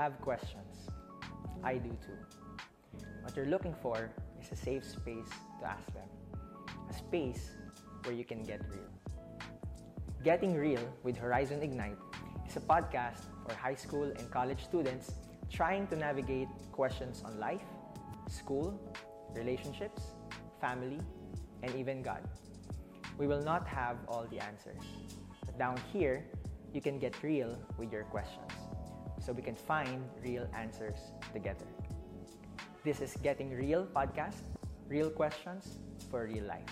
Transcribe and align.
have 0.00 0.18
questions. 0.22 0.88
I 1.62 1.74
do 1.76 1.90
too. 2.06 2.20
What 3.22 3.36
you're 3.36 3.52
looking 3.54 3.74
for 3.82 4.10
is 4.40 4.48
a 4.50 4.56
safe 4.56 4.84
space 4.84 5.28
to 5.60 5.64
ask 5.74 5.86
them. 5.92 6.08
A 6.88 6.94
space 6.94 7.50
where 8.04 8.14
you 8.14 8.24
can 8.24 8.42
get 8.42 8.60
real. 8.72 8.90
Getting 10.24 10.54
Real 10.54 10.86
with 11.02 11.18
Horizon 11.18 11.60
Ignite 11.62 12.00
is 12.48 12.56
a 12.56 12.60
podcast 12.60 13.24
for 13.44 13.54
high 13.54 13.74
school 13.74 14.04
and 14.04 14.30
college 14.30 14.64
students 14.64 15.12
trying 15.50 15.86
to 15.88 15.96
navigate 15.96 16.48
questions 16.72 17.22
on 17.26 17.38
life, 17.38 17.68
school, 18.26 18.68
relationships, 19.36 20.02
family, 20.62 21.00
and 21.62 21.74
even 21.74 22.00
God. 22.00 22.22
We 23.18 23.26
will 23.26 23.42
not 23.42 23.68
have 23.68 23.96
all 24.08 24.24
the 24.30 24.40
answers. 24.40 24.84
But 25.44 25.58
down 25.58 25.76
here, 25.92 26.24
you 26.72 26.80
can 26.80 26.98
get 26.98 27.22
real 27.22 27.58
with 27.76 27.92
your 27.92 28.04
questions 28.04 28.59
so 29.20 29.36
we 29.36 29.44
can 29.44 29.54
find 29.54 30.00
real 30.24 30.48
answers 30.56 31.12
together. 31.36 31.68
This 32.82 33.04
is 33.04 33.12
Getting 33.20 33.52
Real 33.52 33.84
podcast, 33.84 34.40
real 34.88 35.12
questions 35.12 35.84
for 36.08 36.24
real 36.24 36.48
life. 36.48 36.64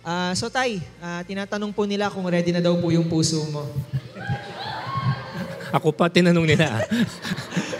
Ah, 0.00 0.32
so 0.32 0.48
Tay, 0.48 0.80
ah, 1.04 1.20
tinatanong 1.20 1.76
po 1.76 1.84
nila 1.84 2.08
kung 2.08 2.24
ready 2.24 2.48
na 2.48 2.64
daw 2.64 2.72
po 2.80 2.88
yung 2.88 3.12
puso 3.12 3.44
mo. 3.52 3.68
Ako 5.76 5.92
pa 5.92 6.08
tinanong 6.08 6.48
nila. 6.48 6.80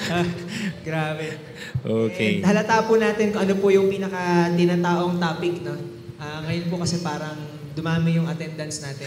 Grabe. 0.87 1.41
okay. 1.81 2.45
And 2.45 2.53
halata 2.53 2.85
po 2.85 3.01
natin 3.01 3.33
kung 3.33 3.49
ano 3.49 3.57
po 3.57 3.73
yung 3.73 3.89
pinaka 3.89 4.53
tinataong 4.53 5.17
topic, 5.17 5.65
no? 5.65 5.73
Ah, 6.21 6.45
ngayon 6.45 6.69
po 6.69 6.85
kasi 6.85 7.01
parang 7.01 7.48
dumami 7.79 8.19
yung 8.19 8.27
attendance 8.27 8.83
natin. 8.83 9.07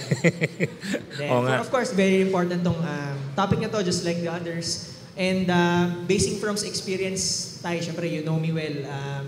Then, 1.20 1.27
Oo 1.27 1.43
nga. 1.43 1.59
Of 1.59 1.67
course, 1.67 1.91
very 1.91 2.23
important 2.23 2.63
tong 2.63 2.79
um, 2.79 3.18
topic 3.35 3.59
na 3.59 3.68
to, 3.68 3.84
just 3.84 4.07
like 4.07 4.23
the 4.23 4.32
others. 4.32 4.96
And 5.20 5.51
uh, 5.51 6.07
basing 6.07 6.40
from 6.40 6.55
experience 6.55 7.59
tayo, 7.59 7.84
syempre, 7.84 8.07
you 8.07 8.23
know 8.23 8.40
me 8.40 8.55
well, 8.55 8.77
um, 8.87 9.27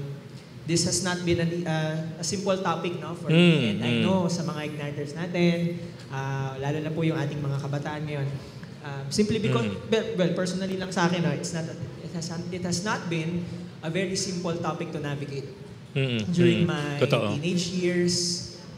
this 0.64 0.88
has 0.88 1.04
not 1.04 1.20
been 1.28 1.44
a, 1.44 1.48
uh, 1.68 2.24
a 2.24 2.26
simple 2.26 2.56
topic 2.56 2.96
no, 3.04 3.20
for 3.20 3.28
me. 3.28 3.36
Mm, 3.36 3.60
And 3.68 3.78
I 3.84 3.92
mm. 4.00 4.02
know 4.08 4.32
sa 4.32 4.48
mga 4.48 4.74
igniters 4.74 5.12
natin, 5.12 5.84
uh, 6.08 6.56
lalo 6.64 6.80
na 6.80 6.90
po 6.90 7.04
yung 7.04 7.20
ating 7.20 7.44
mga 7.44 7.60
kabataan 7.60 8.08
ngayon, 8.08 8.28
um, 8.88 9.06
simply 9.12 9.44
because, 9.44 9.68
Mm. 9.68 9.92
well, 9.92 10.08
well, 10.24 10.32
personally 10.34 10.80
lang 10.80 10.90
sa 10.96 11.12
akin, 11.12 11.20
no, 11.20 11.36
it's 11.36 11.52
not, 11.52 11.68
it, 12.00 12.12
has, 12.16 12.32
it 12.50 12.64
has 12.64 12.80
not 12.88 13.12
been 13.12 13.44
a 13.84 13.92
very 13.92 14.16
simple 14.16 14.56
topic 14.56 14.96
to 14.96 15.04
navigate 15.04 15.52
Mm, 15.94 16.26
during 16.34 16.66
mm. 16.66 16.74
my 16.74 16.98
Totoo. 16.98 17.38
teenage 17.38 17.70
years 17.70 18.14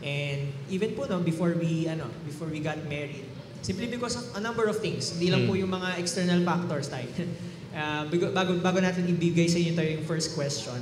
and 0.06 0.40
even 0.70 0.94
po 0.94 1.10
no 1.10 1.18
before 1.20 1.58
we 1.58 1.90
ano 1.90 2.06
before 2.24 2.46
we 2.48 2.62
got 2.62 2.78
married 2.86 3.26
simply 3.60 3.90
because 3.90 4.14
of 4.14 4.26
a 4.38 4.42
number 4.42 4.70
of 4.70 4.78
things 4.78 5.18
hindi 5.18 5.34
lang 5.34 5.44
Mm. 5.44 5.50
po 5.50 5.54
yung 5.58 5.74
mga 5.74 5.98
external 5.98 6.38
factors 6.46 6.86
tayo 6.88 7.10
uh, 7.74 8.06
bago, 8.08 8.30
bago 8.30 8.52
bago 8.62 8.78
natin 8.80 9.10
ibigay 9.10 9.50
sa 9.50 9.58
inyo 9.58 9.74
tayo 9.74 9.90
yung 9.90 10.06
first 10.06 10.38
question 10.38 10.78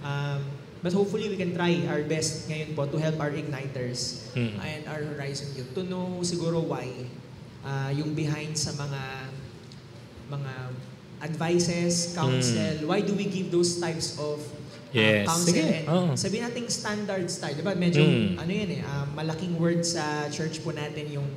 um, 0.00 0.38
but 0.80 0.94
hopefully 0.94 1.26
we 1.26 1.34
can 1.34 1.50
try 1.50 1.74
our 1.90 2.00
best 2.06 2.46
ngayon 2.46 2.72
po 2.72 2.86
to 2.86 2.96
help 2.96 3.18
our 3.18 3.34
igniters 3.34 4.30
Mm. 4.32 4.54
and 4.62 4.80
our 4.86 5.02
horizon 5.02 5.50
youth 5.52 5.74
to 5.74 5.82
know 5.82 6.22
siguro 6.22 6.62
why 6.62 6.86
uh, 7.66 7.90
yung 7.90 8.14
behind 8.14 8.54
sa 8.54 8.70
mga 8.72 9.02
mga 10.30 10.54
advices, 11.20 12.16
counsel, 12.16 12.88
why 12.88 13.04
do 13.04 13.12
we 13.12 13.28
give 13.28 13.52
those 13.52 13.76
types 13.76 14.16
of 14.16 14.40
uh, 14.90 14.98
Yes. 14.98 15.24
counsel 15.24 15.54
Sige, 15.54 15.62
and 15.62 15.86
oo. 15.86 16.08
sabihin 16.14 16.42
nating 16.44 16.66
standards 16.66 17.32
tayo, 17.38 17.54
di 17.54 17.62
ba? 17.62 17.72
Medyo, 17.72 18.02
Mm. 18.02 18.30
ano 18.36 18.50
yun 18.50 18.70
eh, 18.70 18.82
ah, 18.82 19.06
malaking 19.08 19.54
word 19.54 19.80
sa 19.80 20.02
church 20.28 20.60
po 20.60 20.70
natin 20.70 21.06
yung 21.08 21.28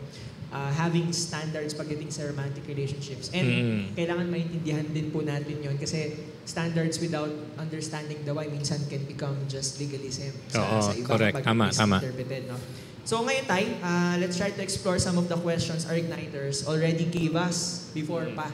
ah, 0.49 0.69
having 0.69 1.09
standards 1.09 1.73
pagdating 1.73 2.13
sa 2.13 2.29
romantic 2.29 2.61
relationships. 2.65 3.33
And 3.33 3.45
Mm. 3.45 3.79
kailangan 3.97 4.29
maintindihan 4.29 4.85
din 4.85 5.09
po 5.09 5.25
natin 5.25 5.57
yun 5.57 5.81
kasi 5.81 6.13
standards 6.45 7.01
without 7.01 7.29
understanding 7.57 8.21
the 8.21 8.29
why 8.29 8.45
minsan 8.45 8.77
can 8.85 9.01
become 9.05 9.33
just 9.49 9.81
legalism 9.81 10.29
sa, 10.53 10.61
Oo, 10.61 10.77
sa 10.79 10.93
iba 10.93 11.09
correct. 11.09 11.41
kapag 11.41 11.45
Tama, 11.49 11.65
tama. 11.73 11.97
No? 12.45 12.57
So 13.01 13.19
ngayon 13.19 13.45
tayo, 13.45 13.65
ah, 13.81 14.13
let's 14.15 14.37
try 14.37 14.47
to 14.47 14.61
explore 14.61 14.95
some 14.95 15.17
of 15.17 15.25
the 15.25 15.35
questions 15.35 15.89
our 15.89 15.97
igniters 15.97 16.63
already 16.63 17.09
gave 17.09 17.33
us 17.33 17.89
before 17.91 18.29
pa. 18.31 18.47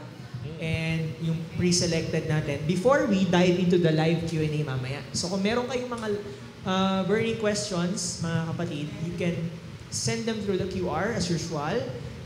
And 0.59 1.15
yung 1.19 1.39
pre-selected 1.59 2.27
natin. 2.31 2.63
Before 2.63 3.07
we 3.07 3.27
dive 3.27 3.59
into 3.59 3.79
the 3.79 3.91
live 3.91 4.23
Q&A 4.27 4.63
mamaya. 4.63 5.03
So 5.11 5.27
kung 5.27 5.43
meron 5.43 5.67
kayong 5.67 5.91
mga 5.91 6.07
uh, 6.63 7.01
burning 7.07 7.39
questions, 7.39 8.23
mga 8.23 8.39
kapatid, 8.55 8.87
you 9.03 9.13
can 9.19 9.35
send 9.89 10.23
them 10.23 10.39
through 10.45 10.59
the 10.61 10.69
QR 10.69 11.15
as 11.15 11.27
usual. 11.27 11.75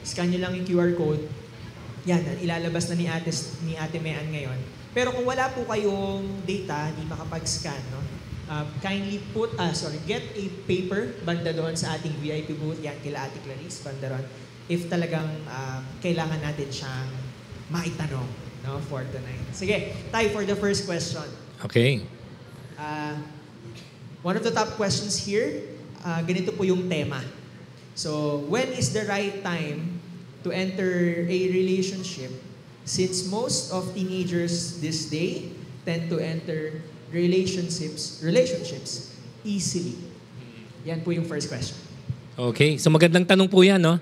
Scan 0.04 0.30
nyo 0.30 0.40
lang 0.46 0.54
yung 0.58 0.68
QR 0.68 0.92
code. 0.94 1.24
Yan, 2.04 2.20
ilalabas 2.44 2.92
na 2.92 2.96
ni 3.00 3.08
Ate, 3.08 3.32
ni 3.64 3.80
Ate 3.80 3.98
Mean 4.04 4.28
ngayon. 4.36 4.60
Pero 4.92 5.16
kung 5.16 5.26
wala 5.26 5.48
po 5.50 5.64
kayong 5.66 6.44
data, 6.44 6.92
hindi 6.92 7.08
makapag-scan, 7.08 7.82
no? 7.90 8.02
Uh, 8.44 8.68
kindly 8.84 9.24
put, 9.32 9.56
ah, 9.56 9.72
sorry, 9.72 9.98
get 10.04 10.22
a 10.36 10.46
paper, 10.68 11.16
banda 11.24 11.56
doon 11.56 11.74
sa 11.80 11.96
ating 11.96 12.12
VIP 12.20 12.60
booth, 12.60 12.78
yan, 12.84 12.94
kila 13.00 13.26
Ate 13.26 13.40
Clarice, 13.42 13.82
banda 13.82 14.12
doon. 14.12 14.26
If 14.68 14.92
talagang 14.92 15.32
um, 15.48 15.82
kailangan 16.04 16.44
natin 16.44 16.68
siyang 16.68 17.10
maitanong, 17.74 18.30
no, 18.62 18.78
for 18.86 19.02
tonight. 19.10 19.42
Sige, 19.50 19.98
tayo 20.14 20.30
for 20.30 20.46
the 20.46 20.54
first 20.54 20.86
question. 20.86 21.26
Okay. 21.66 22.06
Uh, 22.78 23.18
one 24.22 24.38
of 24.38 24.46
the 24.46 24.54
top 24.54 24.78
questions 24.78 25.18
here, 25.18 25.66
uh, 26.06 26.22
ganito 26.22 26.54
po 26.54 26.62
yung 26.62 26.86
tema. 26.86 27.26
So, 27.98 28.42
when 28.46 28.70
is 28.78 28.94
the 28.94 29.10
right 29.10 29.42
time 29.42 29.98
to 30.46 30.54
enter 30.54 31.26
a 31.26 31.40
relationship 31.50 32.30
since 32.86 33.26
most 33.26 33.74
of 33.74 33.90
teenagers 33.98 34.78
this 34.78 35.10
day 35.10 35.50
tend 35.82 36.14
to 36.14 36.20
enter 36.20 36.84
relationships 37.10 38.22
relationships 38.22 39.18
easily? 39.42 39.98
Yan 40.84 41.00
po 41.02 41.16
yung 41.16 41.26
first 41.26 41.48
question. 41.48 41.80
Okay. 42.34 42.82
So 42.82 42.90
magandang 42.90 43.24
tanong 43.30 43.48
po 43.48 43.62
yan, 43.62 43.80
no? 43.80 44.02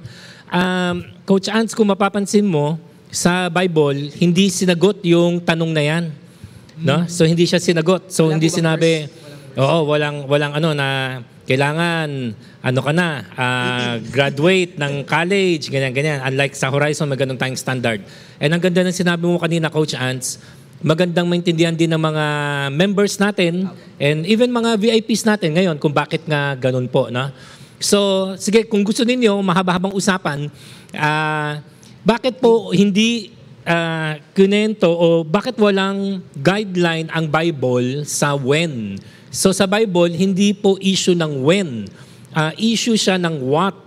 Um, 0.50 1.04
Coach 1.28 1.52
Ants, 1.52 1.76
kung 1.76 1.88
mapapansin 1.92 2.48
mo, 2.48 2.80
sa 3.12 3.52
Bible, 3.52 4.08
hindi 4.18 4.48
sinagot 4.48 5.04
yung 5.04 5.44
tanong 5.44 5.72
na 5.76 5.84
yan. 5.84 6.04
No? 6.80 7.04
So 7.12 7.28
hindi 7.28 7.44
siya 7.44 7.60
sinagot. 7.60 8.08
So 8.10 8.32
Wala 8.32 8.40
hindi 8.40 8.48
sinabi? 8.48 9.06
Walang 9.54 9.60
oo, 9.60 9.78
walang, 9.86 10.18
walang 10.32 10.54
ano 10.56 10.72
na 10.72 10.88
kailangan, 11.44 12.08
ano 12.64 12.80
ka 12.80 12.92
na, 12.96 13.08
ah, 13.36 13.96
graduate 14.00 14.80
ng 14.80 15.04
college, 15.04 15.68
ganyan-ganyan. 15.68 16.24
Unlike 16.24 16.56
sa 16.56 16.72
Horizon, 16.72 17.12
may 17.12 17.20
ganun 17.20 17.36
tayong 17.36 17.60
standard. 17.60 18.00
And 18.40 18.56
ang 18.56 18.64
ganda 18.64 18.88
ng 18.88 18.96
sinabi 18.96 19.28
mo 19.28 19.36
kanina, 19.36 19.68
Coach 19.68 19.92
Ants, 19.92 20.40
magandang 20.80 21.28
maintindihan 21.28 21.76
din 21.76 21.92
ng 21.92 22.00
mga 22.00 22.26
members 22.72 23.20
natin 23.20 23.68
and 24.00 24.24
even 24.26 24.50
mga 24.50 24.80
VIPs 24.80 25.28
natin 25.28 25.54
ngayon 25.54 25.76
kung 25.78 25.92
bakit 25.92 26.24
nga 26.24 26.56
ganun 26.56 26.88
po. 26.88 27.12
No? 27.12 27.28
So, 27.82 28.32
sige, 28.40 28.70
kung 28.72 28.88
gusto 28.88 29.04
ninyo, 29.04 29.36
mahaba-habang 29.44 29.92
usapan, 29.92 30.48
ah, 30.96 31.60
bakit 32.02 32.42
po 32.42 32.74
hindi 32.74 33.30
uh, 33.66 34.18
kunento 34.34 34.90
o 34.90 35.22
bakit 35.22 35.58
walang 35.62 36.26
guideline 36.34 37.08
ang 37.14 37.30
Bible 37.30 38.06
sa 38.10 38.34
when? 38.34 38.98
So 39.32 39.56
sa 39.56 39.64
Bible, 39.64 40.12
hindi 40.12 40.52
po 40.52 40.76
issue 40.84 41.16
ng 41.16 41.40
when. 41.40 41.88
Ah, 42.36 42.52
issue 42.60 43.00
siya 43.00 43.16
ng 43.16 43.40
what. 43.48 43.80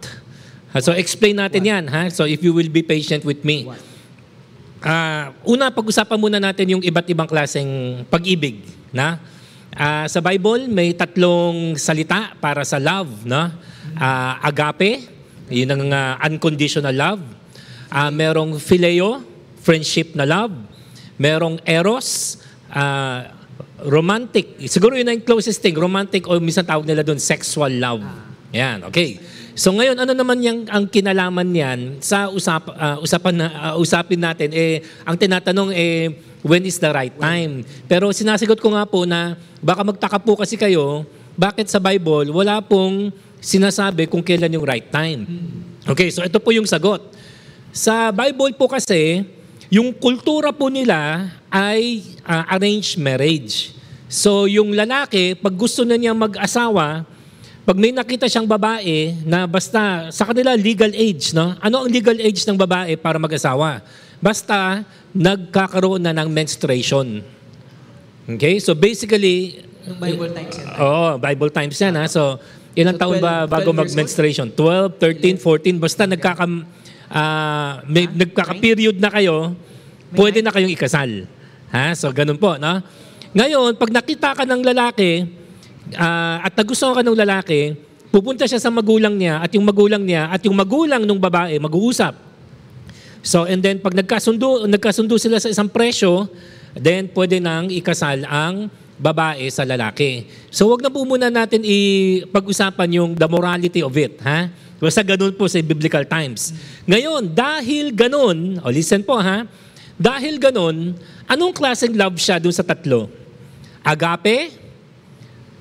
Ah, 0.72 0.80
So 0.80 0.96
explain 0.96 1.36
natin 1.36 1.68
yan. 1.68 1.84
Ha? 1.92 2.08
So 2.08 2.24
if 2.24 2.40
you 2.40 2.56
will 2.56 2.72
be 2.72 2.80
patient 2.80 3.28
with 3.28 3.44
me. 3.44 3.68
Ah, 4.80 5.36
una, 5.44 5.68
pag-usapan 5.68 6.16
muna 6.16 6.40
natin 6.40 6.76
yung 6.76 6.82
iba't 6.84 7.08
ibang 7.12 7.28
klaseng 7.28 8.04
pag-ibig. 8.08 8.64
Na? 8.88 9.20
Ah, 9.76 10.08
sa 10.08 10.24
Bible, 10.24 10.64
may 10.64 10.96
tatlong 10.96 11.76
salita 11.76 12.32
para 12.40 12.64
sa 12.64 12.80
love. 12.80 13.28
Na? 13.28 13.52
Ah, 14.00 14.40
agape, 14.48 15.08
yun 15.52 15.68
ang 15.68 15.92
ah, 15.92 16.16
unconditional 16.24 16.96
love. 16.96 17.20
Ah, 17.94 18.10
merong 18.10 18.58
phileo, 18.58 19.22
friendship 19.62 20.18
na 20.18 20.26
love. 20.26 20.50
Merong 21.14 21.62
eros, 21.62 22.42
ah, 22.74 23.30
romantic. 23.86 24.58
Siguro 24.66 24.98
yun 24.98 25.06
ang 25.06 25.22
closest 25.22 25.62
thing. 25.62 25.78
Romantic 25.78 26.26
o 26.26 26.42
minsan 26.42 26.66
tawag 26.66 26.82
nila 26.82 27.06
doon, 27.06 27.22
sexual 27.22 27.70
love. 27.70 28.02
Yan, 28.50 28.82
okay. 28.90 29.22
So 29.54 29.70
ngayon, 29.70 29.94
ano 29.94 30.10
naman 30.10 30.42
yung, 30.42 30.66
ang 30.66 30.90
kinalaman 30.90 31.46
niyan 31.46 32.02
sa 32.02 32.26
usap, 32.34 32.74
ah, 32.74 32.98
usapan 32.98 33.34
na, 33.38 33.46
ah, 33.54 33.74
usapin 33.78 34.18
natin, 34.18 34.50
eh, 34.50 34.82
ang 35.06 35.14
tinatanong, 35.14 35.70
eh, 35.70 36.18
when 36.42 36.66
is 36.66 36.82
the 36.82 36.90
right 36.90 37.14
time? 37.14 37.62
Pero 37.86 38.10
sinasagot 38.10 38.58
ko 38.58 38.74
nga 38.74 38.82
po 38.90 39.06
na 39.06 39.38
baka 39.62 39.86
magtaka 39.86 40.18
po 40.18 40.34
kasi 40.34 40.58
kayo, 40.58 41.06
bakit 41.38 41.70
sa 41.70 41.78
Bible 41.78 42.34
wala 42.34 42.58
pong 42.58 43.14
sinasabi 43.38 44.10
kung 44.10 44.26
kailan 44.26 44.50
yung 44.50 44.66
right 44.66 44.90
time? 44.90 45.22
Okay, 45.86 46.10
so 46.10 46.26
ito 46.26 46.42
po 46.42 46.50
yung 46.50 46.66
sagot. 46.66 47.14
Sa 47.74 48.14
Bible 48.14 48.54
po 48.54 48.70
kasi, 48.70 49.26
yung 49.66 49.90
kultura 49.90 50.54
po 50.54 50.70
nila 50.70 51.26
ay 51.50 52.06
ah, 52.22 52.46
arranged 52.54 52.94
marriage. 53.02 53.74
So 54.06 54.46
yung 54.46 54.78
lalaki, 54.78 55.34
pag 55.34 55.50
gusto 55.58 55.82
na 55.82 55.98
niya 55.98 56.14
mag-asawa, 56.14 57.02
pag 57.66 57.74
may 57.74 57.90
nakita 57.90 58.30
siyang 58.30 58.46
babae 58.46 59.18
na 59.26 59.50
basta 59.50 60.06
sa 60.14 60.22
kanila 60.22 60.54
legal 60.54 60.94
age, 60.94 61.34
no? 61.34 61.58
Ano 61.58 61.82
ang 61.82 61.90
legal 61.90 62.14
age 62.14 62.46
ng 62.46 62.54
babae 62.54 62.94
para 62.94 63.18
mag-asawa? 63.18 63.82
Basta 64.22 64.86
nagkakaroon 65.10 65.98
na 65.98 66.14
ng 66.14 66.30
menstruation. 66.30 67.26
Okay? 68.30 68.62
So 68.62 68.78
basically, 68.78 69.66
Bible 69.98 70.30
times 70.30 70.54
yan. 70.62 70.78
Oo, 70.78 71.18
Bible 71.18 71.50
times 71.50 71.74
yan 71.74 71.98
ha. 71.98 72.06
So, 72.06 72.38
ilang 72.78 72.94
So, 72.94 73.02
taon 73.02 73.18
12 73.18 73.26
ba 73.26 73.50
12 73.50 73.54
bago 73.58 73.70
mag-menstruation? 73.74 74.46
12, 74.54 74.94
13, 75.42 75.42
14, 75.42 75.82
basta 75.82 76.06
nagkaka, 76.06 76.46
ah, 77.14 77.80
may, 77.86 78.10
nagkaka-period 78.10 78.98
na 78.98 79.08
kayo, 79.08 79.54
pwede 80.18 80.42
na 80.42 80.50
kayong 80.50 80.74
ikasal. 80.74 81.30
Ha? 81.70 81.94
So, 81.94 82.10
ganun 82.10 82.36
po, 82.36 82.58
no? 82.58 82.82
Ngayon, 83.34 83.78
pag 83.78 83.90
nakita 83.90 84.34
ka 84.34 84.42
ng 84.42 84.62
lalaki, 84.62 85.26
ah, 85.94 86.42
at 86.42 86.52
nagustuhan 86.58 86.98
ka 86.98 87.02
ng 87.06 87.18
lalaki, 87.18 87.78
pupunta 88.10 88.46
siya 88.46 88.58
sa 88.58 88.70
magulang 88.70 89.14
niya, 89.14 89.38
at 89.42 89.50
yung 89.54 89.66
magulang 89.66 90.02
niya, 90.02 90.30
at 90.30 90.42
yung 90.42 90.54
magulang 90.58 91.06
ng 91.06 91.18
babae, 91.18 91.54
mag-uusap. 91.62 92.14
So, 93.24 93.48
and 93.48 93.64
then 93.64 93.80
pag 93.80 93.96
nagkasundo, 93.96 94.68
nagkasundo 94.68 95.16
sila 95.16 95.40
sa 95.40 95.48
isang 95.48 95.70
presyo, 95.70 96.28
then 96.76 97.08
pwede 97.14 97.40
nang 97.40 97.72
ikasal 97.72 98.20
ang 98.28 98.68
babae 99.00 99.50
sa 99.50 99.66
lalaki. 99.66 100.30
So, 100.52 100.70
wag 100.70 100.84
na 100.84 100.92
po 100.92 101.02
muna 101.02 101.32
natin 101.32 101.64
i-pag-usapan 101.64 102.88
yung 102.94 103.10
the 103.18 103.26
morality 103.26 103.82
of 103.82 103.94
it, 103.98 104.20
ha? 104.22 104.52
Basta 104.82 105.00
ganun 105.00 105.32
po 105.32 105.48
sa 105.48 105.62
biblical 105.62 106.04
times. 106.04 106.52
Ngayon, 106.84 107.30
dahil 107.32 107.94
ganun, 107.94 108.60
o 108.60 108.68
listen 108.68 109.00
po 109.00 109.16
ha, 109.16 109.48
dahil 109.94 110.36
ganun, 110.36 110.98
anong 111.30 111.54
klaseng 111.54 111.94
love 111.94 112.18
siya 112.18 112.42
dun 112.42 112.52
sa 112.52 112.66
tatlo? 112.66 113.08
Agape, 113.80 114.52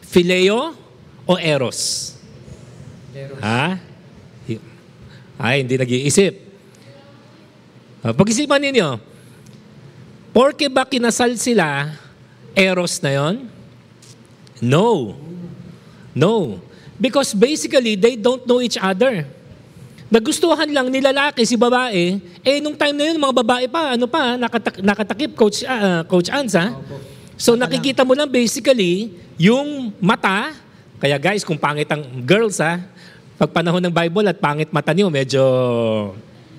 Phileo, 0.04 0.74
o 1.24 1.34
Eros? 1.40 2.14
Eros. 3.14 3.40
Ha? 3.40 3.94
Ay, 5.44 5.66
hindi 5.66 5.76
nag-iisip. 5.76 6.34
Uh, 8.04 8.12
pag-isipan 8.12 8.60
ninyo, 8.60 9.00
porke 10.36 10.68
ba 10.68 10.84
kinasal 10.84 11.40
sila, 11.40 11.96
eros 12.52 13.00
na 13.00 13.12
yon? 13.16 13.36
No. 14.60 15.16
No. 16.12 16.60
Because 16.98 17.34
basically, 17.34 17.98
they 17.98 18.16
don't 18.16 18.46
know 18.46 18.62
each 18.62 18.78
other. 18.78 19.26
Nagustuhan 20.14 20.70
lang 20.70 20.94
ni 20.94 21.02
lalaki 21.02 21.42
si 21.42 21.58
babae, 21.58 22.22
eh 22.46 22.62
nung 22.62 22.78
time 22.78 22.94
na 22.94 23.04
yun, 23.10 23.18
mga 23.18 23.34
babae 23.34 23.66
pa, 23.66 23.98
ano 23.98 24.06
pa, 24.06 24.38
nakatak- 24.38 24.86
nakatakip, 24.86 25.34
Coach, 25.34 25.66
ah, 25.66 26.06
Coach 26.06 26.30
Ans, 26.30 26.54
ha? 26.54 26.70
Opo. 26.70 27.02
So 27.34 27.58
nakikita 27.58 28.06
mo 28.06 28.14
lang 28.14 28.30
basically 28.30 29.18
yung 29.42 29.90
mata. 29.98 30.54
Kaya 31.02 31.18
guys, 31.18 31.42
kung 31.42 31.58
pangit 31.58 31.90
ang 31.90 32.06
girls 32.22 32.62
ha, 32.62 32.78
pag 33.42 33.50
panahon 33.50 33.82
ng 33.82 33.90
Bible 33.90 34.30
at 34.30 34.38
pangit 34.38 34.70
mata 34.70 34.94
niyo, 34.94 35.10
medyo, 35.10 35.44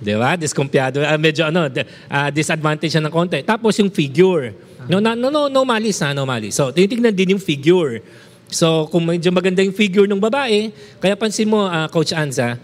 di 0.03 0.19
ba, 0.19 0.35
diskumpiyado, 0.35 0.99
ah, 1.07 1.15
medyo 1.15 1.47
ano, 1.47 1.71
ah, 2.11 2.29
disadvantage 2.35 2.91
siya 2.91 3.07
ng 3.07 3.15
konti. 3.15 3.39
Tapos 3.47 3.79
yung 3.79 3.89
figure. 3.89 4.51
No, 4.85 5.01
no, 5.01 5.17
no, 5.17 5.31
no, 5.33 5.49
no 5.49 5.63
malis 5.65 6.03
ha, 6.05 6.13
no 6.13 6.29
malis. 6.29 6.59
So, 6.59 6.69
tinitignan 6.69 7.15
din 7.15 7.39
yung 7.39 7.41
figure. 7.41 8.05
So, 8.49 8.87
kung 8.93 9.09
medyo 9.09 9.33
maganda 9.33 9.65
yung 9.65 9.75
figure 9.75 10.07
ng 10.07 10.21
babae, 10.21 10.71
kaya 11.01 11.15
pansin 11.17 11.49
mo, 11.49 11.65
ah, 11.67 11.89
Coach 11.91 12.13
Anza, 12.13 12.61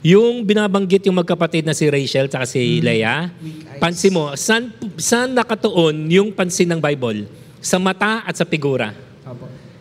yung 0.00 0.46
binabanggit 0.46 1.10
yung 1.10 1.18
magkapatid 1.18 1.66
na 1.66 1.74
si 1.74 1.90
Rachel 1.90 2.30
at 2.30 2.46
si 2.46 2.78
Leah, 2.78 3.34
Weak 3.42 3.66
eyes. 3.66 3.80
pansin 3.82 4.14
mo, 4.14 4.30
saan, 4.38 4.70
saan 4.94 5.34
nakatuon 5.34 6.06
yung 6.06 6.30
pansin 6.30 6.70
ng 6.70 6.78
Bible? 6.78 7.26
Sa 7.58 7.82
mata 7.82 8.22
at 8.22 8.38
sa 8.38 8.46
figura. 8.46 8.94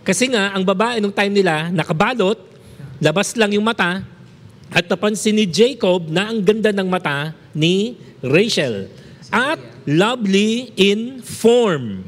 Kasi 0.02 0.32
nga, 0.34 0.56
ang 0.56 0.66
babae 0.66 0.98
nung 0.98 1.14
time 1.14 1.30
nila, 1.30 1.70
nakabalot, 1.70 2.40
labas 2.98 3.38
lang 3.38 3.54
yung 3.54 3.66
mata, 3.66 4.02
at 4.74 4.84
napansin 4.90 5.36
ni 5.38 5.46
Jacob 5.48 6.10
na 6.10 6.28
ang 6.32 6.42
ganda 6.44 6.74
ng 6.74 6.88
mata 6.88 7.32
ni 7.54 7.96
Rachel. 8.20 8.90
At 9.30 9.60
lovely 9.86 10.72
in 10.76 11.24
form. 11.24 12.04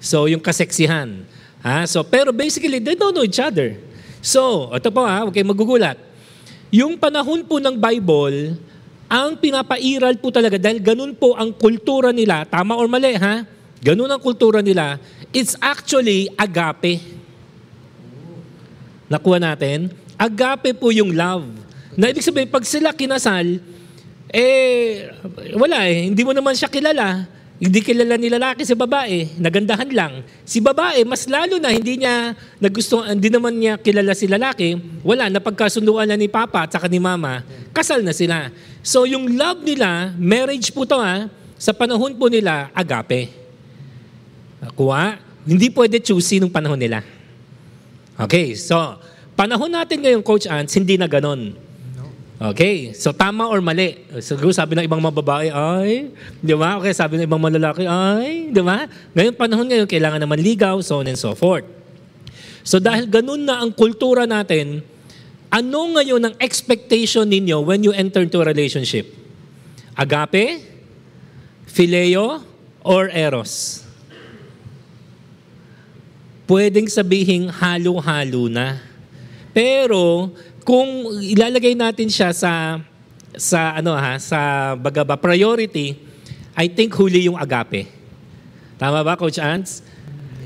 So, 0.00 0.26
yung 0.26 0.42
kaseksihan. 0.42 1.26
Ha? 1.64 1.88
So, 1.88 2.04
pero 2.04 2.28
basically, 2.28 2.76
they 2.76 2.92
don't 2.92 3.16
know 3.16 3.24
each 3.24 3.40
other. 3.40 3.80
So, 4.20 4.68
ito 4.76 4.92
po 4.92 5.08
ha, 5.08 5.24
huwag 5.24 5.32
kayong 5.32 5.52
magugulat. 5.56 5.96
Yung 6.68 7.00
panahon 7.00 7.40
po 7.48 7.56
ng 7.56 7.72
Bible, 7.72 8.60
ang 9.08 9.36
pinapairal 9.40 10.16
po 10.20 10.28
talaga, 10.28 10.60
dahil 10.60 10.84
ganun 10.84 11.16
po 11.16 11.32
ang 11.32 11.56
kultura 11.56 12.12
nila, 12.12 12.44
tama 12.44 12.76
or 12.76 12.84
mali 12.84 13.16
ha? 13.16 13.48
Ganun 13.80 14.08
ang 14.08 14.20
kultura 14.20 14.60
nila, 14.60 15.00
it's 15.32 15.56
actually 15.60 16.28
agape. 16.36 17.00
Nakuha 19.08 19.40
natin? 19.40 19.92
Agape 20.16 20.72
po 20.76 20.88
yung 20.88 21.12
love. 21.12 21.44
Na 21.94 22.08
ibig 22.10 22.24
sabihin, 22.24 22.48
pag 22.48 22.64
sila 22.64 22.96
kinasal, 22.96 23.60
eh, 24.34 25.14
wala 25.54 25.86
eh. 25.86 26.10
Hindi 26.10 26.26
mo 26.26 26.34
naman 26.34 26.58
siya 26.58 26.66
kilala. 26.66 27.28
Hindi 27.64 27.80
kilala 27.80 28.20
ni 28.20 28.28
lalaki 28.28 28.60
si 28.68 28.76
babae. 28.76 29.40
Nagandahan 29.40 29.88
lang. 29.88 30.20
Si 30.44 30.60
babae, 30.60 31.00
mas 31.08 31.24
lalo 31.24 31.56
na 31.56 31.72
hindi 31.72 31.96
niya 31.96 32.36
nagusto, 32.60 33.00
hindi 33.00 33.32
naman 33.32 33.56
niya 33.56 33.80
kilala 33.80 34.12
si 34.12 34.28
lalaki. 34.28 34.76
Wala, 35.00 35.32
napagkasunduan 35.32 36.04
na 36.04 36.20
ni 36.20 36.28
Papa 36.28 36.68
at 36.68 36.76
saka 36.76 36.92
ni 36.92 37.00
Mama. 37.00 37.40
Kasal 37.72 38.04
na 38.04 38.12
sila. 38.12 38.52
So 38.84 39.08
yung 39.08 39.32
love 39.32 39.64
nila, 39.64 40.12
marriage 40.20 40.76
po 40.76 40.84
to 40.84 41.00
ha, 41.00 41.24
sa 41.56 41.72
panahon 41.72 42.12
po 42.20 42.28
nila, 42.28 42.68
agape. 42.76 43.32
Kuha, 44.76 45.16
hindi 45.48 45.72
pwede 45.72 46.04
choosy 46.04 46.44
nung 46.44 46.52
panahon 46.52 46.76
nila. 46.76 47.00
Okay, 48.20 48.60
so 48.60 48.76
panahon 49.32 49.72
natin 49.72 50.04
ngayon, 50.04 50.20
Coach 50.20 50.44
Ants, 50.52 50.76
hindi 50.76 51.00
na 51.00 51.08
ganon. 51.08 51.56
Okay, 52.34 52.90
so 52.98 53.14
tama 53.14 53.46
or 53.46 53.62
mali? 53.62 53.94
Siguro 54.18 54.50
sabi 54.50 54.74
ng 54.74 54.90
ibang 54.90 54.98
mga 54.98 55.16
babae, 55.22 55.48
ay, 55.54 56.10
di 56.42 56.54
ba? 56.58 56.82
Okay, 56.82 56.90
sabi 56.90 57.22
ng 57.22 57.30
ibang 57.30 57.38
mga 57.38 57.62
lalaki, 57.62 57.86
ay, 57.86 58.50
di 58.50 58.58
ba? 58.58 58.90
Ngayon, 59.14 59.34
panahon 59.38 59.66
ngayon, 59.70 59.86
kailangan 59.86 60.18
naman 60.18 60.42
ligaw, 60.42 60.82
so 60.82 60.98
on 60.98 61.06
and 61.06 61.14
so 61.14 61.30
forth. 61.38 61.62
So 62.66 62.82
dahil 62.82 63.06
ganun 63.06 63.46
na 63.46 63.62
ang 63.62 63.70
kultura 63.70 64.26
natin, 64.26 64.82
ano 65.46 65.78
ngayon 65.94 66.18
ang 66.26 66.34
expectation 66.42 67.30
ninyo 67.30 67.62
when 67.62 67.86
you 67.86 67.94
enter 67.94 68.26
into 68.26 68.42
a 68.42 68.46
relationship? 68.50 69.06
Agape? 69.94 70.58
Phileo? 71.70 72.42
Or 72.82 73.06
eros? 73.14 73.86
Pwedeng 76.50 76.90
sabihing 76.90 77.48
halo-halo 77.48 78.50
na. 78.50 78.82
Pero 79.54 80.34
kung 80.64 81.20
ilalagay 81.20 81.76
natin 81.76 82.08
siya 82.08 82.32
sa 82.32 82.80
sa 83.36 83.76
ano 83.78 83.92
ha, 83.94 84.16
sa 84.16 84.72
bagaba 84.74 85.14
priority, 85.20 86.00
I 86.56 86.66
think 86.72 86.96
huli 86.96 87.28
yung 87.28 87.36
agape. 87.36 87.90
Tama 88.78 89.04
ba, 89.04 89.14
Coach 89.14 89.38
Ants? 89.38 89.84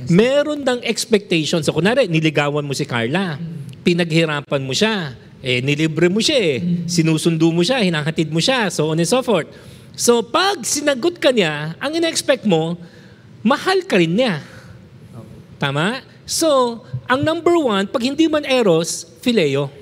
Meron 0.09 0.65
ng 0.65 0.81
expectation. 0.85 1.61
So, 1.61 1.77
kunwari, 1.77 2.09
niligawan 2.09 2.65
mo 2.65 2.73
si 2.73 2.89
Carla. 2.89 3.37
Pinaghirapan 3.85 4.63
mo 4.65 4.73
siya. 4.73 5.17
Eh, 5.45 5.61
nilibre 5.61 6.09
mo 6.09 6.19
siya 6.19 6.39
eh. 6.41 6.57
Sinusundo 6.89 7.53
mo 7.53 7.61
siya, 7.61 7.85
hinahatid 7.85 8.33
mo 8.33 8.41
siya, 8.41 8.73
so 8.73 8.89
on 8.89 8.99
and 8.99 9.09
so 9.09 9.21
forth. 9.21 9.49
So, 9.95 10.25
pag 10.25 10.65
sinagot 10.65 11.21
ka 11.21 11.29
niya, 11.29 11.77
ang 11.77 11.93
ina-expect 11.93 12.49
mo, 12.49 12.81
mahal 13.45 13.85
ka 13.85 14.01
rin 14.01 14.17
niya. 14.17 14.41
Tama? 15.61 16.01
So, 16.25 16.83
ang 17.05 17.25
number 17.25 17.55
one, 17.57 17.85
pag 17.89 18.03
hindi 18.05 18.27
man 18.33 18.49
eros, 18.49 19.05
phileo. 19.21 19.78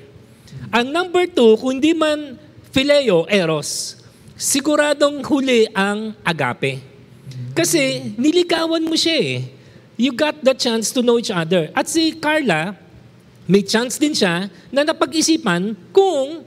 Ang 0.75 0.93
number 0.93 1.25
two, 1.31 1.57
kung 1.57 1.79
hindi 1.79 1.97
man 1.97 2.37
phileo, 2.75 3.25
eros, 3.31 3.97
siguradong 4.37 5.25
huli 5.25 5.65
ang 5.73 6.13
agape. 6.21 6.83
Kasi 7.57 8.13
niligawan 8.21 8.85
mo 8.85 8.93
siya 8.93 9.17
eh. 9.17 9.37
You 9.97 10.13
got 10.13 10.45
the 10.45 10.53
chance 10.53 10.93
to 10.93 11.01
know 11.01 11.17
each 11.17 11.33
other. 11.33 11.73
At 11.73 11.89
si 11.89 12.13
Carla, 12.21 12.77
may 13.49 13.65
chance 13.65 13.97
din 13.97 14.13
siya 14.13 14.53
na 14.69 14.85
napag-isipan 14.85 15.73
kung 15.89 16.45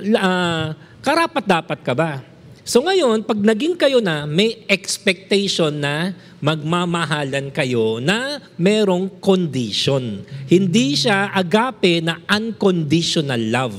uh, 0.00 0.66
karapat-dapat 1.04 1.78
ka 1.84 1.92
ba. 1.92 2.24
So 2.66 2.80
ngayon, 2.82 3.22
pag 3.22 3.38
naging 3.38 3.76
kayo 3.76 4.00
na, 4.00 4.24
may 4.24 4.64
expectation 4.66 5.70
na 5.76 6.16
magmamahalan 6.46 7.50
kayo 7.50 7.98
na 7.98 8.38
merong 8.54 9.10
condition. 9.18 10.22
Hindi 10.46 10.94
siya 10.94 11.34
agape 11.34 11.98
na 11.98 12.22
unconditional 12.30 13.42
love. 13.50 13.74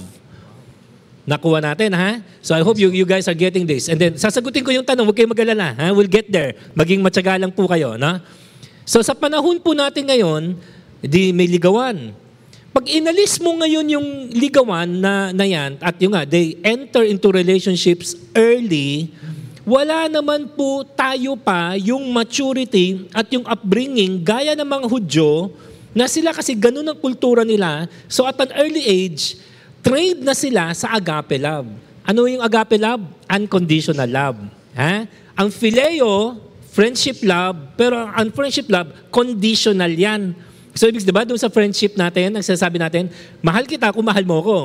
Nakuha 1.24 1.64
natin, 1.64 1.96
ha? 1.96 2.20
So 2.44 2.56
I 2.56 2.64
hope 2.64 2.76
you, 2.76 2.92
you 2.92 3.08
guys 3.08 3.28
are 3.32 3.36
getting 3.36 3.64
this. 3.64 3.88
And 3.88 3.96
then, 3.96 4.20
sasagutin 4.20 4.68
ko 4.68 4.72
yung 4.76 4.84
tanong, 4.84 5.08
huwag 5.08 5.16
kayong 5.16 5.32
mag-alala, 5.32 5.76
ha? 5.80 5.88
We'll 5.96 6.12
get 6.12 6.28
there. 6.28 6.60
Maging 6.76 7.00
matyaga 7.00 7.40
lang 7.40 7.56
po 7.56 7.72
kayo, 7.72 7.96
no? 7.96 8.20
So 8.84 9.00
sa 9.00 9.16
panahon 9.16 9.64
po 9.64 9.72
natin 9.72 10.08
ngayon, 10.08 10.56
di 11.00 11.32
may 11.32 11.48
ligawan. 11.48 12.16
Pag 12.72 12.88
inalis 12.88 13.40
mo 13.40 13.56
ngayon 13.60 13.86
yung 13.96 14.08
ligawan 14.32 14.88
na, 14.88 15.32
na 15.32 15.46
yan, 15.48 15.80
at 15.80 15.96
yung 16.04 16.16
nga, 16.16 16.24
they 16.28 16.60
enter 16.64 17.04
into 17.04 17.32
relationships 17.32 18.16
early, 18.36 19.12
wala 19.68 20.08
naman 20.08 20.48
po 20.56 20.88
tayo 20.96 21.36
pa 21.36 21.76
yung 21.76 22.08
maturity 22.16 23.12
at 23.12 23.28
yung 23.36 23.44
upbringing 23.44 24.24
gaya 24.24 24.56
ng 24.56 24.64
mga 24.64 24.88
Hudyo 24.88 25.52
Na 25.92 26.06
sila 26.06 26.30
kasi 26.30 26.54
ganun 26.54 26.86
ang 26.86 26.96
kultura 26.96 27.42
nila. 27.42 27.90
So 28.06 28.24
at 28.24 28.38
an 28.38 28.54
early 28.54 28.86
age, 28.86 29.34
trained 29.82 30.22
na 30.22 30.38
sila 30.38 30.70
sa 30.78 30.94
agape 30.94 31.42
love. 31.42 31.66
Ano 32.06 32.30
yung 32.30 32.40
agape 32.46 32.78
love? 32.78 33.02
Unconditional 33.26 34.06
love. 34.06 34.38
Ha? 34.78 35.10
Ang 35.34 35.50
phileo, 35.50 36.38
friendship 36.70 37.26
love, 37.26 37.74
pero 37.74 37.98
ang 37.98 38.30
friendship 38.30 38.70
love, 38.70 38.94
conditional 39.10 39.90
yan. 39.90 40.38
So 40.78 40.86
ibig 40.86 41.02
di 41.02 41.10
ba, 41.10 41.26
doon 41.26 41.42
sa 41.42 41.50
friendship 41.50 41.98
natin, 41.98 42.38
nagsasabi 42.38 42.78
natin, 42.78 43.10
mahal 43.42 43.66
kita 43.66 43.90
kung 43.90 44.06
mahal 44.06 44.22
mo 44.22 44.38
ako. 44.38 44.60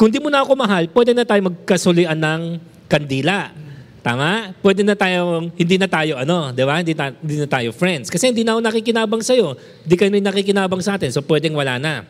Kung 0.00 0.08
di 0.08 0.16
mo 0.16 0.32
na 0.32 0.40
ako 0.40 0.56
mahal, 0.56 0.88
pwede 0.88 1.12
na 1.12 1.28
tayo 1.28 1.52
magkasulian 1.52 2.16
ng 2.16 2.40
kandila. 2.88 3.52
Tama? 3.98 4.54
Pwede 4.62 4.86
na 4.86 4.94
tayo, 4.94 5.50
hindi 5.58 5.76
na 5.76 5.90
tayo 5.90 6.16
ano, 6.16 6.54
di 6.54 6.62
ba? 6.62 6.78
Hindi, 6.78 6.94
na, 6.94 7.10
hindi 7.10 7.36
na 7.42 7.48
tayo 7.50 7.74
friends. 7.74 8.08
Kasi 8.08 8.30
hindi 8.30 8.46
na 8.46 8.54
ako 8.54 8.60
nakikinabang 8.62 9.22
sa'yo. 9.22 9.58
Hindi 9.84 9.94
kayo 9.98 10.10
nakikinabang 10.14 10.82
sa 10.82 10.94
atin. 10.94 11.10
So 11.10 11.20
pwedeng 11.26 11.58
wala 11.58 11.76
na. 11.82 12.06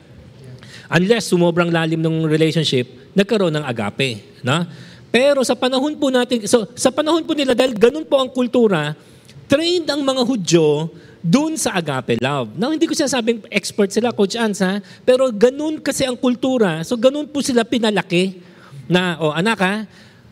Unless 0.88 1.32
sumobrang 1.32 1.68
lalim 1.68 2.00
ng 2.00 2.28
relationship, 2.28 3.12
nagkaroon 3.12 3.52
ng 3.56 3.64
agape. 3.64 4.40
No? 4.44 4.64
Pero 5.08 5.40
sa 5.44 5.56
panahon 5.56 5.96
po 5.96 6.12
natin, 6.12 6.44
so 6.44 6.68
sa 6.76 6.92
panahon 6.92 7.24
po 7.24 7.32
nila, 7.32 7.56
dahil 7.56 7.72
ganun 7.76 8.04
po 8.04 8.20
ang 8.20 8.28
kultura, 8.28 8.92
trained 9.48 9.88
ang 9.88 10.04
mga 10.04 10.22
Hudyo 10.24 10.92
dun 11.24 11.56
sa 11.58 11.74
agape 11.76 12.20
love. 12.20 12.54
Now, 12.54 12.70
hindi 12.70 12.86
ko 12.86 12.94
sinasabing 12.94 13.48
expert 13.50 13.90
sila, 13.90 14.14
Coach 14.14 14.38
Ans, 14.38 14.60
ha? 14.62 14.78
Pero 15.02 15.28
ganun 15.34 15.80
kasi 15.82 16.06
ang 16.06 16.14
kultura. 16.14 16.84
So, 16.86 16.94
ganun 16.94 17.26
po 17.26 17.42
sila 17.42 17.66
pinalaki 17.66 18.38
na, 18.86 19.18
o 19.18 19.30
oh, 19.30 19.34
anak 19.34 19.58
ha, 19.60 19.74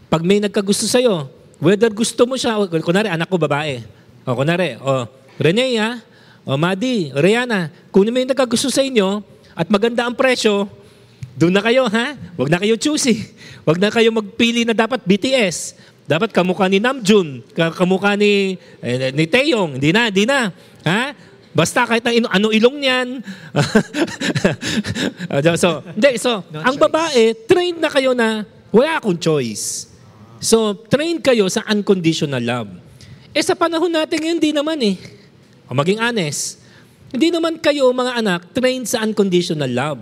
pag 0.06 0.22
may 0.22 0.38
nagkagusto 0.38 0.86
sa'yo, 0.86 1.35
Whether 1.56 1.88
gusto 1.88 2.28
mo 2.28 2.36
siya, 2.36 2.60
o, 2.60 2.68
kunwari 2.68 3.08
anak 3.08 3.32
ko 3.32 3.40
babae. 3.40 3.80
O 4.28 4.36
kunwari, 4.36 4.76
o 4.76 5.08
Renea, 5.40 6.04
o 6.44 6.60
Madi, 6.60 7.12
o 7.12 7.20
Rihanna, 7.20 7.72
kung 7.88 8.04
may 8.12 8.28
nagkagusto 8.28 8.68
sa 8.68 8.84
inyo 8.84 9.24
at 9.56 9.72
maganda 9.72 10.04
ang 10.04 10.12
presyo, 10.12 10.68
doon 11.36 11.52
na 11.52 11.60
kayo, 11.60 11.84
ha? 11.88 12.16
Huwag 12.36 12.48
na 12.48 12.60
kayo 12.60 12.80
choosy. 12.80 13.20
Huwag 13.68 13.76
na 13.76 13.92
kayo 13.92 14.08
magpili 14.08 14.64
na 14.64 14.72
dapat 14.72 15.04
BTS. 15.04 15.76
Dapat 16.06 16.30
kamukha 16.30 16.70
ni 16.70 16.78
Namjoon, 16.78 17.42
kamukha 17.52 18.14
ni, 18.14 18.54
eh, 18.78 19.10
ni 19.10 19.26
Taeyong. 19.26 19.76
Hindi 19.76 19.90
na, 19.90 20.06
hindi 20.06 20.22
na. 20.22 20.54
Ha? 20.86 21.12
Basta 21.50 21.82
kahit 21.82 22.04
ang 22.04 22.30
ano 22.30 22.54
ilong 22.54 22.78
niyan. 22.78 23.08
so, 25.58 25.82
hindi, 25.82 26.20
so, 26.20 26.44
no 26.52 26.62
ang 26.62 26.76
babae, 26.78 27.34
trained 27.48 27.80
na 27.80 27.88
kayo 27.88 28.12
na 28.14 28.44
wala 28.70 29.00
akong 29.00 29.18
choice. 29.18 29.95
So, 30.46 30.78
train 30.78 31.18
kayo 31.18 31.50
sa 31.50 31.66
unconditional 31.66 32.38
love. 32.38 32.70
Eh 33.34 33.42
sa 33.42 33.58
panahon 33.58 33.90
natin 33.90 34.22
ngayon, 34.22 34.38
hindi 34.38 34.54
naman 34.54 34.78
eh. 34.78 34.94
O 35.66 35.74
maging 35.74 35.98
honest. 35.98 36.62
Hindi 37.10 37.34
naman 37.34 37.58
kayo, 37.58 37.90
mga 37.90 38.22
anak, 38.22 38.54
train 38.54 38.86
sa 38.86 39.02
unconditional 39.02 39.66
love. 39.66 39.98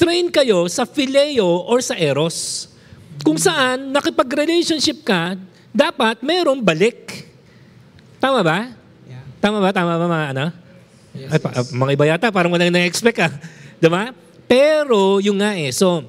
Train 0.00 0.32
kayo 0.32 0.64
sa 0.72 0.88
phileo 0.88 1.68
or 1.68 1.84
sa 1.84 2.00
eros. 2.00 2.72
Kung 3.20 3.36
saan, 3.36 3.92
nakipag-relationship 3.92 5.04
ka, 5.04 5.36
dapat 5.68 6.24
merong 6.24 6.64
balik. 6.64 7.28
Tama 8.24 8.40
ba? 8.40 8.72
Yeah. 9.04 9.20
Tama 9.36 9.60
ba? 9.60 9.68
Tama 9.68 10.00
ba 10.00 10.06
mga 10.08 10.26
ano? 10.32 10.46
Yes, 11.12 11.28
Ay, 11.28 11.38
pa, 11.44 11.48
yes. 11.60 11.68
mga 11.76 11.90
iba 11.92 12.04
yata, 12.08 12.26
parang 12.32 12.56
walang 12.56 12.72
na-expect 12.72 13.20
ah. 13.20 13.32
Diba? 13.84 14.16
Pero, 14.48 15.20
yung 15.20 15.44
nga 15.44 15.52
eh, 15.52 15.68
so, 15.76 16.08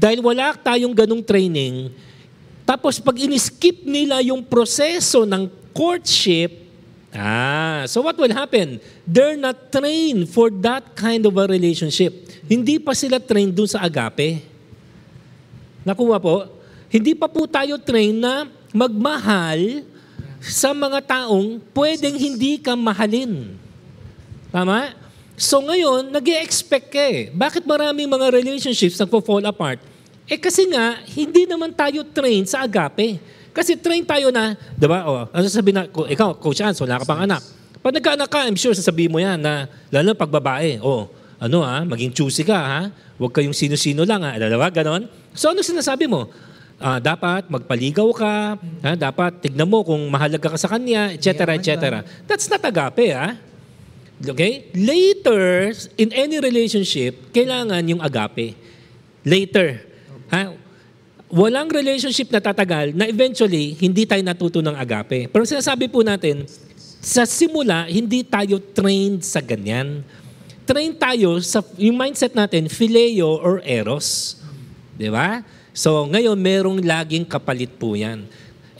dahil 0.00 0.24
wala 0.24 0.56
tayong 0.56 0.96
ganong 0.96 1.20
training, 1.20 1.92
tapos 2.70 3.02
pag 3.02 3.18
in-skip 3.18 3.82
nila 3.82 4.22
yung 4.22 4.46
proseso 4.46 5.26
ng 5.26 5.50
courtship, 5.74 6.54
ah, 7.10 7.82
so 7.90 7.98
what 7.98 8.14
will 8.14 8.30
happen? 8.30 8.78
They're 9.02 9.34
not 9.34 9.74
trained 9.74 10.30
for 10.30 10.54
that 10.62 10.94
kind 10.94 11.26
of 11.26 11.34
a 11.34 11.50
relationship. 11.50 12.30
Hindi 12.46 12.78
pa 12.78 12.94
sila 12.94 13.18
trained 13.18 13.58
dun 13.58 13.66
sa 13.66 13.82
agape. 13.82 14.46
Nakuha 15.82 16.22
po? 16.22 16.46
Hindi 16.86 17.18
pa 17.18 17.26
po 17.26 17.50
tayo 17.50 17.74
trained 17.82 18.22
na 18.22 18.46
magmahal 18.70 19.82
sa 20.38 20.70
mga 20.70 21.02
taong 21.10 21.58
pwedeng 21.74 22.14
hindi 22.14 22.62
ka 22.62 22.78
mahalin. 22.78 23.50
Tama? 24.54 24.94
So 25.34 25.58
ngayon, 25.58 26.14
nag 26.14 26.26
expect 26.38 26.94
ka 26.94 27.02
eh. 27.02 27.34
Bakit 27.34 27.66
maraming 27.66 28.06
mga 28.06 28.30
relationships 28.30 28.94
nagpo-fall 28.94 29.42
apart? 29.42 29.89
Eh 30.30 30.38
kasi 30.38 30.70
nga, 30.70 31.02
hindi 31.10 31.42
naman 31.42 31.74
tayo 31.74 32.06
train 32.06 32.46
sa 32.46 32.62
agape. 32.62 33.18
Kasi 33.50 33.74
train 33.74 34.06
tayo 34.06 34.30
na, 34.30 34.54
di 34.78 34.86
ba, 34.86 35.02
oh, 35.02 35.26
ano 35.26 35.44
sabi 35.50 35.74
na, 35.74 35.90
ikaw, 35.90 36.38
Coach 36.38 36.62
Ans, 36.62 36.78
wala 36.78 37.02
ka 37.02 37.04
pang 37.04 37.26
anak. 37.26 37.42
Pag 37.82 37.98
nagkaanak 37.98 38.30
ka, 38.30 38.46
I'm 38.46 38.54
sure 38.54 38.70
sasabihin 38.70 39.10
mo 39.10 39.18
yan 39.18 39.42
na, 39.42 39.66
lalo 39.90 40.14
pag 40.14 40.30
babae, 40.30 40.78
oh, 40.78 41.10
ano 41.42 41.66
ha, 41.66 41.82
maging 41.82 42.14
choosy 42.14 42.46
ka 42.46 42.54
ha, 42.54 42.80
huwag 43.18 43.34
kayong 43.34 43.56
sino-sino 43.56 44.06
lang 44.06 44.22
ha, 44.22 44.38
dalawa, 44.38 44.70
ganon. 44.70 45.10
So 45.34 45.50
ano 45.50 45.66
sinasabi 45.66 46.06
mo? 46.06 46.30
Uh, 46.80 46.96
dapat 47.02 47.50
magpaligaw 47.50 48.08
ka, 48.14 48.34
ha? 48.56 48.92
dapat 48.94 49.42
tignan 49.42 49.66
mo 49.66 49.82
kung 49.82 50.00
mahalaga 50.08 50.54
ka 50.54 50.58
sa 50.60 50.70
kanya, 50.70 51.10
etc. 51.10 51.58
etc. 51.58 52.06
That's 52.30 52.46
not 52.46 52.62
agape, 52.62 53.10
ha? 53.10 53.34
Okay? 54.22 54.70
Later, 54.78 55.74
in 55.98 56.14
any 56.14 56.38
relationship, 56.38 57.34
kailangan 57.34 57.82
yung 57.82 58.00
agape. 58.00 58.54
Later. 59.26 59.89
Ha? 60.30 60.54
Walang 61.30 61.70
relationship 61.70 62.30
na 62.34 62.42
tatagal 62.42 62.90
na 62.94 63.06
eventually 63.06 63.78
hindi 63.78 64.02
tayo 64.06 64.22
natuto 64.22 64.58
ng 64.58 64.74
agape. 64.74 65.30
Pero 65.30 65.46
sinasabi 65.46 65.86
po 65.86 66.02
natin, 66.02 66.42
sa 67.00 67.22
simula, 67.22 67.86
hindi 67.86 68.26
tayo 68.26 68.58
trained 68.58 69.22
sa 69.22 69.38
ganyan. 69.38 70.02
Trained 70.66 70.98
tayo 70.98 71.38
sa 71.38 71.62
yung 71.78 71.98
mindset 71.98 72.34
natin, 72.34 72.66
phileo 72.66 73.38
or 73.40 73.62
eros. 73.62 74.38
Di 74.98 75.06
ba? 75.06 75.42
So 75.70 76.06
ngayon, 76.10 76.36
merong 76.38 76.78
laging 76.82 77.26
kapalit 77.26 77.72
po 77.78 77.94
yan. 77.94 78.26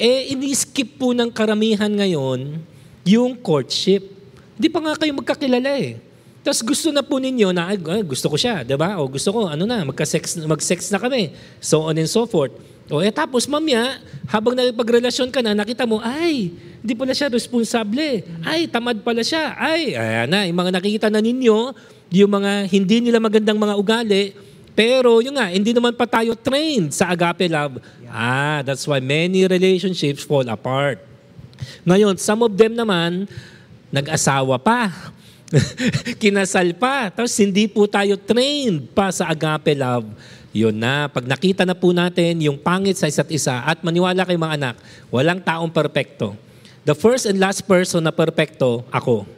Eh, 0.00 0.32
ini-skip 0.32 0.96
po 0.98 1.12
ng 1.12 1.28
karamihan 1.30 1.90
ngayon 1.90 2.60
yung 3.06 3.36
courtship. 3.38 4.10
Hindi 4.56 4.68
pa 4.68 4.80
nga 4.80 4.96
kayo 4.96 5.12
magkakilala 5.16 5.70
eh. 5.80 6.09
Tapos 6.40 6.64
gusto 6.64 6.88
na 6.88 7.04
po 7.04 7.20
ninyo 7.20 7.52
na, 7.52 7.68
ay, 7.68 7.76
gusto 8.00 8.32
ko 8.32 8.36
siya, 8.40 8.64
di 8.64 8.72
ba? 8.72 8.96
O 8.96 9.04
gusto 9.12 9.28
ko, 9.28 9.44
ano 9.44 9.68
na, 9.68 9.84
magka-sex, 9.84 10.40
mag-sex 10.48 10.88
na 10.88 10.96
kami. 10.96 11.36
So 11.60 11.84
on 11.84 12.00
and 12.00 12.08
so 12.08 12.24
forth. 12.24 12.56
O 12.90 13.04
eh 13.04 13.12
tapos 13.12 13.44
mamaya, 13.44 14.00
habang 14.24 14.56
nakipagrelasyon 14.56 15.28
ka 15.28 15.44
na, 15.44 15.52
nakita 15.52 15.84
mo, 15.84 16.00
ay, 16.00 16.48
hindi 16.80 16.92
pala 16.96 17.12
siya 17.12 17.28
responsable. 17.28 18.24
Ay, 18.40 18.64
tamad 18.72 19.04
pala 19.04 19.20
siya. 19.20 19.52
Ay, 19.52 19.92
ayan 19.92 20.28
na, 20.32 20.48
yung 20.48 20.58
mga 20.58 20.72
nakikita 20.80 21.08
na 21.12 21.20
ninyo, 21.20 21.76
yung 22.08 22.32
mga 22.32 22.72
hindi 22.72 22.96
nila 23.04 23.20
magandang 23.20 23.60
mga 23.60 23.74
ugali, 23.76 24.24
pero 24.72 25.20
yun 25.20 25.36
nga, 25.36 25.52
hindi 25.52 25.76
naman 25.76 25.92
pa 25.92 26.08
tayo 26.08 26.32
trained 26.32 26.96
sa 26.96 27.12
agape 27.12 27.52
love. 27.52 27.84
Ah, 28.08 28.64
that's 28.64 28.88
why 28.88 28.96
many 28.96 29.44
relationships 29.44 30.24
fall 30.24 30.48
apart. 30.48 31.04
Ngayon, 31.84 32.16
some 32.16 32.40
of 32.40 32.56
them 32.56 32.72
naman, 32.72 33.28
nag-asawa 33.92 34.56
pa 34.56 35.12
Kinasal 36.22 36.78
pa. 36.78 37.10
Tapos 37.10 37.34
hindi 37.38 37.66
po 37.66 37.86
tayo 37.90 38.14
trained 38.16 38.90
pa 38.94 39.10
sa 39.10 39.30
agape 39.30 39.74
love. 39.74 40.06
Yun 40.50 40.74
na. 40.74 41.06
Pag 41.06 41.26
nakita 41.26 41.62
na 41.62 41.78
po 41.78 41.94
natin 41.94 42.42
yung 42.42 42.58
pangit 42.58 42.98
sa 42.98 43.06
isa't 43.06 43.30
isa 43.30 43.62
at 43.62 43.82
maniwala 43.86 44.26
kay 44.26 44.38
mga 44.38 44.56
anak, 44.58 44.76
walang 45.10 45.38
taong 45.38 45.70
perpekto. 45.70 46.34
The 46.82 46.96
first 46.96 47.28
and 47.28 47.38
last 47.38 47.68
person 47.68 48.02
na 48.02 48.10
perpekto, 48.10 48.82
ako. 48.90 49.28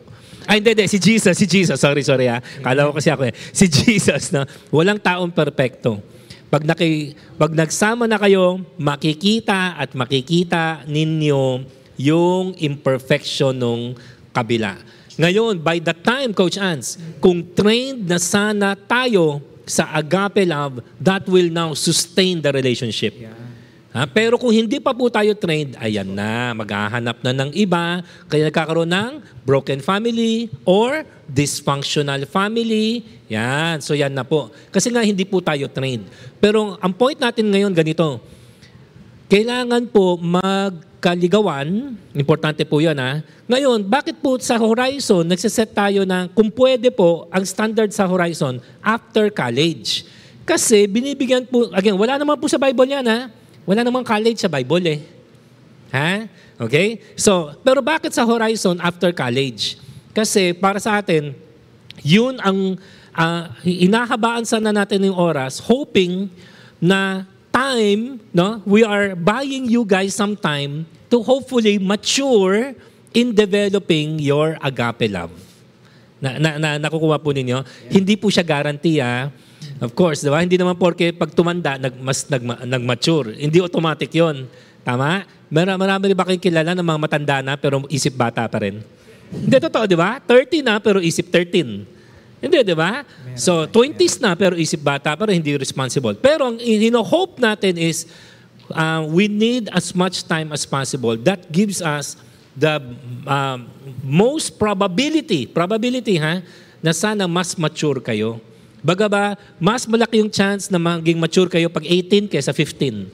Ay, 0.48 0.58
hindi, 0.58 0.72
hindi. 0.74 0.86
Si 0.88 0.98
Jesus, 0.98 1.34
si 1.36 1.46
Jesus. 1.46 1.78
Sorry, 1.78 2.02
sorry 2.02 2.26
ha. 2.30 2.40
Kala 2.40 2.88
ko 2.88 2.96
kasi 2.96 3.12
ako 3.12 3.28
eh. 3.28 3.34
Si 3.52 3.66
Jesus 3.76 4.32
na 4.32 4.48
walang 4.72 4.98
taong 4.98 5.30
perpekto. 5.30 6.00
Pag, 6.52 6.68
naki, 6.68 7.16
pag 7.40 7.52
nagsama 7.56 8.04
na 8.04 8.20
kayo, 8.20 8.60
makikita 8.76 9.80
at 9.80 9.96
makikita 9.96 10.84
ninyo 10.84 11.64
yung 11.96 12.52
imperfection 12.60 13.56
ng 13.56 13.80
kabila. 14.36 14.76
Ngayon, 15.20 15.60
by 15.60 15.80
the 15.80 15.92
time, 15.92 16.32
Coach 16.32 16.56
Ans, 16.56 16.96
kung 17.20 17.44
trained 17.52 18.08
na 18.08 18.16
sana 18.16 18.72
tayo 18.76 19.44
sa 19.68 19.88
agape 19.94 20.44
love, 20.48 20.80
that 20.98 21.24
will 21.28 21.52
now 21.52 21.76
sustain 21.76 22.40
the 22.40 22.50
relationship. 22.50 23.14
Yeah. 23.16 23.36
Ha? 23.92 24.08
Pero 24.08 24.40
kung 24.40 24.48
hindi 24.48 24.80
pa 24.80 24.96
po 24.96 25.12
tayo 25.12 25.36
trained, 25.36 25.76
ayan 25.76 26.08
na, 26.16 26.56
maghahanap 26.56 27.20
na 27.20 27.32
ng 27.36 27.52
iba, 27.52 28.00
kaya 28.24 28.48
nagkakaroon 28.48 28.88
ng 28.88 29.20
broken 29.44 29.84
family 29.84 30.48
or 30.64 31.04
dysfunctional 31.28 32.24
family. 32.24 33.04
Yan, 33.28 33.84
so 33.84 33.92
yan 33.92 34.16
na 34.16 34.24
po. 34.24 34.48
Kasi 34.72 34.88
nga 34.88 35.04
hindi 35.04 35.28
po 35.28 35.44
tayo 35.44 35.68
trained. 35.68 36.08
Pero 36.40 36.80
ang 36.80 36.92
point 36.96 37.20
natin 37.20 37.52
ngayon 37.52 37.76
ganito, 37.76 38.16
kailangan 39.28 39.84
po 39.92 40.16
magkaligawan, 41.02 41.98
importante 42.14 42.62
po 42.62 42.78
yan 42.78 42.94
ha. 42.94 43.26
Ngayon, 43.50 43.82
bakit 43.82 44.22
po 44.22 44.38
sa 44.38 44.54
Horizon, 44.54 45.26
nagsiset 45.26 45.74
tayo 45.74 46.06
na 46.06 46.30
kung 46.30 46.46
pwede 46.54 46.94
po, 46.94 47.26
ang 47.34 47.42
standard 47.42 47.90
sa 47.90 48.06
Horizon, 48.06 48.62
after 48.78 49.26
college. 49.34 50.06
Kasi 50.46 50.86
binibigyan 50.86 51.42
po, 51.50 51.66
again, 51.74 51.98
wala 51.98 52.22
naman 52.22 52.38
po 52.38 52.46
sa 52.46 52.62
Bible 52.62 52.86
yan 52.86 53.02
ha. 53.02 53.26
Wala 53.66 53.82
namang 53.82 54.06
college 54.06 54.38
sa 54.38 54.46
Bible 54.46 54.86
eh. 54.86 55.00
Ha? 55.90 56.30
Okay? 56.70 57.02
So, 57.18 57.50
pero 57.66 57.82
bakit 57.82 58.14
sa 58.14 58.22
Horizon 58.22 58.78
after 58.78 59.10
college? 59.10 59.82
Kasi 60.14 60.54
para 60.54 60.78
sa 60.78 61.02
atin, 61.02 61.34
Yun 62.00 62.40
ang 62.42 62.80
uh, 63.14 63.42
inahabaan 63.62 64.42
sana 64.48 64.72
natin 64.74 65.06
yung 65.06 65.18
oras, 65.18 65.62
hoping 65.62 66.32
na 66.82 67.28
time, 67.52 68.18
no, 68.32 68.64
we 68.64 68.82
are 68.82 69.14
buying 69.14 69.68
you 69.68 69.84
guys 69.84 70.16
some 70.16 70.34
time 70.34 70.88
to 71.12 71.20
hopefully 71.20 71.76
mature 71.76 72.72
in 73.12 73.36
developing 73.36 74.16
your 74.18 74.56
agape 74.64 75.12
love. 75.12 75.30
Na, 76.18 76.40
na, 76.40 76.50
na 76.56 76.68
nakukuha 76.80 77.20
po 77.20 77.36
ninyo. 77.36 77.60
Yeah. 77.60 77.92
Hindi 78.00 78.16
po 78.16 78.32
siya 78.32 78.42
guarantee, 78.42 79.04
ah. 79.04 79.28
Of 79.78 79.92
course, 79.92 80.24
di 80.24 80.30
ba? 80.32 80.40
Hindi 80.40 80.56
naman 80.56 80.78
porke 80.80 81.12
pag 81.12 81.30
tumanda, 81.34 81.76
nag, 81.76 81.94
mas 82.00 82.26
nag, 82.26 82.42
nag-mature. 82.66 83.36
Hindi 83.36 83.60
automatic 83.60 84.10
yon 84.14 84.48
Tama? 84.82 85.22
Mar- 85.52 85.78
marami 85.78 86.10
rin 86.10 86.16
ba 86.18 86.26
kayong 86.26 86.42
kilala 86.42 86.74
ng 86.74 86.86
mga 86.86 87.00
matanda 87.00 87.36
na 87.44 87.54
pero 87.54 87.86
isip 87.86 88.18
bata 88.18 88.46
pa 88.50 88.58
rin? 88.62 88.82
Hindi, 89.30 89.56
totoo, 89.62 89.84
di 89.86 89.96
ba? 89.98 90.18
30 90.18 90.62
na 90.66 90.78
pero 90.82 90.98
isip 90.98 91.30
13. 91.30 91.86
Hindi, 92.42 92.58
di 92.66 92.74
ba? 92.74 93.06
So, 93.34 93.64
20s 93.64 94.20
na 94.20 94.36
pero 94.36 94.56
isip 94.56 94.84
bata 94.84 95.16
pero 95.16 95.32
hindi 95.32 95.56
responsible. 95.56 96.16
Pero 96.18 96.52
ang 96.52 96.58
hino-hope 96.60 97.40
natin 97.40 97.80
is 97.80 98.04
uh, 98.72 99.04
we 99.08 99.28
need 99.28 99.72
as 99.72 99.96
much 99.96 100.24
time 100.28 100.52
as 100.52 100.68
possible. 100.68 101.16
That 101.16 101.48
gives 101.48 101.80
us 101.80 102.20
the 102.52 102.80
uh, 103.24 103.58
most 104.04 104.60
probability, 104.60 105.48
probability 105.48 106.20
ha, 106.20 106.44
na 106.84 106.92
sana 106.92 107.24
mas 107.24 107.56
mature 107.56 108.04
kayo. 108.04 108.40
Baga 108.82 109.06
ba, 109.06 109.24
mas 109.62 109.86
malaki 109.86 110.18
yung 110.18 110.32
chance 110.32 110.66
na 110.66 110.76
maging 110.76 111.16
mature 111.16 111.46
kayo 111.46 111.70
pag 111.70 111.86
18 111.86 112.26
kaysa 112.26 112.50
15. 112.50 113.08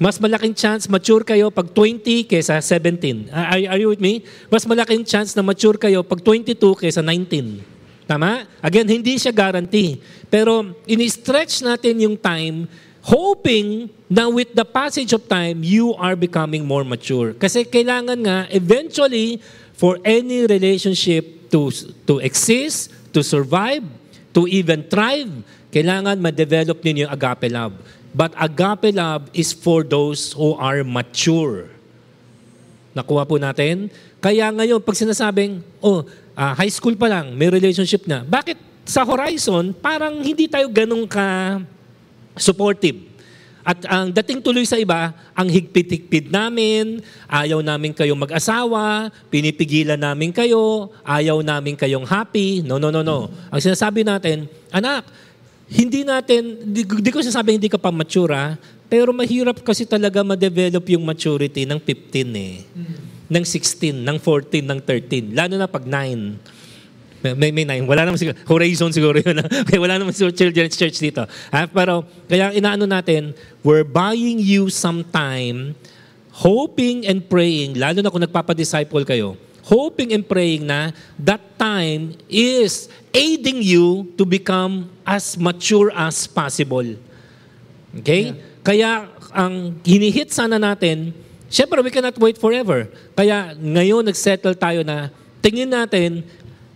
Mas 0.00 0.16
malaking 0.16 0.56
chance 0.56 0.88
mature 0.88 1.20
kayo 1.20 1.52
pag 1.52 1.68
20 1.76 2.24
kaysa 2.24 2.56
17. 2.56 3.28
Are, 3.28 3.60
are 3.68 3.76
you 3.76 3.92
with 3.92 4.00
me? 4.00 4.24
Mas 4.48 4.64
malaking 4.64 5.04
chance 5.04 5.36
na 5.36 5.44
mature 5.44 5.76
kayo 5.76 6.00
pag 6.00 6.24
22 6.24 6.56
kaysa 6.56 7.04
19. 7.04 7.79
Tama? 8.10 8.42
Again, 8.58 8.90
hindi 8.90 9.22
siya 9.22 9.30
guarantee. 9.30 10.02
Pero 10.26 10.74
ini-stretch 10.82 11.62
natin 11.62 11.94
yung 12.02 12.18
time 12.18 12.66
hoping 13.06 13.86
na 14.10 14.26
with 14.26 14.50
the 14.50 14.66
passage 14.66 15.14
of 15.14 15.22
time, 15.30 15.62
you 15.62 15.94
are 15.94 16.18
becoming 16.18 16.66
more 16.66 16.82
mature. 16.82 17.38
Kasi 17.38 17.62
kailangan 17.62 18.18
nga, 18.26 18.38
eventually, 18.50 19.38
for 19.78 20.02
any 20.02 20.42
relationship 20.42 21.22
to, 21.54 21.70
to 22.02 22.18
exist, 22.18 22.90
to 23.14 23.22
survive, 23.22 23.86
to 24.34 24.50
even 24.50 24.82
thrive, 24.90 25.30
kailangan 25.70 26.18
ma-develop 26.18 26.82
ninyo 26.82 27.06
yung 27.06 27.14
agape 27.14 27.46
love. 27.46 27.78
But 28.10 28.34
agape 28.34 28.90
love 28.90 29.30
is 29.30 29.54
for 29.54 29.86
those 29.86 30.34
who 30.34 30.58
are 30.58 30.82
mature. 30.82 31.70
Nakuha 32.90 33.22
po 33.22 33.38
natin? 33.38 33.86
Kaya 34.18 34.50
ngayon, 34.50 34.82
pag 34.82 34.98
sinasabing, 34.98 35.62
oh, 35.78 36.02
uh, 36.40 36.52
high 36.56 36.72
school 36.72 36.96
pa 36.96 37.12
lang, 37.12 37.36
may 37.36 37.52
relationship 37.52 38.08
na. 38.08 38.24
Bakit 38.24 38.56
sa 38.88 39.04
horizon, 39.04 39.76
parang 39.76 40.24
hindi 40.24 40.48
tayo 40.48 40.72
ganun 40.72 41.04
ka 41.04 41.60
supportive? 42.40 43.12
At 43.60 43.84
ang 43.84 44.08
dating 44.08 44.40
tuloy 44.40 44.64
sa 44.64 44.80
iba, 44.80 45.12
ang 45.36 45.44
higpit-higpit 45.44 46.32
namin, 46.32 47.04
ayaw 47.28 47.60
namin 47.60 47.92
kayong 47.92 48.16
mag-asawa, 48.16 49.12
pinipigilan 49.28 50.00
namin 50.00 50.32
kayo, 50.32 50.88
ayaw 51.04 51.44
namin 51.44 51.76
kayong 51.76 52.08
happy. 52.08 52.64
No, 52.64 52.80
no, 52.80 52.88
no, 52.88 53.04
no. 53.04 53.28
Ang 53.52 53.60
sinasabi 53.60 54.00
natin, 54.00 54.48
anak, 54.72 55.04
hindi 55.68 56.08
natin, 56.08 56.72
di, 56.72 56.88
di 56.88 57.10
ko 57.12 57.20
sinasabi 57.20 57.60
hindi 57.60 57.68
ka 57.68 57.76
pa 57.76 57.92
mature, 57.92 58.32
ha? 58.32 58.56
pero 58.90 59.14
mahirap 59.14 59.62
kasi 59.62 59.86
talaga 59.86 60.26
ma-develop 60.26 60.82
yung 60.90 61.06
maturity 61.06 61.62
ng 61.62 61.78
15 61.78 62.26
eh. 62.34 62.66
Mm. 62.74 63.09
Ng 63.30 63.44
16, 63.46 64.02
ng 64.02 64.18
14, 64.18 64.66
ng 64.66 64.80
13. 64.82 65.38
Lalo 65.38 65.54
na 65.54 65.70
pag 65.70 65.86
9. 65.86 66.60
May, 67.20 67.52
may 67.52 67.68
nine. 67.68 67.84
Wala 67.84 68.08
naman 68.08 68.16
siguro. 68.16 68.36
Horizon 68.48 68.90
siguro 68.96 69.20
yun. 69.20 69.44
okay, 69.64 69.76
wala 69.76 70.00
naman 70.00 70.16
siguro 70.16 70.32
children's 70.32 70.72
church 70.72 70.96
dito. 70.96 71.28
Ha? 71.52 71.68
Pero, 71.68 72.08
kaya 72.24 72.48
inaano 72.56 72.88
natin, 72.88 73.36
we're 73.60 73.84
buying 73.84 74.40
you 74.40 74.72
some 74.72 75.04
time, 75.12 75.76
hoping 76.32 77.04
and 77.04 77.20
praying, 77.28 77.76
lalo 77.76 78.00
na 78.00 78.08
kung 78.08 78.24
nagpapadisciple 78.24 79.04
kayo, 79.04 79.36
hoping 79.68 80.16
and 80.16 80.24
praying 80.24 80.64
na 80.64 80.96
that 81.20 81.44
time 81.60 82.16
is 82.32 82.88
aiding 83.12 83.60
you 83.60 84.08
to 84.16 84.24
become 84.24 84.88
as 85.04 85.36
mature 85.36 85.92
as 85.92 86.24
possible. 86.24 86.88
Okay? 88.00 88.32
Yeah. 88.32 88.48
Kaya 88.64 88.90
ang 89.36 89.76
hinihit 89.84 90.32
sana 90.32 90.56
natin, 90.56 91.12
syempre 91.50 91.82
we 91.82 91.90
cannot 91.90 92.16
wait 92.16 92.38
forever. 92.38 92.88
Kaya 93.18 93.52
ngayon 93.58 94.06
nagsettle 94.06 94.56
tayo 94.56 94.86
na 94.86 95.10
tingin 95.42 95.68
natin 95.68 96.24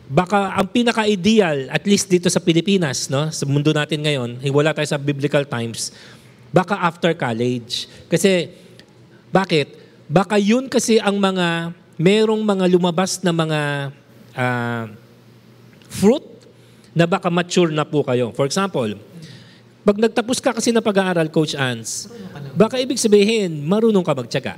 baka 0.04 0.52
ang 0.52 0.68
pinaka-ideal, 0.68 1.72
at 1.72 1.84
least 1.88 2.12
dito 2.12 2.28
sa 2.28 2.40
Pilipinas, 2.42 3.08
no, 3.08 3.32
sa 3.32 3.48
mundo 3.48 3.72
natin 3.72 4.04
ngayon, 4.04 4.30
eh, 4.44 4.52
wala 4.52 4.76
tayo 4.76 4.84
sa 4.84 5.00
biblical 5.00 5.48
times, 5.48 5.90
baka 6.52 6.76
after 6.76 7.16
college. 7.16 7.88
Kasi, 8.12 8.52
bakit? 9.32 9.74
Baka 10.04 10.37
yun 10.37 10.68
kasi 10.68 11.00
ang 11.00 11.16
mga 11.16 11.72
merong 11.96 12.42
mga 12.44 12.64
lumabas 12.68 13.18
na 13.24 13.32
mga 13.32 13.60
uh, 14.37 14.84
fruit 15.88 16.26
na 16.94 17.08
baka 17.08 17.32
mature 17.32 17.72
na 17.72 17.82
po 17.82 18.04
kayo. 18.04 18.30
For 18.37 18.46
example, 18.46 18.94
pag 19.84 20.00
nagtapos 20.00 20.40
ka 20.40 20.56
kasi 20.56 20.72
na 20.72 20.80
pag-aaral, 20.80 21.28
Coach 21.28 21.52
Ans, 21.52 22.08
baka 22.56 22.80
ibig 22.80 22.96
sabihin, 22.96 23.60
marunong 23.60 24.00
ka 24.00 24.16
magtyaga. 24.16 24.56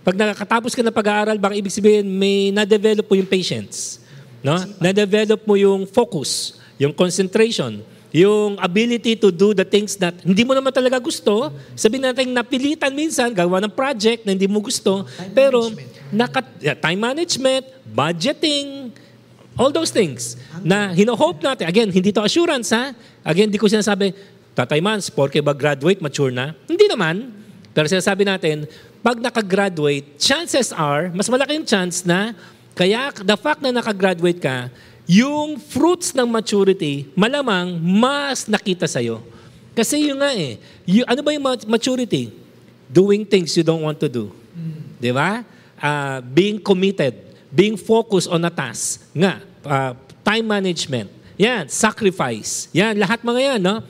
Pag 0.00 0.16
nakatapos 0.16 0.72
ka 0.72 0.80
na 0.80 0.88
pag-aaral, 0.88 1.36
baka 1.36 1.52
ibig 1.60 1.72
sabihin, 1.72 2.08
may 2.08 2.48
na-develop 2.48 3.04
po 3.04 3.20
yung 3.20 3.28
patience. 3.28 4.00
No? 4.40 4.56
Na-develop 4.80 5.44
mo 5.44 5.60
yung 5.60 5.84
focus, 5.84 6.56
yung 6.80 6.96
concentration, 6.96 7.84
yung 8.14 8.56
ability 8.56 9.12
to 9.18 9.28
do 9.28 9.52
the 9.52 9.66
things 9.66 9.92
that 10.00 10.16
hindi 10.24 10.40
mo 10.40 10.56
naman 10.56 10.72
talaga 10.72 10.96
gusto. 11.02 11.52
Sabihin 11.76 12.08
natin 12.08 12.32
napilitan 12.32 12.96
minsan, 12.96 13.28
gawa 13.28 13.60
ng 13.60 13.72
project 13.76 14.24
na 14.24 14.32
hindi 14.32 14.48
mo 14.48 14.64
gusto. 14.64 15.04
Time 15.04 15.32
pero 15.36 15.68
naka, 16.08 16.40
yeah, 16.64 16.78
time 16.78 17.00
management, 17.00 17.68
budgeting, 17.92 18.88
all 19.54 19.70
those 19.70 19.90
things 19.90 20.38
na 20.62 20.90
hino-hope 20.90 21.42
natin. 21.42 21.66
Again, 21.66 21.88
hindi 21.90 22.10
to 22.10 22.22
assurance 22.22 22.70
ha. 22.74 22.94
Again, 23.22 23.50
hindi 23.50 23.58
ko 23.58 23.70
sinasabi, 23.70 24.14
Tatay 24.54 24.78
Mans, 24.78 25.10
porke 25.10 25.42
ba 25.42 25.50
graduate, 25.50 25.98
mature 25.98 26.30
na? 26.30 26.54
Hindi 26.70 26.86
naman. 26.86 27.34
Pero 27.74 27.90
sinasabi 27.90 28.22
natin, 28.22 28.70
pag 29.02 29.18
nakagraduate, 29.18 30.14
chances 30.16 30.70
are, 30.70 31.10
mas 31.10 31.26
malaki 31.26 31.58
yung 31.58 31.66
chance 31.66 32.06
na, 32.06 32.32
kaya 32.74 33.10
the 33.22 33.34
fact 33.34 33.62
na 33.62 33.74
nakagraduate 33.74 34.38
ka, 34.38 34.70
yung 35.04 35.58
fruits 35.58 36.14
ng 36.16 36.24
maturity, 36.24 37.10
malamang 37.12 37.76
mas 37.82 38.46
nakita 38.48 38.88
sa'yo. 38.88 39.20
Kasi 39.74 40.06
yun 40.06 40.22
nga 40.22 40.30
eh. 40.32 40.56
You, 40.86 41.02
ano 41.04 41.20
ba 41.20 41.34
yung 41.34 41.44
maturity? 41.66 42.30
Doing 42.88 43.26
things 43.26 43.52
you 43.58 43.66
don't 43.66 43.82
want 43.82 43.98
to 43.98 44.08
do. 44.08 44.30
Mm. 44.54 45.02
Di 45.02 45.10
ba? 45.10 45.42
Uh, 45.82 46.22
being 46.30 46.62
committed. 46.62 47.23
Being 47.54 47.78
focused 47.78 48.26
on 48.26 48.42
a 48.42 48.50
task. 48.50 49.06
Nga. 49.14 49.34
Uh, 49.62 49.92
time 50.26 50.46
management. 50.50 51.08
Yan. 51.38 51.70
Sacrifice. 51.70 52.66
Yan. 52.74 52.98
Lahat 52.98 53.22
mga 53.22 53.40
yan, 53.54 53.60
no? 53.62 53.80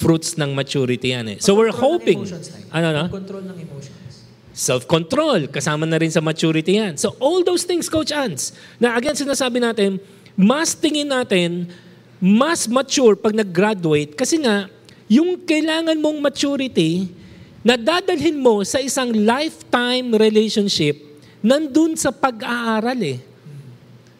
Fruits 0.00 0.40
ng 0.40 0.56
maturity 0.56 1.12
yan 1.12 1.36
eh. 1.36 1.38
So 1.44 1.52
we're 1.52 1.76
hoping. 1.76 2.24
Ano, 2.72 2.88
no? 2.96 3.04
Control 3.12 3.44
ng 3.44 3.58
emotions. 3.60 4.24
Self-control. 4.56 5.52
Kasama 5.52 5.84
na 5.84 6.00
rin 6.00 6.08
sa 6.08 6.24
maturity 6.24 6.80
yan. 6.80 6.96
So 6.96 7.12
all 7.20 7.44
those 7.44 7.68
things, 7.68 7.92
Coach 7.92 8.08
Ans, 8.16 8.56
na 8.80 8.96
again 8.96 9.12
sinasabi 9.12 9.60
natin, 9.60 10.00
mas 10.32 10.72
tingin 10.72 11.12
natin, 11.12 11.68
mas 12.16 12.64
mature 12.64 13.12
pag 13.12 13.36
nag-graduate 13.36 14.16
kasi 14.16 14.40
nga, 14.40 14.72
yung 15.10 15.36
kailangan 15.36 16.00
mong 16.00 16.18
maturity 16.22 17.12
na 17.60 17.76
dadalhin 17.76 18.40
mo 18.40 18.64
sa 18.64 18.80
isang 18.80 19.12
lifetime 19.12 20.16
relationship 20.16 21.09
nandun 21.40 21.96
sa 21.96 22.12
pag-aaral 22.12 23.00
eh. 23.00 23.18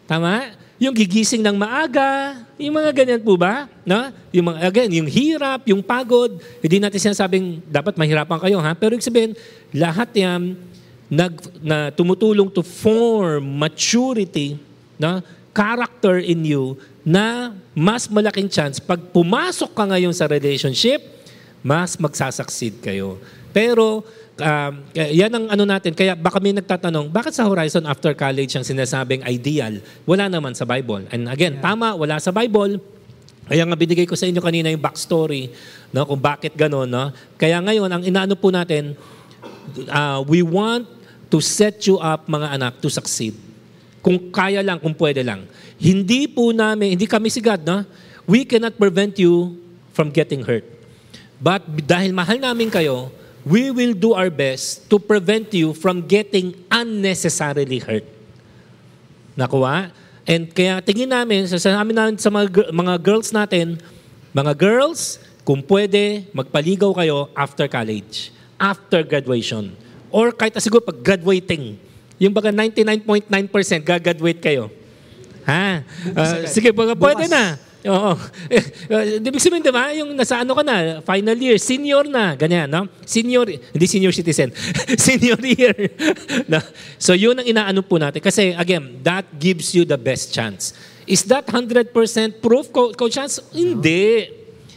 Tama? 0.09 0.53
Yung 0.81 0.97
gigising 0.97 1.45
ng 1.45 1.55
maaga, 1.55 2.41
yung 2.57 2.73
mga 2.77 2.91
ganyan 2.91 3.21
po 3.21 3.37
ba? 3.37 3.69
No? 3.85 4.09
Yung 4.33 4.49
mga, 4.49 4.57
again, 4.65 4.91
yung 4.97 5.09
hirap, 5.09 5.61
yung 5.69 5.81
pagod, 5.85 6.41
hindi 6.61 6.77
natin 6.81 7.09
sinasabing 7.09 7.61
dapat 7.69 7.97
mahirapan 7.97 8.41
kayo 8.41 8.57
ha. 8.57 8.73
Pero 8.73 8.97
ibig 8.97 9.05
sabihin, 9.05 9.37
lahat 9.73 10.09
yan 10.17 10.57
nag, 11.05 11.33
na 11.61 11.93
tumutulong 11.93 12.49
to 12.49 12.65
form 12.65 13.61
maturity, 13.61 14.57
no? 14.97 15.21
character 15.51 16.17
in 16.17 16.47
you 16.47 16.79
na 17.03 17.51
mas 17.75 18.07
malaking 18.07 18.47
chance 18.47 18.79
pag 18.79 18.99
pumasok 19.11 19.75
ka 19.75 19.83
ngayon 19.83 20.15
sa 20.15 20.25
relationship, 20.31 21.03
mas 21.59 21.99
magsasucceed 21.99 22.79
kayo. 22.79 23.19
Pero 23.51 24.01
um, 24.41 24.73
yan 24.93 25.31
ang 25.31 25.45
ano 25.47 25.63
natin. 25.63 25.95
Kaya 25.95 26.17
baka 26.17 26.41
may 26.41 26.51
nagtatanong, 26.51 27.07
bakit 27.13 27.37
sa 27.37 27.47
Horizon 27.47 27.85
after 27.85 28.11
college 28.17 28.51
ang 28.57 28.65
sinasabing 28.65 29.23
ideal? 29.23 29.79
Wala 30.03 30.27
naman 30.27 30.57
sa 30.57 30.65
Bible. 30.67 31.07
And 31.13 31.29
again, 31.31 31.61
yeah. 31.61 31.63
tama, 31.63 31.93
wala 31.95 32.17
sa 32.17 32.33
Bible. 32.33 32.81
Kaya 33.47 33.63
nga 33.67 33.75
binigay 33.75 34.07
ko 34.07 34.15
sa 34.15 34.27
inyo 34.27 34.39
kanina 34.39 34.71
yung 34.71 34.79
backstory 34.79 35.51
no, 35.91 36.07
kung 36.07 36.21
bakit 36.21 36.55
gano'n. 36.55 36.87
No? 36.87 37.11
Kaya 37.35 37.59
ngayon, 37.59 37.89
ang 37.89 38.03
inaano 38.03 38.35
po 38.35 38.51
natin, 38.51 38.95
uh, 39.87 40.19
we 40.25 40.41
want 40.41 40.87
to 41.31 41.39
set 41.39 41.83
you 41.87 41.95
up, 41.99 42.27
mga 42.27 42.47
anak, 42.59 42.73
to 42.83 42.91
succeed. 42.91 43.35
Kung 44.03 44.31
kaya 44.33 44.59
lang, 44.65 44.81
kung 44.81 44.95
pwede 44.97 45.23
lang. 45.23 45.45
Hindi 45.79 46.27
po 46.27 46.51
namin, 46.51 46.97
hindi 46.97 47.07
kami 47.07 47.29
si 47.29 47.39
God, 47.39 47.63
no? 47.63 47.85
We 48.25 48.43
cannot 48.45 48.75
prevent 48.75 49.17
you 49.17 49.57
from 49.91 50.11
getting 50.11 50.43
hurt. 50.43 50.65
But 51.41 51.65
dahil 51.65 52.13
mahal 52.13 52.37
namin 52.37 52.69
kayo, 52.69 53.09
we 53.45 53.73
will 53.73 53.93
do 53.93 54.13
our 54.13 54.29
best 54.29 54.89
to 54.89 55.01
prevent 55.01 55.53
you 55.53 55.73
from 55.73 56.05
getting 56.05 56.53
unnecessarily 56.69 57.79
hurt. 57.81 58.05
Nakuha? 59.37 59.89
And 60.27 60.53
kaya 60.53 60.79
tingin 60.85 61.09
namin, 61.09 61.49
sasabi 61.49 61.93
namin 61.93 62.17
sa 62.21 62.29
mga, 62.29 62.69
mga 62.69 62.95
girls 63.01 63.33
natin, 63.33 63.81
mga 64.31 64.53
girls, 64.53 65.17
kung 65.41 65.65
pwede, 65.65 66.29
magpaligaw 66.31 66.93
kayo 66.93 67.27
after 67.33 67.65
college, 67.65 68.29
after 68.61 69.01
graduation. 69.01 69.73
Or 70.13 70.29
kahit 70.29 70.59
siguro 70.61 70.83
pag 70.83 71.01
graduating. 71.01 71.79
Yung 72.21 72.35
baga 72.35 72.53
99.9% 72.53 73.25
gagraduate 73.81 74.37
kayo. 74.37 74.69
Ha? 75.49 75.81
Ah, 76.13 76.45
sige, 76.45 76.69
baga 76.69 76.93
pwede 76.93 77.25
na. 77.25 77.57
Oo. 77.81 78.13
Eh, 78.45 78.61
Ibig 79.17 79.41
sabihin, 79.41 79.65
di 79.65 79.73
ba? 79.73 79.89
Yung 79.97 80.13
nasa 80.13 80.45
ano 80.45 80.53
ka 80.53 80.61
na, 80.61 81.01
final 81.01 81.37
year, 81.37 81.57
senior 81.57 82.05
na, 82.05 82.37
ganyan, 82.37 82.69
no? 82.69 82.85
Senior, 83.01 83.49
hindi 83.49 83.87
senior 83.89 84.13
citizen, 84.13 84.53
senior 85.09 85.39
year. 85.41 85.73
no? 86.45 86.61
So 87.01 87.17
yun 87.17 87.41
ang 87.41 87.47
inaano 87.47 87.81
po 87.81 87.97
natin. 87.97 88.21
Kasi 88.21 88.53
again, 88.53 89.01
that 89.01 89.25
gives 89.41 89.73
you 89.73 89.81
the 89.81 89.97
best 89.97 90.29
chance. 90.29 90.77
Is 91.09 91.25
that 91.25 91.49
100% 91.49 91.89
proof, 92.37 92.69
Co- 92.69 92.93
Coach 92.93 93.17
Chance? 93.17 93.41
Hindi. 93.49 94.29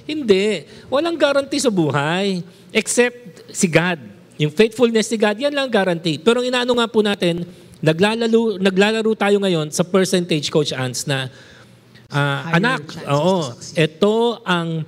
Hindi. 0.08 0.64
Walang 0.88 1.20
guarantee 1.20 1.60
sa 1.60 1.68
buhay. 1.68 2.40
Except 2.72 3.52
si 3.52 3.68
God. 3.68 4.00
Yung 4.40 4.50
faithfulness 4.50 5.12
ni 5.12 5.18
God, 5.20 5.36
yan 5.38 5.52
lang 5.52 5.68
ang 5.68 5.74
guarantee. 5.76 6.16
Pero 6.18 6.40
ang 6.40 6.48
inaano 6.48 6.72
nga 6.80 6.88
po 6.88 7.04
natin, 7.04 7.44
naglalaro, 7.84 8.58
naglalaro 8.58 9.12
tayo 9.14 9.36
ngayon 9.38 9.68
sa 9.70 9.84
percentage, 9.84 10.48
Coach 10.48 10.72
Ants, 10.72 11.04
na 11.04 11.28
Higher 12.14 12.62
anak, 12.62 12.82
oo, 13.10 13.50
ito 13.74 14.38
ang 14.46 14.86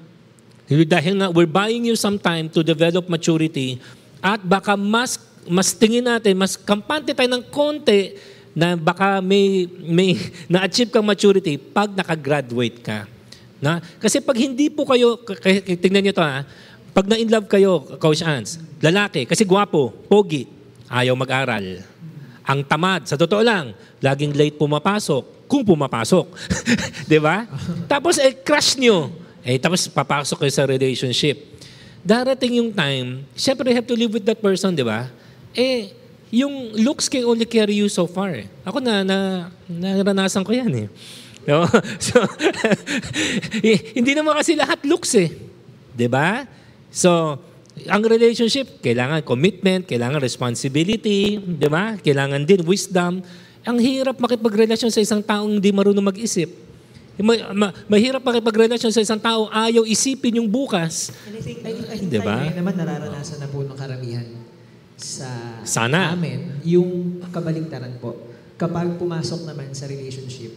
dahil 0.67 1.19
nga 1.19 1.27
we're 1.31 1.51
buying 1.51 1.91
you 1.91 1.99
some 1.99 2.19
time 2.19 2.47
to 2.47 2.63
develop 2.63 3.11
maturity 3.11 3.83
at 4.23 4.39
baka 4.43 4.79
mas 4.79 5.19
mas 5.47 5.75
tingin 5.75 6.03
natin, 6.03 6.35
mas 6.35 6.59
kampante 6.59 7.15
tayo 7.15 7.31
ng 7.31 7.45
konti 7.51 8.19
na 8.55 8.75
baka 8.75 9.23
may 9.23 9.67
may 9.83 10.19
na-achieve 10.53 10.91
kang 10.91 11.07
maturity 11.07 11.59
pag 11.59 11.95
nakagraduate 11.95 12.79
ka. 12.83 13.07
Na? 13.63 13.81
Kasi 14.03 14.21
pag 14.21 14.37
hindi 14.37 14.69
po 14.69 14.85
kayo, 14.85 15.19
tingnan 15.81 16.07
niyo 16.07 16.15
to 16.15 16.23
ha, 16.23 16.45
pag 16.93 17.07
na-in 17.09 17.29
love 17.29 17.49
kayo, 17.49 17.85
Coach 18.01 18.25
Ans, 18.25 18.61
lalaki, 18.81 19.25
kasi 19.25 19.45
gwapo, 19.45 19.93
pogi, 20.09 20.49
ayaw 20.89 21.13
mag-aral. 21.17 21.85
Ang 22.47 22.63
tamad, 22.63 23.05
sa 23.11 23.19
totoo 23.19 23.43
lang, 23.43 23.75
laging 23.99 24.33
late 24.39 24.55
pumapasok, 24.55 25.51
kung 25.51 25.67
pumapasok. 25.67 26.27
Di 27.11 27.19
ba? 27.19 27.47
Tapos, 27.91 28.23
eh, 28.23 28.31
crush 28.33 28.79
nyo. 28.79 29.11
Eh, 29.47 29.63
tapos 29.63 29.87
papasok 29.87 30.43
kayo 30.43 30.53
sa 30.55 30.67
relationship. 30.67 31.39
Darating 32.03 32.59
yung 32.59 32.75
time, 32.75 33.23
syempre 33.39 33.71
you 33.71 33.79
have 33.79 33.87
to 33.87 33.95
live 33.95 34.11
with 34.11 34.27
that 34.27 34.43
person, 34.43 34.75
di 34.75 34.83
ba? 34.83 35.07
Eh, 35.55 35.95
yung 36.35 36.75
looks 36.75 37.07
can 37.07 37.23
only 37.23 37.47
carry 37.47 37.79
you 37.79 37.87
so 37.87 38.11
far. 38.11 38.35
eh. 38.35 38.51
Ako 38.67 38.83
na, 38.83 39.07
na 39.07 39.19
naranasan 39.71 40.43
ko 40.43 40.51
yan 40.51 40.71
eh. 40.75 40.89
No? 41.47 41.63
So, 42.03 42.19
eh, 43.63 43.95
hindi 43.95 44.19
naman 44.19 44.35
kasi 44.35 44.59
lahat 44.59 44.83
looks 44.83 45.15
eh. 45.15 45.31
'Di 45.95 46.11
ba? 46.11 46.43
So, 46.91 47.39
ang 47.85 48.01
relationship, 48.01 48.81
kailangan 48.81 49.21
commitment, 49.21 49.85
kailangan 49.85 50.17
responsibility, 50.17 51.37
'di 51.37 51.69
ba? 51.69 52.01
Kailangan 52.01 52.49
din 52.49 52.65
wisdom. 52.65 53.21
Ang 53.67 53.79
hirap 53.83 54.17
makipagrelasyon 54.17 54.89
sa 54.89 55.03
isang 55.03 55.21
taong 55.21 55.61
hindi 55.61 55.69
marunong 55.75 56.09
mag-isip. 56.09 56.49
Ma- 57.17 57.53
ma- 57.53 57.75
mahirap 57.89 58.21
makipagrelasyon 58.21 58.93
sa 58.93 59.01
isang 59.01 59.17
tao, 59.17 59.49
ayaw 59.49 59.89
isipin 59.89 60.37
yung 60.37 60.49
bukas. 60.49 61.09
And 61.25 61.37
I 61.37 61.41
think, 61.41 61.59
I, 61.65 61.73
I 61.73 61.97
think 61.97 62.13
Diba? 62.13 62.29
tayo 62.29 62.45
ngayon 62.45 62.57
naman 62.61 62.75
nararanasan 62.77 63.39
na 63.41 63.49
po 63.49 63.65
ng 63.65 63.73
karamihan 63.73 64.27
sa 65.01 65.29
Sana. 65.65 66.13
amin 66.13 66.61
yung 66.65 67.21
kabaligtaran 67.33 67.97
po. 68.01 68.17
Kapag 68.57 68.97
pumasok 69.01 69.49
naman 69.49 69.73
sa 69.73 69.89
relationship, 69.89 70.53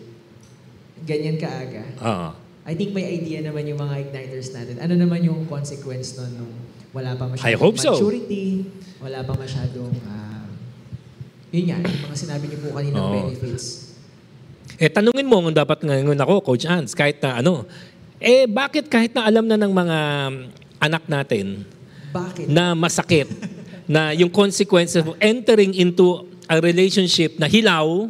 ganyan 1.03 1.35
kaaga, 1.39 1.83
Oo. 1.99 2.29
I 2.67 2.75
think 2.75 2.91
may 2.93 3.07
idea 3.07 3.39
naman 3.41 3.65
yung 3.65 3.79
mga 3.79 4.07
igniters 4.07 4.51
natin. 4.51 4.77
Ano 4.83 4.93
naman 4.99 5.23
yung 5.23 5.47
consequence 5.47 6.19
nun 6.19 6.43
nung 6.43 6.53
wala 6.93 7.13
pa 7.13 7.25
masyadong 7.29 7.49
I 7.49 7.53
hope 7.55 7.77
so. 7.77 7.93
maturity, 7.93 8.65
wala 8.97 9.19
pa 9.21 9.33
masyadong, 9.37 9.93
ah, 10.09 10.49
yun 11.53 11.63
nga, 11.69 11.77
yung 11.81 12.03
mga 12.09 12.17
sinabi 12.17 12.43
niyo 12.49 12.59
po 12.65 12.69
kanina 12.73 12.97
Oo. 12.97 13.13
benefits. 13.13 13.93
Eh, 14.79 14.87
tanungin 14.87 15.27
mo 15.27 15.43
kung 15.43 15.53
dapat 15.53 15.83
ngayon 15.83 16.17
ako, 16.17 16.53
Coach 16.53 16.65
Ans, 16.69 16.95
kahit 16.95 17.19
na 17.19 17.41
ano, 17.41 17.67
eh, 18.19 18.47
bakit 18.47 18.87
kahit 18.87 19.11
na 19.15 19.27
alam 19.27 19.47
na 19.47 19.59
ng 19.59 19.71
mga 19.71 19.97
anak 20.79 21.03
natin 21.07 21.67
Bakit? 22.15 22.47
na 22.47 22.73
masakit, 22.73 23.27
na 23.93 24.13
yung 24.13 24.29
consequences 24.29 25.01
of 25.01 25.17
entering 25.19 25.73
into 25.73 26.23
a 26.49 26.57
relationship 26.61 27.37
na 27.41 27.49
hilaw. 27.49 28.09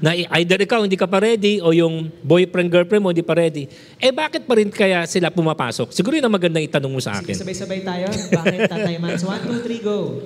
Na 0.00 0.16
either 0.40 0.56
ikaw 0.64 0.80
hindi 0.80 0.96
ka 0.96 1.04
pa 1.04 1.20
ready 1.20 1.60
o 1.60 1.76
yung 1.76 2.08
boyfriend, 2.24 2.72
girlfriend 2.72 3.02
mo 3.04 3.12
hindi 3.12 3.24
pa 3.24 3.36
ready, 3.36 3.68
eh 4.00 4.08
bakit 4.10 4.48
pa 4.48 4.56
rin 4.56 4.72
kaya 4.72 5.04
sila 5.04 5.28
pumapasok? 5.28 5.92
Siguro 5.92 6.16
yun 6.16 6.24
ang 6.24 6.32
magandang 6.32 6.64
itanong 6.64 6.92
mo 6.92 7.00
sa 7.04 7.20
Sige, 7.20 7.32
akin. 7.32 7.34
sabay-sabay 7.44 7.80
tayo. 7.84 8.06
Bakit, 8.08 8.60
Tatay 8.66 8.96
Mans? 8.96 9.22
One, 9.22 9.40
two, 9.44 9.60
three, 9.60 9.80
go. 9.84 10.24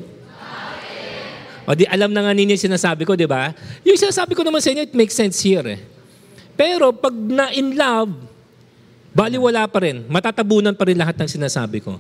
O 1.65 1.73
di 1.73 1.89
alam 1.89 2.13
na 2.13 2.21
nga 2.29 2.33
ninyo 2.37 2.55
yung 2.55 2.65
sinasabi 2.71 3.09
ko, 3.09 3.17
di 3.17 3.25
ba? 3.25 3.51
Yung 3.83 3.97
sinasabi 3.97 4.37
ko 4.37 4.45
naman 4.45 4.61
sa 4.61 4.69
inyo, 4.71 4.85
it 4.85 4.95
makes 4.95 5.17
sense 5.17 5.41
here 5.41 5.65
eh. 5.65 5.81
Pero 6.55 6.93
pag 6.95 7.11
na-in 7.17 7.75
love, 7.75 8.13
bali 9.11 9.41
wala 9.41 9.65
pa 9.67 9.81
rin. 9.83 10.05
Matatabunan 10.07 10.77
pa 10.77 10.85
rin 10.87 10.95
lahat 11.01 11.17
ng 11.19 11.27
sinasabi 11.27 11.81
ko. 11.81 11.97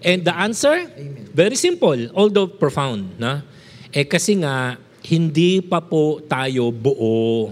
And 0.00 0.22
the 0.22 0.30
answer? 0.30 0.86
Amen. 0.94 1.28
Very 1.34 1.58
simple, 1.58 1.98
although 2.14 2.46
profound. 2.46 3.18
Na? 3.18 3.42
Eh 3.90 4.06
kasi 4.06 4.38
nga, 4.38 4.78
hindi 5.08 5.64
pa 5.64 5.80
po 5.80 6.20
tayo 6.20 6.68
buo. 6.68 7.48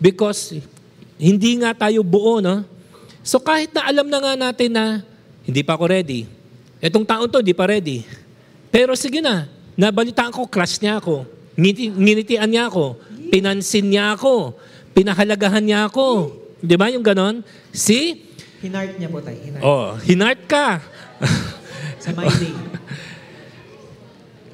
Because 0.00 0.56
hindi 1.20 1.60
nga 1.60 1.76
tayo 1.76 2.00
buo, 2.00 2.40
no? 2.40 2.64
So 3.20 3.40
kahit 3.40 3.72
na 3.76 3.84
alam 3.84 4.08
na 4.08 4.18
nga 4.20 4.32
natin 4.48 4.72
na 4.72 5.04
hindi 5.44 5.60
pa 5.60 5.76
ako 5.76 5.84
ready. 5.92 6.24
Etong 6.80 7.04
taon 7.04 7.28
to, 7.28 7.44
hindi 7.44 7.52
pa 7.52 7.68
ready. 7.68 8.04
Pero 8.72 8.96
sige 8.96 9.20
na, 9.20 9.48
nabalitaan 9.76 10.32
ko, 10.32 10.48
crush 10.48 10.80
niya 10.80 11.00
ako. 11.00 11.28
Ngiti, 11.60 11.92
nginitian 11.92 12.48
niya 12.48 12.72
ako. 12.72 12.96
Pinansin 13.28 13.92
niya 13.92 14.16
ako. 14.16 14.56
Pinahalagahan 14.96 15.64
niya 15.64 15.88
ako. 15.88 16.32
Di 16.64 16.74
ba 16.76 16.88
yung 16.88 17.04
ganon? 17.04 17.44
See? 17.68 18.24
Hinart 18.64 18.96
niya 18.96 19.08
po 19.12 19.20
tayo. 19.20 19.36
Hinart. 19.36 19.62
Oh, 19.62 19.88
hinart 20.00 20.40
ka. 20.48 20.80
Sa 22.00 22.16
my 22.16 22.28
day. 22.40 22.73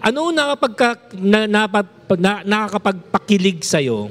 Ano 0.01 0.33
nakapagka, 0.33 0.97
na, 1.15 1.45
napag, 1.45 1.87
na, 2.17 2.41
nakakapagpakilig 2.43 3.61
sa'yo 3.61 4.11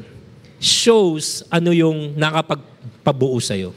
shows 0.59 1.47
ano 1.47 1.71
yung 1.71 2.13
nakapagpabuo 2.13 3.39
sa'yo. 3.39 3.71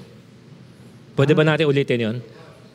Pwede 1.15 1.33
ba 1.33 1.45
natin 1.45 1.69
ulitin 1.69 2.01
yon? 2.01 2.17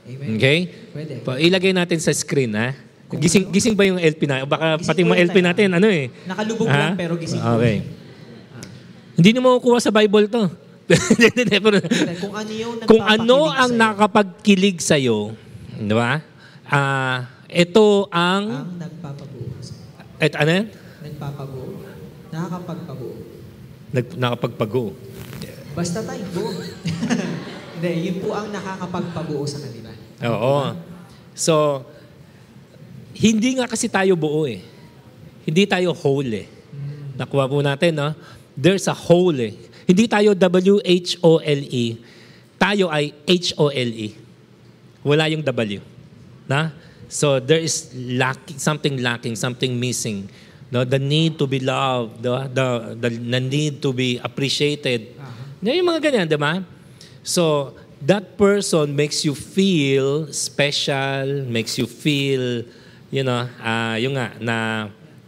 Amen. 0.08 0.40
Okay? 0.40 0.58
Pwede. 0.96 1.14
Pa, 1.22 1.36
ilagay 1.36 1.76
natin 1.76 2.00
sa 2.00 2.16
screen, 2.16 2.56
ha? 2.56 2.72
Gising, 3.08 3.52
gising 3.52 3.76
ba 3.76 3.88
yung 3.88 4.00
LP 4.00 4.28
na? 4.28 4.44
Baka 4.44 4.76
Gising 4.80 4.88
pati 4.88 5.02
mga 5.04 5.20
LP 5.28 5.38
tayo. 5.40 5.48
natin, 5.48 5.68
ano 5.76 5.88
eh. 5.88 6.12
Nakalubog 6.28 6.68
Ha? 6.68 6.92
lang 6.92 7.00
pero 7.00 7.14
gising. 7.16 7.40
Okay. 7.40 7.76
Hindi 9.18 9.30
mo 9.40 9.56
makukuha 9.56 9.80
sa 9.80 9.92
Bible 9.92 10.28
to. 10.28 10.44
Pero- 11.68 11.84
Kung 12.22 12.32
ano 12.32 12.52
yung 12.54 12.74
Kung 12.90 13.04
ano 13.04 13.52
ang 13.52 13.72
sa'yo, 13.72 13.80
nakakapagkilig 13.80 14.78
sa'yo, 14.80 15.36
di 15.76 15.92
ba? 15.92 16.24
Ah, 16.64 17.28
ito 17.52 18.08
ang... 18.08 18.72
ang 18.72 18.80
Et, 20.18 20.34
ano 20.34 20.50
yan? 20.50 20.68
Nagpapabuo. 21.06 21.70
Nakakapagpabuo. 22.34 23.16
Nag, 23.94 24.06
nakapagpago. 24.20 24.86
Basta 25.78 26.02
tayo, 26.02 26.24
buo. 26.34 26.52
Hindi, 27.78 27.92
yun 28.10 28.18
po 28.26 28.34
ang 28.34 28.50
nakakapagpabuo 28.50 29.46
sa 29.46 29.62
kanila. 29.62 29.94
Oo. 30.26 30.74
So, 31.38 31.86
hindi 33.14 33.62
nga 33.62 33.70
kasi 33.70 33.86
tayo 33.86 34.18
buo 34.18 34.50
eh. 34.50 34.66
Hindi 35.46 35.70
tayo 35.70 35.94
whole 35.94 36.46
eh. 36.46 36.48
Nakuha 37.18 37.46
po 37.46 37.62
natin, 37.62 37.94
no? 37.94 38.10
There's 38.58 38.90
a 38.90 38.98
whole 38.98 39.38
eh. 39.38 39.54
Hindi 39.86 40.10
tayo 40.10 40.34
W-H-O-L-E. 40.34 41.70
E. 41.70 42.02
Tayo 42.58 42.90
ay 42.90 43.14
H-O-L-E. 43.26 44.10
E. 44.10 44.18
Wala 45.06 45.30
yung 45.30 45.46
W. 45.46 45.82
Na? 46.50 46.74
So, 47.08 47.40
there 47.40 47.60
is 47.60 47.92
lacking, 47.96 48.60
something 48.60 49.02
lacking, 49.02 49.36
something 49.36 49.80
missing. 49.80 50.30
No, 50.72 50.84
the 50.84 51.00
need 51.00 51.40
to 51.40 51.48
be 51.48 51.60
loved, 51.60 52.24
the, 52.24 52.52
the, 52.52 52.68
the, 53.00 53.10
the 53.10 53.40
need 53.40 53.82
to 53.82 53.94
be 53.94 54.20
appreciated. 54.20 55.16
Aha. 55.16 55.72
Yung 55.72 55.88
mga 55.88 56.04
ganyan, 56.04 56.28
di 56.28 56.36
ba? 56.36 56.60
So, 57.24 57.74
that 58.04 58.36
person 58.36 58.92
makes 58.92 59.24
you 59.24 59.34
feel 59.34 60.28
special, 60.36 61.48
makes 61.48 61.80
you 61.80 61.88
feel, 61.88 62.68
you 63.10 63.24
know, 63.24 63.48
ah 63.64 63.96
yung 63.96 64.20
nga, 64.20 64.36
na, 64.44 64.58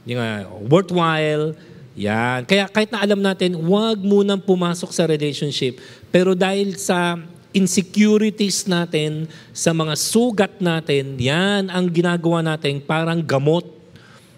yung 0.03 0.19
nga, 0.19 0.45
worthwhile, 0.67 1.55
Yan. 1.99 2.47
Kaya 2.47 2.71
kahit 2.71 2.87
na 2.95 3.03
alam 3.03 3.19
natin, 3.19 3.59
huwag 3.59 3.99
munang 3.99 4.39
pumasok 4.39 4.95
sa 4.95 5.03
relationship. 5.03 5.83
Pero 6.07 6.31
dahil 6.31 6.79
sa 6.79 7.19
insecurities 7.51 8.69
natin, 8.69 9.25
sa 9.49 9.73
mga 9.73 9.93
sugat 9.97 10.53
natin, 10.61 11.17
yan 11.17 11.69
ang 11.69 11.89
ginagawa 11.89 12.45
natin 12.45 12.77
parang 12.77 13.21
gamot. 13.21 13.65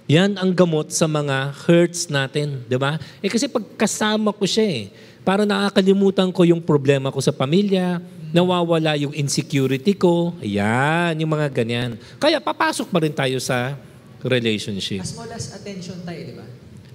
Yan 0.08 0.36
ang 0.36 0.52
gamot 0.52 0.91
sa 0.91 1.08
mga 1.08 1.56
hurts 1.63 2.12
natin, 2.12 2.63
di 2.67 2.76
ba? 2.76 3.00
Eh 3.24 3.32
kasi 3.32 3.47
pagkasama 3.47 4.36
ko 4.36 4.43
siya 4.43 4.67
eh, 4.67 4.84
parang 5.24 5.47
nakakalimutan 5.47 6.28
ko 6.36 6.43
yung 6.43 6.60
problema 6.60 7.12
ko 7.12 7.24
sa 7.24 7.32
pamilya, 7.32 8.04
nawawala 8.36 9.00
yung 9.00 9.15
insecurity 9.15 9.95
ko, 9.95 10.36
yan, 10.43 11.15
yung 11.19 11.32
mga 11.32 11.47
ganyan. 11.52 11.95
Kaya 12.19 12.43
papasok 12.43 12.91
pa 12.91 13.00
rin 13.00 13.15
tayo 13.15 13.39
sa 13.39 13.76
relationship. 14.19 15.00
As 15.00 15.15
small 15.15 15.32
as 15.32 15.56
attention 15.56 16.00
tayo, 16.04 16.19
di 16.28 16.36
ba? 16.36 16.43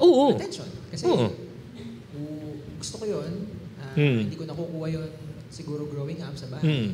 Oo. 0.00 0.36
Attention. 0.36 0.68
Kasi 0.92 1.04
Oo. 1.08 1.32
gusto 2.76 2.94
ko 3.00 3.04
yun, 3.08 3.48
ah, 3.80 3.96
Hmm. 3.96 4.28
hindi 4.28 4.36
ko 4.36 4.44
nakukuha 4.44 4.86
yun 4.92 5.08
siguro 5.56 5.88
growing 5.88 6.20
up 6.20 6.36
sa 6.36 6.46
bahay. 6.46 6.68
Hmm. 6.68 6.90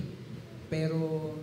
Pero 0.71 1.35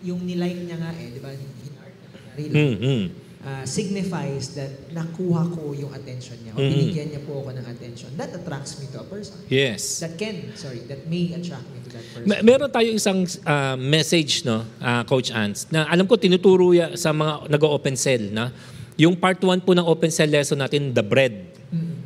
yung 0.00 0.22
nilike 0.22 0.62
niya 0.62 0.78
nga 0.78 0.90
eh, 0.94 1.10
di 1.10 1.18
ba? 1.18 1.30
In-art 1.30 1.50
niya, 1.98 2.08
kunyari 2.08 2.44
lang, 2.46 2.54
Hmm. 2.54 2.76
Hmm. 2.78 3.04
ah, 3.42 3.64
signifies 3.66 4.54
that 4.54 4.70
nakuha 4.90 5.50
ko 5.50 5.74
yung 5.74 5.90
attention 5.90 6.38
niya 6.40 6.54
o 6.54 6.62
Mm. 6.62 6.70
binigyan 6.70 7.06
niya 7.10 7.22
po 7.22 7.42
ako 7.42 7.50
ng 7.52 7.66
attention. 7.66 8.10
That 8.14 8.30
attracts 8.30 8.78
me 8.78 8.86
to 8.90 9.02
a 9.02 9.06
person. 9.06 9.34
Yes. 9.50 9.98
That 9.98 10.14
can, 10.14 10.54
sorry, 10.54 10.86
that 10.86 11.10
may 11.10 11.34
attract 11.34 11.66
me 11.66 11.82
to 11.82 11.90
that 11.90 12.06
person. 12.08 12.22
Me- 12.24 12.38
meron 12.40 12.70
tayo 12.70 12.86
isang 12.88 13.26
ah, 13.42 13.74
message 13.74 14.46
no, 14.46 14.62
ah, 14.78 15.02
Coach 15.02 15.34
Ants, 15.34 15.66
na 15.68 15.90
alam 15.90 16.06
ko 16.06 16.14
tinuturo 16.14 16.70
ya 16.70 16.94
sa 16.94 17.10
mga 17.10 17.50
nag-open 17.50 17.98
cell 17.98 18.30
na 18.30 18.54
yung 18.94 19.18
part 19.18 19.42
1 19.42 19.58
po 19.58 19.74
ng 19.74 19.82
open 19.82 20.14
cell 20.14 20.30
lesson 20.30 20.62
natin, 20.62 20.94
the 20.94 21.02
bread. 21.02 21.34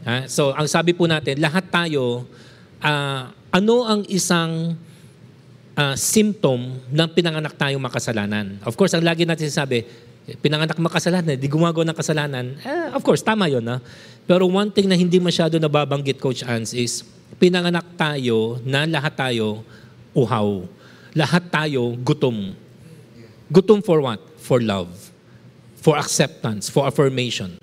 Ha? 0.07 0.24
So, 0.31 0.55
ang 0.55 0.64
sabi 0.66 0.94
po 0.94 1.05
natin, 1.05 1.37
lahat 1.37 1.68
tayo, 1.68 2.24
ah, 2.79 3.36
ano 3.56 3.88
ang 3.88 4.04
isang 4.12 4.76
ah, 5.72 5.96
symptom 5.96 6.76
ng 6.92 7.08
pinanganak 7.16 7.56
tayong 7.56 7.80
makasalanan? 7.80 8.60
Of 8.68 8.76
course, 8.76 8.92
ang 8.92 9.04
lagi 9.04 9.24
natin 9.24 9.48
eh, 10.26 10.36
pinanganak 10.36 10.76
makasalanan, 10.76 11.38
di 11.38 11.48
gumagawa 11.48 11.88
ng 11.88 11.96
kasalanan. 11.96 12.44
Eh, 12.60 12.92
of 12.92 13.00
course, 13.00 13.24
tama 13.24 13.48
yun. 13.48 13.64
No? 13.64 13.80
Pero 14.28 14.44
one 14.50 14.68
thing 14.68 14.90
na 14.90 14.98
hindi 14.98 15.16
masyado 15.22 15.56
nababanggit, 15.56 16.20
Coach 16.20 16.42
Ans, 16.44 16.76
is 16.76 17.06
pinanganak 17.40 17.86
tayo 17.96 18.60
na 18.66 18.84
lahat 18.84 19.14
tayo 19.14 19.64
uhaw. 20.12 20.66
Lahat 21.16 21.48
tayo 21.48 21.96
gutom. 22.04 22.52
Gutom 23.48 23.80
for 23.80 24.04
what? 24.04 24.20
For 24.36 24.60
love. 24.60 24.92
For 25.80 25.96
acceptance. 25.96 26.68
For 26.68 26.84
affirmation. 26.84 27.56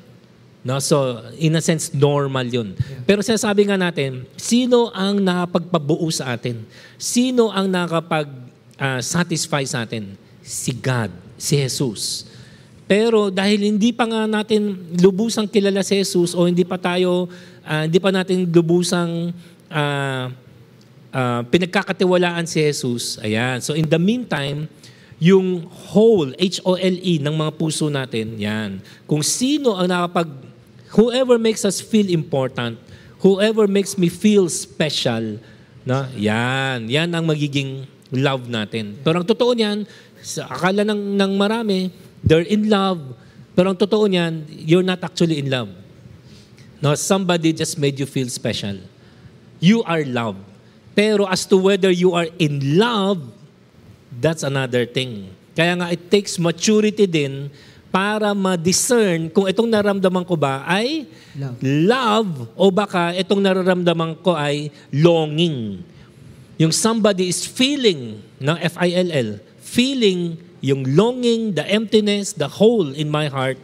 No? 0.63 0.79
So, 0.79 1.19
in 1.35 1.59
a 1.59 1.61
sense, 1.61 1.91
normal 1.91 2.47
yun. 2.47 2.75
Pero 3.03 3.19
sinasabi 3.19 3.67
nga 3.67 3.75
natin, 3.75 4.23
sino 4.39 4.89
ang 4.95 5.19
nakapagpabuo 5.19 6.07
sa 6.07 6.33
atin? 6.33 6.63
Sino 6.95 7.51
ang 7.51 7.67
nakapag-satisfy 7.67 9.63
sa 9.67 9.83
atin? 9.83 10.15
Si 10.39 10.71
God, 10.71 11.11
si 11.35 11.59
Jesus. 11.59 12.31
Pero 12.87 13.31
dahil 13.31 13.63
hindi 13.63 13.95
pa 13.95 14.07
nga 14.07 14.27
natin 14.27 14.75
lubusang 14.99 15.47
kilala 15.47 15.83
si 15.83 15.99
Jesus 15.99 16.35
o 16.35 16.47
hindi 16.47 16.67
pa 16.67 16.79
tayo, 16.79 17.27
ah, 17.63 17.83
hindi 17.87 17.99
pa 17.99 18.11
natin 18.11 18.47
lubusang 18.47 19.31
ah, 19.71 20.31
ah, 21.11 21.41
pinagkakatiwalaan 21.47 22.47
si 22.47 22.63
Jesus, 22.63 23.19
ayan. 23.19 23.59
So 23.59 23.75
in 23.75 23.87
the 23.87 23.99
meantime, 23.99 24.67
yung 25.23 25.63
whole, 25.95 26.35
H-O-L-E, 26.35 27.23
ng 27.23 27.35
mga 27.35 27.51
puso 27.55 27.87
natin, 27.87 28.35
yan. 28.35 28.83
Kung 29.07 29.23
sino 29.23 29.79
ang 29.79 29.87
nakapag, 29.87 30.27
whoever 30.93 31.37
makes 31.41 31.65
us 31.65 31.81
feel 31.81 32.09
important, 32.09 32.77
whoever 33.21 33.67
makes 33.67 33.97
me 33.97 34.09
feel 34.09 34.49
special, 34.49 35.41
na, 35.83 36.07
yan. 36.15 36.87
Yan 36.87 37.11
ang 37.11 37.27
magiging 37.27 37.83
love 38.13 38.47
natin. 38.47 38.95
Pero 39.03 39.19
ang 39.19 39.27
totoo 39.27 39.51
niyan, 39.51 39.83
sa 40.23 40.47
akala 40.47 40.87
ng, 40.87 41.19
ng 41.19 41.31
marami, 41.35 41.91
they're 42.23 42.47
in 42.47 42.71
love. 42.71 43.01
Pero 43.51 43.75
ang 43.75 43.77
totoo 43.77 44.07
niyan, 44.07 44.47
you're 44.47 44.85
not 44.85 45.03
actually 45.03 45.43
in 45.43 45.51
love. 45.51 45.69
No, 46.79 46.95
somebody 46.95 47.51
just 47.51 47.75
made 47.75 47.99
you 47.99 48.07
feel 48.07 48.27
special. 48.31 48.79
You 49.59 49.83
are 49.83 50.03
loved. 50.03 50.43
Pero 50.95 51.27
as 51.27 51.43
to 51.47 51.57
whether 51.57 51.91
you 51.91 52.13
are 52.15 52.27
in 52.39 52.79
love, 52.79 53.23
that's 54.19 54.43
another 54.43 54.85
thing. 54.85 55.31
Kaya 55.55 55.79
nga, 55.79 55.87
it 55.91 56.11
takes 56.11 56.37
maturity 56.37 57.05
din 57.07 57.49
para 57.93 58.33
ma-discern 58.33 59.29
kung 59.29 59.45
itong 59.45 59.69
naramdaman 59.69 60.25
ko 60.25 60.33
ba 60.33 60.65
ay 60.65 61.05
Love. 61.37 61.57
love 61.61 62.33
o 62.57 62.73
baka 62.73 63.13
itong 63.13 63.37
nararamdaman 63.37 64.17
ko 64.17 64.33
ay 64.33 64.73
longing. 64.89 65.85
Yung 66.57 66.73
somebody 66.73 67.29
is 67.29 67.45
feeling, 67.45 68.17
ng 68.41 68.57
F-I-L-L, 68.59 69.37
feeling 69.61 70.35
yung 70.63 70.87
longing, 70.95 71.51
the 71.53 71.65
emptiness, 71.67 72.31
the 72.33 72.47
hole 72.47 72.91
in 72.95 73.11
my 73.11 73.27
heart. 73.27 73.59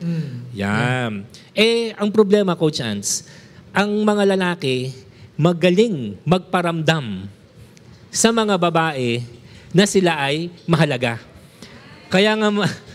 Yan. 0.52 1.24
Eh, 1.56 1.96
ang 1.96 2.12
problema, 2.12 2.60
Coach 2.60 2.84
Ants, 2.84 3.24
ang 3.72 4.04
mga 4.04 4.36
lalaki 4.36 4.92
magaling 5.40 6.20
magparamdam 6.28 7.24
sa 8.12 8.36
mga 8.36 8.60
babae 8.60 9.24
na 9.72 9.88
sila 9.88 10.20
ay 10.20 10.52
mahalaga. 10.68 11.24
Kaya 12.12 12.36
nga, 12.36 12.50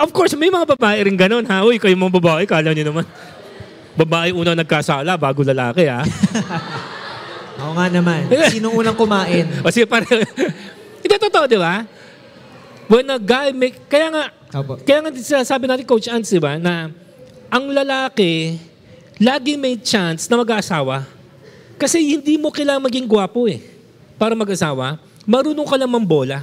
of 0.00 0.10
course, 0.16 0.32
may 0.34 0.48
mga 0.48 0.66
babae 0.76 1.04
rin 1.04 1.16
ganun, 1.16 1.44
ha? 1.44 1.60
Uy, 1.62 1.76
kayo 1.76 1.92
mga 1.92 2.16
babae, 2.16 2.42
kala 2.48 2.72
niyo 2.72 2.88
naman. 2.88 3.04
Babae 3.92 4.32
unang 4.32 4.56
nagkasala 4.56 5.20
bago 5.20 5.44
lalaki, 5.44 5.84
ha? 5.84 6.00
Oo 7.60 7.76
nga 7.76 7.92
naman. 7.92 8.24
Sinong 8.48 8.72
unang 8.72 8.96
kumain? 8.96 9.44
o 9.60 9.68
sige, 9.68 9.84
pare. 9.84 10.08
Hindi, 11.04 11.16
totoo, 11.20 11.44
di 11.44 11.60
ba? 11.60 11.84
When 12.88 13.06
a 13.12 13.20
guy 13.20 13.52
make... 13.52 13.76
Kaya 13.86 14.08
nga, 14.08 14.24
Opo. 14.56 14.80
kaya 14.80 15.04
nga 15.04 15.12
sinasabi 15.12 15.68
natin, 15.68 15.84
Coach 15.84 16.08
Ants, 16.08 16.32
di 16.32 16.40
ba, 16.40 16.56
na 16.56 16.88
ang 17.52 17.64
lalaki, 17.68 18.56
lagi 19.20 19.60
may 19.60 19.76
chance 19.76 20.24
na 20.32 20.40
mag-asawa. 20.40 21.04
Kasi 21.76 22.00
hindi 22.00 22.40
mo 22.40 22.48
kailangan 22.48 22.88
maging 22.88 23.04
gwapo 23.04 23.44
eh. 23.44 23.60
Para 24.16 24.32
mag-asawa, 24.32 24.96
marunong 25.28 25.68
ka 25.68 25.76
lang 25.76 25.92
mambola. 25.92 26.40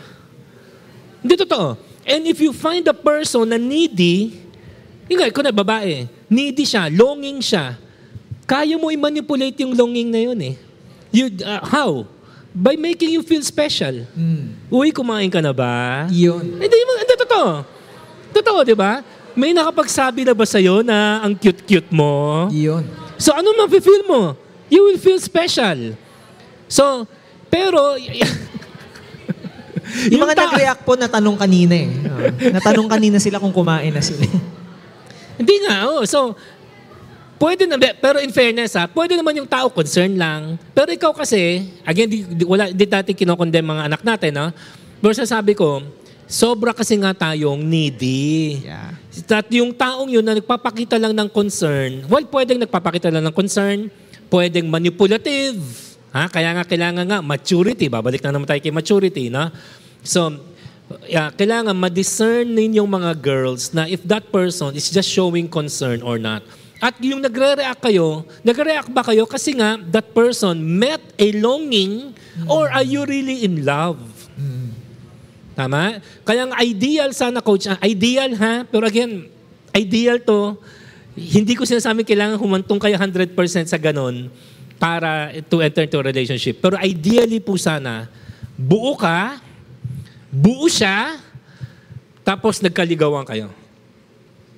Hindi 1.25 1.33
totoo. 1.41 1.86
And 2.07 2.23
if 2.23 2.39
you 2.39 2.55
find 2.55 2.87
a 2.87 2.95
person 2.95 3.51
na 3.51 3.59
needy, 3.59 4.39
yung 5.11 5.19
kung 5.35 5.43
na 5.43 5.51
babae, 5.51 6.07
needy 6.31 6.63
siya, 6.63 6.87
longing 6.87 7.43
siya, 7.43 7.75
kaya 8.47 8.79
mo 8.79 8.87
i-manipulate 8.87 9.59
yung 9.59 9.75
longing 9.75 10.07
na 10.07 10.19
yun 10.23 10.39
eh. 10.39 10.55
You, 11.11 11.27
uh, 11.43 11.59
how? 11.67 12.07
By 12.55 12.79
making 12.79 13.11
you 13.11 13.21
feel 13.27 13.43
special. 13.43 14.07
Mm. 14.15 14.55
Uy, 14.71 14.95
kumain 14.95 15.27
ka 15.27 15.43
na 15.43 15.51
ba? 15.51 16.07
Yun. 16.07 16.63
Hindi, 16.63 16.77
mo- 16.87 16.99
hindi, 17.03 17.15
totoo. 17.27 17.49
Totoo, 18.31 18.59
di 18.63 18.71
ba? 18.71 19.03
May 19.35 19.51
nakapagsabi 19.51 20.23
na 20.23 20.31
ba 20.31 20.47
sa'yo 20.47 20.81
na 20.87 21.21
ang 21.27 21.35
cute-cute 21.35 21.91
mo? 21.91 22.47
Yun. 22.49 22.87
So, 23.19 23.35
ano 23.35 23.51
mafe-feel 23.53 24.07
mo? 24.07 24.33
You 24.71 24.87
will 24.87 24.99
feel 24.99 25.19
special. 25.19 25.93
So, 26.71 27.03
pero, 27.51 27.99
Yung 30.11 30.21
mga 30.23 30.35
ta- 30.35 30.43
nag-react 30.51 30.81
po 30.83 30.93
na 30.99 31.07
tanong 31.07 31.37
kanina 31.39 31.73
eh. 31.75 31.89
Oo. 31.89 32.19
Natanong 32.59 32.89
kanina 32.91 33.17
sila 33.17 33.39
kung 33.39 33.55
kumain 33.55 33.91
na 33.91 34.03
sila. 34.03 34.27
Hindi 35.39 35.55
nga, 35.63 35.87
oh. 35.87 36.03
So, 36.03 36.33
pwede 37.37 37.69
na, 37.69 37.77
pero 37.77 38.17
in 38.19 38.33
fairness 38.33 38.75
ha, 38.75 38.89
pwede 38.89 39.13
naman 39.15 39.37
yung 39.37 39.49
tao 39.49 39.69
concern 39.69 40.17
lang. 40.17 40.57
Pero 40.73 40.89
ikaw 40.91 41.13
kasi, 41.13 41.69
again, 41.85 42.09
di, 42.09 42.25
di, 42.25 42.43
wala, 42.43 42.69
di 42.73 42.85
natin 42.85 43.13
kinokondem 43.13 43.63
mga 43.63 43.83
anak 43.87 44.01
natin, 44.01 44.31
no? 44.33 44.47
Pero 44.97 45.13
sasabi 45.13 45.53
ko, 45.53 45.85
sobra 46.25 46.73
kasi 46.73 46.97
nga 46.99 47.13
tayong 47.15 47.61
needy. 47.61 48.65
Yeah. 48.65 48.91
At 49.29 49.47
yung 49.53 49.71
taong 49.73 50.09
yun 50.11 50.25
na 50.25 50.35
nagpapakita 50.35 50.97
lang 50.99 51.13
ng 51.15 51.29
concern, 51.31 52.03
well, 52.11 52.25
pwedeng 52.27 52.59
nagpapakita 52.61 53.13
lang 53.13 53.23
ng 53.29 53.35
concern, 53.35 53.87
pwedeng 54.27 54.67
manipulative, 54.67 55.86
ha? 56.17 56.25
Kaya 56.25 56.57
nga 56.57 56.65
kailangan 56.65 57.05
nga 57.05 57.19
maturity, 57.21 57.85
babalik 57.85 58.25
na 58.25 58.33
naman 58.33 58.49
tayo 58.49 58.57
kay 58.57 58.73
maturity, 58.73 59.29
no? 59.29 59.53
So, 60.01 60.33
yeah, 61.05 61.29
kailangan 61.29 61.77
ma-discern 61.77 62.49
ninyong 62.49 62.89
mga 62.89 63.11
girls 63.21 63.75
na 63.75 63.85
if 63.85 64.01
that 64.07 64.33
person 64.33 64.73
is 64.73 64.89
just 64.89 65.07
showing 65.11 65.45
concern 65.45 66.01
or 66.01 66.17
not. 66.17 66.41
At 66.77 66.97
yung 67.01 67.21
nagre-react 67.21 67.81
kayo, 67.81 68.25
nagre-react 68.45 68.89
ba 68.93 69.01
kayo 69.01 69.25
kasi 69.25 69.57
nga 69.57 69.81
that 69.89 70.13
person 70.13 70.61
met 70.61 71.01
a 71.17 71.27
longing 71.37 72.13
or 72.45 72.69
are 72.69 72.85
you 72.85 73.01
really 73.05 73.45
in 73.45 73.65
love? 73.65 73.97
Tama? 75.57 75.97
Kaya 76.21 76.45
ang 76.45 76.53
ideal 76.61 77.09
sana, 77.17 77.41
coach, 77.41 77.65
ideal 77.81 78.29
ha, 78.37 78.61
pero 78.69 78.85
again, 78.85 79.25
ideal 79.73 80.21
to, 80.21 80.53
hindi 81.17 81.57
ko 81.57 81.65
sinasabi 81.65 82.05
kailangan 82.05 82.37
humantong 82.37 82.77
kayo 82.77 82.93
100% 82.93 83.33
sa 83.65 83.81
ganon 83.81 84.29
para 84.77 85.33
to 85.49 85.61
enter 85.61 85.83
into 85.85 85.97
a 85.97 86.05
relationship. 86.05 86.61
Pero 86.61 86.77
ideally 86.81 87.41
po 87.41 87.57
sana, 87.57 88.09
buo 88.53 88.93
ka, 88.97 89.41
buo 90.29 90.69
siya, 90.69 91.17
tapos 92.21 92.61
nagkaligawan 92.61 93.25
kayo. 93.25 93.49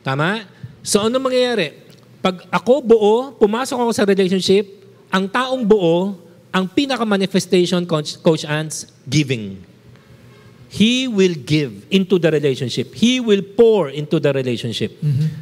Tama? 0.04 0.44
So 0.84 1.04
ano 1.04 1.20
mangyayari? 1.20 1.76
Pag 2.20 2.48
ako 2.52 2.84
buo, 2.84 3.16
pumasok 3.40 3.80
ako 3.80 3.92
sa 3.96 4.04
relationship, 4.04 4.68
ang 5.08 5.26
taong 5.28 5.64
buo, 5.64 6.20
ang 6.52 6.68
pinaka-manifestation, 6.68 7.88
Coach, 7.88 8.20
Coach 8.20 8.44
Ants, 8.44 8.92
giving. 9.08 9.62
He 10.70 11.10
will 11.10 11.34
give 11.34 11.88
into 11.90 12.22
the 12.22 12.30
relationship. 12.30 12.94
He 12.94 13.18
will 13.18 13.42
pour 13.42 13.90
into 13.90 14.22
the 14.22 14.30
relationship. 14.30 14.94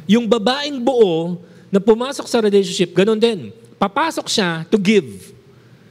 Yung 0.08 0.24
babaeng 0.24 0.80
buo 0.80 1.36
na 1.68 1.80
pumasok 1.80 2.24
sa 2.24 2.40
relationship, 2.40 2.96
ganun 2.96 3.20
din. 3.20 3.52
Papasok 3.78 4.26
siya 4.26 4.66
to 4.66 4.76
give. 4.76 5.32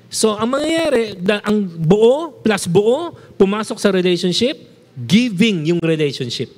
So, 0.08 0.36
ang 0.36 0.52
mangyayari, 0.52 1.19
ang 1.43 1.67
buo 1.67 2.36
plus 2.39 2.67
buo, 2.67 3.15
pumasok 3.36 3.80
sa 3.80 3.91
relationship, 3.91 4.56
giving 4.95 5.71
yung 5.71 5.80
relationship. 5.84 6.52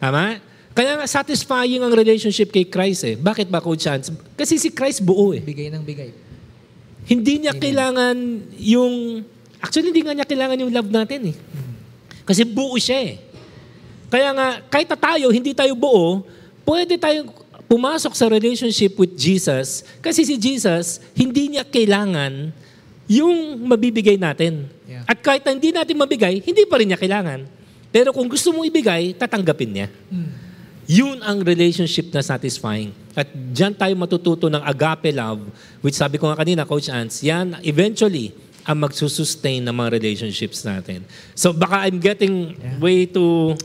Tama? 0.00 0.40
Kaya 0.72 0.96
nga 0.96 1.04
satisfying 1.04 1.84
ang 1.84 1.92
relationship 1.92 2.48
kay 2.48 2.64
Christ 2.64 3.04
eh. 3.04 3.14
Bakit 3.16 3.52
ba, 3.52 3.60
Coach 3.60 3.84
Chance? 3.84 4.08
Kasi 4.36 4.56
si 4.56 4.72
Christ 4.72 5.04
buo 5.04 5.36
eh. 5.36 5.44
Bigay 5.44 5.68
ng 5.68 5.84
bigay. 5.84 6.10
Hindi 7.04 7.44
niya 7.44 7.52
kailangan 7.52 8.16
yung... 8.56 9.20
Actually, 9.60 9.92
hindi 9.92 10.02
nga 10.02 10.16
niya 10.16 10.26
kailangan 10.26 10.64
yung 10.64 10.72
love 10.72 10.88
natin 10.88 11.32
eh. 11.32 11.36
Kasi 12.24 12.48
buo 12.48 12.72
siya 12.80 12.98
eh. 13.04 13.14
Kaya 14.08 14.32
nga, 14.32 14.48
kahit 14.68 14.88
na 14.88 14.96
tayo, 14.96 15.28
hindi 15.28 15.52
tayo 15.52 15.76
buo, 15.76 16.24
pwede 16.64 16.96
tayong 16.96 17.41
pumasok 17.72 18.12
sa 18.12 18.28
relationship 18.28 19.00
with 19.00 19.16
Jesus 19.16 19.80
kasi 20.04 20.28
si 20.28 20.36
Jesus, 20.36 21.00
hindi 21.16 21.56
niya 21.56 21.64
kailangan 21.64 22.52
yung 23.08 23.64
mabibigay 23.64 24.20
natin. 24.20 24.68
Yeah. 24.84 25.08
At 25.08 25.24
kahit 25.24 25.40
na 25.48 25.56
hindi 25.56 25.72
natin 25.72 25.96
mabigay, 25.96 26.44
hindi 26.44 26.68
pa 26.68 26.76
rin 26.76 26.92
niya 26.92 27.00
kailangan. 27.00 27.48
Pero 27.88 28.12
kung 28.12 28.28
gusto 28.28 28.52
mong 28.52 28.68
ibigay, 28.68 29.16
tatanggapin 29.16 29.72
niya. 29.72 29.88
Yun 30.84 31.24
ang 31.24 31.40
relationship 31.40 32.12
na 32.12 32.20
satisfying. 32.20 32.92
At 33.16 33.32
diyan 33.32 33.72
tayo 33.72 33.94
matututo 33.96 34.52
ng 34.52 34.60
agape 34.60 35.08
love, 35.08 35.40
which 35.80 35.96
sabi 35.96 36.20
ko 36.20 36.28
nga 36.28 36.36
kanina, 36.36 36.68
Coach 36.68 36.92
Ants, 36.92 37.24
yan 37.24 37.56
eventually 37.64 38.36
ang 38.68 38.84
magsusustain 38.84 39.64
ng 39.64 39.72
mga 39.72 39.96
relationships 39.96 40.60
natin. 40.68 41.08
So 41.32 41.56
baka 41.56 41.88
I'm 41.88 41.96
getting 41.96 42.52
way 42.84 43.08
too 43.08 43.56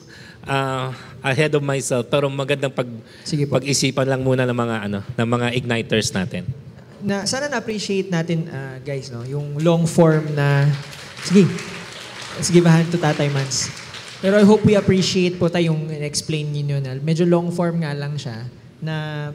uh, 0.48 0.96
ahead 1.28 1.52
of 1.52 1.62
myself, 1.62 2.06
pero 2.06 2.26
magandang 2.26 2.70
pag, 2.70 2.88
Sige 3.22 3.44
po. 3.44 3.56
pag-isipan 3.56 4.04
lang 4.04 4.22
muna 4.22 4.44
ng 4.44 4.56
mga 4.56 4.76
ano, 4.84 5.00
ng 5.06 5.28
mga 5.28 5.48
igniters 5.54 6.12
natin. 6.12 6.44
na 6.98 7.24
sana 7.24 7.46
na-appreciate 7.46 8.10
natin 8.10 8.50
ah, 8.50 8.82
guys 8.82 9.08
no 9.08 9.22
yung 9.22 9.62
long 9.62 9.86
form 9.86 10.34
na 10.34 10.66
sige 11.22 11.46
sige 12.40 12.58
bahan 12.58 12.88
to 12.88 12.98
Tatay 12.98 13.30
Mans 13.30 13.70
pero 14.18 14.34
I 14.34 14.42
hope 14.42 14.66
we 14.66 14.74
appreciate 14.74 15.38
po 15.38 15.46
tayo 15.46 15.70
yung 15.70 15.94
explain 15.94 16.50
niyo 16.50 16.82
na 16.82 16.98
medyo 16.98 17.22
long 17.24 17.54
form 17.54 17.86
nga 17.86 17.94
lang 17.94 18.18
siya 18.18 18.50
na 18.80 19.30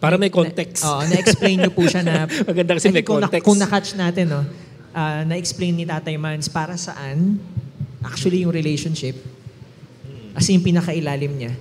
Para 0.00 0.16
may 0.16 0.32
context. 0.32 0.80
Na, 0.80 0.88
oo, 0.88 1.02
na-explain 1.04 1.56
niyo 1.58 1.70
po 1.70 1.84
siya 1.84 2.00
na 2.00 2.24
Maganda 2.48 2.74
kasi 2.74 2.88
I 2.88 2.92
may 2.92 3.04
kung 3.04 3.20
na- 3.20 3.28
context. 3.28 3.44
kung 3.44 3.58
na-catch 3.60 3.90
natin 3.94 4.26
no 4.26 4.40
ah, 4.90 5.20
na-explain 5.22 5.76
ni 5.76 5.84
Tatay 5.84 6.16
Mans 6.16 6.48
para 6.48 6.74
saan 6.74 7.36
actually 8.00 8.42
yung 8.42 8.50
relationship 8.50 9.20
as 10.34 10.48
in 10.48 10.60
pinakailalim 10.60 11.34
niya 11.36 11.52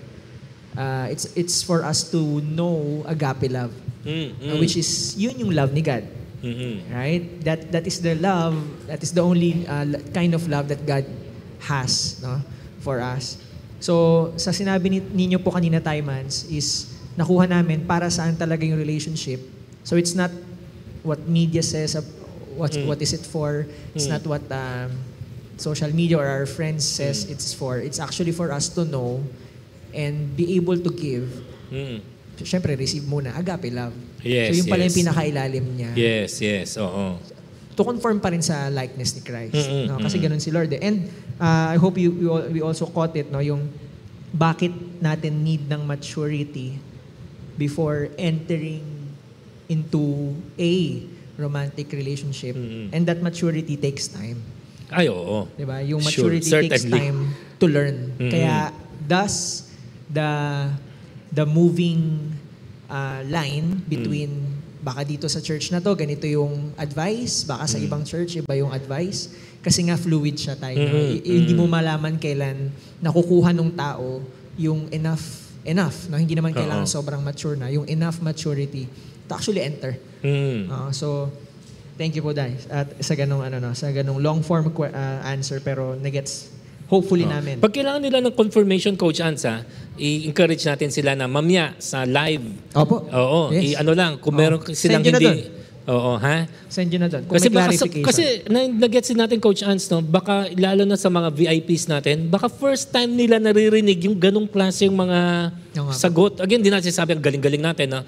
Ah, 0.72 1.12
it's 1.12 1.28
it's 1.36 1.60
for 1.60 1.84
us 1.84 2.08
to 2.08 2.40
know 2.48 3.04
agape 3.04 3.52
love 3.52 3.76
Mm, 4.02 4.34
Uh, 4.42 4.58
which 4.58 4.74
is 4.82 5.14
yun 5.14 5.38
yung 5.38 5.54
love 5.54 5.70
ni 5.78 5.86
God. 5.86 6.02
Mhm. 6.42 6.90
Right? 6.90 7.22
That 7.46 7.70
that 7.70 7.86
is 7.86 8.02
the 8.02 8.18
love, 8.18 8.58
that 8.90 8.98
is 9.06 9.14
the 9.14 9.22
only 9.22 9.62
uh, 9.70 9.86
kind 10.10 10.34
of 10.34 10.50
love 10.50 10.74
that 10.74 10.82
God 10.90 11.06
has, 11.70 12.18
no, 12.26 12.42
for 12.82 12.98
us. 12.98 13.38
So, 13.78 14.34
sa 14.42 14.50
sinabi 14.50 14.90
ni, 14.90 15.00
ninyo 15.06 15.38
po 15.38 15.54
kanina, 15.54 15.78
Taimans, 15.78 16.50
is 16.50 16.98
nakuha 17.14 17.46
namin 17.46 17.86
para 17.86 18.10
saan 18.10 18.34
talaga 18.34 18.66
yung 18.66 18.82
relationship. 18.82 19.38
So, 19.86 20.02
it's 20.02 20.18
not 20.18 20.34
what 21.06 21.22
media 21.30 21.62
says, 21.62 21.94
uh, 21.94 22.02
what, 22.58 22.74
what 22.90 22.98
is 23.06 23.14
it 23.14 23.22
for. 23.22 23.70
It's 23.94 24.10
not 24.10 24.26
what 24.26 24.42
um, 24.50 24.98
social 25.62 25.94
media 25.94 26.18
or 26.18 26.26
our 26.26 26.50
friends 26.50 26.82
says 26.82 27.30
it's 27.30 27.54
for. 27.54 27.78
It's 27.78 28.02
actually 28.02 28.34
for 28.34 28.50
us 28.50 28.68
to 28.74 28.84
know 28.84 29.22
and 29.94 30.34
be 30.34 30.58
able 30.58 30.82
to 30.82 30.90
give 30.90 31.30
Mm. 31.72 32.04
Siyempre, 32.42 32.76
receive 32.76 33.08
muna. 33.08 33.32
Agape 33.40 33.72
love. 33.72 33.96
Yes, 34.22 34.52
so, 34.52 34.54
yung 34.62 34.68
pala 34.68 34.84
yung 34.86 34.94
yes. 34.94 35.02
pinakailalim 35.02 35.66
niya. 35.78 35.92
Yes, 35.96 36.32
yes, 36.44 36.70
oo. 36.78 37.18
To 37.78 37.82
conform 37.88 38.20
pa 38.20 38.34
rin 38.36 38.44
sa 38.44 38.68
likeness 38.68 39.16
ni 39.16 39.22
Christ. 39.24 39.56
Mm-mm, 39.56 39.88
no? 39.88 39.96
Kasi 40.04 40.20
mm-mm. 40.20 40.26
ganun 40.28 40.42
si 40.44 40.52
Lord. 40.52 40.70
eh. 40.76 40.84
And 40.84 41.08
uh, 41.40 41.72
I 41.72 41.78
hope 41.80 41.96
you, 41.96 42.12
you 42.12 42.30
we 42.52 42.60
also 42.60 42.86
caught 42.92 43.16
it, 43.16 43.32
no? 43.32 43.40
yung 43.40 43.72
bakit 44.36 44.74
natin 45.00 45.46
need 45.46 45.70
ng 45.72 45.86
maturity 45.88 46.76
before 47.56 48.12
entering 48.20 48.84
into 49.70 50.36
a 50.60 51.06
romantic 51.40 51.94
relationship. 51.94 52.58
Mm-mm. 52.58 52.92
And 52.92 53.08
that 53.08 53.24
maturity 53.24 53.78
takes 53.78 54.10
time. 54.12 54.44
Ay, 54.92 55.08
oo. 55.08 55.48
Diba? 55.56 55.80
Yung 55.82 56.04
Sure, 56.04 56.28
maturity 56.28 56.52
takes 56.68 56.84
certainly. 56.84 56.92
time 56.94 57.20
to 57.58 57.66
learn. 57.66 57.96
Mhm. 58.18 58.30
Kaya 58.30 58.56
thus 59.02 59.66
the 60.08 60.30
the 61.32 61.48
moving 61.48 62.32
uh, 62.86 63.24
line 63.26 63.80
between 63.88 64.30
Mm. 64.30 64.60
baka 64.84 65.08
dito 65.08 65.26
sa 65.26 65.40
church 65.40 65.72
na 65.72 65.80
to 65.80 65.96
ganito 65.96 66.26
yung 66.26 66.76
advice, 66.76 67.46
baka 67.46 67.64
Mm. 67.64 67.72
sa 67.72 67.78
ibang 67.80 68.04
church 68.04 68.36
iba 68.36 68.52
yung 68.54 68.68
advice 68.70 69.32
kasi 69.62 69.86
nga 69.86 69.96
fluid 69.96 70.36
siya 70.36 70.58
tayo. 70.58 70.76
Mhm, 70.76 71.22
I- 71.22 71.38
Hindi 71.40 71.54
mo 71.54 71.66
malaman 71.66 72.18
kailan 72.18 72.68
nakukuha 73.00 73.54
ng 73.54 73.72
tao 73.72 74.20
yung 74.58 74.92
enough 74.92 75.24
enough 75.62 76.10
no 76.10 76.18
hindi 76.18 76.34
naman 76.34 76.52
kailangan 76.52 76.84
Oo. 76.84 76.90
sobrang 76.92 77.22
mature 77.22 77.54
na 77.54 77.70
yung 77.70 77.86
enough 77.86 78.18
maturity 78.20 78.90
to 79.24 79.32
actually 79.32 79.62
enter 79.62 79.96
Mm. 80.20 80.66
Ah, 80.68 80.90
so, 80.92 81.30
thank 82.02 82.18
you 82.18 82.26
po, 82.26 82.34
Dai. 82.34 82.58
At 82.74 82.98
sa 82.98 83.14
ganong, 83.14 83.46
ano, 83.46 83.62
no, 83.62 83.78
sa 83.78 83.94
ganong 83.94 84.18
long 84.18 84.42
form 84.42 84.74
ah, 84.90 85.22
answer, 85.30 85.62
pero 85.62 85.94
nagets 85.94 86.50
hopefully 86.90 87.24
Oh. 87.24 87.32
namin. 87.32 87.62
Pag 87.62 87.78
kailangan 87.78 88.02
nila 88.02 88.18
ng 88.26 88.34
confirmation, 88.34 88.98
Coach 88.98 89.22
Ansa, 89.22 89.62
i-encourage 90.02 90.66
natin 90.66 90.90
sila 90.90 91.14
na 91.14 91.30
mamya 91.30 91.78
sa 91.78 92.04
live. 92.04 92.42
Opo. 92.74 93.06
Oo, 93.06 93.54
Yes. 93.54 93.78
i-ano 93.78 93.94
lang, 93.94 94.18
kung 94.18 94.34
meron 94.34 94.58
silang 94.74 95.06
Send 95.06 95.14
na 95.14 95.22
hindi... 95.22 95.62
Oo, 95.90 96.14
ha? 96.14 96.46
Send 96.70 96.94
nyo 96.94 97.00
na 97.02 97.10
doon. 97.10 97.24
Kung 97.26 97.36
Kasi 97.42 97.48
may 97.50 97.58
baka 97.58 97.74
kasi 98.06 98.24
na, 98.46 98.60
nag-gets 98.70 99.10
din 99.10 99.18
natin 99.18 99.42
Coach 99.42 99.66
Ans, 99.66 99.90
no? 99.90 100.06
Baka 100.06 100.46
lalo 100.54 100.86
na 100.86 100.94
sa 100.94 101.10
mga 101.10 101.34
VIPs 101.34 101.90
natin, 101.90 102.30
baka 102.30 102.54
first 102.54 102.94
time 102.94 103.18
nila 103.18 103.42
naririnig 103.42 104.06
yung 104.06 104.14
ganong 104.14 104.46
klase 104.46 104.86
yung 104.86 104.94
mga 104.94 105.50
po. 105.74 105.90
sagot. 105.90 106.38
Again, 106.38 106.62
di 106.62 106.70
natin 106.70 106.94
sabi 106.94 107.18
ang 107.18 107.24
galing-galing 107.24 107.66
natin, 107.66 107.98
no? 107.98 108.02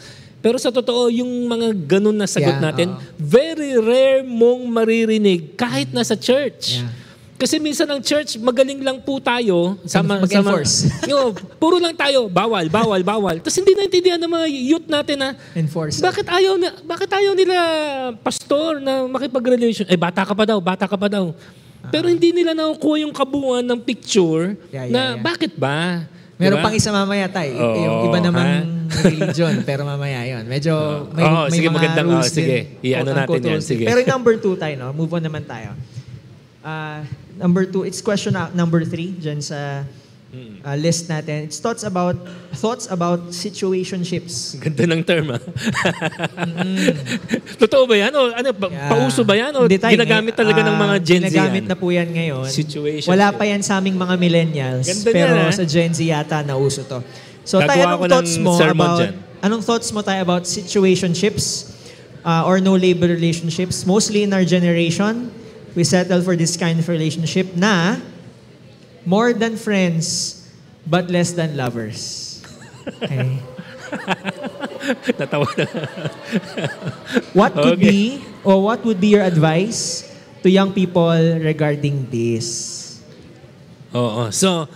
Pero 0.44 0.60
sa 0.60 0.70
totoo, 0.70 1.08
yung 1.08 1.48
mga 1.48 1.72
ganun 1.88 2.14
na 2.14 2.28
sagot 2.28 2.52
Yeah, 2.52 2.62
natin, 2.62 2.88
oo. 2.92 3.00
very 3.16 3.80
rare 3.80 4.22
mong 4.22 4.68
maririnig 4.68 5.56
kahit 5.56 5.88
nasa 5.90 6.20
church. 6.20 6.84
Yeah. 6.84 6.92
Kasi 7.34 7.60
minsan 7.60 7.88
ang 7.88 8.00
church, 8.00 8.36
magaling 8.38 8.80
lang 8.80 9.00
po 9.00 9.20
tayo. 9.20 9.76
Sama, 9.84 10.20
Mag-enforce. 10.20 10.92
Sama, 10.92 11.08
Yo, 11.12 11.32
puro 11.58 11.76
lang 11.76 11.92
tayo, 11.92 12.28
bawal, 12.28 12.68
bawal, 12.68 13.00
bawal. 13.02 13.36
Tapos 13.40 13.56
hindi 13.56 13.72
naintindihan 13.72 14.20
ng 14.20 14.32
mga 14.32 14.48
youth 14.52 14.88
natin 14.88 15.18
na, 15.18 15.30
Enforce. 15.52 16.00
bakit 16.00 16.28
ayaw 16.28 16.56
na, 16.56 16.76
bakit 16.84 17.08
ayaw 17.10 17.32
nila 17.34 17.56
pastor 18.20 18.80
na 18.80 19.08
makipag-relation? 19.08 19.88
Eh 19.88 19.96
bata 19.96 20.24
ka 20.24 20.32
pa 20.32 20.44
daw, 20.44 20.60
bata 20.60 20.88
ka 20.88 20.96
pa 20.96 21.08
daw. 21.08 21.32
Pero 21.88 22.08
hindi 22.08 22.32
nila 22.32 22.52
nakukuha 22.52 23.04
yung 23.04 23.12
kabuuan 23.12 23.64
ng 23.64 23.80
picture 23.80 24.56
Yeah, 24.72 24.88
yeah, 24.88 24.92
na 24.92 25.02
yeah. 25.16 25.20
bakit 25.20 25.52
ba? 25.56 26.08
Meron 26.44 26.58
Diba? 26.60 26.66
pang 26.68 26.76
isa 26.76 26.92
mamaya, 26.92 27.26
Tay. 27.28 27.50
Oo, 27.56 27.76
yung 27.80 27.98
iba 28.12 28.20
namang 28.20 28.52
religion, 29.02 29.54
pero 29.64 29.88
mamaya 29.88 30.28
yon. 30.28 30.44
Medyo 30.44 30.74
may, 31.10 31.24
Oo, 31.24 31.48
may 31.48 31.56
sige, 31.56 31.68
mga 31.68 31.76
magandang- 31.80 32.08
rules 32.12 32.28
oo, 32.28 32.36
sige. 32.36 32.58
din. 32.78 32.84
I-ano 32.84 33.04
quote-unquote 33.08 33.40
natin 33.40 33.54
yan, 33.56 33.62
sige. 33.64 33.86
Pero 33.88 34.00
number 34.04 34.34
two 34.38 34.54
tayo, 34.54 34.76
no? 34.76 34.90
move 34.92 35.10
on 35.10 35.24
naman 35.24 35.44
tayo. 35.44 35.72
Ah, 36.60 37.04
number 37.36 37.64
two, 37.64 37.84
it's 37.84 38.00
question 38.00 38.36
number 38.52 38.84
three 38.84 39.16
dyan 39.16 39.40
sa 39.40 39.88
ah, 40.62 40.74
list 40.74 41.08
natin. 41.08 41.46
It's 41.46 41.58
thoughts 41.58 41.82
about 41.82 42.18
thoughts 42.54 42.86
about 42.88 43.30
situationships. 43.30 44.54
Ganda 44.64 44.86
ng 44.90 45.02
term, 45.04 45.32
ah. 45.32 45.42
Totoo 47.58 47.84
ba 47.86 47.96
yan? 47.98 48.12
O 48.12 48.32
ano, 48.32 48.50
pa- 48.52 48.70
Yeah. 48.70 48.90
pauso 48.90 49.22
ba 49.22 49.36
yan? 49.36 49.52
O 49.56 49.66
Hindi, 49.66 49.78
Tay. 49.78 49.94
ginagamit 49.96 50.34
talaga 50.34 50.62
ng 50.62 50.76
mga 50.76 50.96
Ah, 50.96 51.02
Gen 51.02 51.22
Z 51.22 51.26
Ginagamit 51.30 51.64
yan? 51.64 51.70
na 51.70 51.76
po 51.76 51.86
yan 51.90 52.10
ngayon. 52.10 52.46
Situationship. 52.48 53.10
Wala 53.10 53.28
pa 53.32 53.44
yan 53.44 53.62
sa 53.62 53.78
aming 53.78 53.96
mga 53.96 54.16
millennials. 54.18 54.86
Ganda 54.86 55.10
pero 55.10 55.32
niyan, 55.34 55.50
ah. 55.50 55.54
sa 55.54 55.66
Gen 55.66 55.92
Z 55.92 56.00
yata 56.02 56.42
nauso 56.42 56.82
to. 56.84 57.00
So 57.44 57.60
tayo, 57.60 57.70
Gagawa 57.70 57.84
anong 57.86 58.00
ko 58.00 58.06
ng 58.06 58.12
thoughts 58.14 58.34
mo 58.38 58.52
about, 58.56 59.00
dyan. 59.04 59.14
anong 59.42 59.62
thoughts 59.62 59.90
mo 59.92 60.00
tayo 60.00 60.20
about 60.22 60.44
situationships 60.48 61.76
uh, 62.24 62.48
or 62.48 62.58
no-label 62.58 63.12
relationships? 63.12 63.84
Mostly 63.84 64.24
in 64.24 64.32
our 64.32 64.48
generation, 64.48 65.28
we 65.76 65.84
settle 65.84 66.24
for 66.24 66.34
this 66.34 66.56
kind 66.56 66.80
of 66.80 66.88
relationship 66.88 67.52
na 67.54 68.00
more 69.06 69.34
than 69.34 69.56
friends, 69.56 70.40
but 70.88 71.10
less 71.10 71.32
than 71.34 71.56
lovers. 71.56 72.42
Okay. 73.04 73.40
Natawa 75.20 75.48
na. 75.56 75.68
What 77.38 77.54
could 77.56 77.80
Okay. 77.80 77.90
be 77.90 78.02
or 78.44 78.60
what 78.60 78.84
would 78.84 79.00
be 79.00 79.14
your 79.14 79.24
advice 79.24 80.04
to 80.44 80.50
young 80.50 80.74
people 80.74 81.14
regarding 81.40 82.10
this? 82.12 82.82
Oo. 83.94 84.34
So, 84.34 84.66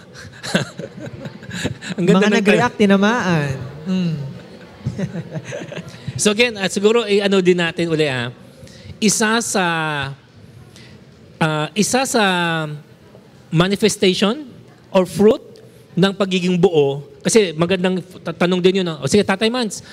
ang 1.97 2.05
Mga 2.05 2.13
ganda 2.13 2.27
ng 2.29 2.35
nag-react, 2.39 2.77
tinamaan. 2.77 3.57
Mm. 3.89 4.15
So 6.17 6.33
again, 6.33 6.57
at 6.57 6.73
siguro 6.73 7.05
eh, 7.05 7.21
ano 7.21 7.41
din 7.41 7.57
natin 7.57 7.89
uli 7.89 8.09
ah, 8.09 8.33
isa 8.97 9.37
sa 9.41 9.65
ah, 11.37 11.67
isa 11.77 12.01
sa 12.09 12.23
manifestation 13.51 14.47
or 14.91 15.05
fruit 15.05 15.41
ng 15.97 16.11
pagiging 16.13 16.55
buo 16.59 17.03
kasi 17.27 17.51
magandang 17.51 17.99
tanong 18.39 18.63
din 18.63 18.79
yun. 18.79 18.87
No? 18.87 19.03
O 19.03 19.09
sige, 19.11 19.19
Tatay 19.19 19.51
Mans, 19.51 19.83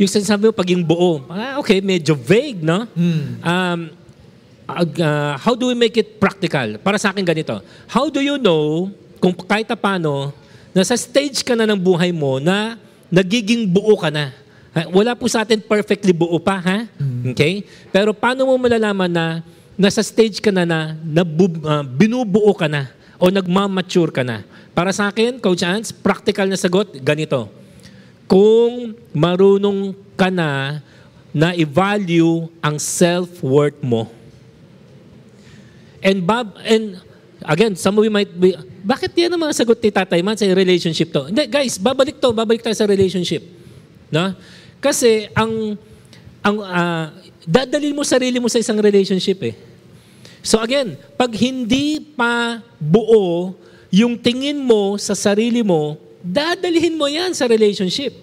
yung 0.00 0.08
sinasabi 0.08 0.48
mo 0.48 0.56
pagiging 0.56 0.80
buo, 0.80 1.20
ah, 1.28 1.60
okay, 1.60 1.84
medyo 1.84 2.16
vague, 2.16 2.64
no? 2.64 2.88
Um, 3.44 3.80
ag- 4.64 5.02
ah, 5.04 5.36
how 5.36 5.52
do 5.52 5.68
we 5.68 5.76
make 5.76 6.00
it 6.00 6.16
practical? 6.16 6.80
Para 6.80 6.96
sa 6.96 7.12
akin 7.12 7.26
ganito, 7.28 7.60
how 7.92 8.08
do 8.08 8.24
you 8.24 8.40
know 8.40 8.88
kung 9.20 9.34
kahit 9.34 9.68
na 9.68 9.76
paano, 9.76 10.32
nasa 10.72 10.96
stage 10.96 11.44
ka 11.44 11.52
na 11.58 11.66
ng 11.68 11.76
buhay 11.76 12.14
mo 12.14 12.38
na 12.40 12.80
nagiging 13.12 13.68
buo 13.68 13.98
ka 14.00 14.08
na? 14.08 14.32
Ha? 14.72 14.88
Wala 14.88 15.12
po 15.12 15.28
sa 15.28 15.44
atin 15.44 15.60
perfectly 15.60 16.16
buo 16.16 16.40
pa, 16.40 16.56
ha? 16.62 16.78
Okay? 17.34 17.68
Pero 17.92 18.16
paano 18.16 18.48
mo 18.48 18.56
malalaman 18.56 19.10
na 19.12 19.26
nasa 19.76 20.00
stage 20.00 20.40
ka 20.40 20.48
na 20.48 20.64
na, 20.64 20.96
na 21.04 21.20
binubuo 21.84 22.54
ka 22.56 22.64
na 22.64 22.96
o 23.18 23.28
nagmamature 23.28 24.14
ka 24.14 24.22
na? 24.22 24.46
Para 24.72 24.94
sa 24.94 25.10
akin, 25.10 25.42
Coach 25.42 25.66
Ants, 25.66 25.90
practical 25.90 26.46
na 26.46 26.54
sagot, 26.54 26.94
ganito. 27.02 27.50
Kung 28.30 28.94
marunong 29.10 29.92
ka 30.14 30.30
na 30.30 30.82
na 31.34 31.52
i-value 31.52 32.48
ang 32.62 32.80
self-worth 32.80 33.78
mo. 33.84 34.08
And 36.00 36.24
Bob, 36.24 36.56
and 36.64 37.02
again, 37.44 37.76
some 37.76 37.98
of 37.98 38.02
you 38.06 38.10
might 38.10 38.30
be, 38.32 38.56
bakit 38.82 39.12
yan 39.14 39.34
ang 39.34 39.42
mga 39.42 39.54
sagot 39.54 39.78
ni 39.82 39.90
Tatay 39.92 40.22
Man 40.24 40.38
sa 40.38 40.48
relationship 40.48 41.12
to? 41.12 41.28
Hindi, 41.28 41.44
guys, 41.50 41.76
babalik 41.76 42.16
to, 42.18 42.32
babalik 42.32 42.62
tayo 42.64 42.74
sa 42.74 42.88
relationship. 42.88 43.44
No? 44.08 44.32
Kasi 44.80 45.28
ang, 45.34 45.76
ang 46.40 46.56
ah, 46.64 47.06
dadalhin 47.44 47.92
mo 47.94 48.06
sarili 48.06 48.38
mo 48.40 48.48
sa 48.48 48.62
isang 48.62 48.78
relationship 48.78 49.38
eh. 49.42 49.54
So 50.48 50.64
again, 50.64 50.96
pag 51.20 51.28
hindi 51.36 52.00
pa 52.00 52.64
buo 52.80 53.52
yung 53.92 54.16
tingin 54.16 54.56
mo 54.56 54.96
sa 54.96 55.12
sarili 55.12 55.60
mo, 55.60 56.00
dadalhin 56.24 56.96
mo 56.96 57.04
yan 57.04 57.36
sa 57.36 57.44
relationship. 57.44 58.16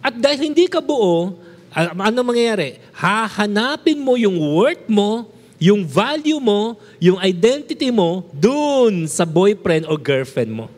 At 0.00 0.16
dahil 0.16 0.48
hindi 0.48 0.64
ka 0.64 0.80
buo, 0.80 1.36
ah, 1.68 1.92
ano 2.08 2.24
mangyayari? 2.24 2.80
Hahanapin 2.96 4.00
mo 4.00 4.16
yung 4.16 4.40
worth 4.40 4.88
mo, 4.88 5.28
yung 5.60 5.84
value 5.84 6.40
mo, 6.40 6.80
yung 6.96 7.20
identity 7.20 7.92
mo, 7.92 8.24
dun 8.32 9.04
sa 9.04 9.28
boyfriend 9.28 9.84
o 9.92 10.00
girlfriend 10.00 10.48
mo. 10.48 10.72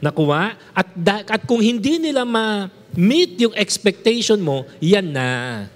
Nakuha? 0.00 0.56
At, 0.72 0.88
at 1.28 1.44
kung 1.44 1.60
hindi 1.60 2.00
nila 2.00 2.24
ma-meet 2.24 3.36
yung 3.36 3.52
expectation 3.52 4.40
mo, 4.40 4.64
yan 4.80 5.12
na. 5.12 5.68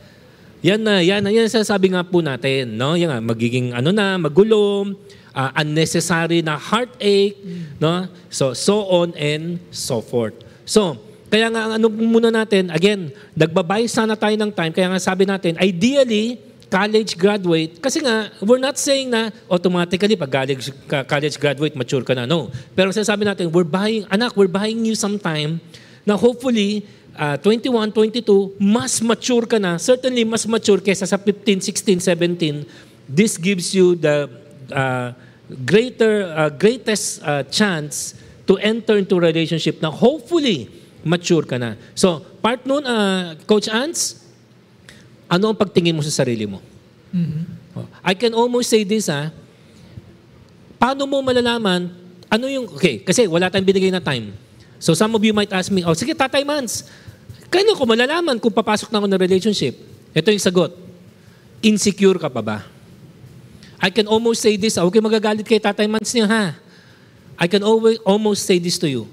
Yan 0.63 0.79
na, 0.79 1.03
yan 1.03 1.27
na. 1.27 1.35
Yan 1.35 1.51
ang 1.51 1.59
sasabi 1.59 1.91
nga 1.91 2.07
po 2.07 2.23
natin. 2.23 2.79
No? 2.79 2.95
Yan 2.95 3.11
nga, 3.11 3.19
magiging 3.19 3.75
ano 3.75 3.91
na, 3.91 4.15
magulo, 4.15 4.95
ah, 5.35 5.51
unnecessary 5.59 6.41
na 6.41 6.55
heartache, 6.55 7.35
no? 7.83 8.07
So, 8.31 8.55
so 8.55 8.87
on 8.87 9.11
and 9.19 9.59
so 9.75 9.99
forth. 9.99 10.39
So, 10.63 10.97
kaya 11.33 11.49
nga 11.49 11.81
ano 11.81 11.89
muna 11.89 12.29
natin, 12.29 12.69
again, 12.71 13.11
nagbabay 13.33 13.89
sana 13.89 14.15
tayo 14.15 14.37
ng 14.37 14.53
time, 14.53 14.71
kaya 14.71 14.93
nga 14.93 15.01
sabi 15.01 15.25
natin, 15.25 15.57
ideally, 15.59 16.39
college 16.69 17.17
graduate, 17.17 17.81
kasi 17.81 18.01
nga, 18.01 18.33
we're 18.41 18.63
not 18.63 18.77
saying 18.77 19.09
na 19.13 19.33
automatically 19.49 20.17
pag 20.17 20.31
college, 20.33 20.73
college 20.89 21.37
graduate, 21.37 21.75
mature 21.77 22.05
ka 22.05 22.17
na. 22.17 22.25
No. 22.25 22.53
Pero 22.77 22.93
sasabi 22.93 23.25
natin, 23.25 23.51
we're 23.51 23.67
buying, 23.67 24.05
anak, 24.09 24.37
we're 24.37 24.49
buying 24.49 24.81
you 24.85 24.97
some 24.97 25.19
time 25.19 25.61
na 26.05 26.17
hopefully, 26.17 26.85
uh, 27.17 27.37
21, 27.41 27.93
22, 27.93 28.57
mas 28.61 29.01
mature 29.01 29.47
ka 29.47 29.59
na. 29.59 29.77
Certainly, 29.77 30.25
mas 30.25 30.45
mature 30.47 30.81
kesa 30.81 31.05
sa 31.05 31.17
15, 31.17 31.61
16, 31.61 32.01
17. 32.01 32.65
This 33.09 33.37
gives 33.37 33.75
you 33.75 33.95
the 33.97 34.31
uh, 34.73 35.13
greater, 35.65 36.31
uh, 36.33 36.51
greatest 36.51 37.21
uh, 37.23 37.43
chance 37.49 38.17
to 38.47 38.57
enter 38.59 38.97
into 38.99 39.19
relationship 39.21 39.81
na 39.81 39.91
hopefully, 39.91 40.69
mature 41.03 41.45
ka 41.45 41.59
na. 41.59 41.75
So, 41.95 42.23
part 42.41 42.65
nun, 42.65 42.87
uh, 42.87 43.35
Coach 43.47 43.69
Ants, 43.69 44.23
ano 45.27 45.53
ang 45.53 45.59
pagtingin 45.59 45.97
mo 45.97 46.03
sa 46.05 46.13
sarili 46.13 46.45
mo? 46.45 46.61
Oh, 47.73 47.89
I 48.05 48.13
can 48.13 48.37
almost 48.37 48.69
say 48.69 48.85
this, 48.85 49.09
ha. 49.09 49.33
Paano 50.77 51.09
mo 51.09 51.25
malalaman, 51.25 51.89
ano 52.29 52.45
yung, 52.49 52.69
okay, 52.69 53.01
kasi 53.01 53.29
wala 53.29 53.49
tayong 53.49 53.69
binigay 53.69 53.93
na 53.93 54.01
time. 54.01 54.33
So 54.83 54.93
some 54.99 55.15
of 55.15 55.23
you 55.23 55.33
might 55.33 55.53
ask 55.53 55.71
me, 55.71 55.87
oh, 55.87 55.95
sige, 55.95 56.13
Tatay 56.13 56.43
Mans, 56.43 56.85
kailan 57.53 57.77
ko 57.77 57.85
malalaman 57.85 58.41
kung 58.41 58.49
papasok 58.49 58.89
na 58.89 59.05
ako 59.05 59.07
ng 59.13 59.21
relationship? 59.21 59.77
Ito 60.17 60.33
yung 60.33 60.41
sagot. 60.41 60.73
Insecure 61.61 62.17
ka 62.17 62.33
pa 62.33 62.41
ba? 62.41 62.59
I 63.77 63.93
can 63.93 64.09
almost 64.09 64.41
say 64.41 64.57
this, 64.57 64.81
ah, 64.81 64.87
huwag 64.87 64.97
kayo 64.97 65.05
magagalit 65.05 65.45
kay 65.45 65.61
Tatay 65.61 65.85
Mans 65.91 66.09
niya, 66.17 66.25
ha? 66.31 66.45
I 67.37 67.47
can 67.51 67.61
always, 67.67 67.99
almost 68.07 68.47
say 68.47 68.57
this 68.63 68.79
to 68.79 68.87
you. 68.89 69.05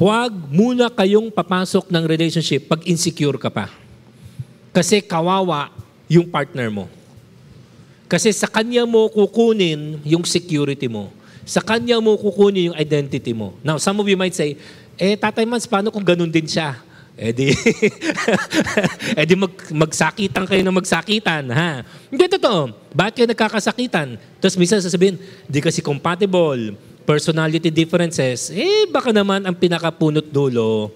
Huwag 0.00 0.32
muna 0.48 0.88
kayong 0.88 1.28
papasok 1.28 1.92
ng 1.92 2.04
relationship 2.08 2.64
pag 2.66 2.80
insecure 2.88 3.36
ka 3.36 3.52
pa. 3.52 3.68
Kasi 4.72 5.04
kawawa 5.04 5.72
yung 6.08 6.26
partner 6.28 6.72
mo. 6.72 6.88
Kasi 8.08 8.32
sa 8.32 8.48
kanya 8.48 8.88
mo 8.88 9.08
kukunin 9.12 10.00
yung 10.06 10.24
security 10.24 10.88
mo. 10.88 11.12
Sa 11.44 11.60
kanya 11.60 12.00
mo 12.00 12.16
kukunin 12.16 12.72
yung 12.72 12.78
identity 12.78 13.36
mo. 13.36 13.52
Now, 13.60 13.76
some 13.76 14.00
of 14.00 14.06
you 14.08 14.16
might 14.16 14.34
say, 14.34 14.56
eh, 14.96 15.12
Tatay 15.12 15.44
Mans, 15.44 15.68
paano 15.68 15.92
kung 15.92 16.04
ganun 16.04 16.32
din 16.32 16.48
siya? 16.48 16.85
Eh 17.16 17.32
di, 17.32 17.48
eh 19.18 19.24
di 19.24 19.34
mag, 19.40 19.48
magsakitan 19.72 20.44
kayo 20.44 20.60
na 20.60 20.68
magsakitan, 20.68 21.48
ha? 21.48 21.80
Hindi 22.12 22.28
totoo. 22.28 22.76
Bakit 22.92 23.12
kayo 23.16 23.26
nagkakasakitan? 23.32 24.20
Tapos 24.36 24.56
minsan 24.60 24.84
sasabihin, 24.84 25.16
di 25.48 25.64
kasi 25.64 25.80
compatible, 25.80 26.76
personality 27.08 27.72
differences. 27.72 28.52
Eh, 28.52 28.84
baka 28.92 29.16
naman 29.16 29.48
ang 29.48 29.56
pinakapunot 29.56 30.28
dulo, 30.28 30.92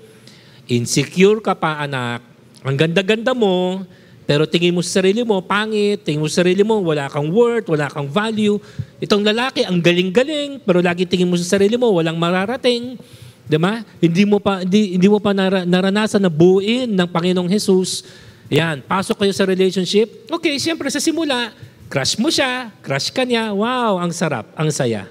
insecure 0.69 1.41
ka 1.41 1.57
pa, 1.57 1.81
anak. 1.89 2.21
Ang 2.69 2.77
ganda-ganda 2.77 3.33
mo, 3.33 3.89
pero 4.29 4.45
tingin 4.45 4.77
mo 4.77 4.85
sa 4.85 5.01
sarili 5.01 5.25
mo, 5.25 5.41
pangit. 5.41 6.05
Tingin 6.05 6.21
mo 6.21 6.29
sa 6.29 6.45
sarili 6.45 6.61
mo, 6.61 6.85
wala 6.85 7.09
kang 7.09 7.33
worth, 7.33 7.65
wala 7.73 7.89
kang 7.89 8.13
value. 8.13 8.61
Itong 9.01 9.25
lalaki, 9.25 9.65
ang 9.65 9.81
galing-galing, 9.81 10.61
pero 10.69 10.85
lagi 10.85 11.09
tingin 11.09 11.33
mo 11.33 11.41
sa 11.41 11.57
sarili 11.57 11.81
mo, 11.81 11.89
walang 11.97 12.21
mararating. 12.21 13.01
Di 13.51 13.59
ba? 13.59 13.83
Hindi 13.99 14.23
mo 14.23 14.39
pa, 14.39 14.63
hindi, 14.63 14.95
hindi 14.95 15.11
mo 15.11 15.19
pa 15.19 15.35
nara- 15.35 15.67
naranasan 15.67 16.23
na 16.23 16.31
buuin 16.31 16.87
ng 16.87 17.09
Panginoong 17.11 17.51
Jesus. 17.51 18.07
Yan, 18.47 18.79
pasok 18.87 19.27
kayo 19.27 19.35
sa 19.35 19.43
relationship. 19.43 20.07
Okay, 20.31 20.55
siyempre 20.63 20.87
sa 20.87 21.03
simula, 21.03 21.51
crush 21.91 22.15
mo 22.15 22.31
siya, 22.31 22.71
crush 22.79 23.11
ka 23.11 23.27
niya. 23.27 23.51
Wow, 23.51 23.99
ang 23.99 24.15
sarap, 24.15 24.55
ang 24.55 24.71
saya. 24.71 25.11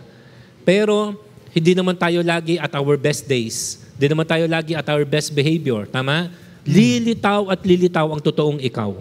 Pero, 0.64 1.20
hindi 1.52 1.76
naman 1.76 2.00
tayo 2.00 2.24
lagi 2.24 2.56
at 2.56 2.72
our 2.80 2.96
best 2.96 3.28
days. 3.28 3.84
Hindi 4.00 4.08
naman 4.16 4.24
tayo 4.24 4.48
lagi 4.48 4.72
at 4.72 4.88
our 4.88 5.04
best 5.04 5.36
behavior. 5.36 5.84
Tama? 5.92 6.32
Lilitaw 6.64 7.52
at 7.52 7.60
lilitaw 7.68 8.08
ang 8.08 8.24
totoong 8.24 8.64
ikaw. 8.64 8.96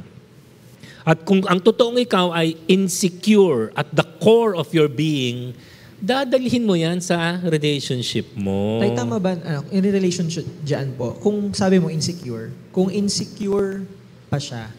At 1.07 1.23
kung 1.23 1.47
ang 1.47 1.63
totoong 1.63 2.03
ikaw 2.03 2.35
ay 2.35 2.59
insecure 2.67 3.71
at 3.79 3.87
the 3.95 4.03
core 4.19 4.59
of 4.59 4.67
your 4.75 4.91
being, 4.91 5.55
dadalhin 5.99 6.63
mo 6.63 6.73
yan 6.73 6.99
sa 6.99 7.43
relationship 7.43 8.31
mo. 8.35 8.79
Tay, 8.79 8.95
tama 8.95 9.19
ba, 9.19 9.35
ano, 9.35 9.67
in 9.69 9.83
relationship 9.83 10.47
dyan 10.63 10.95
po, 10.95 11.19
kung 11.19 11.51
sabi 11.51 11.79
mo 11.79 11.91
insecure, 11.91 12.55
kung 12.71 12.87
insecure 12.89 13.83
pa 14.27 14.39
siya, 14.39 14.71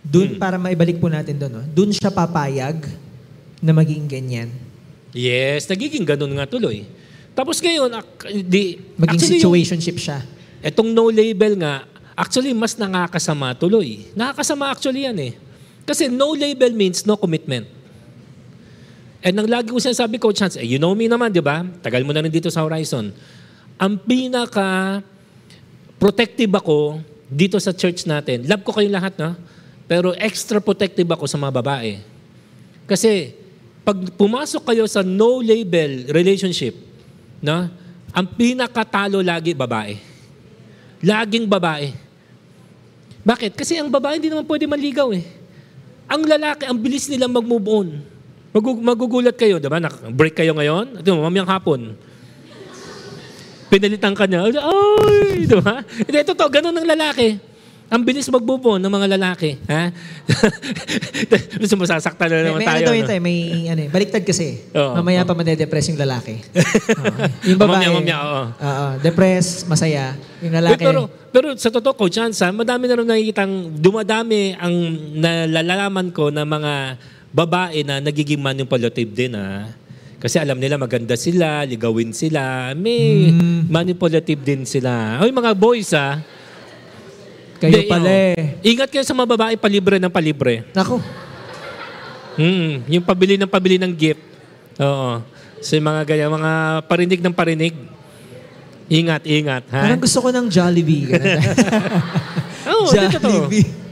dun, 0.00 0.36
para 0.36 0.56
maibalik 0.56 0.96
po 0.96 1.08
natin 1.08 1.36
doon, 1.36 1.52
no? 1.52 1.64
dun 1.66 1.90
siya 1.92 2.08
papayag 2.08 2.80
na 3.60 3.72
maging 3.72 4.04
ganyan. 4.04 4.48
Yes, 5.14 5.64
nagiging 5.64 6.02
ganun 6.02 6.32
nga 6.34 6.44
tuloy. 6.44 6.84
Tapos 7.34 7.58
ngayon, 7.58 7.90
ak- 7.92 8.30
di, 8.42 8.78
Maging 8.94 9.10
actually, 9.10 9.38
yung- 9.38 9.42
situationship 9.42 9.96
siya. 9.98 10.22
Etong 10.60 10.90
no 10.90 11.10
label 11.10 11.58
nga, 11.58 11.84
actually 12.14 12.54
mas 12.54 12.72
nakakasama 12.74 13.52
tuloy. 13.52 14.06
Nakakasama 14.14 14.70
actually 14.70 15.04
yan 15.04 15.18
eh. 15.18 15.32
Kasi 15.84 16.08
no 16.08 16.32
label 16.32 16.72
means 16.72 17.04
no 17.04 17.18
commitment. 17.18 17.68
And 19.24 19.40
ang 19.40 19.48
lagi 19.48 19.72
ko 19.72 19.80
sinasabi, 19.80 20.20
Coach 20.20 20.44
Hans, 20.44 20.60
eh, 20.60 20.68
you 20.68 20.76
know 20.76 20.92
me 20.92 21.08
naman, 21.08 21.32
di 21.32 21.40
ba? 21.40 21.64
Tagal 21.80 22.04
mo 22.04 22.12
na 22.12 22.20
rin 22.20 22.28
dito 22.28 22.52
sa 22.52 22.60
Horizon. 22.60 23.08
Ang 23.80 23.96
pinaka 24.04 25.00
protective 25.96 26.52
ako 26.52 27.00
dito 27.24 27.56
sa 27.56 27.72
church 27.72 28.04
natin. 28.04 28.44
Love 28.44 28.60
ko 28.60 28.76
kayong 28.76 28.92
lahat, 28.92 29.16
no? 29.16 29.32
Pero 29.88 30.12
extra 30.20 30.60
protective 30.60 31.08
ako 31.08 31.24
sa 31.24 31.40
mga 31.40 31.56
babae. 31.56 32.04
Kasi 32.84 33.32
pag 33.80 33.96
pumasok 34.12 34.60
kayo 34.72 34.84
sa 34.84 35.00
no 35.00 35.40
label 35.40 36.04
relationship, 36.12 36.76
no? 37.40 37.72
Ang 38.12 38.26
pinakatalo 38.36 39.24
lagi 39.24 39.56
babae. 39.56 39.96
Laging 41.00 41.48
babae. 41.48 41.96
Bakit? 43.24 43.56
Kasi 43.56 43.80
ang 43.80 43.88
babae 43.88 44.20
hindi 44.20 44.28
naman 44.28 44.44
pwede 44.44 44.68
maligaw 44.68 45.08
eh. 45.16 45.24
Ang 46.12 46.28
lalaki, 46.28 46.68
ang 46.68 46.76
bilis 46.76 47.08
nilang 47.08 47.32
mag-move 47.32 47.68
on. 47.72 47.88
Magug- 48.54 48.78
magugulat 48.78 49.34
kayo, 49.34 49.58
di 49.58 49.66
ba? 49.66 49.82
Break 50.14 50.38
kayo 50.38 50.54
ngayon? 50.54 51.02
Ito, 51.02 51.18
mamayang 51.18 51.50
hapon. 51.50 51.98
pinalitan 53.66 54.14
ka 54.14 54.30
niya. 54.30 54.46
Ay, 54.46 55.42
di 55.42 55.56
ba? 55.58 55.82
Hindi, 55.82 56.18
totoo, 56.22 56.46
ganun 56.46 56.78
ang 56.78 56.86
lalaki. 56.86 57.34
Ang 57.90 58.06
bilis 58.06 58.30
magbubo 58.30 58.78
ng 58.78 58.86
mga 58.86 59.18
lalaki. 59.18 59.58
Ha? 59.66 59.90
Gusto 61.60 61.74
mo 61.74 61.82
sasaktan 61.82 62.30
na 62.30 62.34
May, 62.38 62.44
naman 62.46 62.58
may 62.62 62.68
tayo. 62.70 62.86
ano 62.86 62.94
no? 62.94 63.08
tayo, 63.10 63.20
may 63.20 63.38
ano, 63.66 63.80
baliktad 63.90 64.22
kasi. 64.22 64.70
Oo, 64.72 65.02
Mamaya 65.02 65.20
oo. 65.22 65.28
pa 65.28 65.34
madedepress 65.34 65.90
yung 65.90 66.00
lalaki. 66.00 66.38
Oo. 67.02 67.14
Yung 67.44 67.58
babae. 67.58 67.84
Mamaya, 67.84 67.88
mamaya, 67.90 68.16
oo. 68.22 68.42
Oo, 68.54 68.86
depressed, 69.02 69.66
masaya. 69.66 70.14
Yung 70.40 70.54
lalaki. 70.54 70.80
Pero, 70.80 71.00
pero 71.28 71.46
sa 71.58 71.68
totoo, 71.68 71.98
Coach 71.98 72.22
Hansa, 72.22 72.54
madami 72.54 72.86
na 72.86 72.94
rin 72.94 73.08
nakikitang 73.10 73.52
dumadami 73.74 74.54
ang 74.54 74.74
nalalaman 75.50 76.14
ko 76.14 76.30
na 76.30 76.46
mga 76.46 76.72
babae 77.34 77.82
na 77.82 77.98
nagiging 77.98 78.38
manipulative 78.38 79.10
din. 79.10 79.34
Ha? 79.34 79.74
Kasi 80.22 80.38
alam 80.38 80.56
nila 80.56 80.78
maganda 80.78 81.18
sila, 81.18 81.66
ligawin 81.66 82.14
sila. 82.14 82.72
May 82.72 83.34
Hmm. 83.34 83.66
manipulative 83.66 84.38
din 84.38 84.62
sila. 84.62 85.18
Ay, 85.18 85.34
mga 85.34 85.50
boys 85.52 85.90
ha. 85.92 86.22
Kayo 87.58 87.82
Hindi, 87.82 87.90
pala 87.90 88.06
oh. 88.06 88.18
eh. 88.32 88.62
Ingat 88.62 88.88
kayo 88.88 89.02
sa 89.02 89.12
mga 89.12 89.28
babae 89.34 89.54
palibre 89.58 89.98
ng 89.98 90.08
palibre. 90.08 90.62
Nako. 90.70 91.02
Hmm, 92.34 92.82
yung 92.86 93.04
pabili 93.04 93.34
ng 93.34 93.50
pabili 93.50 93.76
ng 93.78 93.92
gift. 93.92 94.22
Oo. 94.78 95.22
So 95.58 95.74
yung 95.74 95.86
mga 95.86 96.02
ganyan, 96.06 96.30
mga 96.30 96.52
parinig 96.86 97.20
ng 97.20 97.34
parinig. 97.34 97.74
Ingat, 98.84 99.22
ingat. 99.24 99.64
Ha? 99.70 99.80
Parang 99.80 100.02
gusto 100.02 100.18
ko 100.20 100.28
ng 100.28 100.46
Jollibee. 100.46 101.08
Oo, 102.70 102.84
to. 102.84 102.94
Jollibee. 102.94 103.83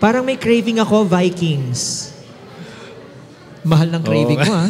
Parang 0.00 0.24
may 0.24 0.40
craving 0.40 0.80
ako, 0.80 1.04
Vikings. 1.04 2.10
Mahal 3.60 3.92
ng 3.92 4.02
craving 4.02 4.40
Oo. 4.40 4.48
mo, 4.48 4.54
ha? 4.56 4.66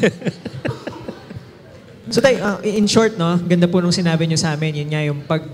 so, 2.12 2.18
tayo, 2.18 2.36
uh, 2.42 2.58
in 2.66 2.90
short, 2.90 3.14
no, 3.14 3.38
ganda 3.38 3.70
po 3.70 3.78
nung 3.78 3.94
sinabi 3.94 4.26
nyo 4.26 4.34
sa 4.34 4.58
amin, 4.58 4.82
yun 4.82 4.90
nga 4.90 5.02
yung 5.06 5.22
pag, 5.22 5.46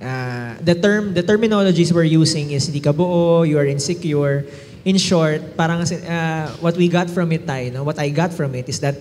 uh, 0.00 0.56
the 0.64 0.72
term, 0.72 1.12
the 1.12 1.20
terminologies 1.20 1.92
we're 1.92 2.08
using 2.08 2.56
is 2.56 2.64
hindi 2.72 2.80
ka 2.80 2.96
buo, 2.96 3.44
you 3.44 3.60
are 3.60 3.68
insecure. 3.68 4.48
In 4.88 4.96
short, 4.96 5.60
parang 5.60 5.84
uh, 5.84 6.48
what 6.64 6.74
we 6.80 6.88
got 6.88 7.12
from 7.12 7.28
it 7.36 7.44
tayo, 7.44 7.68
no, 7.68 7.84
what 7.84 8.00
I 8.00 8.08
got 8.08 8.32
from 8.32 8.56
it 8.56 8.64
is 8.72 8.80
that 8.80 8.96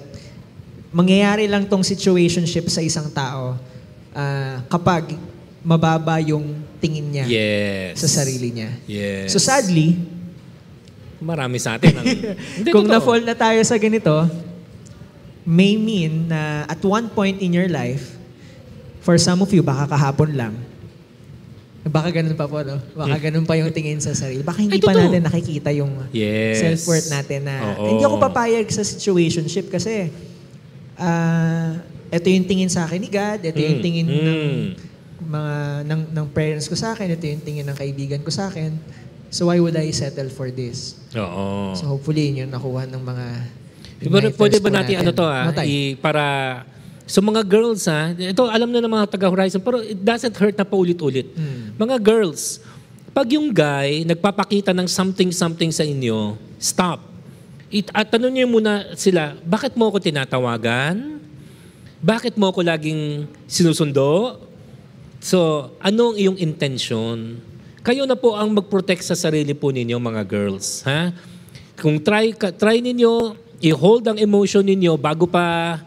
mangyayari 0.92 1.48
lang 1.48 1.72
tong 1.72 1.88
situationship 1.88 2.68
sa 2.68 2.84
isang 2.84 3.08
tao 3.16 3.56
ah, 4.12 4.60
kapag 4.68 5.16
mababa 5.64 6.20
yung 6.20 6.60
tingin 6.82 7.06
niya 7.08 7.26
Yes. 7.26 8.02
sa 8.02 8.10
sarili 8.20 8.50
niya. 8.52 8.70
Yes. 8.84 9.30
So 9.30 9.38
sadly, 9.38 9.96
Marami 11.22 11.62
sa 11.62 11.78
atin. 11.78 11.94
Ang, 11.94 12.06
Hindi, 12.58 12.70
kung 12.74 12.90
totoo. 12.90 12.98
na-fall 12.98 13.22
na 13.22 13.38
tayo 13.38 13.62
sa 13.62 13.78
ganito, 13.78 14.26
may 15.44 15.78
mean 15.78 16.26
na 16.26 16.66
at 16.66 16.82
one 16.82 17.06
point 17.08 17.38
in 17.38 17.54
your 17.54 17.70
life, 17.70 18.18
for 19.00 19.14
some 19.18 19.38
of 19.38 19.50
you, 19.50 19.62
baka 19.62 19.86
kahapon 19.88 20.34
lang, 20.34 20.54
baka 21.84 22.10
ganun 22.12 22.34
pa 22.34 22.46
po, 22.46 22.62
no? 22.62 22.82
Baka 22.96 23.22
ganun 23.22 23.46
pa 23.46 23.54
yung 23.54 23.70
tingin 23.70 23.98
sa 23.98 24.14
sarili. 24.14 24.42
Baka 24.42 24.62
hindi 24.62 24.78
Hmm. 24.78 24.82
Ay, 24.82 24.90
pa 24.90 24.98
natin 25.00 25.22
nakikita 25.22 25.70
yung 25.72 25.94
Yes. 26.10 26.58
self-worth 26.60 27.10
natin 27.10 27.40
na 27.44 27.70
Oo. 27.72 27.86
hindi 27.88 28.02
ako 28.02 28.18
papayag 28.18 28.66
sa 28.68 28.82
situationship 28.82 29.70
kasi 29.70 30.10
ah 30.96 31.78
ito 32.10 32.28
yung 32.28 32.46
tingin 32.46 32.68
sa 32.68 32.84
akin 32.84 32.98
ni 32.98 33.08
God, 33.08 33.40
ito 33.42 33.58
yung 33.58 33.78
Mm, 33.78 33.84
tingin 33.84 34.06
ng 34.06 34.18
mm. 34.18 34.66
Mga 35.32 35.56
ng, 35.88 36.02
ng 36.12 36.26
parents 36.36 36.68
ko 36.68 36.76
sa 36.76 36.92
akin, 36.92 37.08
ito 37.16 37.24
yung 37.24 37.44
tingin 37.44 37.64
ng 37.64 37.78
kaibigan 37.80 38.20
ko 38.20 38.28
sa 38.28 38.52
akin. 38.52 38.76
So 39.32 39.48
why 39.48 39.64
would 39.64 39.80
I 39.80 39.88
settle 39.96 40.28
for 40.28 40.52
this? 40.52 41.00
Oo. 41.16 41.72
So 41.72 41.88
hopefully 41.88 42.28
yun 42.28 42.46
yung 42.48 42.52
nakuha 42.52 42.84
ng 42.92 43.00
mga 43.00 43.26
igniters 44.04 44.36
pwede 44.36 44.58
ba 44.60 44.68
po 44.68 44.76
natin, 44.76 44.96
ano 45.00 45.12
to 45.16 45.24
ah, 45.24 45.56
i- 45.64 45.96
para 45.96 46.24
sa 47.08 47.20
mga 47.24 47.42
girls 47.48 47.88
ha, 47.88 48.12
ito 48.12 48.44
alam 48.48 48.68
na 48.68 48.84
ng 48.84 48.92
mga 48.92 49.08
taga-Horizon, 49.16 49.60
pero 49.64 49.80
it 49.80 50.00
doesn't 50.00 50.36
hurt 50.36 50.56
na 50.56 50.68
paulit-ulit. 50.68 51.28
Hmm. 51.36 51.76
Mga 51.80 51.96
girls, 52.00 52.60
pag 53.12 53.28
yung 53.32 53.52
guy 53.52 54.04
nagpapakita 54.08 54.72
ng 54.72 54.88
something-something 54.88 55.72
sa 55.72 55.84
inyo, 55.84 56.36
stop. 56.56 57.04
It, 57.72 57.88
at 57.96 58.12
tanong 58.12 58.32
niyo 58.36 58.48
muna 58.52 58.96
sila, 59.00 59.36
bakit 59.44 59.80
mo 59.80 59.88
ako 59.88 60.04
tinatawagan? 60.04 61.20
Bakit 62.04 62.36
mo 62.36 62.52
ako 62.52 62.68
laging 62.68 63.28
sinusundo? 63.48 64.40
So, 65.22 65.70
anong 65.78 66.18
iyong 66.18 66.42
intention? 66.42 67.38
Kayo 67.86 68.10
na 68.10 68.18
po 68.18 68.34
ang 68.34 68.58
mag-protect 68.58 69.06
sa 69.06 69.14
sarili 69.14 69.54
po 69.54 69.70
ninyo, 69.70 70.02
mga 70.02 70.26
girls. 70.26 70.82
Ha? 70.82 71.14
Kung 71.78 72.02
try, 72.02 72.34
try 72.34 72.82
ninyo, 72.82 73.38
i-hold 73.62 74.10
ang 74.10 74.18
emotion 74.18 74.66
ninyo 74.66 74.98
bago 74.98 75.30
pa 75.30 75.78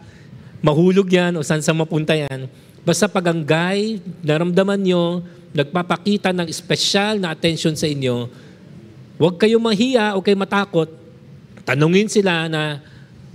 mahulog 0.63 1.11
yan 1.11 1.35
o 1.35 1.43
saan 1.43 1.59
sa 1.59 1.75
mapunta 1.75 2.15
yan. 2.15 2.47
Basta 2.87 3.11
pag 3.11 3.27
ang 3.27 3.43
guy, 3.43 3.99
naramdaman 4.23 4.79
nyo, 4.79 5.19
nagpapakita 5.51 6.31
ng 6.31 6.47
special 6.47 7.19
na 7.19 7.35
attention 7.35 7.75
sa 7.75 7.91
inyo, 7.91 8.31
huwag 9.19 9.35
kayong 9.35 9.63
mahiya 9.63 10.15
o 10.15 10.23
kayo 10.23 10.39
matakot. 10.39 10.87
Tanungin 11.67 12.07
sila 12.07 12.47
na, 12.47 12.79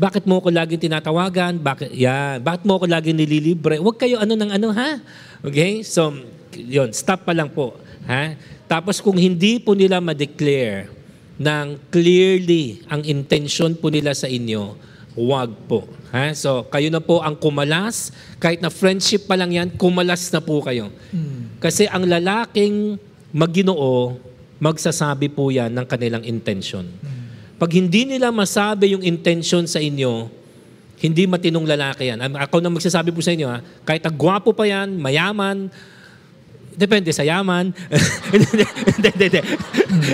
bakit 0.01 0.25
mo 0.25 0.41
ako 0.41 0.49
laging 0.49 0.89
tinatawagan? 0.89 1.61
Bakit, 1.61 1.93
yan. 1.93 2.41
Bakit 2.41 2.65
mo 2.65 2.81
ako 2.81 2.89
laging 2.89 3.21
nililibre? 3.21 3.77
Huwag 3.77 4.01
kayo 4.01 4.17
ano 4.17 4.33
ng 4.33 4.49
ano, 4.49 4.73
ha? 4.73 4.97
Okay? 5.45 5.84
So, 5.86 6.12
yun, 6.57 6.93
stop 6.93 7.24
pa 7.24 7.32
lang 7.32 7.49
po. 7.53 7.76
Ha? 8.09 8.36
Tapos 8.70 8.99
kung 9.03 9.18
hindi 9.18 9.59
po 9.59 9.74
nila 9.74 9.99
ma-declare 9.99 10.91
ng 11.41 11.66
clearly 11.88 12.84
ang 12.86 13.03
intention 13.07 13.74
po 13.74 13.88
nila 13.88 14.12
sa 14.12 14.28
inyo, 14.28 14.76
huwag 15.16 15.51
po. 15.66 15.88
Ha? 16.12 16.34
So, 16.34 16.66
kayo 16.68 16.91
na 16.91 17.03
po 17.03 17.22
ang 17.22 17.38
kumalas. 17.38 18.12
Kahit 18.43 18.62
na 18.62 18.70
friendship 18.70 19.26
pa 19.26 19.38
lang 19.38 19.51
yan, 19.55 19.68
kumalas 19.74 20.30
na 20.30 20.43
po 20.43 20.61
kayo. 20.62 20.93
Kasi 21.61 21.86
ang 21.86 22.09
lalaking 22.09 22.99
maginoo, 23.30 24.18
magsasabi 24.61 25.32
po 25.32 25.49
yan 25.49 25.72
ng 25.72 25.86
kanilang 25.88 26.24
intention. 26.26 26.84
Pag 27.61 27.76
hindi 27.76 28.09
nila 28.09 28.32
masabi 28.32 28.97
yung 28.97 29.05
intention 29.05 29.68
sa 29.68 29.80
inyo, 29.80 30.39
hindi 31.01 31.25
matinong 31.25 31.65
lalaki 31.65 32.13
yan. 32.13 32.21
Ako 32.21 32.61
na 32.61 32.69
magsasabi 32.69 33.09
po 33.09 33.25
sa 33.25 33.33
inyo, 33.33 33.49
ha? 33.49 33.65
kahit 33.89 34.05
ang 34.05 34.17
gwapo 34.17 34.53
pa 34.53 34.69
yan, 34.69 35.01
mayaman, 35.01 35.73
depende 36.77 37.09
sa 37.13 37.25
yaman. 37.25 37.73
Hindi, 38.31 38.47
hindi, 38.47 39.35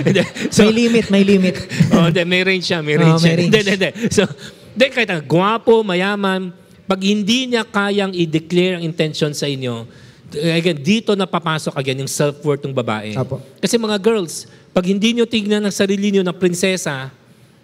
hindi, 0.09 0.23
may 0.57 0.71
limit, 0.73 1.05
may 1.13 1.23
limit. 1.23 1.55
oh, 1.93 2.09
hindi, 2.09 2.21
may 2.25 2.41
range 2.41 2.65
siya, 2.65 2.81
may 2.81 2.97
Oo, 2.97 3.05
range 3.05 3.21
may 3.21 3.29
siya. 3.29 3.37
Hindi, 3.37 3.59
hindi. 3.77 3.89
So, 4.09 4.25
hindi, 4.73 4.85
kahit 4.89 5.09
ang 5.13 5.21
gwapo, 5.21 5.85
mayaman, 5.85 6.49
pag 6.89 6.99
hindi 7.05 7.45
niya 7.45 7.61
kayang 7.61 8.09
i-declare 8.09 8.81
ang 8.81 8.83
intention 8.83 9.37
sa 9.37 9.45
inyo, 9.45 9.85
again, 10.33 10.81
dito 10.81 11.13
na 11.13 11.29
papasok 11.29 11.77
again 11.77 12.03
yung 12.03 12.11
self-worth 12.11 12.65
ng 12.65 12.73
babae. 12.73 13.13
Apo. 13.13 13.37
Kasi 13.61 13.77
mga 13.77 14.01
girls, 14.01 14.49
pag 14.73 14.83
hindi 14.89 15.13
niyo 15.13 15.29
tignan 15.29 15.61
ang 15.61 15.71
sarili 15.71 16.09
niyo 16.09 16.25
na 16.25 16.33
prinsesa, 16.33 17.13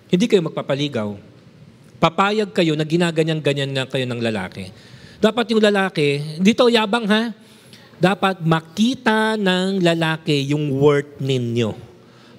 hindi 0.08 0.30
kayo 0.30 0.46
magpapaligaw. 0.46 1.33
Papayag 2.04 2.51
kayo 2.51 2.76
na 2.76 2.84
ginaganyan-ganyan 2.84 3.72
na 3.72 3.88
kayo 3.88 4.04
ng 4.04 4.20
lalaki. 4.20 4.68
Dapat 5.24 5.56
yung 5.56 5.64
lalaki, 5.64 6.36
dito 6.36 6.68
yabang 6.68 7.08
ha, 7.08 7.32
dapat 7.95 8.43
makita 8.43 9.39
ng 9.39 9.80
lalaki 9.80 10.51
yung 10.51 10.68
worth 10.84 11.24
ninyo. 11.24 11.72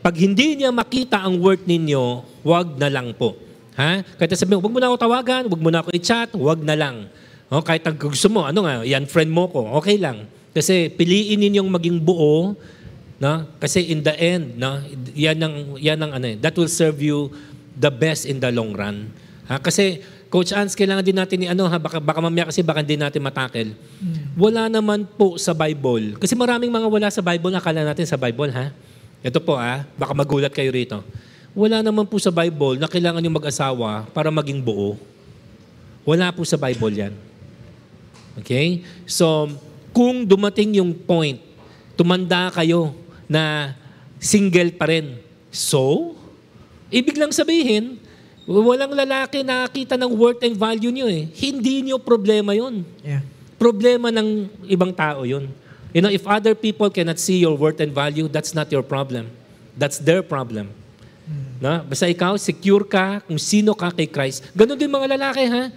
Pag 0.05 0.21
hindi 0.21 0.61
niya 0.61 0.69
makita 0.69 1.25
ang 1.25 1.41
worth 1.41 1.65
ninyo, 1.65 2.21
wag 2.45 2.77
na 2.77 2.93
lang 2.93 3.17
po. 3.17 3.41
Ha? 3.81 4.05
Kahit 4.21 4.37
sabihin, 4.37 4.61
wag 4.61 4.69
mo 4.69 4.77
na 4.77 4.93
ako 4.93 5.01
tawagan, 5.01 5.49
wag 5.49 5.63
mo 5.65 5.73
na 5.73 5.81
ako 5.81 5.97
i-chat, 5.97 6.29
wag 6.37 6.61
na 6.61 6.77
lang. 6.77 7.09
O, 7.49 7.65
kahit 7.65 7.89
ang 7.89 7.97
gusto 7.97 8.29
mo, 8.29 8.45
ano 8.45 8.69
nga, 8.69 8.85
yan 8.85 9.09
friend 9.09 9.33
mo 9.33 9.49
ko, 9.49 9.65
okay 9.81 9.97
lang. 9.97 10.29
Kasi 10.53 10.93
piliin 10.93 11.41
ninyong 11.41 11.73
maging 11.73 12.05
buo, 12.05 12.53
no? 13.17 13.35
Kasi 13.57 13.81
in 13.81 14.05
the 14.05 14.13
end, 14.13 14.61
no, 14.61 14.77
yan 15.17 15.41
ang 15.41 15.81
yan 15.81 15.99
ang 16.05 16.13
ano, 16.21 16.27
eh, 16.29 16.37
that 16.37 16.53
will 16.53 16.69
serve 16.69 17.01
you 17.01 17.33
the 17.81 17.89
best 17.89 18.29
in 18.29 18.45
the 18.45 18.53
long 18.53 18.77
run. 18.77 19.09
Ha? 19.49 19.61
Kasi 19.61 20.01
Coach 20.33 20.51
Ans, 20.51 20.75
kailangan 20.75 21.05
din 21.07 21.15
natin 21.15 21.37
ni 21.39 21.47
ano 21.47 21.71
ha, 21.71 21.79
baka, 21.79 22.03
baka 22.03 22.19
mamaya 22.19 22.51
kasi 22.51 22.65
baka 22.65 22.83
hindi 22.83 22.99
natin 22.99 23.23
matakel. 23.23 23.71
Wala 24.35 24.67
naman 24.67 25.07
po 25.07 25.39
sa 25.39 25.55
Bible. 25.55 26.19
Kasi 26.19 26.35
maraming 26.35 26.75
mga 26.75 26.91
wala 26.91 27.09
sa 27.13 27.23
Bible, 27.23 27.55
akala 27.55 27.87
natin 27.87 28.03
sa 28.03 28.19
Bible 28.19 28.51
ha. 28.51 28.75
Ito 29.23 29.39
po 29.39 29.55
ah, 29.55 29.87
baka 29.95 30.11
magulat 30.11 30.51
kayo 30.51 30.75
rito. 30.75 30.99
Wala 31.55 31.87
naman 31.87 32.11
po 32.11 32.19
sa 32.19 32.35
Bible 32.35 32.83
na 32.83 32.91
kailangan 32.91 33.23
yung 33.23 33.39
mag-asawa 33.39 34.11
para 34.11 34.27
maging 34.35 34.59
buo. 34.59 34.99
Wala 36.03 36.35
po 36.35 36.43
sa 36.43 36.59
Bible 36.59 36.93
yan. 36.99 37.15
Okay? 38.43 38.83
So, 39.07 39.55
kung 39.95 40.27
dumating 40.27 40.83
yung 40.83 40.91
point, 40.93 41.39
tumanda 41.95 42.51
kayo 42.51 42.91
na 43.31 43.73
single 44.19 44.75
pa 44.75 44.91
rin. 44.91 45.15
So, 45.55 46.13
ibig 46.91 47.15
lang 47.15 47.31
sabihin, 47.31 48.03
walang 48.45 48.93
lalaki 48.93 49.41
nakakita 49.41 49.97
ng 49.97 50.11
worth 50.13 50.45
and 50.45 50.57
value 50.57 50.93
nyo 50.93 51.09
eh. 51.09 51.29
Hindi 51.33 51.89
nyo 51.89 51.97
problema 51.97 52.53
yon. 52.53 52.85
Yeah. 53.01 53.25
Problema 53.57 54.13
ng 54.13 54.49
ibang 54.69 54.93
tao 54.93 55.25
yun. 55.25 55.49
You 55.95 56.03
know, 56.03 56.11
if 56.11 56.27
other 56.27 56.59
people 56.59 56.91
cannot 56.91 57.23
see 57.23 57.39
your 57.39 57.55
worth 57.55 57.79
and 57.79 57.95
value, 57.95 58.27
that's 58.27 58.53
not 58.53 58.69
your 58.69 58.83
problem. 58.83 59.31
That's 59.79 60.03
their 60.03 60.27
problem. 60.27 60.75
Na? 61.63 61.81
Basta 61.81 62.05
ikaw, 62.11 62.37
secure 62.37 62.85
ka 62.85 63.23
kung 63.25 63.39
sino 63.39 63.73
ka 63.73 63.95
kay 63.95 64.11
Christ. 64.11 64.45
Ganon 64.53 64.77
din 64.77 64.91
mga 64.91 65.17
lalaki, 65.17 65.49
ha? 65.49 65.71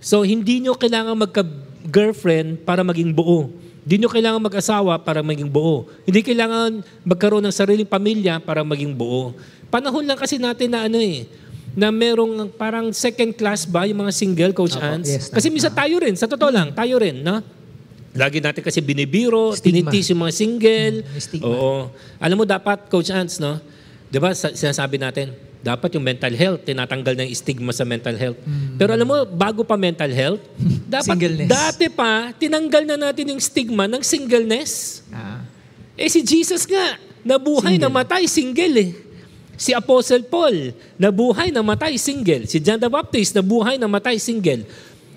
So, 0.00 0.22
hindi 0.22 0.62
nyo 0.62 0.78
kailangan 0.78 1.18
magka, 1.18 1.42
girlfriend 1.84 2.62
para 2.62 2.80
maging 2.86 3.12
buo. 3.12 3.50
Hindi 3.86 4.02
nyo 4.02 4.10
kailangan 4.10 4.40
mag-asawa 4.42 4.98
para 5.02 5.22
maging 5.22 5.50
buo. 5.50 5.86
Hindi 6.02 6.22
kailangan 6.24 6.82
magkaroon 7.06 7.44
ng 7.44 7.54
sariling 7.54 7.86
pamilya 7.86 8.42
para 8.42 8.66
maging 8.66 8.94
buo. 8.94 9.34
Panahon 9.70 10.06
lang 10.06 10.18
kasi 10.18 10.38
natin 10.38 10.74
na 10.74 10.86
ano 10.86 10.98
eh, 10.98 11.26
na 11.76 11.92
merong 11.92 12.48
parang 12.50 12.88
second 12.88 13.36
class 13.36 13.68
ba 13.68 13.84
yung 13.84 14.00
mga 14.00 14.10
single, 14.10 14.52
Coach 14.56 14.74
Opo, 14.74 14.82
Ans? 14.82 15.04
yes, 15.04 15.28
kasi 15.28 15.52
minsan 15.52 15.70
tayo 15.70 16.00
rin, 16.00 16.16
sa 16.16 16.24
totoo 16.24 16.48
lang, 16.48 16.72
tayo 16.72 16.96
rin, 16.96 17.20
no? 17.20 17.44
Lagi 18.16 18.40
natin 18.40 18.64
kasi 18.64 18.80
binibiro, 18.80 19.52
Stigma. 19.52 19.92
tinitis 19.92 20.08
yung 20.08 20.24
mga 20.24 20.32
single. 20.32 20.96
Mm, 21.04 21.20
stigma. 21.20 21.46
Oo. 21.46 21.92
Alam 22.16 22.36
mo, 22.40 22.44
dapat, 22.48 22.88
Coach 22.88 23.12
Ants, 23.12 23.36
no? 23.36 23.60
Di 24.08 24.16
ba, 24.16 24.32
sa- 24.32 24.56
sinasabi 24.56 24.96
natin, 24.96 25.36
dapat 25.60 25.92
yung 25.92 26.00
mental 26.00 26.32
health, 26.32 26.64
tinatanggal 26.64 27.12
na 27.12 27.28
yung 27.28 27.36
stigma 27.36 27.76
sa 27.76 27.84
mental 27.84 28.16
health. 28.16 28.40
Pero 28.80 28.96
alam 28.96 29.04
mo, 29.04 29.28
bago 29.28 29.60
pa 29.60 29.76
mental 29.76 30.08
health, 30.08 30.40
dapat 30.88 31.12
Mm. 31.12 31.44
Dati 31.44 31.92
pa, 31.92 32.32
tinanggal 32.32 32.88
na 32.88 32.96
natin 32.96 33.36
yung 33.36 33.42
stigma 33.42 33.84
ng 33.84 34.00
singleness. 34.00 35.04
Ah. 35.12 35.44
Eh 35.92 36.08
si 36.08 36.24
Jesus 36.24 36.64
nga, 36.64 36.96
nabuhay 37.20 37.76
na 37.76 37.92
matay, 37.92 38.24
single 38.24 38.76
eh. 38.80 38.90
Si 39.56 39.72
Apostle 39.72 40.28
Paul, 40.28 40.76
nabuhay 41.00 41.48
na 41.48 41.64
matay, 41.64 41.96
single. 41.96 42.44
Si 42.44 42.60
John 42.60 42.76
the 42.76 42.92
Baptist, 42.92 43.32
nabuhay 43.32 43.80
na 43.80 43.88
matay, 43.88 44.20
single. 44.20 44.68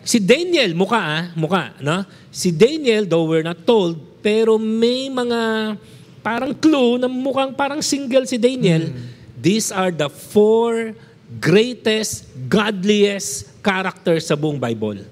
Si 0.07 0.17
Daniel, 0.17 0.71
muka 0.73 0.99
ah, 0.99 1.23
muka, 1.35 1.75
no? 1.83 2.07
Si 2.31 2.55
Daniel, 2.55 3.03
though 3.03 3.27
we're 3.27 3.43
not 3.43 3.67
told, 3.67 3.99
pero 4.23 4.55
may 4.55 5.11
mga 5.11 5.75
parang 6.23 6.55
clue 6.55 6.99
na 6.99 7.07
mukhang 7.07 7.55
parang 7.55 7.83
single 7.83 8.23
si 8.27 8.39
Daniel. 8.39 8.91
These 9.39 9.71
are 9.71 9.91
the 9.91 10.11
four 10.11 10.95
greatest, 11.39 12.27
godliest 12.47 13.61
characters 13.63 14.27
sa 14.27 14.35
buong 14.35 14.59
Bible. 14.59 15.03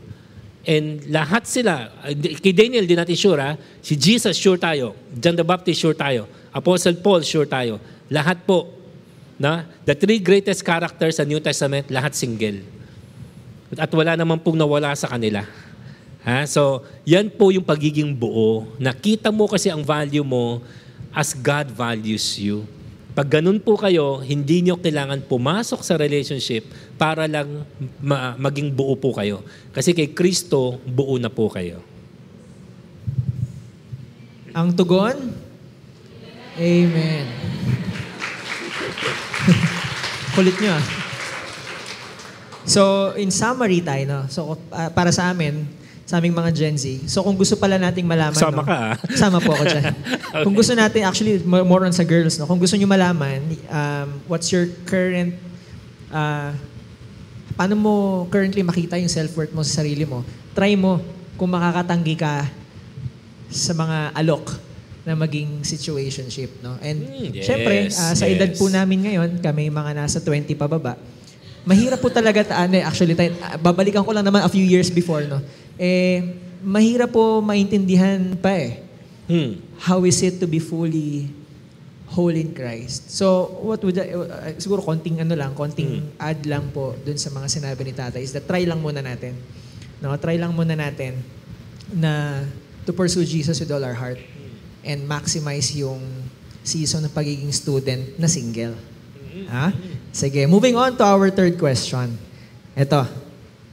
And 0.67 0.99
lahat 1.07 1.47
sila, 1.47 1.87
kay 2.43 2.51
Daniel, 2.51 2.83
di 2.83 2.91
natin 2.91 3.15
sure 3.15 3.39
ha, 3.39 3.55
si 3.79 3.95
Jesus 3.95 4.35
sure 4.35 4.59
tayo, 4.59 4.99
John 5.15 5.39
the 5.39 5.47
Baptist 5.47 5.79
sure 5.79 5.95
tayo, 5.95 6.27
Apostle 6.51 6.99
Paul 6.99 7.23
sure 7.23 7.47
tayo, 7.47 7.79
lahat 8.11 8.43
po, 8.43 8.76
na, 9.37 9.69
the 9.85 9.93
three 9.93 10.17
greatest 10.17 10.65
characters 10.65 11.21
sa 11.21 11.25
New 11.25 11.37
Testament, 11.37 11.89
lahat 11.93 12.17
single. 12.17 12.61
At 13.77 13.89
wala 13.93 14.17
naman 14.17 14.41
pong 14.41 14.57
nawala 14.57 14.93
sa 14.97 15.09
kanila. 15.09 15.45
Ha? 16.27 16.43
So, 16.49 16.83
yan 17.07 17.31
po 17.31 17.53
yung 17.53 17.63
pagiging 17.63 18.11
buo. 18.11 18.67
Nakita 18.81 19.31
mo 19.31 19.47
kasi 19.47 19.71
ang 19.71 19.85
value 19.85 20.25
mo 20.25 20.59
as 21.15 21.31
God 21.31 21.71
values 21.71 22.35
you. 22.35 22.67
Pag 23.17 23.41
ganun 23.41 23.57
po 23.57 23.73
kayo, 23.81 24.21
hindi 24.21 24.61
nyo 24.61 24.77
kailangan 24.77 25.25
pumasok 25.25 25.81
sa 25.81 25.97
relationship 25.97 26.69
para 27.01 27.25
lang 27.25 27.65
ma- 27.97 28.37
maging 28.37 28.69
buo 28.69 28.93
po 28.93 29.09
kayo. 29.15 29.41
Kasi 29.73 29.97
kay 29.97 30.13
Kristo, 30.13 30.77
buo 30.85 31.17
na 31.17 31.33
po 31.33 31.49
kayo. 31.49 31.81
Ang 34.53 34.73
tugon? 34.77 35.17
Amen. 36.57 37.25
Kulit 40.35 40.55
nyo 40.61 40.71
ah. 40.75 40.85
So, 42.67 43.15
in 43.15 43.31
summary 43.31 43.79
tayo, 43.79 44.03
no? 44.03 44.19
So, 44.27 44.59
ah, 44.75 44.91
para 44.91 45.07
sa 45.15 45.31
amin, 45.31 45.63
sa 46.03 46.19
aming 46.19 46.35
mga 46.35 46.51
Gen 46.51 46.75
Z, 46.75 47.07
so 47.07 47.23
kung 47.23 47.35
gusto 47.35 47.55
pala 47.55 47.79
nating 47.79 48.03
malaman, 48.03 48.35
Sama 48.35 48.59
no? 48.59 48.67
ka, 48.67 48.75
ah. 48.75 48.95
Sama 49.23 49.39
po 49.39 49.55
ako 49.55 49.63
dyan. 49.67 49.95
Kung 50.45 50.55
gusto 50.55 50.71
natin, 50.75 51.03
actually, 51.03 51.39
more 51.43 51.83
on 51.83 51.91
sa 51.95 52.03
girls, 52.03 52.35
no? 52.39 52.47
Kung 52.47 52.59
gusto 52.59 52.75
nyo 52.75 52.87
malaman, 52.87 53.43
um, 53.71 54.07
what's 54.27 54.51
your 54.51 54.67
current, 54.87 55.35
ah, 56.11 56.51
paano 57.55 57.73
mo 57.79 57.93
currently 58.29 58.61
makita 58.63 58.99
yung 58.99 59.11
self-worth 59.11 59.51
mo 59.55 59.63
sa 59.63 59.83
sarili 59.83 60.03
mo, 60.03 60.23
try 60.55 60.75
mo 60.75 60.99
kung 61.39 61.51
makakatanggi 61.51 62.15
ka 62.19 62.47
sa 63.47 63.71
mga 63.71 64.11
alok 64.11 64.66
na 65.07 65.15
maging 65.15 65.63
situationship, 65.63 66.59
no? 66.59 66.75
And 66.83 66.99
Mm, 66.99 67.31
yes, 67.31 67.47
syempre, 67.47 67.87
ah, 67.95 68.11
sa 68.11 68.27
edad 68.27 68.51
yes. 68.51 68.59
po 68.59 68.67
namin 68.67 69.07
ngayon, 69.07 69.39
kami 69.39 69.71
mga 69.71 69.95
nasa 69.95 70.19
20 70.19 70.51
pababa, 70.51 70.99
mahirap 71.63 72.03
po 72.03 72.11
talaga, 72.11 72.43
ta- 72.43 72.67
ano, 72.67 72.75
eh, 72.75 72.83
actually, 72.83 73.15
tayo, 73.15 73.31
ah, 73.39 73.55
babalikan 73.55 74.03
ko 74.03 74.11
lang 74.11 74.27
naman 74.27 74.43
a 74.43 74.51
few 74.51 74.67
years 74.67 74.91
before, 74.91 75.23
no? 75.23 75.39
Eh, 75.79 76.19
mahirap 76.59 77.15
po 77.15 77.39
maintindihan 77.39 78.35
pa 78.35 78.51
eh. 78.51 78.83
Hmm. 79.31 79.63
How 79.79 80.03
is 80.03 80.19
it 80.19 80.43
to 80.43 80.47
be 80.47 80.59
fully 80.59 81.31
whole 82.11 82.35
in 82.35 82.51
Christ? 82.51 83.07
So, 83.07 83.47
what 83.63 83.79
would 83.87 83.95
I, 83.95 84.11
uh, 84.11 84.27
siguro 84.59 84.83
konting 84.83 85.23
ano 85.23 85.39
lang, 85.39 85.55
konting 85.55 86.03
add 86.19 86.43
lang 86.43 86.67
po 86.75 86.99
dun 86.99 87.15
sa 87.15 87.31
mga 87.31 87.47
sinabi 87.47 87.79
ni 87.87 87.93
Tata 87.95 88.19
is 88.19 88.35
that 88.35 88.43
try 88.43 88.67
lang 88.67 88.83
muna 88.83 88.99
natin. 88.99 89.39
No, 90.03 90.11
try 90.19 90.35
lang 90.35 90.51
muna 90.51 90.75
natin 90.75 91.19
na 91.95 92.43
to 92.83 92.91
pursue 92.91 93.23
Jesus 93.23 93.59
with 93.59 93.71
all 93.71 93.83
our 93.83 93.95
heart 93.95 94.19
and 94.87 95.03
maximize 95.03 95.75
yung 95.75 95.99
season 96.63 97.03
ng 97.03 97.11
pagiging 97.11 97.51
student 97.51 98.15
na 98.15 98.25
single. 98.25 98.75
Ha? 99.47 99.71
Sige, 100.09 100.47
moving 100.47 100.73
on 100.73 100.95
to 100.95 101.03
our 101.03 101.29
third 101.29 101.55
question. 101.55 102.15
Ito, 102.73 103.05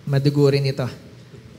madugo 0.04 0.50
rin 0.50 0.66
ito. 0.66 0.84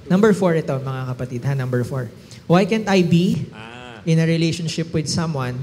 Number 0.05 0.31
four 0.31 0.53
ito, 0.53 0.75
mga 0.77 1.01
kapatid, 1.09 1.41
ha? 1.41 1.57
Number 1.57 1.81
four. 1.81 2.11
Why 2.45 2.67
can't 2.69 2.85
I 2.85 3.01
be 3.01 3.49
Ah. 3.49 4.05
in 4.05 4.21
a 4.21 4.27
relationship 4.29 4.93
with 4.93 5.09
someone 5.09 5.57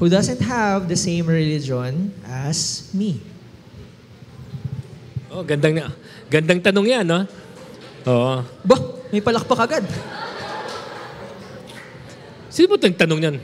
who 0.00 0.08
doesn't 0.08 0.40
have 0.40 0.88
the 0.88 0.96
same 0.96 1.28
religion 1.28 2.08
as 2.24 2.88
me? 2.96 3.20
Oh, 5.28 5.44
gandang, 5.44 5.92
gandang 6.30 6.64
tanong 6.64 6.86
yan, 6.88 7.04
no? 7.04 7.28
Oo. 8.08 8.40
Bah, 8.64 8.80
may 9.12 9.20
palakpak 9.20 9.60
agad. 9.60 9.84
Sino 12.54 12.70
mo 12.70 12.78
itong 12.78 12.94
tanong 12.94 13.20
yan? 13.20 13.36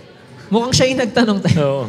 Mukhang 0.54 0.70
siya 0.70 0.86
yung 0.94 1.00
nagtanong 1.02 1.38
tayo. 1.42 1.58
Oo. 1.58 1.84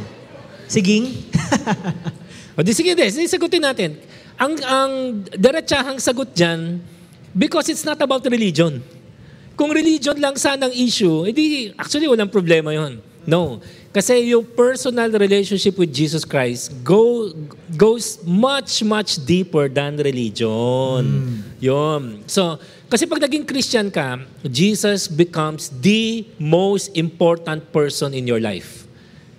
Siging? 0.65 1.05
O 2.51 2.59
di 2.59 2.75
sige, 2.75 2.91
di, 2.91 3.07
sagutin 3.31 3.63
natin. 3.63 3.95
Ang, 4.35 4.53
ang 4.67 4.91
diretsahang 5.31 5.95
sagot 6.03 6.35
dyan, 6.35 6.83
because 7.31 7.71
it's 7.71 7.87
not 7.87 7.95
about 8.03 8.27
religion. 8.27 8.83
Kung 9.55 9.71
religion 9.71 10.19
lang 10.19 10.35
sana 10.35 10.67
ang 10.67 10.75
issue, 10.75 11.23
edi 11.23 11.71
actually 11.79 12.11
walang 12.11 12.27
problema 12.27 12.75
yon. 12.75 12.99
No. 13.23 13.61
Kasi 13.91 14.33
yung 14.33 14.43
personal 14.43 15.11
relationship 15.13 15.77
with 15.77 15.91
Jesus 15.93 16.23
Christ 16.27 16.73
go, 16.81 17.29
goes 17.75 18.17
much, 18.23 18.81
much 18.81 19.19
deeper 19.23 19.69
than 19.69 19.99
religion. 19.99 21.03
Yun. 21.59 22.23
So, 22.25 22.57
kasi 22.91 23.07
pag 23.07 23.23
naging 23.23 23.47
Christian 23.47 23.87
ka, 23.87 24.19
Jesus 24.43 25.07
becomes 25.07 25.71
the 25.79 26.27
most 26.35 26.91
important 26.91 27.63
person 27.71 28.11
in 28.11 28.27
your 28.27 28.43
life. 28.43 28.83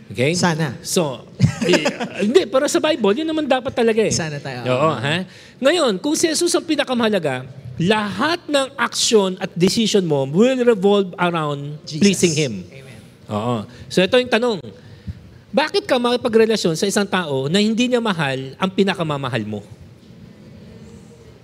Okay? 0.09 0.33
Sana. 0.33 0.73
So, 0.81 1.29
eh, 1.69 1.85
hindi, 2.25 2.49
pero 2.49 2.65
sa 2.65 2.81
Bible, 2.81 3.21
yun 3.21 3.29
naman 3.29 3.45
dapat 3.45 3.77
talaga 3.77 4.01
eh. 4.01 4.09
Sana 4.09 4.41
tayo. 4.41 4.65
Oo, 4.73 4.97
ha? 4.97 5.29
Ngayon, 5.61 6.01
kung 6.01 6.17
si 6.17 6.33
Jesus 6.33 6.53
ang 6.57 6.65
pinakamahalaga, 6.65 7.45
lahat 7.77 8.41
ng 8.49 8.73
action 8.77 9.37
at 9.41 9.53
decision 9.53 10.05
mo 10.05 10.29
will 10.29 10.61
revolve 10.65 11.13
around 11.17 11.81
Jesus. 11.89 12.05
pleasing 12.05 12.35
Him. 12.37 12.53
Amen. 12.69 12.99
Oo. 13.33 13.57
So 13.89 14.05
ito 14.05 14.17
yung 14.21 14.33
tanong. 14.33 14.61
Bakit 15.53 15.85
ka 15.85 16.01
makipagrelasyon 16.01 16.77
sa 16.77 16.89
isang 16.89 17.05
tao 17.05 17.49
na 17.49 17.61
hindi 17.61 17.89
niya 17.89 18.01
mahal 18.01 18.57
ang 18.57 18.71
pinakamamahal 18.73 19.45
mo? 19.45 19.61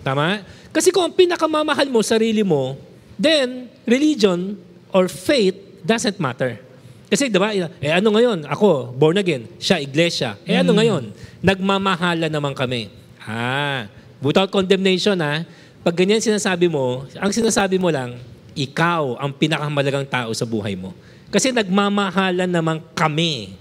Tama? 0.00 0.40
Kasi 0.72 0.92
kung 0.92 1.08
ang 1.08 1.14
pinakamamahal 1.14 1.88
mo, 1.88 2.04
sarili 2.04 2.44
mo, 2.44 2.76
then 3.16 3.72
religion 3.88 4.56
or 4.92 5.08
faith 5.08 5.56
doesn't 5.82 6.20
matter. 6.20 6.60
Kasi 7.08 7.32
di 7.32 7.40
ba, 7.40 7.56
eh 7.56 7.92
ano 7.92 8.12
ngayon? 8.12 8.44
Ako, 8.44 8.92
born 8.92 9.16
again. 9.16 9.48
Siya, 9.56 9.80
iglesia. 9.80 10.36
Eh 10.44 10.60
ano 10.60 10.76
ngayon? 10.76 11.08
Nagmamahala 11.40 12.28
naman 12.28 12.52
kami. 12.52 12.92
Ah, 13.24 13.88
without 14.20 14.52
condemnation 14.52 15.16
ha. 15.24 15.44
Pag 15.80 15.94
ganyan 16.04 16.20
sinasabi 16.20 16.68
mo, 16.68 17.08
ang 17.16 17.32
sinasabi 17.32 17.80
mo 17.80 17.88
lang, 17.88 18.20
ikaw 18.52 19.16
ang 19.16 19.32
pinakamalagang 19.32 20.04
tao 20.04 20.36
sa 20.36 20.44
buhay 20.44 20.76
mo. 20.76 20.92
Kasi 21.32 21.48
nagmamahalan 21.48 22.50
naman 22.50 22.84
kami. 22.92 23.56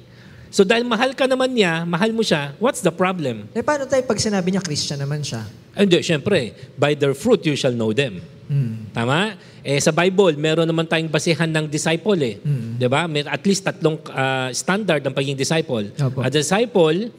So 0.49 0.63
dahil 0.63 0.87
mahal 0.87 1.11
ka 1.11 1.27
naman 1.27 1.51
niya, 1.51 1.83
mahal 1.83 2.11
mo 2.15 2.23
siya, 2.23 2.55
what's 2.57 2.79
the 2.79 2.91
problem? 2.93 3.47
Eh, 3.51 3.63
paano 3.63 3.83
tayo 3.83 4.03
pag 4.07 4.17
sinabi 4.17 4.55
niya 4.55 4.63
Christian 4.63 4.99
naman 4.99 5.19
siya? 5.21 5.43
Hindi, 5.75 6.01
syempre, 6.01 6.55
by 6.79 6.97
their 6.97 7.13
fruit 7.13 7.43
you 7.45 7.53
shall 7.53 7.75
know 7.75 7.91
them. 7.91 8.23
Hmm. 8.47 8.87
Tama? 8.95 9.35
Eh 9.59 9.75
sa 9.83 9.91
Bible, 9.91 10.39
meron 10.39 10.63
naman 10.63 10.87
tayong 10.87 11.11
basihan 11.11 11.51
ng 11.51 11.67
disciple 11.67 12.15
eh. 12.23 12.39
Mm. 12.39 12.79
'Di 12.79 12.87
ba? 12.87 13.03
May 13.03 13.27
at 13.27 13.43
least 13.43 13.67
tatlong 13.67 13.99
ah, 14.07 14.47
standard 14.55 15.03
ng 15.03 15.11
pagiging 15.11 15.35
disciple. 15.35 15.83
Opo. 15.99 16.23
A 16.23 16.31
disciple 16.31 17.11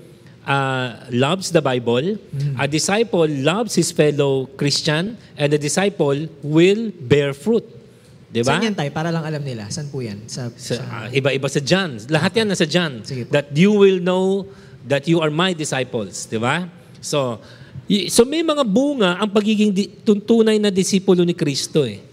ah, 0.48 1.04
loves 1.12 1.52
the 1.52 1.60
Bible, 1.60 2.16
Mm. 2.16 2.56
a 2.56 2.64
disciple 2.64 3.28
loves 3.28 3.76
his 3.76 3.92
fellow 3.92 4.48
Christian, 4.56 5.20
and 5.36 5.52
a 5.52 5.60
disciple 5.60 6.16
will 6.40 6.88
bear 7.04 7.36
fruit. 7.36 7.68
'Di 8.28 8.44
ba? 8.44 8.56
Saan 8.56 8.68
yan 8.68 8.76
tayo? 8.76 8.90
Para 8.92 9.08
lang 9.08 9.24
alam 9.24 9.40
nila. 9.40 9.68
Saan 9.72 9.88
po 9.88 10.04
yan? 10.04 10.28
Sa, 10.28 10.52
Sa, 10.54 10.76
sa- 10.78 10.86
ah, 10.88 11.08
iba-iba 11.08 11.48
sa 11.48 11.60
John. 11.64 11.96
Lahat 12.12 12.32
yan 12.36 12.48
nasa 12.48 12.68
John. 12.68 13.00
That 13.32 13.52
you 13.56 13.72
will 13.72 14.00
know 14.00 14.44
that 14.84 15.08
you 15.08 15.20
are 15.24 15.32
my 15.32 15.56
disciples. 15.56 16.28
Di 16.28 16.36
ba? 16.36 16.68
So, 17.00 17.40
so 18.12 18.28
may 18.28 18.44
mga 18.44 18.64
bunga 18.68 19.16
ang 19.16 19.32
pagiging 19.32 19.72
di, 19.72 19.88
tun- 20.04 20.20
tunay 20.20 20.60
na 20.60 20.68
disipulo 20.68 21.24
ni 21.24 21.32
Kristo 21.32 21.88
eh. 21.88 22.04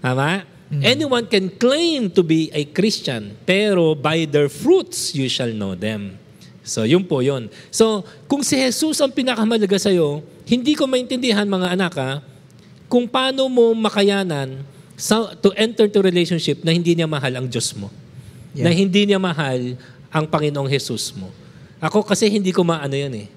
Tama? 0.00 0.44
Anyone 0.68 1.24
can 1.24 1.48
claim 1.56 2.12
to 2.12 2.20
be 2.20 2.52
a 2.52 2.60
Christian, 2.68 3.32
pero 3.48 3.96
by 3.96 4.28
their 4.28 4.52
fruits 4.52 5.16
you 5.16 5.24
shall 5.24 5.48
know 5.48 5.72
them. 5.72 6.20
So, 6.60 6.84
yun 6.84 7.08
po 7.08 7.24
yun. 7.24 7.48
So, 7.72 8.04
kung 8.28 8.44
si 8.44 8.60
Jesus 8.60 9.00
ang 9.00 9.08
pinakamalaga 9.08 9.80
sa'yo, 9.80 10.20
hindi 10.44 10.76
ko 10.76 10.84
maintindihan 10.84 11.48
mga 11.48 11.72
anak 11.72 11.92
ha, 11.96 12.20
kung 12.84 13.08
paano 13.08 13.48
mo 13.48 13.72
makayanan 13.72 14.60
sa, 14.98 15.30
to 15.38 15.54
enter 15.54 15.86
to 15.86 16.02
relationship 16.02 16.66
na 16.66 16.74
hindi 16.74 16.98
niya 16.98 17.06
mahal 17.06 17.30
ang 17.38 17.46
Diyos 17.46 17.70
mo. 17.78 17.86
Yeah. 18.50 18.66
Na 18.66 18.74
hindi 18.74 19.06
niya 19.06 19.22
mahal 19.22 19.78
ang 20.10 20.26
Panginoong 20.26 20.66
Jesus 20.66 21.14
mo. 21.14 21.30
Ako 21.78 22.02
kasi 22.02 22.26
hindi 22.26 22.50
ko 22.50 22.66
maano 22.66 22.98
yan 22.98 23.14
eh. 23.14 23.28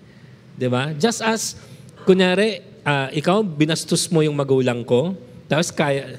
ba? 0.65 0.89
Just 0.97 1.21
as, 1.21 1.61
kunyari, 2.09 2.65
ah, 2.81 3.13
ikaw, 3.13 3.45
binastos 3.45 4.09
mo 4.09 4.25
yung 4.25 4.33
magulang 4.33 4.81
ko, 4.81 5.13
tapos 5.45 5.69
kaya, 5.69 6.17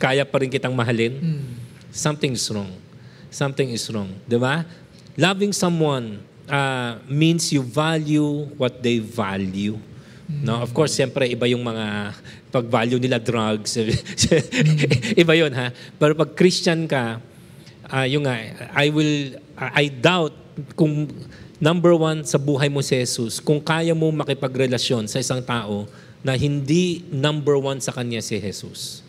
kaya 0.00 0.24
pa 0.24 0.40
rin 0.40 0.48
kitang 0.48 0.72
mahalin, 0.72 1.20
something's 1.92 2.48
wrong. 2.48 2.72
Something 3.28 3.76
is 3.76 3.84
wrong. 3.92 4.08
ba? 4.40 4.64
Loving 5.20 5.52
someone 5.52 6.24
ah, 6.48 6.96
means 7.04 7.52
you 7.52 7.60
value 7.60 8.48
what 8.56 8.80
they 8.80 8.96
value. 8.96 9.76
No, 10.32 10.64
of 10.64 10.72
course, 10.72 10.96
siyempre 10.96 11.28
iba 11.28 11.44
yung 11.44 11.60
mga 11.60 12.16
pag-value 12.52 13.00
nila 13.00 13.16
drugs. 13.16 13.80
iba 15.22 15.32
'yon 15.32 15.50
ha. 15.56 15.72
Pero 15.96 16.12
pag 16.12 16.36
Christian 16.36 16.84
ka, 16.84 17.18
ah 17.88 18.04
yung 18.04 18.28
nga, 18.28 18.36
I 18.76 18.92
will 18.92 19.40
I 19.56 19.88
doubt 19.88 20.36
kung 20.76 21.08
number 21.56 21.96
one 21.96 22.28
sa 22.28 22.36
buhay 22.36 22.68
mo 22.68 22.84
si 22.84 23.00
Jesus, 23.00 23.40
kung 23.40 23.62
kaya 23.62 23.96
mo 23.96 24.12
makipagrelasyon 24.12 25.08
sa 25.08 25.22
isang 25.22 25.40
tao 25.40 25.88
na 26.20 26.36
hindi 26.36 27.02
number 27.10 27.56
one 27.56 27.80
sa 27.80 27.90
kanya 27.90 28.20
si 28.20 28.36
Jesus. 28.38 29.00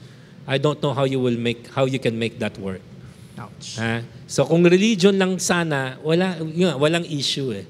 I 0.48 0.60
don't 0.60 0.80
know 0.84 0.92
how 0.92 1.04
you 1.04 1.20
will 1.20 1.40
make 1.40 1.68
how 1.72 1.88
you 1.88 2.00
can 2.00 2.16
make 2.16 2.40
that 2.40 2.56
work. 2.60 2.84
Ouch. 3.40 3.80
Ha? 3.80 4.04
So 4.28 4.46
kung 4.46 4.64
religion 4.64 5.16
lang 5.18 5.40
sana, 5.40 5.98
wala 6.04 6.40
yun, 6.42 6.76
walang 6.78 7.08
issue 7.08 7.52
eh. 7.56 7.66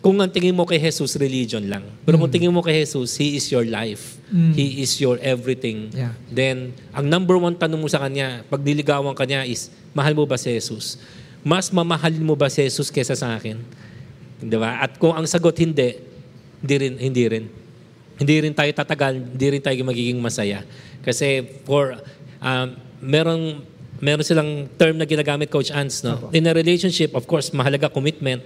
Kung 0.00 0.16
ang 0.16 0.32
tingin 0.32 0.56
mo 0.56 0.64
kay 0.64 0.80
Jesus, 0.80 1.12
religion 1.20 1.60
lang. 1.68 1.84
Pero 2.08 2.16
kung 2.16 2.32
tingin 2.32 2.48
mo 2.48 2.64
kay 2.64 2.80
Jesus, 2.80 3.20
He 3.20 3.36
is 3.36 3.44
your 3.52 3.68
life. 3.68 4.16
He 4.32 4.80
is 4.80 4.96
your 4.96 5.20
everything. 5.20 5.92
Yeah. 5.92 6.16
Then, 6.32 6.72
ang 6.96 7.04
number 7.04 7.36
one 7.36 7.52
tanong 7.52 7.76
mo 7.76 7.88
sa 7.90 8.00
Kanya, 8.00 8.40
pag 8.48 8.64
niligawan 8.64 9.12
ka 9.12 9.28
niya 9.28 9.44
is, 9.44 9.68
mahal 9.92 10.16
mo 10.16 10.24
ba 10.24 10.40
si 10.40 10.48
Jesus? 10.56 10.96
Mas 11.44 11.68
mamahalin 11.68 12.24
mo 12.24 12.32
ba 12.32 12.48
si 12.48 12.64
Jesus 12.64 12.88
kesa 12.88 13.12
sa 13.12 13.36
akin? 13.36 13.60
Di 14.40 14.56
ba? 14.56 14.80
At 14.80 14.96
kung 14.96 15.12
ang 15.12 15.28
sagot 15.28 15.52
hindi, 15.60 16.00
hindi 16.64 16.76
rin, 16.80 16.94
hindi 16.96 17.24
rin. 17.28 17.44
Hindi 18.16 18.34
rin 18.40 18.52
tayo 18.56 18.72
tatagal, 18.72 19.20
hindi 19.36 19.46
rin 19.52 19.60
tayo 19.60 19.76
magiging 19.84 20.16
masaya. 20.16 20.64
Kasi 21.04 21.44
for, 21.68 21.96
um, 22.40 22.68
merong, 23.04 23.64
meron 24.00 24.24
silang 24.24 24.66
term 24.80 24.96
na 24.96 25.04
ginagamit, 25.04 25.52
Coach 25.52 25.70
Ans, 25.70 26.00
no? 26.00 26.32
In 26.32 26.48
a 26.48 26.56
relationship, 26.56 27.12
of 27.12 27.28
course, 27.28 27.52
mahalaga 27.52 27.92
commitment. 27.92 28.40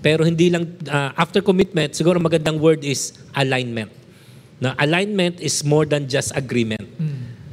Pero 0.00 0.24
hindi 0.24 0.48
lang, 0.48 0.64
uh, 0.88 1.12
after 1.14 1.44
commitment, 1.44 1.92
siguro 1.92 2.16
magandang 2.16 2.56
word 2.56 2.82
is 2.82 3.12
alignment. 3.36 3.92
Na 4.58 4.74
alignment 4.80 5.38
is 5.38 5.62
more 5.62 5.86
than 5.86 6.08
just 6.08 6.34
agreement. 6.34 6.82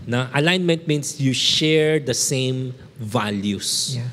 Na 0.08 0.32
alignment 0.34 0.88
means 0.88 1.20
you 1.20 1.36
share 1.36 2.00
the 2.00 2.16
same 2.16 2.74
values. 2.98 4.00
Yeah. 4.00 4.10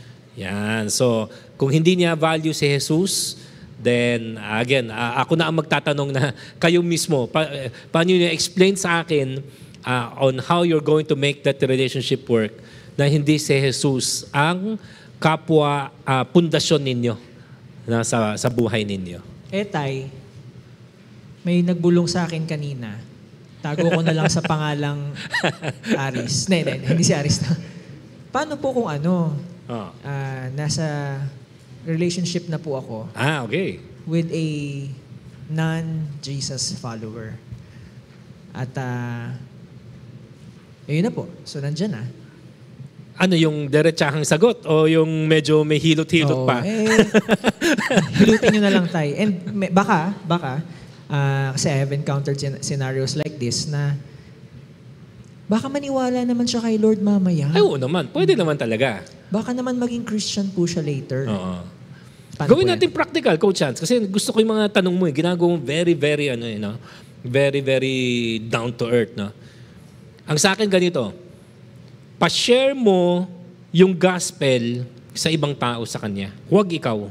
Yan. 0.51 0.91
So, 0.91 1.31
kung 1.57 1.71
hindi 1.71 2.03
niya 2.03 2.19
value 2.19 2.53
si 2.57 2.67
Jesus, 2.69 3.39
then 3.79 4.41
again, 4.41 4.89
ah, 4.89 5.23
ako 5.23 5.37
na 5.37 5.47
ang 5.47 5.57
magtatanong 5.61 6.11
na 6.11 6.33
kayo 6.63 6.81
mismo, 6.81 7.29
pa, 7.29 7.47
eh, 7.47 7.69
paano 7.93 8.11
niyo 8.11 8.31
explain 8.33 8.75
sa 8.75 9.05
akin 9.05 9.45
ah, 9.85 10.17
on 10.19 10.41
how 10.41 10.65
you're 10.65 10.85
going 10.85 11.05
to 11.05 11.15
make 11.15 11.45
that 11.45 11.61
relationship 11.63 12.25
work 12.27 12.55
na 12.95 13.05
hindi 13.07 13.37
si 13.37 13.53
Jesus 13.53 14.29
ang 14.31 14.77
kapwa 15.17 15.89
ah, 16.03 16.25
pundasyon 16.25 16.83
ninyo 16.83 17.15
na 17.85 18.03
sa, 18.03 18.35
sa 18.35 18.49
buhay 18.49 18.83
ninyo. 18.83 19.19
Eh, 19.49 19.65
Tay, 19.65 20.09
may 21.43 21.61
nagbulong 21.61 22.07
sa 22.07 22.25
akin 22.25 22.45
kanina. 22.45 22.95
Tago 23.59 23.87
ko 23.87 24.01
na 24.03 24.11
lang 24.11 24.27
sa 24.27 24.43
pangalang 24.43 25.15
Aris. 26.07 26.47
Hindi, 26.47 26.67
hindi, 26.69 26.87
hindi 26.89 27.03
si 27.03 27.15
Aris. 27.15 27.43
Paano 28.29 28.57
po 28.57 28.73
kung 28.73 28.89
ano, 28.89 29.35
Oh. 29.63 29.89
ah, 30.03 30.51
nasa 30.53 30.83
relationship 31.87 32.51
na 32.51 32.59
po 32.59 32.75
ako 32.75 33.07
Ah, 33.15 33.47
okay. 33.47 33.79
with 34.05 34.27
a 34.29 34.47
non-Jesus 35.49 36.75
follower. 36.77 37.39
At, 38.51 38.75
ah, 38.75 39.39
yun 40.85 41.07
na 41.07 41.15
po. 41.15 41.31
So, 41.45 41.63
nandyan 41.63 41.95
na. 41.95 42.03
Ano 43.21 43.37
yung 43.37 43.69
diretsahang 43.69 44.25
sagot 44.25 44.65
o 44.65 44.89
yung 44.89 45.29
medyo 45.29 45.63
may 45.69 45.77
hilot-hilot 45.77 46.45
Oo, 46.45 46.49
pa? 46.49 46.65
Eh, 46.65 46.89
hilutin 48.25 48.57
nyo 48.57 48.63
na 48.65 48.73
lang 48.73 48.87
tayo. 48.89 49.11
And 49.13 49.33
may, 49.53 49.69
baka, 49.69 50.17
baka, 50.25 50.65
ah, 51.13 51.53
kasi 51.53 51.69
I 51.69 51.77
have 51.85 51.93
encountered 51.93 52.41
scen- 52.41 52.65
scenarios 52.65 53.15
like 53.21 53.37
this 53.37 53.69
na 53.69 53.95
baka 55.45 55.69
maniwala 55.69 56.25
naman 56.25 56.49
siya 56.49 56.65
kay 56.65 56.81
Lord 56.81 57.05
mamaya. 57.05 57.53
Ay, 57.53 57.61
oo 57.61 57.77
naman. 57.77 58.09
Pwede 58.09 58.33
naman 58.33 58.57
talaga. 58.57 59.05
Baka 59.29 59.53
naman 59.53 59.77
maging 59.77 60.09
Christian 60.09 60.49
po 60.49 60.65
siya 60.65 60.81
later. 60.81 61.29
Oo. 61.29 61.61
Paano 62.33 62.49
Gawin 62.49 62.65
po 62.65 62.69
yan? 62.73 62.81
natin 62.81 62.91
practical, 62.97 63.37
Coach 63.37 63.61
Hans. 63.61 63.77
Kasi 63.77 64.01
gusto 64.09 64.33
ko 64.33 64.41
yung 64.41 64.57
mga 64.57 64.81
tanong 64.81 64.97
mo 64.97 65.05
eh. 65.05 65.13
Ginagawa 65.13 65.53
mo 65.53 65.59
very, 65.61 65.93
very, 65.93 66.33
ano, 66.33 66.49
you 66.49 66.57
know, 66.57 66.81
very, 67.21 67.61
very 67.61 67.97
down 68.41 68.73
to 68.73 68.89
earth, 68.89 69.13
no? 69.13 69.29
Ang 70.25 70.39
sa 70.41 70.57
akin 70.57 70.65
ganito, 70.65 71.13
pa-share 72.23 72.71
mo 72.71 73.27
yung 73.75 73.91
gospel 73.91 74.87
sa 75.11 75.27
ibang 75.27 75.59
tao 75.59 75.83
sa 75.83 75.99
kanya. 75.99 76.31
Huwag 76.47 76.71
ikaw. 76.71 77.11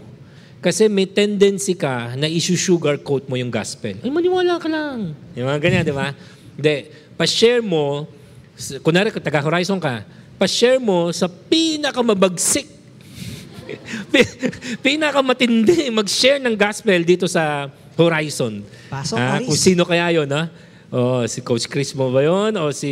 Kasi 0.63 0.87
may 0.87 1.03
tendency 1.03 1.75
ka 1.75 2.15
na 2.15 2.31
isu-sugarcoat 2.31 3.27
mo 3.27 3.35
yung 3.35 3.51
gospel. 3.51 3.99
Ay, 3.99 4.07
maniwala 4.07 4.55
ka 4.55 4.71
lang. 4.71 5.11
Yung 5.35 5.51
mga 5.51 5.59
ganyan, 5.59 5.83
di 5.83 5.91
ba? 5.91 6.15
Hindi. 6.55 6.87
Pa-share 7.19 7.59
mo, 7.59 8.07
kunwari, 8.79 9.11
taga-horizon 9.11 9.83
ka, 9.83 10.07
pa-share 10.39 10.79
mo 10.79 11.11
sa 11.11 11.27
pinakamabagsik 11.27 12.79
Pi- 14.11 14.35
pinakamatindi 14.85 15.87
mag-share 15.91 16.39
ng 16.43 16.55
gospel 16.55 17.03
dito 17.03 17.23
sa 17.27 17.67
Horizon. 17.95 18.63
Pasok, 18.91 19.15
Ah. 19.15 19.39
Kung 19.39 19.55
sino 19.55 19.83
kaya 19.83 20.11
yon 20.11 20.27
ha? 20.31 20.51
Oh, 20.91 21.23
si 21.23 21.39
Coach 21.39 21.71
Chris 21.71 21.95
mo 21.95 22.11
ba 22.11 22.19
yun? 22.19 22.51
O 22.59 22.67
si, 22.75 22.91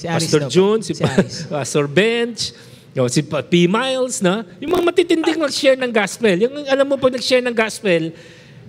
Si 0.00 0.08
Aris 0.08 0.32
Pastor. 0.32 0.48
June? 0.48 0.80
Si, 0.80 0.96
Si 0.96 1.04
Aris. 1.04 1.44
Pastor 1.44 1.84
Bench? 1.84 2.56
O 2.96 3.04
si 3.06 3.20
P. 3.20 3.68
Miles, 3.68 4.24
na? 4.24 4.48
Yung 4.58 4.72
mga 4.72 4.84
matitinding 4.88 5.36
mag-share 5.36 5.76
ng 5.76 5.92
gospel. 5.92 6.34
Yung 6.40 6.64
alam 6.64 6.88
mo 6.88 6.96
pag 6.96 7.12
nag-share 7.12 7.44
ng 7.44 7.52
gospel, 7.52 8.16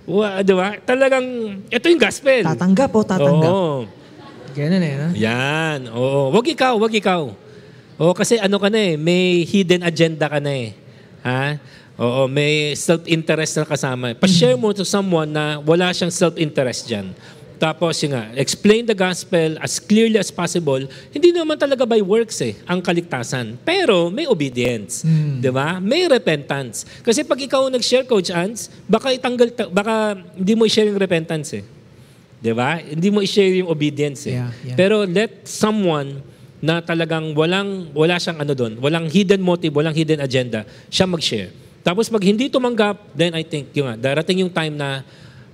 wa, 0.04 0.44
di 0.44 0.52
ba? 0.52 0.76
Talagang, 0.78 1.24
ito 1.66 1.84
yung 1.88 1.98
gospel. 1.98 2.44
Tatanggap 2.44 2.88
po, 2.92 3.00
tatanggap. 3.00 3.48
Oo. 3.50 3.88
Ganun 4.52 4.82
eh, 4.84 4.94
no? 4.94 5.08
Yan. 5.16 5.80
Oo. 5.90 6.28
Wag 6.30 6.44
ikaw, 6.46 6.76
wag 6.76 6.92
ikaw. 6.92 7.32
Oo, 7.96 8.12
kasi 8.12 8.36
ano 8.36 8.60
ka 8.60 8.68
na 8.68 8.92
eh, 8.92 8.94
may 8.94 9.40
hidden 9.42 9.80
agenda 9.82 10.28
ka 10.28 10.36
na 10.36 10.52
eh. 10.52 10.76
Ha? 11.24 11.56
Oo, 11.96 12.28
may 12.28 12.76
self-interest 12.76 13.56
na 13.56 13.64
kasama. 13.64 14.12
Pa-share 14.12 14.56
mo 14.56 14.68
to 14.70 14.84
someone 14.84 15.32
na 15.32 15.58
wala 15.58 15.90
siyang 15.90 16.12
self-interest 16.12 16.86
dyan. 16.86 17.08
Tapos 17.60 18.00
yun 18.00 18.16
nga, 18.16 18.32
explain 18.40 18.88
the 18.88 18.96
gospel 18.96 19.60
as 19.60 19.76
clearly 19.76 20.16
as 20.16 20.32
possible. 20.32 20.80
Hindi 21.12 21.28
naman 21.28 21.60
talaga 21.60 21.84
by 21.84 22.00
works 22.00 22.40
eh, 22.40 22.56
ang 22.64 22.80
kaligtasan. 22.80 23.60
Pero 23.60 24.08
may 24.08 24.24
obedience. 24.24 25.04
Di 25.44 25.52
ba? 25.52 25.76
May 25.76 26.08
repentance. 26.08 26.88
Kasi 27.04 27.20
pag 27.20 27.36
ikaw 27.36 27.68
nag-share, 27.68 28.08
Coach 28.08 28.32
Ans, 28.32 28.72
baka 28.88 29.12
itanggal, 29.12 29.52
ta- 29.52 29.68
baka 29.68 30.16
hindi 30.32 30.56
mo 30.56 30.64
i-share 30.64 30.88
yung 30.88 30.96
repentance 30.96 31.60
eh. 31.60 31.64
Di 32.40 32.56
ba? 32.56 32.80
Hindi 32.80 33.12
mo 33.12 33.20
i-share 33.20 33.60
yung 33.60 33.68
obedience 33.68 34.24
eh. 34.24 34.40
Yeah, 34.40 34.50
yeah. 34.64 34.76
Pero 34.80 35.04
let 35.04 35.44
someone 35.44 36.24
na 36.64 36.80
talagang 36.80 37.36
walang 37.36 37.92
wala 37.92 38.16
siyang 38.16 38.40
ano 38.40 38.56
doon, 38.56 38.80
walang 38.80 39.04
hidden 39.08 39.40
motive, 39.40 39.72
walang 39.76 39.92
hidden 39.92 40.20
agenda, 40.24 40.64
siya 40.88 41.04
mag-share. 41.04 41.52
Tapos 41.80 42.08
pag 42.08 42.24
hindi 42.24 42.48
tumanggap, 42.48 43.16
then 43.16 43.32
I 43.36 43.44
think 43.44 43.72
yung 43.76 43.88
nga, 43.88 43.96
darating 44.16 44.44
yung 44.44 44.52
time 44.52 44.76
na 44.76 45.04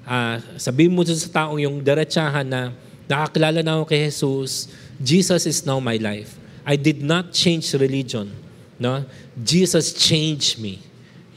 ah, 0.07 0.39
sabihin 0.57 0.95
mo 0.95 1.03
sa 1.03 1.29
taong 1.29 1.59
yung 1.59 1.83
diretsahan 1.83 2.47
na 2.47 2.71
nakakilala 3.11 3.61
na 3.61 3.83
ako 3.83 3.85
kay 3.91 4.07
Jesus, 4.07 4.71
Jesus 5.03 5.43
is 5.45 5.59
now 5.67 5.83
my 5.83 5.99
life. 5.99 6.39
I 6.67 6.75
did 6.75 7.03
not 7.03 7.31
change 7.31 7.71
religion. 7.75 8.31
No? 8.79 9.07
Jesus 9.39 9.95
changed 9.95 10.59
me. 10.59 10.83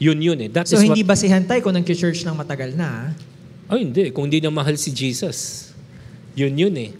Yun 0.00 0.18
yun 0.18 0.38
eh. 0.40 0.48
That 0.48 0.66
So, 0.66 0.80
is 0.80 0.82
hindi 0.82 1.04
what, 1.04 1.12
basihan 1.14 1.44
tayo 1.44 1.60
kung 1.60 1.76
nag-church 1.76 2.24
ng 2.24 2.34
matagal 2.34 2.72
na. 2.72 3.12
Oh, 3.68 3.76
hindi. 3.76 4.10
Kung 4.10 4.26
hindi 4.26 4.40
na 4.40 4.50
mahal 4.50 4.74
si 4.74 4.90
Jesus. 4.90 5.70
Yun 6.34 6.56
yun 6.56 6.74
eh. 6.74 6.90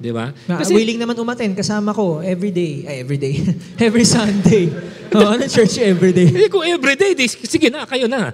Di 0.00 0.10
ba? 0.10 0.32
Na, 0.48 0.64
willing 0.64 0.96
naman 0.96 1.12
umaten 1.16 1.52
kasama 1.52 1.92
ko 1.92 2.24
every 2.24 2.50
day. 2.50 2.88
Ay, 2.88 2.96
every 3.04 3.20
day. 3.20 3.34
every 3.86 4.04
Sunday. 4.04 4.72
Oo, 5.16 5.28
ano 5.36 5.44
church 5.44 5.76
every 5.78 6.12
day? 6.16 6.28
Eh, 6.28 6.48
kung 6.48 6.64
everyday, 6.64 7.12
di, 7.12 7.28
sige 7.28 7.68
na, 7.68 7.84
kayo 7.84 8.08
na. 8.08 8.32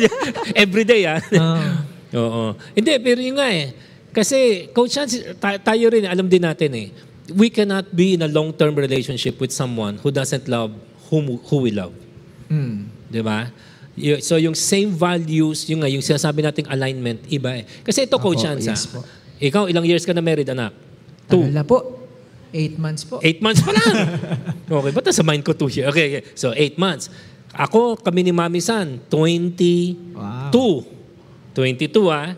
everyday, 0.64 1.06
ah. 1.06 1.20
Ah. 1.38 1.93
Oo. 2.14 2.54
Hindi, 2.72 2.92
pero 3.02 3.18
yun 3.18 3.36
nga 3.36 3.50
eh. 3.50 3.74
Kasi, 4.14 4.70
Coach 4.70 4.94
Hans, 4.94 5.18
ta- 5.42 5.58
tayo 5.58 5.90
rin, 5.90 6.06
alam 6.06 6.30
din 6.30 6.42
natin 6.42 6.70
eh, 6.74 6.88
we 7.34 7.50
cannot 7.50 7.90
be 7.90 8.14
in 8.14 8.22
a 8.22 8.30
long-term 8.30 8.76
relationship 8.76 9.40
with 9.40 9.50
someone 9.50 9.98
who 9.98 10.12
doesn't 10.12 10.46
love 10.46 10.70
whom 11.08 11.40
who 11.48 11.56
we 11.64 11.70
love. 11.72 11.92
Mm. 12.50 12.90
Di 13.08 13.20
ba? 13.24 13.48
So 14.20 14.36
yung 14.36 14.58
same 14.58 14.90
values, 14.90 15.70
yung 15.70 15.86
nga, 15.86 15.90
yung 15.90 16.02
sinasabi 16.02 16.42
nating 16.42 16.66
alignment, 16.66 17.22
iba 17.30 17.54
eh. 17.54 17.64
Kasi 17.86 18.04
ito, 18.04 18.18
Coach 18.18 18.42
Hans, 18.42 18.66
yes 18.66 18.90
ah, 18.90 18.98
po. 18.98 19.00
ikaw, 19.38 19.62
ilang 19.70 19.86
years 19.86 20.02
ka 20.02 20.12
na 20.12 20.20
married, 20.20 20.50
anak? 20.50 20.74
Two. 21.30 21.46
na 21.48 21.64
po. 21.64 22.04
Eight 22.54 22.78
months 22.78 23.02
po. 23.02 23.18
Eight 23.18 23.42
months 23.42 23.62
pa 23.62 23.74
lang. 23.74 23.94
okay, 24.78 24.92
ba't 24.94 25.06
nasa 25.10 25.26
mind 25.26 25.42
ko 25.42 25.54
two 25.54 25.70
years? 25.70 25.90
Okay, 25.90 26.06
okay. 26.10 26.22
So, 26.38 26.54
eight 26.54 26.78
months. 26.78 27.10
Ako, 27.54 27.98
kami 27.98 28.26
ni 28.26 28.32
Mami 28.34 28.62
San, 28.62 29.02
22. 29.10 30.14
Wow. 30.14 30.50
22 31.54 32.10
ah. 32.10 32.34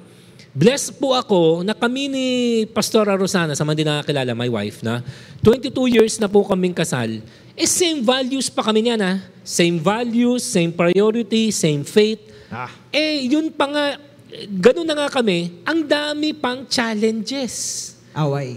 Blessed 0.57 0.97
po 0.97 1.13
ako 1.13 1.61
na 1.61 1.77
kami 1.77 2.09
ni 2.09 2.27
Pastora 2.73 3.13
Rosana, 3.13 3.53
sa 3.53 3.61
mga 3.61 3.73
hindi 3.77 3.85
nakakilala, 3.85 4.33
my 4.33 4.49
wife 4.49 4.81
na, 4.81 5.05
22 5.45 6.01
years 6.01 6.17
na 6.17 6.33
po 6.33 6.41
kaming 6.49 6.73
kasal. 6.73 7.21
Eh, 7.53 7.69
same 7.69 8.01
values 8.01 8.49
pa 8.49 8.65
kami 8.65 8.89
niyan 8.89 9.01
ah. 9.05 9.17
Same 9.45 9.77
values, 9.77 10.41
same 10.45 10.73
priority, 10.73 11.53
same 11.53 11.85
faith. 11.85 12.21
Ah. 12.49 12.73
Eh, 12.89 13.29
yun 13.29 13.53
pa 13.53 13.69
nga, 13.69 13.85
eh, 14.33 14.49
ganun 14.49 14.89
na 14.89 14.97
nga 14.97 15.09
kami, 15.21 15.61
ang 15.65 15.85
dami 15.85 16.33
pang 16.33 16.65
challenges. 16.65 17.93
Away. 18.17 18.57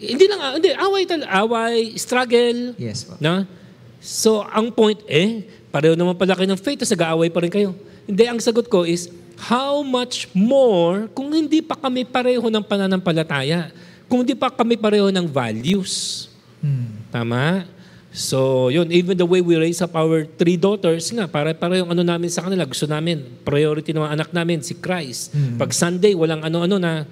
Hindi 0.00 0.24
lang, 0.28 0.40
hindi, 0.56 0.72
away 0.72 1.04
talaga, 1.04 1.28
away, 1.44 1.96
struggle, 2.00 2.76
Yes 2.80 3.04
po. 3.04 3.20
na? 3.20 3.44
So, 4.00 4.40
ang 4.40 4.72
point, 4.72 5.04
eh, 5.04 5.44
pareho 5.68 5.92
naman 5.96 6.16
pala 6.16 6.32
kayo 6.32 6.48
ng 6.48 6.60
faith, 6.60 6.80
tapos 6.80 6.96
nag-aaway 6.96 7.28
pa 7.28 7.44
rin 7.44 7.52
kayo. 7.52 7.76
Hindi, 8.08 8.24
ang 8.24 8.40
sagot 8.40 8.72
ko 8.72 8.88
is, 8.88 9.12
how 9.40 9.84
much 9.84 10.28
more 10.32 11.08
kung 11.12 11.32
hindi 11.32 11.60
pa 11.60 11.76
kami 11.76 12.08
pareho 12.08 12.46
ng 12.48 12.64
pananampalataya? 12.64 13.70
Kung 14.06 14.22
hindi 14.22 14.38
pa 14.38 14.48
kami 14.48 14.78
pareho 14.78 15.10
ng 15.10 15.26
values. 15.28 16.26
Hmm. 16.62 17.04
Tama? 17.12 17.66
So, 18.16 18.72
yun, 18.72 18.88
even 18.96 19.12
the 19.12 19.28
way 19.28 19.44
we 19.44 19.60
raise 19.60 19.84
up 19.84 19.92
our 19.92 20.24
three 20.24 20.56
daughters, 20.56 21.12
nga, 21.12 21.28
para 21.28 21.52
parehong 21.52 21.92
ano 21.92 22.00
namin 22.00 22.32
sa 22.32 22.48
kanila, 22.48 22.64
gusto 22.64 22.88
namin, 22.88 23.20
priority 23.44 23.92
ng 23.92 24.00
mga 24.00 24.12
anak 24.16 24.28
namin, 24.32 24.64
si 24.64 24.72
Christ. 24.72 25.36
Pag 25.60 25.76
Sunday, 25.76 26.16
walang 26.16 26.40
ano-ano 26.40 26.80
na, 26.80 27.04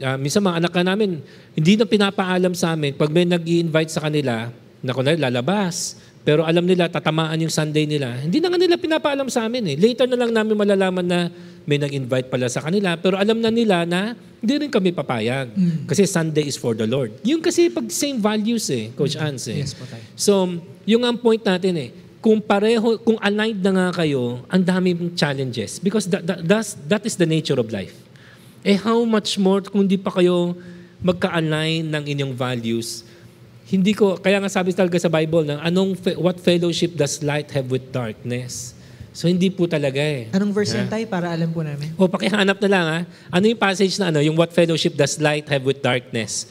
ah, 0.00 0.16
minsan 0.16 0.40
mga 0.40 0.64
anak 0.64 0.72
na 0.80 0.96
namin, 0.96 1.20
hindi 1.52 1.76
na 1.76 1.84
pinapaalam 1.84 2.56
sa 2.56 2.72
amin, 2.72 2.96
pag 2.96 3.12
may 3.12 3.28
nag 3.28 3.44
invite 3.44 3.92
sa 3.92 4.08
kanila, 4.08 4.48
na 4.80 4.96
kunwari 4.96 5.20
lalabas, 5.20 6.00
pero 6.24 6.42
alam 6.42 6.64
nila, 6.64 6.88
tatamaan 6.88 7.36
yung 7.36 7.52
Sunday 7.52 7.84
nila, 7.84 8.16
hindi 8.24 8.40
na 8.40 8.48
nga 8.48 8.56
nila 8.56 8.80
pinapaalam 8.80 9.28
sa 9.28 9.44
amin 9.44 9.62
eh. 9.70 9.76
Later 9.76 10.08
na 10.08 10.16
lang 10.18 10.32
namin 10.32 10.56
malalaman 10.56 11.04
na 11.06 11.20
may 11.66 11.82
nag-invite 11.82 12.30
pala 12.30 12.46
sa 12.46 12.62
kanila, 12.62 12.94
pero 12.94 13.18
alam 13.18 13.42
na 13.42 13.50
nila 13.50 13.82
na 13.82 14.14
hindi 14.38 14.54
rin 14.62 14.70
kami 14.70 14.94
papayag. 14.94 15.50
Kasi 15.90 16.06
Sunday 16.06 16.46
is 16.46 16.54
for 16.54 16.78
the 16.78 16.86
Lord. 16.86 17.10
Yung 17.26 17.42
kasi 17.42 17.66
pag 17.66 17.90
same 17.90 18.22
values 18.22 18.70
eh, 18.70 18.94
Coach 18.94 19.18
Ans 19.18 19.50
eh. 19.50 19.66
Yes. 19.66 19.74
So, 20.14 20.46
yung 20.86 21.02
ang 21.02 21.18
point 21.18 21.42
natin 21.42 21.74
eh, 21.74 21.90
kung 22.22 22.38
pareho, 22.38 23.02
kung 23.02 23.18
aligned 23.18 23.58
na 23.66 23.74
nga 23.74 24.02
kayo, 24.02 24.46
ang 24.46 24.62
dami 24.62 24.94
mong 24.94 25.18
challenges. 25.18 25.82
Because 25.82 26.06
that, 26.06 26.22
that, 26.22 26.46
that's, 26.46 26.78
that 26.86 27.02
is 27.02 27.18
the 27.18 27.26
nature 27.26 27.58
of 27.58 27.66
life. 27.74 27.98
Eh 28.62 28.78
how 28.78 29.02
much 29.02 29.34
more 29.34 29.62
kung 29.62 29.86
di 29.86 29.98
pa 29.98 30.14
kayo 30.14 30.54
magka-align 31.02 31.86
ng 31.90 32.04
inyong 32.06 32.34
values, 32.34 33.02
hindi 33.66 33.98
ko, 33.98 34.14
kaya 34.22 34.38
nga 34.38 34.46
sabi 34.46 34.70
talaga 34.70 35.02
sa 35.02 35.10
Bible, 35.10 35.42
na 35.42 35.58
anong, 35.66 35.98
what 36.22 36.38
fellowship 36.38 36.94
does 36.94 37.18
light 37.26 37.50
have 37.50 37.66
with 37.66 37.90
darkness? 37.90 38.75
So 39.16 39.32
hindi 39.32 39.48
po 39.48 39.64
talaga 39.64 39.96
eh. 39.96 40.28
Anong 40.28 40.52
verse 40.52 40.76
yan 40.76 40.92
tayo 40.92 41.00
para 41.08 41.32
alam 41.32 41.48
po 41.48 41.64
namin? 41.64 41.88
O 41.96 42.04
pakihanap 42.04 42.60
na 42.60 42.68
lang 42.68 42.84
ha. 42.84 43.00
Ano 43.32 43.48
yung 43.48 43.56
passage 43.56 43.96
na 43.96 44.12
ano, 44.12 44.20
yung 44.20 44.36
what 44.36 44.52
fellowship 44.52 44.92
does 44.92 45.16
light 45.16 45.48
have 45.48 45.64
with 45.64 45.80
darkness? 45.80 46.44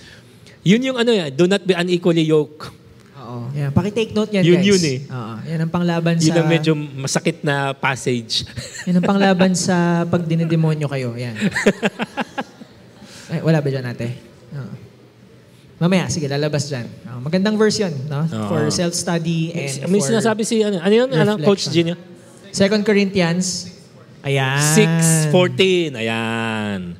Yun 0.66 0.82
yung 0.82 0.98
ano 0.98 1.14
yan, 1.14 1.30
do 1.30 1.46
not 1.46 1.62
be 1.62 1.78
unequally 1.78 2.26
yoked. 2.26 2.74
Oo. 3.22 3.54
Yan, 3.54 3.70
paki-take 3.70 4.18
note 4.18 4.34
yan, 4.34 4.42
Yun 4.42 4.66
guys. 4.66 4.66
yun 4.66 4.82
eh. 4.82 4.98
Oo. 5.14 5.34
Yan 5.46 5.60
ang 5.62 5.70
panglaban 5.70 6.18
Yun 6.18 6.34
sa... 6.34 6.42
ang 6.42 6.50
medyo 6.50 6.74
masakit 6.74 7.46
na 7.46 7.78
passage. 7.78 8.50
Yan 8.90 8.98
ang 8.98 9.06
panglaban 9.06 9.54
sa 9.70 10.02
pag 10.10 10.26
dinidemonyo 10.26 10.90
kayo. 10.90 11.14
Yan. 11.14 11.38
Ay, 13.30 13.46
wala 13.46 13.62
ba 13.62 13.68
dyan 13.70 13.86
ate? 13.86 14.10
Oo. 14.58 14.74
Mamaya, 15.86 16.10
sige, 16.10 16.26
lalabas 16.26 16.66
dyan. 16.66 16.90
Oo, 17.14 17.22
magandang 17.22 17.62
verse 17.62 17.86
yun, 17.86 17.94
no? 18.10 18.26
Oo. 18.26 18.50
For 18.50 18.62
self-study 18.74 19.54
and 19.54 19.86
May 19.94 20.02
for 20.02 20.10
sinasabi 20.10 20.42
si, 20.42 20.66
ano, 20.66 20.82
ano 20.82 20.94
yun, 20.94 21.10
ano, 21.14 21.38
Coach 21.46 21.70
reflection. 21.70 21.94
Gino? 21.94 22.15
2 22.56 22.88
Corinthians. 22.88 23.68
Ayan. 24.24 24.64
6.14, 25.30 25.92
ayan. 26.00 26.96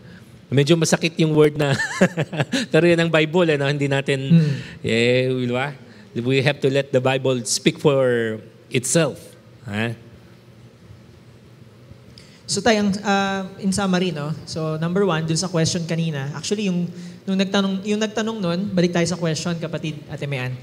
Medyo 0.52 0.76
masakit 0.76 1.16
yung 1.18 1.32
word 1.32 1.56
na, 1.56 1.74
pero 2.76 2.84
yan 2.86 3.08
ang 3.08 3.10
Bible, 3.10 3.50
eh, 3.50 3.58
no? 3.58 3.66
hindi 3.72 3.88
natin, 3.88 4.20
Hmm. 4.36 4.52
eh, 4.84 5.32
we, 5.32 5.48
ba? 5.48 5.72
we 6.12 6.44
have 6.44 6.60
to 6.60 6.68
let 6.68 6.92
the 6.92 7.00
Bible 7.00 7.40
speak 7.48 7.80
for 7.80 8.38
itself. 8.68 9.20
Ha? 9.64 9.96
So 12.46 12.62
tayong 12.62 12.94
uh, 13.02 13.50
in 13.58 13.74
summary 13.74 14.14
no. 14.14 14.30
So 14.46 14.78
number 14.78 15.02
one 15.02 15.26
dun 15.26 15.36
sa 15.36 15.50
question 15.50 15.82
kanina, 15.90 16.30
actually 16.38 16.70
yung 16.70 16.86
nung 17.26 17.42
nagtanong 17.42 17.82
yung 17.82 17.98
nagtanong 17.98 18.38
nun, 18.38 18.70
balik 18.70 18.94
tayo 18.94 19.08
sa 19.10 19.18
question 19.18 19.58
kapatid 19.58 19.98
Ate 20.14 20.30
Mayan. 20.30 20.54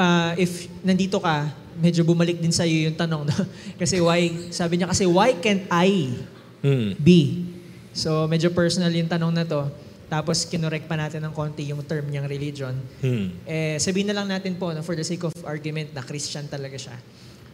uh, 0.00 0.32
if 0.44 0.64
nandito 0.80 1.20
ka, 1.20 1.52
medyo 1.78 2.02
bumalik 2.02 2.36
din 2.36 2.50
sa 2.50 2.62
iyo 2.62 2.86
yung 2.86 2.94
tanong 2.94 3.22
no. 3.24 3.34
kasi 3.80 3.98
why 3.98 4.50
sabi 4.50 4.76
niya 4.76 4.90
kasi 4.90 5.06
why 5.06 5.32
can't 5.34 5.64
I 5.68 6.12
Hmm. 6.58 6.98
be? 6.98 7.46
So 7.94 8.26
medyo 8.26 8.50
personal 8.50 8.90
yung 8.90 9.06
tanong 9.06 9.30
na 9.30 9.46
to. 9.46 9.70
Tapos 10.08 10.42
kinorek 10.42 10.84
pa 10.84 10.96
natin 10.96 11.22
ng 11.22 11.30
konti 11.30 11.68
yung 11.68 11.84
term 11.84 12.08
niyang 12.08 12.26
religion. 12.26 12.74
Hmm. 12.98 13.30
Eh, 13.44 13.78
sabihin 13.78 14.10
na 14.10 14.16
lang 14.16 14.26
natin 14.26 14.56
po, 14.56 14.72
no, 14.72 14.82
for 14.82 14.96
the 14.96 15.04
sake 15.04 15.22
of 15.22 15.30
argument, 15.44 15.92
na 15.92 16.02
Christian 16.02 16.48
talaga 16.48 16.74
siya. 16.74 16.96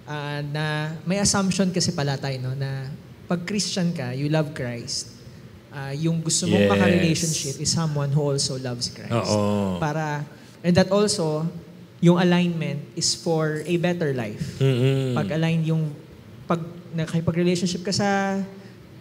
Ah, 0.06 0.40
na 0.40 0.64
may 1.02 1.18
assumption 1.18 1.68
kasi 1.68 1.92
pala 1.92 2.14
tayo, 2.14 2.38
no, 2.40 2.54
na 2.54 2.88
pag 3.26 3.42
Christian 3.42 3.90
ka, 3.90 4.14
you 4.14 4.30
love 4.30 4.54
Christ. 4.54 5.10
Ah, 5.68 5.90
yung 5.90 6.22
gusto 6.22 6.46
mong 6.46 6.62
Yes. 6.62 6.70
maka-relationship 6.70 7.56
is 7.58 7.68
someone 7.68 8.08
who 8.08 8.22
also 8.22 8.54
loves 8.56 8.86
Christ. 8.86 9.10
Oo. 9.10 9.76
Para, 9.76 10.22
and 10.62 10.72
that 10.72 10.88
also, 10.88 11.42
yung 12.04 12.20
alignment 12.20 12.84
is 12.92 13.16
for 13.16 13.64
a 13.64 13.74
better 13.80 14.12
life. 14.12 14.60
Mm-mm. 14.60 15.16
Pag 15.16 15.32
align 15.32 15.64
yung, 15.64 15.88
pag 16.44 16.60
nakipag-relationship 16.92 17.80
ka 17.80 17.90
sa 17.90 18.44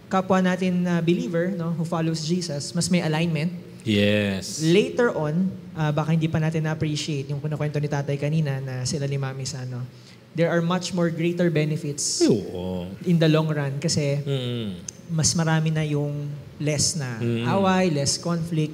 kapwa 0.07 0.39
natin 0.39 0.87
na 0.87 1.03
believer, 1.03 1.51
no, 1.51 1.75
who 1.75 1.83
follows 1.83 2.23
Jesus, 2.23 2.71
mas 2.71 2.87
may 2.87 3.03
alignment. 3.03 3.51
Yes. 3.83 4.63
Later 4.63 5.11
on, 5.11 5.51
ah, 5.75 5.91
baka 5.91 6.15
hindi 6.15 6.31
pa 6.31 6.39
natin 6.39 6.63
na-appreciate 6.63 7.27
yung 7.27 7.43
kunakwento 7.43 7.75
ni 7.75 7.91
tatay 7.91 8.15
kanina 8.15 8.63
na 8.63 8.87
sila 8.87 9.03
ni 9.03 9.19
mami 9.19 9.43
sa 9.43 9.67
ano, 9.67 9.83
there 10.31 10.47
are 10.47 10.63
much 10.63 10.95
more 10.95 11.11
greater 11.11 11.51
benefits 11.51 12.23
Ay, 12.23 12.31
oo. 12.31 12.87
in 13.03 13.19
the 13.19 13.27
long 13.27 13.51
run 13.51 13.77
kasi 13.77 14.23
Mm-mm. 14.23 14.79
mas 15.11 15.35
marami 15.35 15.69
na 15.69 15.83
yung 15.83 16.31
less 16.57 16.95
na 16.95 17.19
Mm. 17.19 17.45
away, 17.51 17.91
less 17.91 18.15
conflict. 18.15 18.71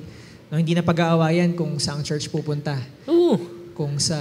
No, 0.47 0.61
hindi 0.61 0.77
na 0.77 0.85
pag-aawayan 0.85 1.57
kung 1.57 1.81
saang 1.81 2.05
church 2.05 2.29
pupunta. 2.29 2.77
Oo. 3.09 3.58
Kung 3.79 3.95
sa 3.95 4.19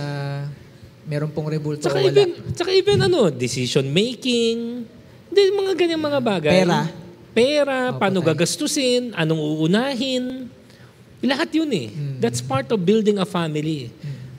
meron 1.03 1.35
pong 1.35 1.51
rebulto 1.51 1.83
o 1.83 1.91
Tsaka 1.91 1.99
wala. 1.99 2.15
even, 2.15 2.29
tsaka 2.55 2.71
even 2.71 2.99
ano, 3.03 3.27
decision 3.27 3.83
making, 3.91 4.87
hindi, 5.27 5.41
mga 5.51 5.75
ganyang 5.75 6.05
mga 6.07 6.21
bagay. 6.23 6.55
Pera. 6.63 6.81
Pera, 7.35 7.79
Opo, 7.91 7.99
paano 7.99 8.23
gagastusin, 8.23 9.11
anong 9.19 9.43
uunahin. 9.43 10.47
Lahat 11.27 11.51
yun 11.51 11.67
eh. 11.75 11.91
Mm. 11.91 12.23
That's 12.23 12.39
part 12.39 12.71
of 12.71 12.79
building 12.79 13.19
a 13.19 13.27
family. 13.27 13.91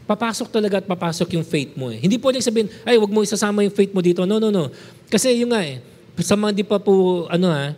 Papasok 0.08 0.48
talaga 0.50 0.80
at 0.80 0.88
papasok 0.88 1.36
yung 1.36 1.44
faith 1.44 1.76
mo 1.76 1.92
eh. 1.92 2.00
Hindi 2.00 2.16
pwedeng 2.16 2.40
sabihin, 2.40 2.72
ay, 2.88 2.96
wag 2.96 3.12
mo 3.12 3.20
isasama 3.20 3.60
yung 3.68 3.76
faith 3.76 3.92
mo 3.92 4.00
dito. 4.00 4.24
No, 4.24 4.40
no, 4.40 4.48
no. 4.48 4.72
Kasi 5.12 5.36
yung 5.36 5.52
nga 5.52 5.62
eh, 5.62 5.84
sa 6.24 6.40
mga 6.40 6.52
di 6.56 6.64
pa 6.64 6.80
po, 6.80 7.28
ano 7.28 7.52
ha, 7.52 7.76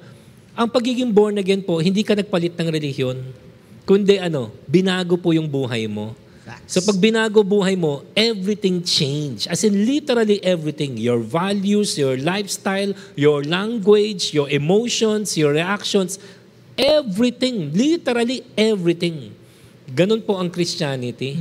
ang 0.53 0.69
pagiging 0.69 1.09
born 1.09 1.41
again 1.41 1.65
po, 1.65 1.81
hindi 1.81 2.05
ka 2.05 2.13
nagpalit 2.13 2.53
ng 2.53 2.67
relihiyon. 2.69 3.17
Kundi 3.81 4.21
ano, 4.21 4.53
binago 4.69 5.17
po 5.17 5.33
yung 5.33 5.49
buhay 5.49 5.89
mo. 5.89 6.13
Facts. 6.51 6.75
So 6.75 6.83
pag 6.83 6.99
binago 6.99 7.47
buhay 7.47 7.79
mo, 7.79 8.03
everything 8.11 8.83
change. 8.83 9.47
As 9.47 9.63
in 9.63 9.87
literally 9.87 10.43
everything. 10.43 10.99
Your 10.99 11.23
values, 11.23 11.95
your 11.95 12.19
lifestyle, 12.19 12.91
your 13.15 13.47
language, 13.47 14.35
your 14.35 14.51
emotions, 14.51 15.39
your 15.39 15.55
reactions, 15.55 16.19
everything. 16.75 17.71
Literally 17.71 18.43
everything. 18.59 19.31
Ganun 19.95 20.19
po 20.27 20.35
ang 20.35 20.51
Christianity. 20.51 21.39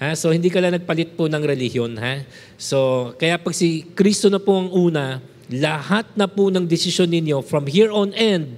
Ha? 0.00 0.16
So 0.16 0.32
hindi 0.32 0.48
ka 0.48 0.64
lang 0.64 0.72
nagpalit 0.72 1.12
po 1.12 1.28
ng 1.28 1.42
relihiyon. 1.44 1.92
Ha? 2.00 2.24
So 2.56 3.12
kaya 3.20 3.36
pag 3.36 3.52
si 3.52 3.92
Kristo 3.92 4.32
na 4.32 4.40
po 4.40 4.56
ang 4.56 4.72
una, 4.72 5.20
lahat 5.52 6.16
na 6.16 6.24
po 6.24 6.48
ng 6.48 6.64
desisyon 6.64 7.12
ninyo 7.12 7.44
from 7.44 7.68
here 7.68 7.92
on 7.92 8.16
end 8.16 8.56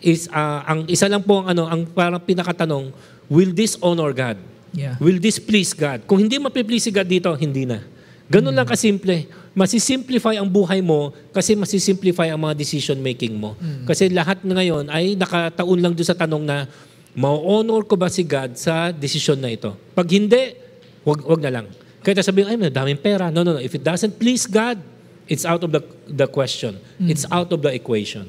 is 0.00 0.26
ah, 0.32 0.64
ang 0.64 0.88
isa 0.88 1.04
lang 1.06 1.20
po 1.20 1.44
ang 1.44 1.52
ano 1.52 1.64
ang 1.68 1.84
parang 1.88 2.20
pinakatanong 2.20 2.92
will 3.30 3.54
this 3.54 3.78
honor 3.80 4.12
God 4.12 4.36
Yeah. 4.74 4.98
Will 4.98 5.22
this 5.22 5.38
please 5.38 5.70
God? 5.72 6.04
Kung 6.04 6.18
hindi 6.18 6.36
mapiplease 6.36 6.90
si 6.90 6.92
God 6.92 7.06
dito, 7.06 7.30
hindi 7.38 7.64
na. 7.64 7.80
Ganun 8.26 8.52
lang 8.52 8.66
kasimple. 8.66 9.30
Masisimplify 9.54 10.34
ang 10.34 10.50
buhay 10.50 10.82
mo 10.82 11.14
kasi 11.30 11.54
masisimplify 11.54 12.34
ang 12.34 12.42
mga 12.42 12.58
decision 12.58 12.98
making 12.98 13.38
mo. 13.38 13.54
Kasi 13.86 14.10
lahat 14.10 14.42
na 14.42 14.58
ngayon 14.58 14.90
ay 14.90 15.14
nakataon 15.14 15.78
lang 15.78 15.94
doon 15.94 16.08
sa 16.08 16.18
tanong 16.18 16.42
na 16.42 16.66
Ma-honor 17.14 17.86
ko 17.86 17.94
ba 17.94 18.10
si 18.10 18.26
God 18.26 18.58
sa 18.58 18.90
desisyon 18.90 19.38
na 19.38 19.54
ito? 19.54 19.70
Pag 19.94 20.10
hindi, 20.10 20.58
wag, 21.06 21.22
wag 21.22 21.40
na 21.46 21.50
lang. 21.54 21.66
Kaya 22.02 22.18
sabihin, 22.20 22.50
ay, 22.50 22.58
madaming 22.58 22.98
pera. 22.98 23.30
No, 23.30 23.46
no, 23.46 23.54
no. 23.54 23.62
If 23.62 23.78
it 23.78 23.86
doesn't 23.86 24.18
please 24.18 24.50
God, 24.50 24.82
it's 25.30 25.46
out 25.46 25.62
of 25.62 25.70
the, 25.70 25.80
the 26.10 26.26
question. 26.26 26.82
It's 26.98 27.22
out 27.30 27.54
of 27.54 27.62
the 27.62 27.70
equation. 27.70 28.26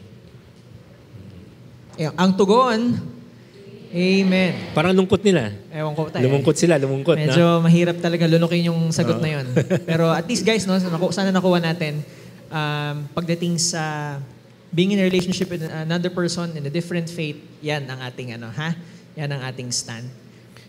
Eh, 1.98 2.14
ang 2.14 2.38
tugon, 2.38 3.02
Amen. 3.96 4.76
Parang 4.76 4.92
lungkot 4.92 5.24
nila. 5.24 5.56
Ewan 5.72 5.96
ko 5.96 6.12
tayo. 6.12 6.28
Lumungkot 6.28 6.60
sila, 6.60 6.76
lumungkot. 6.76 7.16
Medyo 7.16 7.64
na? 7.64 7.64
mahirap 7.64 7.96
talaga 8.04 8.28
lunukin 8.28 8.68
yung 8.68 8.92
sagot 8.92 9.24
na 9.24 9.40
yon. 9.40 9.48
Pero 9.90 10.12
at 10.12 10.28
least 10.28 10.44
guys, 10.44 10.68
no, 10.68 10.76
sana, 11.16 11.32
nakuha 11.32 11.64
natin 11.64 12.04
um, 12.52 13.08
pagdating 13.16 13.56
sa 13.56 14.20
being 14.76 14.92
in 14.92 15.00
a 15.00 15.08
relationship 15.08 15.48
with 15.48 15.64
another 15.64 16.12
person 16.12 16.52
in 16.60 16.68
a 16.68 16.72
different 16.72 17.08
faith, 17.08 17.40
yan 17.64 17.88
ang 17.88 18.04
ating 18.04 18.36
ano, 18.36 18.52
ha? 18.52 18.76
Yan 19.16 19.32
ang 19.32 19.48
ating 19.48 19.72
stand. 19.72 20.12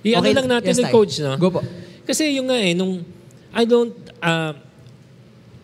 I-ano 0.07 0.22
Okay, 0.22 0.35
lang 0.39 0.47
natin 0.47 0.70
yes, 0.70 0.79
ni 0.79 0.87
coach, 0.87 1.18
no? 1.18 1.35
Go 1.35 1.51
po. 1.51 1.66
Kasi 2.07 2.39
yung 2.39 2.47
nga 2.47 2.62
eh, 2.62 2.79
nung, 2.79 3.03
I 3.51 3.66
don't, 3.66 3.91
ah, 4.22 4.55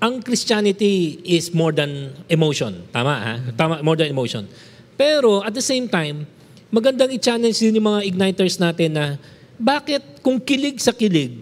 ang 0.02 0.18
Christianity 0.18 1.22
is 1.22 1.54
more 1.54 1.70
than 1.70 2.10
emotion. 2.26 2.90
Tama, 2.90 3.14
ha? 3.14 3.34
Tama, 3.54 3.86
more 3.86 3.94
than 3.94 4.10
emotion. 4.10 4.50
Pero 4.98 5.46
at 5.46 5.54
the 5.54 5.62
same 5.62 5.86
time, 5.86 6.26
magandang 6.72 7.12
i-challenge 7.12 7.60
din 7.60 7.76
yung 7.76 7.84
mga 7.92 8.00
igniters 8.08 8.56
natin 8.56 8.96
na 8.96 9.20
bakit 9.60 10.00
kung 10.24 10.40
kilig 10.40 10.80
sa 10.80 10.96
kilig, 10.96 11.36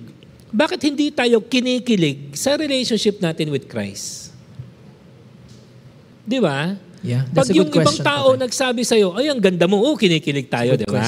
bakit 0.50 0.82
hindi 0.82 1.14
tayo 1.14 1.38
kinikilig 1.38 2.34
sa 2.34 2.58
relationship 2.58 3.22
natin 3.22 3.54
with 3.54 3.70
Christ? 3.70 4.34
Di 6.26 6.42
ba? 6.42 6.74
Yeah, 7.00 7.24
Pag 7.30 7.46
that's 7.46 7.54
a 7.54 7.56
yung 7.56 7.70
good 7.70 7.86
ibang 7.86 8.00
tao 8.02 8.34
Tatay. 8.34 8.42
nagsabi 8.44 8.82
sa'yo, 8.82 9.14
ay, 9.14 9.30
ang 9.30 9.38
ganda 9.38 9.70
mo, 9.70 9.78
oh, 9.78 9.94
kinikilig 9.94 10.50
tayo, 10.50 10.74
di 10.74 10.84
ba? 10.90 11.06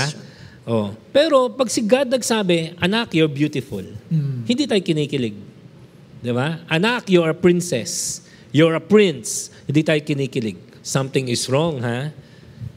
Oh. 0.63 0.95
Pero 1.11 1.51
pag 1.51 1.67
si 1.67 1.83
God 1.83 2.07
nagsabi, 2.07 2.79
anak, 2.79 3.19
you're 3.19 3.29
beautiful. 3.29 3.83
Hmm. 4.07 4.47
Hindi 4.47 4.71
tayo 4.71 4.79
kinikilig. 4.79 5.35
Di 6.23 6.31
ba? 6.31 6.63
Anak, 6.71 7.11
you're 7.11 7.35
a 7.35 7.37
princess. 7.37 8.23
You're 8.55 8.79
a 8.79 8.81
prince. 8.81 9.51
Hindi 9.67 9.83
tayo 9.83 9.99
kinikilig. 9.99 10.57
Something 10.87 11.27
is 11.27 11.51
wrong, 11.51 11.83
ha? 11.83 12.15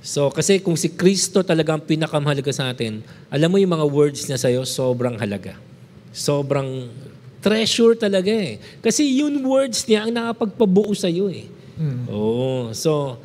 So, 0.06 0.30
kasi 0.30 0.62
kung 0.62 0.78
si 0.78 0.94
Kristo 0.94 1.42
talaga 1.42 1.74
ang 1.74 1.82
pinakamahalaga 1.82 2.54
sa 2.54 2.70
atin, 2.70 3.02
alam 3.26 3.50
mo 3.50 3.58
yung 3.58 3.74
mga 3.74 3.90
words 3.90 4.30
niya 4.30 4.38
sa'yo, 4.38 4.62
sobrang 4.62 5.18
halaga. 5.18 5.58
Sobrang 6.14 6.94
treasure 7.42 7.98
talaga 7.98 8.30
eh. 8.30 8.62
Kasi 8.86 9.02
yung 9.18 9.42
words 9.42 9.82
niya 9.90 10.06
ang 10.06 10.14
nakapagpabuo 10.14 10.94
sa'yo 10.94 11.26
eh. 11.34 11.50
Oo. 12.06 12.70
So, 12.78 13.18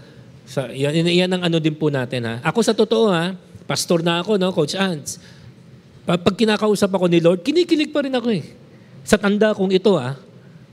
sa, 0.49 0.73
yan, 0.73 1.05
yan 1.05 1.29
ang 1.29 1.53
ano 1.53 1.61
din 1.61 1.77
po 1.77 1.93
natin 1.93 2.25
ha. 2.25 2.35
Ako 2.49 2.65
sa 2.65 2.73
totoo 2.73 3.13
ha, 3.13 3.37
pastor 3.69 4.01
na 4.01 4.25
ako, 4.25 4.41
no, 4.41 4.49
Coach 4.49 4.73
Ants. 4.73 5.21
Pag, 6.09 6.25
pag 6.25 6.33
kinakausap 6.33 6.89
ako 6.89 7.13
ni 7.13 7.21
Lord, 7.21 7.45
kinikilig 7.45 7.93
pa 7.93 8.01
rin 8.01 8.17
ako 8.17 8.41
eh. 8.41 8.57
Sa 9.05 9.21
tanda 9.21 9.53
kong 9.53 9.69
ito 9.69 10.01
ha. 10.01 10.17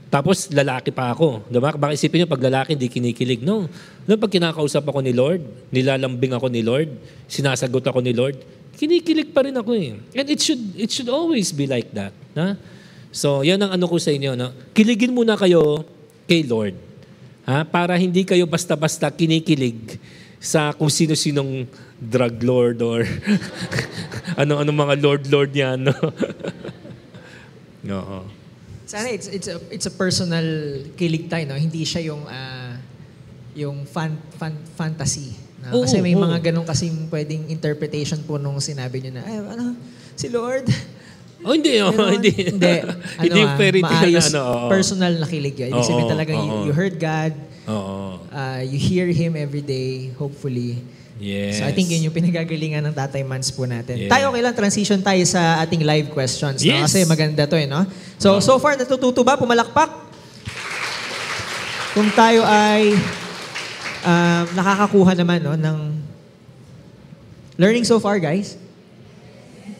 Tapos 0.08 0.48
lalaki 0.48 0.88
pa 0.88 1.12
ako. 1.12 1.44
Diba? 1.52 1.68
Baka 1.76 1.92
isipin 1.92 2.24
nyo, 2.24 2.28
pag 2.32 2.40
lalaki 2.40 2.72
hindi 2.72 2.88
kinikilig. 2.88 3.44
No. 3.44 3.68
no. 4.08 4.16
Pag 4.16 4.32
kinakausap 4.32 4.80
ako 4.88 5.04
ni 5.04 5.12
Lord, 5.12 5.44
nilalambing 5.68 6.32
ako 6.32 6.48
ni 6.48 6.64
Lord, 6.64 6.88
sinasagot 7.28 7.84
ako 7.84 8.00
ni 8.00 8.16
Lord, 8.16 8.40
kinikilig 8.80 9.36
pa 9.36 9.44
rin 9.44 9.52
ako 9.52 9.76
eh. 9.76 10.00
And 10.16 10.26
it 10.32 10.40
should, 10.40 10.60
it 10.80 10.88
should 10.88 11.12
always 11.12 11.52
be 11.52 11.68
like 11.68 11.92
that. 11.92 12.16
Ha? 12.40 12.56
So, 13.12 13.44
yan 13.44 13.60
ang 13.60 13.76
ano 13.76 13.84
ko 13.84 14.00
sa 14.00 14.08
inyo. 14.08 14.32
No? 14.32 14.48
Kiligin 14.72 15.12
muna 15.12 15.36
kayo 15.36 15.84
kay 16.24 16.40
Lord. 16.48 16.72
Ha? 17.44 17.68
Para 17.68 17.92
hindi 18.00 18.24
kayo 18.24 18.48
basta-basta 18.48 19.12
kinikilig 19.12 20.00
sa 20.40 20.72
kung 20.72 20.88
sino-sinong 20.88 21.68
drug 21.98 22.38
lord 22.46 22.78
or 22.78 23.02
ano-ano 24.40 24.70
mga 24.72 24.94
lord-lord 25.04 25.52
yan. 25.52 25.84
No? 25.84 25.96
Oo. 27.98 28.37
Sana 28.88 29.12
it's 29.12 29.28
it's 29.28 29.48
a 29.52 29.60
it's 29.68 29.84
a 29.84 29.92
personal 29.92 30.40
kilig 30.96 31.28
tayo, 31.28 31.44
no? 31.44 31.60
Hindi 31.60 31.84
siya 31.84 32.08
yung 32.08 32.24
ah, 32.24 32.72
yung 33.52 33.84
fan, 33.84 34.16
fan 34.40 34.56
fantasy. 34.72 35.36
no? 35.60 35.76
Oo, 35.76 35.82
kasi 35.84 36.00
may 36.00 36.16
oo. 36.16 36.24
mga 36.24 36.48
ganong 36.48 36.64
kasing 36.64 37.12
pwedeng 37.12 37.52
interpretation 37.52 38.16
po 38.24 38.40
nung 38.40 38.56
sinabi 38.64 39.04
niyo 39.04 39.20
na, 39.20 39.22
ay, 39.28 39.44
ano, 39.44 39.76
si 40.16 40.32
Lord. 40.32 40.64
Oh, 41.44 41.54
hindi. 41.54 41.78
Oh, 41.78 41.94
Ganon. 41.94 42.18
hindi. 42.18 42.32
hindi. 42.34 42.74
Ano, 43.18 43.22
hindi 43.30 43.38
yung 43.42 43.54
fairy 43.58 43.82
tale 43.82 44.10
na 44.10 44.22
ano. 44.24 44.40
oo. 44.42 44.66
personal 44.70 45.12
na 45.20 45.26
kilig 45.26 45.54
yun. 45.54 45.70
Ibig 45.70 45.86
sabihin 45.86 46.10
talaga, 46.10 46.32
you, 46.34 46.50
oo. 46.50 46.64
you 46.66 46.72
heard 46.74 46.96
God, 46.98 47.34
Oo. 47.68 48.24
uh, 48.26 48.62
you 48.64 48.78
hear 48.78 49.06
Him 49.10 49.36
every 49.38 49.62
day, 49.62 50.10
hopefully. 50.16 50.82
Yes. 51.18 51.58
So 51.58 51.66
I 51.66 51.74
think 51.74 51.90
yun 51.90 52.06
yung 52.06 52.14
pinagagalingan 52.14 52.82
ng 52.88 52.94
Tatay 52.94 53.26
Mans 53.26 53.50
po 53.50 53.66
natin. 53.66 54.06
Yeah. 54.06 54.10
Tayo 54.10 54.30
okay 54.30 54.42
lang, 54.42 54.54
transition 54.54 55.02
tayo 55.02 55.22
sa 55.26 55.58
ating 55.66 55.82
live 55.82 56.08
questions. 56.14 56.62
No? 56.62 56.70
Yes. 56.70 56.88
Kasi 56.88 57.02
maganda 57.04 57.42
to 57.44 57.58
eh, 57.58 57.66
no? 57.66 57.82
So, 58.16 58.38
so 58.38 58.56
far, 58.62 58.78
natututo 58.78 59.26
ba? 59.26 59.34
Pumalakpak? 59.34 59.90
Kung 61.98 62.08
tayo 62.14 62.46
ay 62.46 62.94
um, 64.06 64.44
nakakakuha 64.54 65.12
naman 65.18 65.42
no, 65.42 65.58
ng 65.58 65.78
learning 67.58 67.82
so 67.82 67.98
far, 67.98 68.22
guys? 68.22 68.54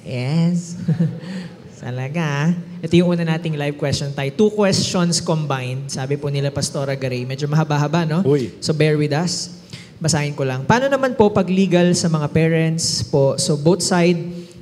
Yes. 0.03 0.75
Talaga. 1.79 2.51
Ito 2.83 2.91
yung 2.99 3.15
una 3.15 3.23
nating 3.23 3.55
live 3.55 3.79
question 3.79 4.11
tayo. 4.11 4.27
Two 4.35 4.51
questions 4.51 5.23
combined. 5.23 5.87
Sabi 5.87 6.19
po 6.19 6.27
nila 6.27 6.51
Pastora 6.51 6.99
Garay. 6.99 7.23
Medyo 7.23 7.47
mahaba-haba, 7.47 8.03
no? 8.03 8.27
Uy. 8.27 8.51
So 8.59 8.75
bear 8.75 8.99
with 8.99 9.15
us. 9.15 9.55
Basahin 9.99 10.31
ko 10.39 10.47
lang. 10.47 10.63
Paano 10.63 10.87
naman 10.87 11.19
po 11.19 11.27
pag 11.35 11.51
legal 11.51 11.91
sa 11.99 12.07
mga 12.07 12.31
parents 12.31 13.03
po? 13.11 13.35
So 13.35 13.59
both 13.59 13.83
side, 13.83 14.15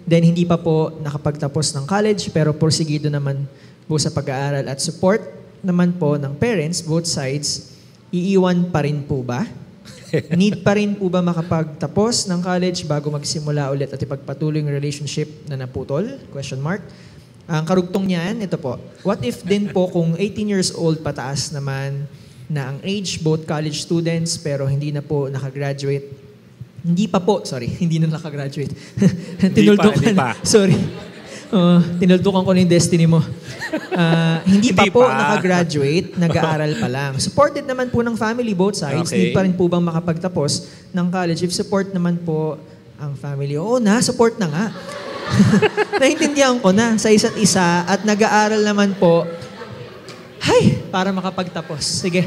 then 0.08 0.24
hindi 0.24 0.48
pa 0.48 0.56
po 0.56 0.96
nakapagtapos 1.04 1.76
ng 1.76 1.84
college 1.84 2.32
pero 2.32 2.56
porsigido 2.56 3.12
naman 3.12 3.44
po 3.84 4.00
sa 4.00 4.08
pag-aaral 4.08 4.64
at 4.64 4.80
support 4.80 5.20
naman 5.60 5.92
po 6.00 6.16
ng 6.16 6.32
parents, 6.40 6.80
both 6.80 7.04
sides, 7.04 7.76
iiwan 8.08 8.72
pa 8.72 8.88
rin 8.88 9.04
po 9.04 9.20
ba? 9.20 9.44
Need 10.40 10.64
pa 10.64 10.72
rin 10.72 10.96
po 10.96 11.12
ba 11.12 11.20
makapagtapos 11.20 12.32
ng 12.32 12.40
college 12.40 12.88
bago 12.88 13.12
magsimula 13.12 13.68
ulit 13.76 13.92
at 13.92 14.00
ipagpatuloy 14.00 14.64
yung 14.64 14.72
relationship 14.72 15.28
na 15.52 15.60
naputol? 15.60 16.16
Question 16.32 16.64
mark. 16.64 16.80
Ang 17.44 17.62
karugtong 17.68 18.08
niyan, 18.08 18.40
ito 18.40 18.56
po. 18.56 18.80
What 19.04 19.20
if 19.20 19.44
din 19.44 19.68
po 19.68 19.86
kung 19.92 20.16
18 20.16 20.48
years 20.48 20.72
old 20.72 21.04
pataas 21.04 21.52
naman 21.52 22.08
na 22.46 22.74
ang 22.74 22.78
age, 22.86 23.18
both 23.22 23.42
college 23.42 23.82
students, 23.82 24.38
pero 24.38 24.66
hindi 24.70 24.94
na 24.94 25.02
po 25.02 25.26
nakagraduate. 25.26 26.06
Hindi 26.86 27.10
pa 27.10 27.18
po, 27.18 27.42
sorry, 27.42 27.66
hindi 27.82 27.98
na 27.98 28.06
nakagraduate. 28.06 28.70
Tinuldukan. 29.42 29.98
hindi 29.98 30.14
pa. 30.14 30.38
Sorry. 30.46 30.78
Uh, 31.46 31.78
tinuldukan 32.02 32.42
ko 32.42 32.50
na 32.50 32.58
yung 32.58 32.72
destiny 32.74 33.06
mo. 33.06 33.22
Ah, 33.94 34.42
hindi, 34.42 34.74
pa 34.74 34.82
Hindi 34.82 34.94
po 34.94 35.06
pa. 35.06 35.14
nakagraduate, 35.14 36.14
nag-aaral 36.26 36.72
pa 36.78 36.88
lang. 36.90 37.12
Supported 37.22 37.62
naman 37.62 37.90
po 37.90 38.02
ng 38.02 38.18
family, 38.18 38.50
both 38.50 38.78
sides. 38.78 39.10
Okay. 39.10 39.30
Need 39.30 39.34
pa 39.34 39.46
rin 39.46 39.54
po 39.54 39.70
bang 39.70 39.82
makapagtapos 39.82 40.66
ng 40.90 41.06
college? 41.06 41.46
If 41.46 41.54
support 41.54 41.94
naman 41.94 42.18
po 42.22 42.58
ang 42.98 43.14
family, 43.14 43.54
oo 43.58 43.78
na, 43.78 44.02
support 44.02 44.38
na 44.42 44.46
nga. 44.50 44.66
Naintindihan 46.02 46.58
ko 46.62 46.70
na 46.70 46.98
sa 46.98 47.10
isa't 47.10 47.34
isa 47.38 47.82
at 47.86 48.02
nag-aaral 48.02 48.62
naman 48.62 48.94
po, 48.98 49.26
hay, 50.46 50.64
para 50.88 51.10
makapagtapos. 51.10 51.82
Sige. 51.82 52.24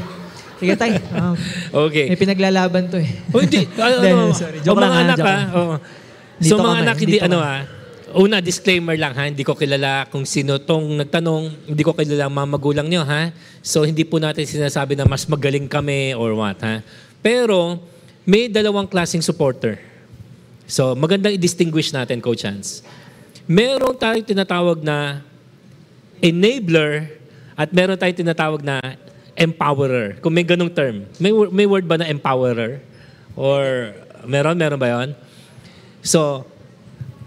Sige 0.56 0.76
tay. 0.76 1.00
Um, 1.10 1.32
Okay. 1.88 2.12
may 2.12 2.20
pinaglalaban 2.20 2.92
to 2.92 3.00
eh. 3.00 3.08
Oh, 3.32 3.40
hindi. 3.40 3.64
Ano, 3.80 3.94
Hindi, 3.96 4.08
ano, 4.12 4.24
sorry. 4.36 4.58
Joke 4.60 4.76
lang, 4.76 4.92
mga 4.92 4.92
ha? 4.92 5.00
anak 5.02 5.16
Joke 5.16 5.24
ha. 5.24 5.32
lang. 5.32 5.48
oo. 5.50 5.74
Dito 6.36 6.48
So 6.48 6.54
mga 6.56 6.68
man, 6.68 6.82
anak, 6.84 6.96
hindi 7.00 7.18
ano 7.18 7.38
ha. 7.40 7.56
Una, 8.10 8.36
disclaimer 8.42 8.96
lang 8.98 9.12
ha. 9.14 9.24
Hindi 9.24 9.40
ko 9.40 9.54
kilala 9.54 10.04
kung 10.08 10.24
sino 10.24 10.58
tong 10.58 10.98
nagtanong. 10.98 11.70
Hindi 11.70 11.80
ko 11.80 11.92
kilala 11.92 12.26
ang 12.26 12.34
mga 12.34 12.48
magulang 12.50 12.86
nyo 12.86 13.02
ha. 13.04 13.32
So 13.60 13.84
hindi 13.84 14.02
po 14.02 14.18
natin 14.18 14.44
sinasabi 14.44 14.96
na 14.96 15.06
mas 15.06 15.24
magaling 15.24 15.64
kami 15.64 16.12
or 16.12 16.34
what 16.34 16.60
ha. 16.60 16.84
Pero 17.20 17.80
may 18.24 18.48
dalawang 18.48 18.84
klaseng 18.84 19.22
supporter. 19.22 19.80
So 20.66 20.92
magandang 20.92 21.34
i-distinguish 21.34 21.90
natin, 21.90 22.20
Coach 22.20 22.44
Hans. 22.44 22.82
Meron 23.44 23.94
tayong 23.94 24.26
tinatawag 24.26 24.82
na 24.82 25.24
enabler 26.20 27.19
at 27.60 27.68
meron 27.76 28.00
tayong 28.00 28.24
tinatawag 28.24 28.64
na 28.64 28.80
empowerer. 29.36 30.16
Kung 30.24 30.32
may 30.32 30.48
ganong 30.48 30.72
term. 30.72 31.04
May, 31.20 31.28
may 31.52 31.68
word 31.68 31.84
ba 31.84 32.00
na 32.00 32.08
empowerer? 32.08 32.80
Or 33.36 33.92
meron? 34.24 34.56
Meron 34.56 34.80
ba 34.80 34.88
yon? 34.88 35.12
So, 36.00 36.48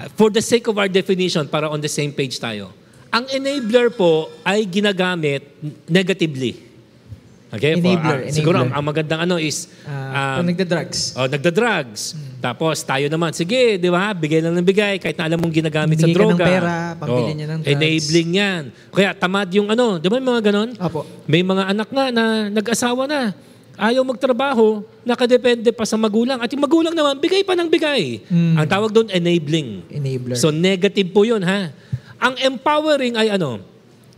uh, 0.02 0.10
for 0.18 0.34
the 0.34 0.42
sake 0.42 0.66
of 0.66 0.82
our 0.82 0.90
definition, 0.90 1.46
para 1.46 1.70
on 1.70 1.78
the 1.78 1.90
same 1.90 2.10
page 2.10 2.42
tayo, 2.42 2.74
ang 3.14 3.30
enabler 3.30 3.94
po 3.94 4.34
ay 4.42 4.66
ginagamit 4.66 5.46
negatively. 5.86 6.58
Okay? 7.54 7.78
For, 7.78 7.86
Enabler, 7.86 8.20
ah, 8.26 8.34
Siguro 8.34 8.58
ang, 8.58 8.74
enabler. 8.74 8.78
ang 8.82 8.86
magandang 8.90 9.20
ano 9.30 9.36
is, 9.38 9.70
um, 9.86 10.42
kung 10.42 10.50
nagda-drugs. 10.50 11.14
Oh, 11.14 11.30
nagda-drugs. 11.30 12.18
Tapos 12.44 12.76
tayo 12.84 13.08
naman, 13.08 13.32
sige, 13.32 13.80
di 13.80 13.88
ba? 13.88 14.12
Bigay 14.12 14.44
lang 14.44 14.52
ng 14.52 14.68
bigay 14.68 15.00
kahit 15.00 15.16
na 15.16 15.32
alam 15.32 15.40
mong 15.40 15.56
ginagamit 15.56 15.96
sa 15.96 16.04
Bigay 16.04 16.12
ng 16.12 16.36
droga. 16.36 16.44
pera, 16.44 16.74
pambili 16.94 17.24
Oh, 17.24 17.32
niya 17.34 17.48
ng 17.48 17.60
drugs. 17.64 17.72
Enabling 17.74 18.30
yan. 18.36 18.62
Kaya 18.92 19.10
tamad 19.14 19.48
yung 19.50 19.72
ano, 19.72 19.96
di 19.96 20.12
ba 20.12 20.20
yung 20.20 20.28
mga 20.28 20.44
ganon? 20.44 20.70
Opo. 20.76 21.08
May 21.24 21.40
mga 21.40 21.64
anak 21.66 21.88
nga 21.88 22.06
na 22.12 22.24
nag-asawa 22.52 23.08
na. 23.08 23.32
ayaw 23.74 24.04
magtrabaho, 24.04 24.86
nakadepende 25.02 25.72
pa 25.72 25.82
sa 25.82 25.96
magulang. 25.96 26.38
At 26.38 26.46
yung 26.48 26.62
magulang 26.62 26.92
naman, 26.92 27.18
bigay 27.18 27.42
pa 27.42 27.56
ng 27.56 27.66
bigay. 27.66 28.22
Mm. 28.24 28.54
Ang 28.54 28.68
tawag 28.68 28.92
doon, 28.92 29.08
enabling. 29.08 29.82
Enabler. 29.90 30.36
So 30.36 30.52
negative 30.52 31.10
po 31.10 31.24
yun 31.24 31.42
ha. 31.42 31.72
Ang 32.20 32.38
empowering 32.44 33.16
ay 33.16 33.32
ano? 33.32 33.64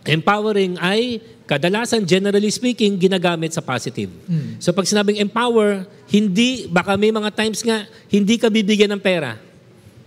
Empowering 0.06 0.78
ay 0.78 1.18
kadalasan, 1.50 2.06
generally 2.06 2.50
speaking, 2.50 2.98
ginagamit 2.98 3.54
sa 3.54 3.62
positive. 3.62 4.10
Mm. 4.30 4.62
So 4.62 4.74
pag 4.74 4.86
sinabing 4.86 5.18
empower, 5.22 5.86
hindi, 6.10 6.70
baka 6.70 6.94
may 6.98 7.10
mga 7.10 7.30
times 7.34 7.62
nga, 7.66 7.86
hindi 8.10 8.38
ka 8.38 8.50
bibigyan 8.50 8.94
ng 8.94 9.02
pera. 9.02 9.38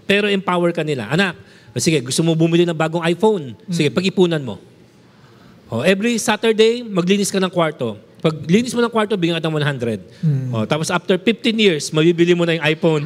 Pero 0.06 0.30
empower 0.30 0.70
ka 0.70 0.82
nila. 0.86 1.10
Anak, 1.10 1.34
sige, 1.78 2.02
gusto 2.02 2.22
mo 2.22 2.34
bumili 2.34 2.66
ng 2.66 2.74
bagong 2.74 3.02
iPhone. 3.06 3.54
Sige, 3.70 3.90
pag-ipunan 3.90 4.42
mo. 4.42 4.58
O, 5.68 5.84
every 5.84 6.16
Saturday, 6.16 6.80
maglinis 6.80 7.28
ka 7.28 7.36
ng 7.36 7.52
kwarto. 7.52 8.00
Pag 8.18 8.34
linis 8.50 8.74
mo 8.74 8.82
ng 8.82 8.90
kwarto, 8.90 9.14
bigyan 9.14 9.38
ka 9.38 9.46
ng 9.46 9.54
100. 9.62 10.50
O, 10.50 10.66
tapos 10.66 10.90
after 10.90 11.14
15 11.20 11.54
years, 11.54 11.84
mabibili 11.94 12.34
mo 12.34 12.42
na 12.42 12.58
yung 12.58 12.66
iPhone. 12.66 13.04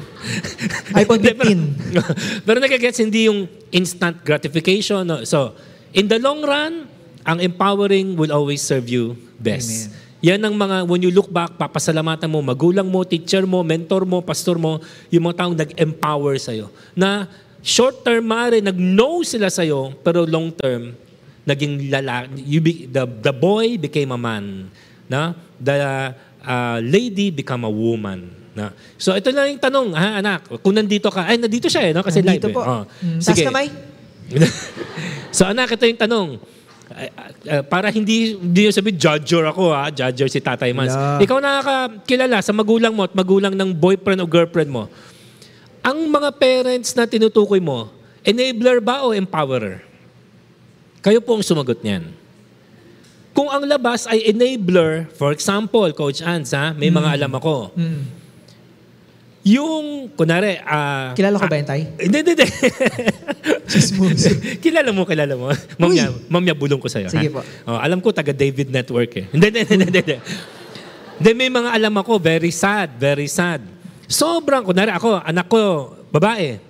iPhone 0.96 1.20
Hindi, 1.24 1.34
pero- 1.36 1.52
15. 1.52 2.46
pero 2.48 2.56
nagagets, 2.62 2.98
hindi 3.02 3.28
yung 3.28 3.44
instant 3.74 4.24
gratification. 4.24 5.04
no? 5.04 5.26
So, 5.28 5.52
in 5.92 6.08
the 6.08 6.18
long 6.18 6.40
run, 6.42 6.88
ang 7.22 7.38
empowering 7.38 8.18
will 8.18 8.32
always 8.34 8.60
serve 8.60 8.90
you 8.90 9.14
best. 9.38 9.92
Yan 10.22 10.38
ang 10.38 10.54
mga, 10.54 10.86
when 10.86 11.02
you 11.02 11.10
look 11.10 11.26
back, 11.26 11.58
papasalamatan 11.58 12.30
mo, 12.30 12.38
magulang 12.42 12.86
mo, 12.86 13.02
teacher 13.02 13.42
mo, 13.42 13.66
mentor 13.66 14.06
mo, 14.06 14.22
pastor 14.22 14.54
mo, 14.54 14.78
yung 15.10 15.26
mga 15.26 15.34
taong 15.42 15.56
nag-empower 15.58 16.38
sa'yo. 16.38 16.70
Na 16.94 17.26
short 17.58 18.06
term, 18.06 18.22
maaari, 18.30 18.62
nag-no 18.62 19.26
sila 19.26 19.50
sa'yo, 19.50 19.90
pero 19.98 20.22
long 20.22 20.54
term, 20.54 20.94
naging 21.42 21.90
lala, 21.90 22.30
you 22.38 22.62
be, 22.62 22.86
the, 22.86 23.02
the 23.18 23.34
boy 23.34 23.74
became 23.74 24.14
a 24.14 24.18
man. 24.18 24.70
Na? 25.10 25.34
The 25.58 26.14
uh, 26.46 26.78
lady 26.78 27.34
become 27.34 27.66
a 27.66 27.70
woman. 27.70 28.30
Na? 28.54 28.70
So 28.94 29.18
ito 29.18 29.26
lang 29.34 29.58
yung 29.58 29.62
tanong, 29.62 29.90
ha, 29.90 30.22
anak, 30.22 30.46
kung 30.62 30.78
nandito 30.78 31.10
ka, 31.10 31.26
ay, 31.26 31.34
nandito 31.34 31.66
siya 31.66 31.90
eh, 31.90 31.92
no? 31.94 32.06
kasi 32.06 32.22
Nandito 32.22 32.46
live 32.46 32.54
po. 32.54 32.62
eh. 32.62 32.70
Oh. 32.70 32.82
Mm, 32.86 33.18
taas 33.26 33.42
kamay. 33.42 33.66
so 35.36 35.48
anak, 35.48 35.74
ito 35.76 35.84
yung 35.88 36.00
tanong. 36.00 36.28
Uh, 36.92 37.08
uh, 37.48 37.62
para 37.64 37.88
hindi 37.88 38.36
hindi 38.36 38.68
yung 38.68 38.74
sabi 38.76 38.92
judger 38.92 39.48
ako 39.48 39.72
ha, 39.72 39.88
judger 39.88 40.28
si 40.28 40.44
Tatay 40.44 40.76
Mans. 40.76 40.92
Yeah. 40.92 41.24
Ikaw 41.24 41.38
nakakilala 41.40 42.36
sa 42.44 42.52
magulang 42.52 42.92
mo 42.92 43.08
at 43.08 43.16
magulang 43.16 43.56
ng 43.56 43.72
boyfriend 43.72 44.20
o 44.20 44.28
girlfriend 44.28 44.68
mo. 44.68 44.92
Ang 45.82 46.12
mga 46.12 46.30
parents 46.36 46.94
na 46.94 47.08
tinutukoy 47.08 47.58
mo, 47.58 47.90
enabler 48.22 48.78
ba 48.78 49.02
o 49.02 49.10
empowerer? 49.16 49.82
Kayo 51.02 51.18
po 51.18 51.34
ang 51.34 51.42
sumagot 51.42 51.82
niyan. 51.82 52.14
Kung 53.32 53.48
ang 53.48 53.64
labas 53.64 54.04
ay 54.06 54.28
enabler, 54.28 55.08
for 55.16 55.32
example, 55.32 55.88
Coach 55.96 56.20
Ans, 56.20 56.52
ha, 56.52 56.76
may 56.76 56.92
mga 56.92 57.16
alam 57.16 57.32
ako. 57.32 57.72
Mm. 57.74 58.21
Yung, 59.42 60.06
kunwari, 60.14 60.62
ah, 60.62 61.10
Kilala 61.18 61.34
ko 61.34 61.50
ba 61.50 61.58
yan, 61.58 61.66
Tay? 61.66 61.82
hindi, 61.98 62.16
hindi, 62.22 62.32
hindi. 62.38 62.46
Kilala 64.62 64.94
mo, 64.94 65.02
kilala 65.02 65.34
mo. 65.34 65.50
Mamya, 65.82 66.14
mamya 66.30 66.54
bulong 66.54 66.78
ko 66.78 66.86
sa'yo. 66.86 67.10
Sige 67.10 67.26
ha? 67.26 67.34
po. 67.34 67.40
Oh, 67.66 67.74
alam 67.74 67.98
ko, 67.98 68.14
taga 68.14 68.30
David 68.30 68.70
Network 68.70 69.10
eh. 69.18 69.26
Hindi, 69.34 69.46
hindi, 69.50 69.60
hindi, 69.66 69.84
hindi. 69.90 70.00
hindi. 70.00 70.16
Hindi, 71.18 71.30
may 71.34 71.50
mga 71.50 71.70
alam 71.74 71.94
ako, 71.98 72.22
very 72.22 72.54
sad, 72.54 72.94
very 72.98 73.26
sad. 73.26 73.66
Sobrang, 74.06 74.62
kunwari 74.62 74.94
ako, 74.94 75.18
anak 75.26 75.46
ko, 75.50 75.94
babae. 76.14 76.62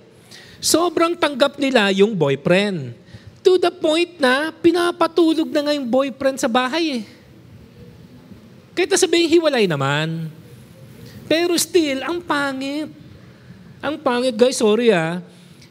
Sobrang 0.57 1.13
tanggap 1.13 1.61
nila 1.61 1.93
yung 1.93 2.17
boyfriend. 2.17 2.97
To 3.43 3.59
the 3.59 3.69
point 3.69 4.17
na 4.17 4.49
pinapatulog 4.49 5.51
na 5.51 5.67
nga 5.67 5.73
yung 5.75 5.85
boyfriend 5.85 6.41
sa 6.41 6.49
bahay 6.49 7.01
eh. 7.01 7.03
Kahit 8.73 8.89
na 8.89 8.97
sabihin 8.97 9.29
hiwalay 9.29 9.69
naman. 9.69 10.31
Pero 11.27 11.55
still, 11.55 12.03
ang 12.03 12.19
pangit. 12.19 12.89
Ang 13.83 13.95
pangit, 13.99 14.35
guys, 14.35 14.59
sorry 14.59 14.91
ah. 14.91 15.19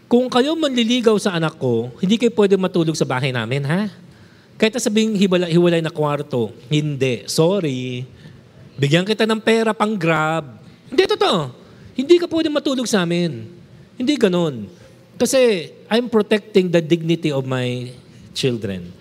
Kung 0.09 0.29
kayo 0.29 0.53
manliligaw 0.53 1.17
sa 1.17 1.37
anak 1.41 1.57
ko, 1.57 1.89
hindi 2.05 2.21
kayo 2.21 2.33
pwede 2.37 2.61
matulog 2.61 2.93
sa 2.93 3.09
bahay 3.09 3.33
namin, 3.33 3.65
ha? 3.65 3.89
Kahit 4.61 4.77
na 4.77 4.81
sabing 4.85 5.17
hiwalay, 5.17 5.49
hiwalay 5.57 5.81
na 5.81 5.89
kwarto, 5.89 6.53
hindi. 6.69 7.25
Sorry. 7.25 8.05
Bigyan 8.77 9.09
kita 9.09 9.25
ng 9.25 9.41
pera 9.41 9.73
pang 9.73 9.97
grab. 9.97 10.61
Hindi, 10.93 11.09
totoo. 11.09 11.51
Hindi 11.97 12.21
ka 12.21 12.29
pwede 12.29 12.53
matulog 12.53 12.85
sa 12.85 13.05
amin. 13.09 13.49
Hindi 13.97 14.15
ganun. 14.21 14.69
Kasi 15.17 15.73
I'm 15.89 16.09
protecting 16.09 16.69
the 16.69 16.81
dignity 16.85 17.33
of 17.33 17.49
my 17.49 17.89
children. 18.37 18.93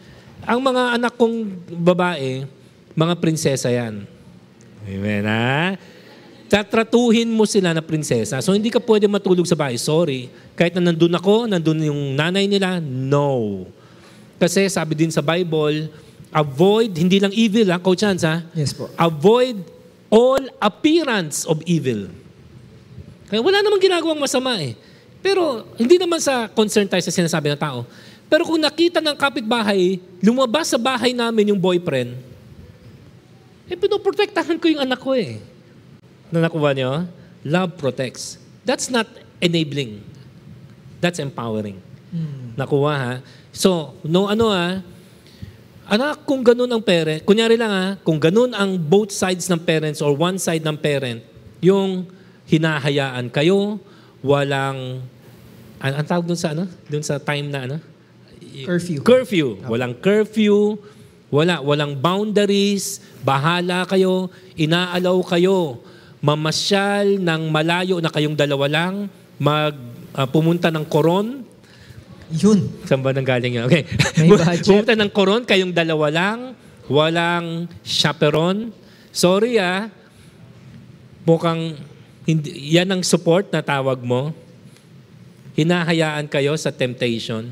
Ang 0.48 0.60
mga 0.64 0.96
anak 1.00 1.14
kong 1.16 1.68
babae, 1.68 2.48
mga 2.96 3.14
prinsesa 3.20 3.72
yan. 3.72 4.04
Amen, 4.88 5.24
ha? 5.28 5.78
Tatratuhin 6.52 7.32
mo 7.32 7.48
sila 7.48 7.72
na 7.72 7.80
prinsesa. 7.80 8.44
So 8.44 8.52
hindi 8.52 8.68
ka 8.68 8.84
pwede 8.84 9.08
matulog 9.08 9.48
sa 9.48 9.56
bahay. 9.56 9.80
Sorry. 9.80 10.28
Kahit 10.52 10.76
na 10.76 10.92
nandun 10.92 11.16
ako, 11.16 11.48
nandun 11.48 11.80
yung 11.80 12.12
nanay 12.12 12.44
nila, 12.44 12.84
no. 12.84 13.64
Kasi 14.36 14.68
sabi 14.68 15.00
din 15.00 15.08
sa 15.08 15.24
Bible, 15.24 15.88
avoid, 16.28 16.92
hindi 17.00 17.24
lang 17.24 17.32
evil 17.32 17.72
ha, 17.72 17.80
Coach 17.80 18.04
Hans 18.04 18.28
ha? 18.28 18.44
Yes 18.52 18.76
po. 18.76 18.92
Avoid 19.00 19.64
all 20.12 20.44
appearance 20.60 21.48
of 21.48 21.64
evil. 21.64 22.12
Kaya 23.32 23.40
wala 23.40 23.64
namang 23.64 23.80
ginagawang 23.80 24.20
masama 24.20 24.60
eh. 24.60 24.76
Pero 25.24 25.64
hindi 25.80 25.96
naman 25.96 26.20
sa 26.20 26.52
concern 26.52 26.84
tayo 26.84 27.00
sa 27.00 27.16
sinasabi 27.16 27.56
ng 27.56 27.62
tao. 27.64 27.88
Pero 28.28 28.44
kung 28.44 28.60
nakita 28.60 29.00
ng 29.00 29.16
kapitbahay, 29.16 30.04
lumabas 30.20 30.68
sa 30.68 30.76
bahay 30.76 31.16
namin 31.16 31.56
yung 31.56 31.62
boyfriend, 31.64 32.12
eh 33.72 33.78
pinoprotektahan 33.80 34.60
ko 34.60 34.68
yung 34.68 34.84
anak 34.84 35.00
ko 35.00 35.16
eh. 35.16 35.40
Na 36.32 36.48
nakuha 36.48 36.72
niyo? 36.72 37.06
Love 37.44 37.76
protects. 37.76 38.40
That's 38.64 38.88
not 38.88 39.08
enabling. 39.44 40.02
That's 41.04 41.20
empowering. 41.20 41.82
Nakuha 42.56 42.94
ha? 42.96 43.14
So, 43.52 43.96
no 44.08 44.28
ano 44.32 44.52
ha, 44.52 44.80
anak, 45.92 46.24
kung 46.24 46.40
ganun 46.40 46.72
ang 46.72 46.80
parent, 46.80 47.24
kunyari 47.28 47.60
lang 47.60 47.72
ha, 47.72 47.86
kung 48.00 48.16
ganun 48.16 48.56
ang 48.56 48.80
both 48.80 49.12
sides 49.12 49.52
ng 49.52 49.60
parents 49.60 50.00
or 50.00 50.16
one 50.16 50.40
side 50.40 50.64
ng 50.64 50.78
parent, 50.80 51.20
yung 51.60 52.08
hinahayaan 52.48 53.28
kayo, 53.28 53.80
walang, 54.24 55.04
an 55.84 55.92
ang 56.00 56.08
tawag 56.08 56.26
dun 56.28 56.40
sa 56.40 56.56
ano? 56.56 56.68
Dun 56.88 57.04
sa 57.04 57.20
time 57.20 57.48
na 57.52 57.60
ano? 57.68 57.78
Curfew. 58.42 59.00
Curfew. 59.02 59.48
Walang 59.68 59.96
curfew. 60.00 60.76
Wala, 61.32 61.64
walang 61.64 61.96
boundaries. 61.96 63.00
Bahala 63.24 63.88
kayo. 63.88 64.28
Inaalaw 64.60 65.18
kayo. 65.24 65.80
Mamasyal 66.22 67.18
ng 67.18 67.50
malayo 67.50 67.98
na 67.98 68.14
kayong 68.14 68.38
dalawa 68.38 68.70
lang. 68.70 69.10
Mag, 69.42 69.74
ah, 70.14 70.30
pumunta 70.30 70.70
ng 70.70 70.86
koron. 70.86 71.42
Yun. 72.32 72.70
Saan 72.88 73.02
ba 73.02 73.12
nang 73.12 73.28
galing 73.28 73.60
yun? 73.60 73.66
Okay. 73.68 73.84
Pumunta 74.64 74.96
ng 74.96 75.12
koron, 75.12 75.44
kayong 75.44 75.76
dalawa 75.76 76.08
lang. 76.08 76.38
Walang 76.88 77.68
chaperon. 77.84 78.72
Sorry 79.12 79.60
ah. 79.60 79.92
Mukhang 81.28 81.76
hindi, 82.24 82.54
yan 82.72 82.88
ang 82.94 83.04
support 83.04 83.52
na 83.52 83.60
tawag 83.60 84.00
mo. 84.00 84.32
Hinahayaan 85.60 86.32
kayo 86.32 86.56
sa 86.56 86.72
temptation. 86.72 87.52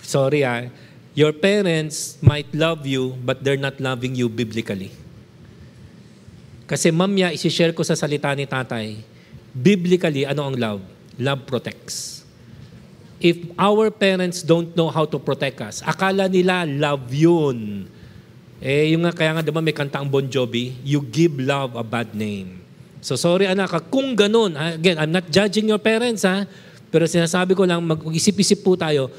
Sorry 0.00 0.46
ah. 0.46 0.72
Your 1.12 1.36
parents 1.36 2.16
might 2.24 2.48
love 2.56 2.86
you, 2.88 3.18
but 3.20 3.42
they're 3.44 3.60
not 3.60 3.76
loving 3.82 4.16
you 4.16 4.30
biblically. 4.30 4.94
Kasi 6.70 6.94
mamya, 6.94 7.34
isi-share 7.34 7.74
ko 7.74 7.82
sa 7.82 7.98
salita 7.98 8.30
ni 8.30 8.46
tatay, 8.46 9.02
biblically, 9.50 10.22
ano 10.22 10.46
ang 10.46 10.54
love? 10.54 10.80
Love 11.18 11.42
protects. 11.42 12.22
If 13.18 13.50
our 13.58 13.90
parents 13.90 14.46
don't 14.46 14.70
know 14.78 14.86
how 14.86 15.02
to 15.02 15.18
protect 15.18 15.58
us, 15.66 15.82
akala 15.82 16.30
nila 16.30 16.62
love 16.62 17.10
yun. 17.10 17.90
Eh, 18.62 18.94
yung 18.94 19.02
nga, 19.02 19.10
kaya 19.10 19.34
nga 19.34 19.42
diba 19.42 19.58
may 19.58 19.74
kanta 19.74 19.98
ang 19.98 20.06
Bon 20.06 20.22
Jovi, 20.22 20.78
you 20.86 21.02
give 21.02 21.42
love 21.42 21.74
a 21.74 21.82
bad 21.82 22.14
name. 22.14 22.62
So 23.02 23.18
sorry 23.18 23.50
anak, 23.50 23.90
kung 23.90 24.14
ganun, 24.14 24.54
again, 24.54 24.94
I'm 24.94 25.10
not 25.10 25.26
judging 25.26 25.66
your 25.68 25.82
parents 25.82 26.22
ha, 26.22 26.46
pero 26.86 27.02
sinasabi 27.10 27.58
ko 27.58 27.66
lang, 27.66 27.82
mag-isip-isip 27.82 28.62
po 28.62 28.78
tayo, 28.78 29.10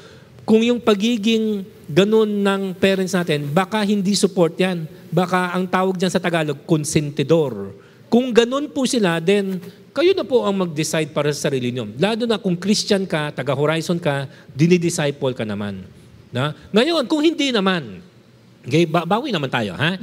kung 0.48 0.64
yung 0.64 0.80
pagiging 0.80 1.68
ganun 1.84 2.42
ng 2.42 2.72
parents 2.80 3.12
natin, 3.12 3.44
baka 3.50 3.84
hindi 3.84 4.16
support 4.16 4.56
yan. 4.56 4.88
Baka 5.12 5.52
ang 5.52 5.68
tawag 5.68 6.00
dyan 6.00 6.08
sa 6.08 6.16
Tagalog, 6.16 6.64
konsentidor. 6.64 7.76
Kung 8.08 8.32
ganun 8.32 8.72
po 8.72 8.88
sila, 8.88 9.20
then 9.20 9.60
kayo 9.92 10.16
na 10.16 10.24
po 10.24 10.48
ang 10.48 10.56
mag-decide 10.56 11.12
para 11.12 11.28
sa 11.36 11.52
sarili 11.52 11.68
nyo. 11.68 11.84
Lalo 12.00 12.24
na 12.24 12.40
kung 12.40 12.56
Christian 12.56 13.04
ka, 13.04 13.28
taga-horizon 13.28 14.00
ka, 14.00 14.24
dinidisciple 14.56 15.36
ka 15.36 15.44
naman. 15.44 15.84
Na? 16.32 16.56
Ngayon, 16.72 17.04
kung 17.04 17.20
hindi 17.20 17.52
naman, 17.52 18.00
okay, 18.64 18.88
ba- 18.88 19.04
bawi 19.04 19.28
naman 19.28 19.52
tayo, 19.52 19.76
ha? 19.76 20.00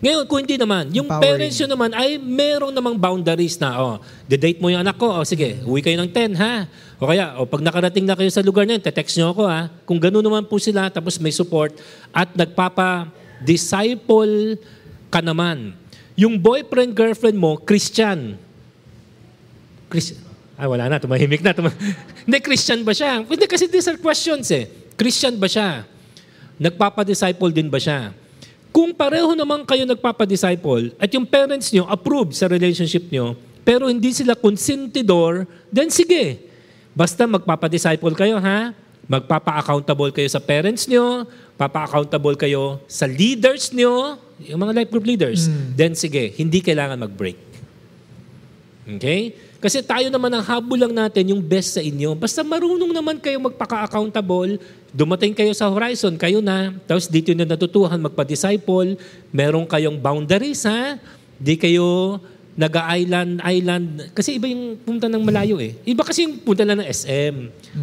Ngayon, 0.00 0.24
kung 0.24 0.40
hindi 0.40 0.56
naman, 0.56 0.88
yung 0.96 1.04
Empowering. 1.04 1.24
parents 1.28 1.56
nyo 1.60 1.68
naman 1.68 1.90
ay 1.92 2.16
merong 2.16 2.72
namang 2.72 2.96
boundaries 2.96 3.60
na, 3.60 3.76
oh, 3.76 4.00
date 4.24 4.64
mo 4.64 4.72
yung 4.72 4.80
anak 4.80 4.96
ko, 4.96 5.20
oh, 5.20 5.24
sige, 5.28 5.60
uwi 5.68 5.84
kayo 5.84 6.00
ng 6.00 6.08
10, 6.08 6.40
ha? 6.40 6.64
O 6.96 7.04
kaya, 7.04 7.36
oh, 7.36 7.44
pag 7.44 7.60
nakarating 7.60 8.08
na 8.08 8.16
kayo 8.16 8.32
sa 8.32 8.40
lugar 8.40 8.64
na 8.64 8.80
yun, 8.80 8.82
te-text 8.84 9.12
nyo 9.20 9.36
ako, 9.36 9.44
ha? 9.44 9.68
Kung 9.84 10.00
gano'n 10.00 10.24
naman 10.24 10.48
po 10.48 10.56
sila, 10.56 10.88
tapos 10.88 11.20
may 11.20 11.36
support, 11.36 11.76
at 12.16 12.32
nagpapa-disciple 13.42 14.58
ka 15.08 15.20
naman. 15.22 15.74
Yung 16.18 16.34
boyfriend, 16.38 16.94
girlfriend 16.94 17.38
mo, 17.38 17.54
Christian. 17.62 18.34
Chris, 19.86 20.18
ah, 20.58 20.66
wala 20.66 20.90
na, 20.90 20.98
tumahimik 20.98 21.40
na. 21.40 21.54
Tuma- 21.54 21.74
Hindi, 22.26 22.38
Christian 22.42 22.82
ba 22.82 22.92
siya? 22.92 23.22
Hindi, 23.22 23.46
kasi 23.46 23.70
these 23.70 23.86
are 23.86 23.96
questions 23.96 24.50
eh. 24.50 24.66
Christian 24.98 25.38
ba 25.38 25.46
siya? 25.46 25.86
Nagpapadisciple 26.58 27.54
din 27.54 27.70
ba 27.70 27.78
siya? 27.78 28.10
Kung 28.74 28.92
pareho 28.92 29.32
naman 29.32 29.64
kayo 29.64 29.86
nagpapadisciple 29.86 30.92
at 30.98 31.08
yung 31.14 31.24
parents 31.24 31.70
nyo 31.72 31.86
approve 31.88 32.34
sa 32.34 32.50
relationship 32.50 33.06
nyo, 33.08 33.38
pero 33.62 33.86
hindi 33.86 34.12
sila 34.12 34.34
consentidor, 34.34 35.46
then 35.70 35.88
sige. 35.88 36.42
Basta 36.92 37.24
magpapadisciple 37.30 38.12
kayo, 38.18 38.42
ha? 38.42 38.74
Magpapa-accountable 39.08 40.12
kayo 40.12 40.28
sa 40.28 40.36
parents 40.36 40.84
nyo, 40.84 41.24
papa-accountable 41.56 42.36
kayo 42.36 42.76
sa 42.84 43.08
leaders 43.08 43.72
nyo, 43.72 44.20
yung 44.44 44.60
mga 44.60 44.84
life 44.84 44.90
group 44.92 45.08
leaders, 45.08 45.48
then 45.74 45.96
sige, 45.96 46.36
hindi 46.36 46.60
kailangan 46.60 47.00
mag-break. 47.00 47.40
Okay? 48.84 49.32
Kasi 49.58 49.82
tayo 49.82 50.06
naman 50.06 50.30
ang 50.30 50.44
habol 50.44 50.78
lang 50.78 50.94
natin 50.94 51.34
yung 51.34 51.42
best 51.42 51.74
sa 51.74 51.82
inyo. 51.82 52.14
Basta 52.14 52.46
marunong 52.46 52.94
naman 52.94 53.18
kayo 53.18 53.42
magpaka-accountable, 53.42 54.60
dumating 54.94 55.34
kayo 55.34 55.50
sa 55.50 55.66
horizon, 55.66 56.14
kayo 56.14 56.38
na, 56.38 56.70
tapos 56.86 57.10
dito 57.10 57.34
na 57.34 57.42
natutuhan 57.42 57.98
magpa-disciple, 57.98 58.94
meron 59.34 59.66
kayong 59.66 59.98
boundaries 59.98 60.62
ha, 60.62 61.00
di 61.40 61.58
kayo 61.58 62.20
nag-island, 62.58 63.38
island. 63.46 63.86
Kasi 64.10 64.34
iba 64.34 64.50
yung 64.50 64.74
punta 64.82 65.06
ng 65.06 65.22
malayo 65.22 65.62
eh. 65.62 65.78
Iba 65.86 66.02
kasi 66.02 66.26
yung 66.26 66.42
punta 66.42 66.66
lang 66.66 66.82
ng 66.82 66.88
SM. 66.90 67.34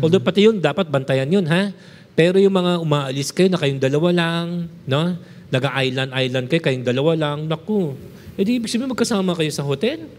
Although 0.03 0.19
pati 0.19 0.51
yun, 0.51 0.59
dapat 0.59 0.91
bantayan 0.91 1.31
yun 1.31 1.47
ha. 1.47 1.71
Pero 2.11 2.35
yung 2.35 2.51
mga 2.51 2.83
umaalis 2.83 3.31
kayo 3.31 3.47
na 3.47 3.55
kayong 3.55 3.79
dalawa 3.79 4.11
lang, 4.11 4.67
no? 4.83 5.15
Nag-island, 5.47 6.11
island 6.11 6.45
kayo, 6.51 6.61
kayong 6.63 6.83
dalawa 6.83 7.11
lang, 7.15 7.47
naku. 7.47 7.95
E 8.35 8.43
di 8.43 8.59
ibig 8.59 8.67
sabihin 8.67 8.91
magkasama 8.91 9.31
kayo 9.31 9.51
sa 9.55 9.63
hotel? 9.63 10.11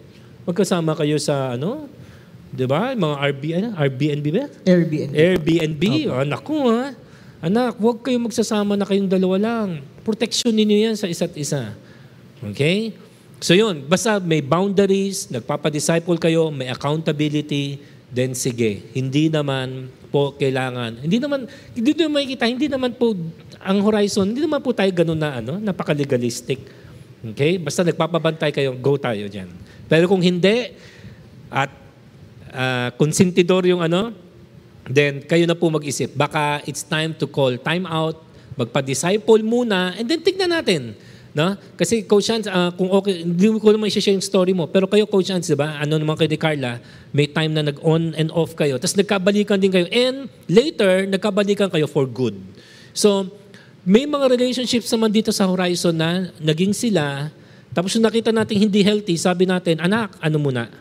Magkasama 0.49 0.97
kayo 0.97 1.21
sa 1.21 1.53
ano? 1.53 1.85
'Di 2.49 2.65
ba? 2.65 2.97
Mga 2.97 3.15
RB 3.37 3.43
ano? 3.61 3.69
Airbnb 3.77 4.27
ba? 4.33 4.45
Airbnb. 4.65 5.13
Airbnb. 5.13 5.85
Oh, 6.09 6.25
naku 6.25 6.57
ha. 6.73 6.97
Anak, 7.45 7.77
huwag 7.77 8.01
kayong 8.01 8.33
magsasama 8.33 8.81
na 8.81 8.89
kayong 8.89 9.13
dalawa 9.13 9.37
lang. 9.37 9.85
Protection 10.01 10.49
ninyo 10.57 10.89
yan 10.89 10.97
sa 10.97 11.05
isa't 11.05 11.37
isa. 11.37 11.77
Okay? 12.41 12.97
So 13.37 13.53
yun, 13.53 13.85
basta 13.85 14.17
may 14.17 14.41
boundaries, 14.41 15.29
nagpapadisciple 15.29 16.17
kayo, 16.17 16.49
may 16.49 16.73
accountability, 16.73 17.79
then 18.09 18.33
sige. 18.33 18.81
Hindi 18.97 19.29
naman 19.29 19.93
po 20.09 20.33
kailangan. 20.33 21.05
Hindi 21.05 21.21
naman, 21.21 21.45
hindi 21.77 21.93
naman 21.93 22.13
makikita, 22.17 22.45
hindi 22.49 22.67
naman 22.73 22.97
po 22.97 23.13
ang 23.61 23.79
horizon, 23.85 24.33
hindi 24.33 24.41
naman 24.41 24.65
po 24.65 24.73
tayo 24.73 24.89
ganun 24.89 25.21
na 25.21 25.43
ano, 25.43 25.61
napaka-legalistic. 25.61 26.59
Okay? 27.35 27.61
Basta 27.61 27.85
nagpapabantay 27.85 28.55
kayo, 28.57 28.73
go 28.79 28.97
tayo 28.97 29.29
dyan. 29.29 29.53
Pero 29.85 30.09
kung 30.09 30.25
hindi, 30.25 30.73
at 31.53 31.71
uh, 32.57 32.89
konsentidor 32.97 33.69
yung 33.69 33.85
ano, 33.85 34.17
then 34.87 35.21
kayo 35.23 35.45
na 35.45 35.59
po 35.59 35.69
mag-isip. 35.69 36.15
Baka 36.15 36.63
it's 36.65 36.87
time 36.87 37.13
to 37.19 37.27
call 37.29 37.53
time 37.59 37.85
out, 37.85 38.23
magpa-disciple 38.57 39.43
muna, 39.45 39.93
and 39.99 40.07
then 40.09 40.23
tignan 40.23 40.51
natin. 40.55 40.97
No? 41.37 41.53
Kasi 41.77 42.09
Coach 42.09 42.33
Hans, 42.33 42.49
uh, 42.49 42.73
kung 42.73 42.89
okay, 42.89 43.21
hindi 43.21 43.45
ko 43.61 43.69
naman 43.69 43.93
i-share 43.93 44.17
yung 44.17 44.25
story 44.25 44.57
mo, 44.57 44.65
pero 44.73 44.89
kayo 44.89 45.05
Coach 45.05 45.29
Hans, 45.29 45.45
di 45.45 45.53
ba? 45.53 45.77
Ano 45.77 46.01
naman 46.01 46.17
kayo 46.17 46.33
ni 46.33 46.41
Carla, 46.41 46.81
may 47.13 47.29
time 47.29 47.53
na 47.53 47.61
nag-on 47.61 48.17
and 48.17 48.33
off 48.33 48.57
kayo, 48.57 48.81
tapos 48.81 48.97
nagkabalikan 48.97 49.61
din 49.61 49.69
kayo, 49.69 49.85
and 49.93 50.33
later, 50.49 51.05
nagkabalikan 51.05 51.69
kayo 51.69 51.85
for 51.85 52.09
good. 52.09 52.33
So, 52.97 53.29
may 53.85 54.09
mga 54.09 54.33
relationships 54.33 54.89
naman 54.89 55.13
dito 55.13 55.29
sa 55.29 55.45
horizon 55.45 56.01
na 56.01 56.33
naging 56.41 56.73
sila, 56.73 57.29
tapos 57.77 57.93
yung 57.93 58.09
nakita 58.09 58.33
natin 58.33 58.57
hindi 58.57 58.81
healthy, 58.81 59.21
sabi 59.21 59.45
natin, 59.45 59.77
anak, 59.85 60.17
ano 60.25 60.41
muna, 60.41 60.73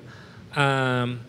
um, 0.56 1.20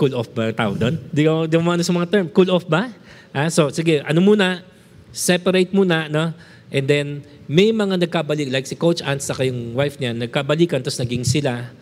cool 0.00 0.16
off 0.16 0.32
ba 0.32 0.48
tawag 0.56 0.80
doon? 0.80 0.96
Di 1.12 1.28
ko, 1.28 1.44
di 1.44 1.60
ano 1.60 1.84
sa 1.84 1.92
mga 1.92 2.08
term. 2.08 2.26
Cool 2.32 2.48
off 2.48 2.64
ba? 2.64 2.88
Ah, 3.36 3.52
so, 3.52 3.68
sige, 3.68 4.00
ano 4.00 4.24
muna, 4.24 4.64
separate 5.12 5.68
muna, 5.76 6.08
no? 6.08 6.32
And 6.70 6.86
then, 6.86 7.06
may 7.50 7.74
mga 7.74 7.98
nagkabalik, 8.06 8.46
like 8.50 8.66
si 8.66 8.78
Coach 8.78 9.02
Ant 9.02 9.18
sa 9.18 9.34
yung 9.42 9.74
wife 9.74 9.98
niya, 9.98 10.14
nagkabalikan, 10.14 10.78
tapos 10.80 11.02
naging 11.02 11.26
sila, 11.26 11.74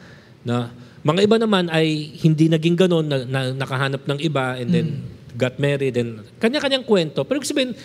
no? 0.48 0.72
Mga 1.04 1.20
iba 1.28 1.36
naman 1.36 1.68
ay 1.68 2.16
hindi 2.24 2.48
naging 2.48 2.74
ganon, 2.74 3.04
na, 3.04 3.22
na, 3.28 3.40
nakahanap 3.52 4.02
ng 4.08 4.18
iba, 4.24 4.56
and 4.56 4.68
then 4.72 4.88
got 5.36 5.60
married, 5.60 5.94
and 6.00 6.24
kanya-kanyang 6.40 6.82
kwento. 6.82 7.22
Pero 7.22 7.38
sabihin, 7.44 7.76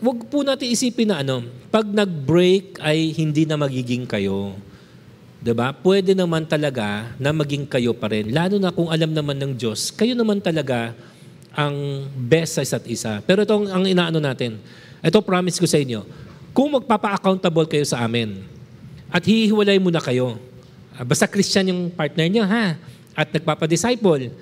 wag 0.00 0.18
po 0.30 0.40
natin 0.46 0.70
isipin 0.70 1.10
na 1.12 1.20
ano, 1.20 1.44
pag 1.68 1.84
nag-break 1.84 2.78
ay 2.80 3.12
hindi 3.14 3.44
na 3.44 3.60
magiging 3.60 4.08
kayo. 4.08 4.56
'Di 5.38 5.52
ba? 5.54 5.70
Pwede 5.70 6.16
naman 6.16 6.42
talaga 6.48 7.14
na 7.22 7.30
maging 7.30 7.70
kayo 7.70 7.94
pa 7.94 8.10
rin. 8.10 8.34
Lalo 8.34 8.58
na 8.58 8.74
kung 8.74 8.90
alam 8.90 9.14
naman 9.14 9.38
ng 9.38 9.52
Diyos, 9.54 9.94
kayo 9.94 10.18
naman 10.18 10.42
talaga 10.42 10.96
ang 11.54 12.06
best 12.18 12.58
sa 12.58 12.62
isa't 12.66 12.84
isa. 12.90 13.22
Pero 13.22 13.46
ito 13.46 13.54
ang, 13.54 13.66
ang 13.70 13.84
inaano 13.86 14.18
natin. 14.18 14.58
Ito 15.00 15.22
promise 15.22 15.62
ko 15.62 15.70
sa 15.70 15.78
inyo. 15.78 16.02
Kung 16.56 16.72
magpapa-accountable 16.72 17.68
kayo 17.68 17.84
sa 17.84 18.00
amin 18.08 18.40
at 19.12 19.20
hihiwalay 19.20 19.76
muna 19.76 20.00
kayo, 20.00 20.40
ah, 20.96 21.04
basta 21.04 21.28
Christian 21.28 21.68
yung 21.68 21.92
partner 21.92 22.32
niyo 22.32 22.48
ha, 22.48 22.80
at 23.12 23.28
nagpapa-disciple, 23.28 24.32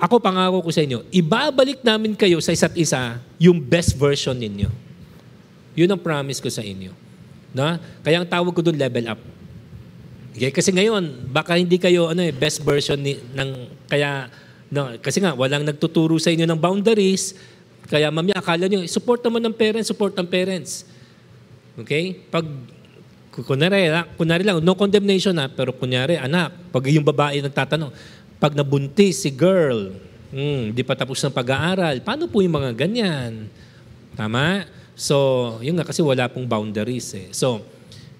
ako 0.00 0.24
pangako 0.24 0.64
ko 0.64 0.70
sa 0.72 0.80
inyo, 0.80 1.04
ibabalik 1.12 1.84
namin 1.84 2.16
kayo 2.16 2.40
sa 2.40 2.56
isa't 2.56 2.72
isa 2.80 3.20
yung 3.36 3.60
best 3.60 3.92
version 3.92 4.32
ninyo. 4.32 4.72
Yun 5.76 5.92
ang 5.92 6.00
promise 6.00 6.40
ko 6.40 6.48
sa 6.48 6.64
inyo. 6.64 6.96
Na? 7.52 7.76
Kaya 8.00 8.24
ang 8.24 8.28
tawag 8.28 8.56
ko 8.56 8.64
doon 8.64 8.80
level 8.80 9.04
up. 9.12 9.20
Okay? 10.32 10.48
Kasi 10.48 10.72
ngayon, 10.72 11.28
baka 11.28 11.60
hindi 11.60 11.76
kayo 11.76 12.08
ano 12.08 12.24
eh, 12.24 12.32
best 12.32 12.64
version 12.64 12.96
ni, 12.96 13.20
ng 13.20 13.68
kaya 13.84 14.32
no, 14.72 14.96
kasi 14.96 15.20
nga 15.20 15.36
walang 15.36 15.62
nagtuturo 15.62 16.16
sa 16.16 16.32
inyo 16.32 16.48
ng 16.48 16.56
boundaries. 16.56 17.36
Kaya 17.84 18.08
mami 18.08 18.32
akala 18.32 18.64
niyo 18.64 18.80
support 18.88 19.20
naman 19.20 19.44
ng 19.44 19.54
parents, 19.54 19.92
support 19.92 20.16
ng 20.16 20.24
parents. 20.24 20.93
Okay? 21.80 22.14
Pag 22.30 22.46
kunwari, 23.42 23.90
kunwari 24.14 24.42
lang, 24.46 24.62
no 24.62 24.78
condemnation 24.78 25.34
na, 25.34 25.50
pero 25.50 25.74
kunyari, 25.74 26.14
anak, 26.14 26.54
pag 26.70 26.86
yung 26.86 27.02
babae 27.02 27.42
nagtatanong, 27.42 27.90
pag 28.38 28.54
nabuntis 28.54 29.26
si 29.26 29.34
girl, 29.34 29.90
hmm, 30.30 30.70
di 30.70 30.82
pa 30.86 30.94
tapos 30.94 31.18
ng 31.24 31.34
pag-aaral, 31.34 31.98
paano 32.06 32.30
po 32.30 32.38
yung 32.44 32.54
mga 32.54 32.70
ganyan? 32.78 33.50
Tama? 34.14 34.68
So, 34.94 35.58
yun 35.58 35.74
nga 35.74 35.86
kasi 35.86 35.98
wala 36.06 36.30
pong 36.30 36.46
boundaries 36.46 37.10
eh. 37.18 37.28
So, 37.34 37.66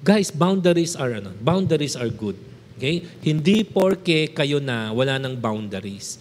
guys, 0.02 0.34
boundaries 0.34 0.98
are 0.98 1.22
ano, 1.22 1.30
boundaries 1.38 1.94
are 1.94 2.10
good. 2.10 2.34
Okay? 2.74 3.06
Hindi 3.22 3.62
porke 3.62 4.34
kayo 4.34 4.58
na 4.58 4.90
wala 4.90 5.22
ng 5.22 5.38
boundaries. 5.38 6.18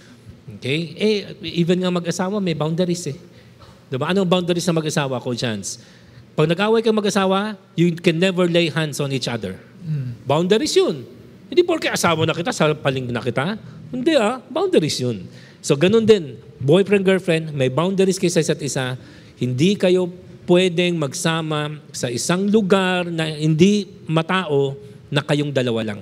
Okay? 0.60 0.94
Eh, 0.94 1.18
even 1.42 1.82
nga 1.82 1.90
mag-asawa, 1.90 2.38
may 2.38 2.54
boundaries 2.54 3.10
eh. 3.10 3.18
Diba? 3.90 4.10
Anong 4.10 4.30
boundaries 4.30 4.66
na 4.70 4.78
mag-asawa 4.78 5.18
ko, 5.18 5.34
Chance? 5.34 5.82
Pag 6.34 6.50
nag-away 6.50 6.82
kayo 6.82 6.98
mag-asawa, 6.98 7.54
you 7.78 7.94
can 7.94 8.18
never 8.18 8.50
lay 8.50 8.74
hands 8.74 8.98
on 8.98 9.14
each 9.14 9.30
other. 9.30 9.54
Boundaries 10.24 10.74
yun. 10.74 11.04
Hindi 11.52 11.62
porke 11.62 11.92
asawa 11.92 12.26
na 12.26 12.34
kita, 12.34 12.50
sa 12.50 12.74
paling 12.74 13.12
na 13.12 13.22
kita. 13.22 13.60
Hindi 13.94 14.18
ah, 14.18 14.42
boundaries 14.50 14.98
yun. 14.98 15.30
So 15.62 15.78
ganun 15.78 16.04
din, 16.04 16.42
boyfriend, 16.58 17.06
girlfriend, 17.06 17.54
may 17.54 17.70
boundaries 17.70 18.18
kayo 18.18 18.34
sa 18.34 18.42
isa't 18.42 18.60
isa. 18.66 18.98
Hindi 19.38 19.78
kayo 19.78 20.10
pwedeng 20.50 20.98
magsama 20.98 21.80
sa 21.94 22.10
isang 22.10 22.50
lugar 22.50 23.08
na 23.08 23.30
hindi 23.30 23.88
matao 24.10 24.76
na 25.14 25.22
kayong 25.22 25.54
dalawa 25.54 25.94
lang. 25.94 26.02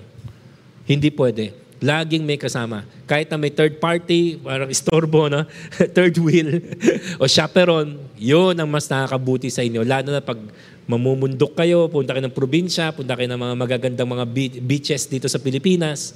Hindi 0.88 1.12
pwede. 1.14 1.61
Laging 1.82 2.22
may 2.22 2.38
kasama. 2.38 2.86
Kahit 3.10 3.26
na 3.34 3.42
may 3.42 3.50
third 3.50 3.82
party, 3.82 4.38
parang 4.38 4.70
istorbo, 4.70 5.26
no? 5.26 5.50
third 5.98 6.14
wheel, 6.22 6.62
o 7.22 7.26
chaperon, 7.26 7.98
yun 8.22 8.54
ang 8.54 8.70
mas 8.70 8.86
nakakabuti 8.86 9.50
sa 9.50 9.66
inyo. 9.66 9.82
Lalo 9.82 10.14
na 10.14 10.22
pag 10.22 10.38
mamumundok 10.86 11.58
kayo, 11.58 11.90
punta 11.90 12.14
kayo 12.14 12.30
ng 12.30 12.38
probinsya, 12.38 12.94
punta 12.94 13.18
kayo 13.18 13.26
ng 13.34 13.42
mga 13.42 13.56
magagandang 13.58 14.10
mga 14.14 14.26
be- 14.30 14.62
beaches 14.62 15.10
dito 15.10 15.26
sa 15.26 15.42
Pilipinas. 15.42 16.14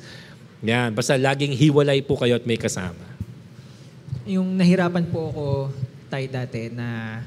Yan, 0.62 0.94
basta 0.94 1.18
laging 1.18 1.58
hiwalay 1.58 2.06
po 2.06 2.14
kayo 2.14 2.38
at 2.38 2.46
may 2.46 2.62
kasama. 2.62 3.02
Yung 4.30 4.58
nahirapan 4.58 5.10
po 5.10 5.34
ako 5.34 5.46
tayo 6.14 6.26
dati 6.30 6.70
na 6.70 7.22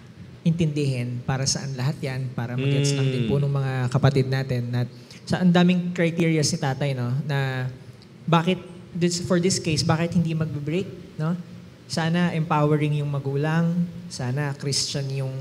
intindihin 0.47 1.27
para 1.27 1.43
saan 1.43 1.75
lahat 1.75 1.99
yan, 1.99 2.31
para 2.39 2.55
mag-gets 2.55 2.95
lang 2.95 3.11
din 3.11 3.27
po 3.27 3.43
ng 3.43 3.51
mga 3.51 3.73
kapatid 3.91 4.31
natin 4.31 4.71
na 4.71 4.87
sa 5.29 5.45
ang 5.45 5.53
daming 5.53 5.93
criteria 5.93 6.41
si 6.41 6.57
tatay, 6.57 6.97
no, 6.97 7.13
na 7.27 7.69
bakit, 8.29 8.61
this, 8.93 9.25
for 9.25 9.41
this 9.41 9.57
case, 9.57 9.81
bakit 9.81 10.13
hindi 10.13 10.37
magbe-break, 10.37 11.17
no? 11.17 11.33
Sana 11.89 12.37
empowering 12.37 13.01
yung 13.01 13.09
magulang, 13.09 13.89
sana 14.13 14.53
Christian 14.53 15.09
yung 15.09 15.33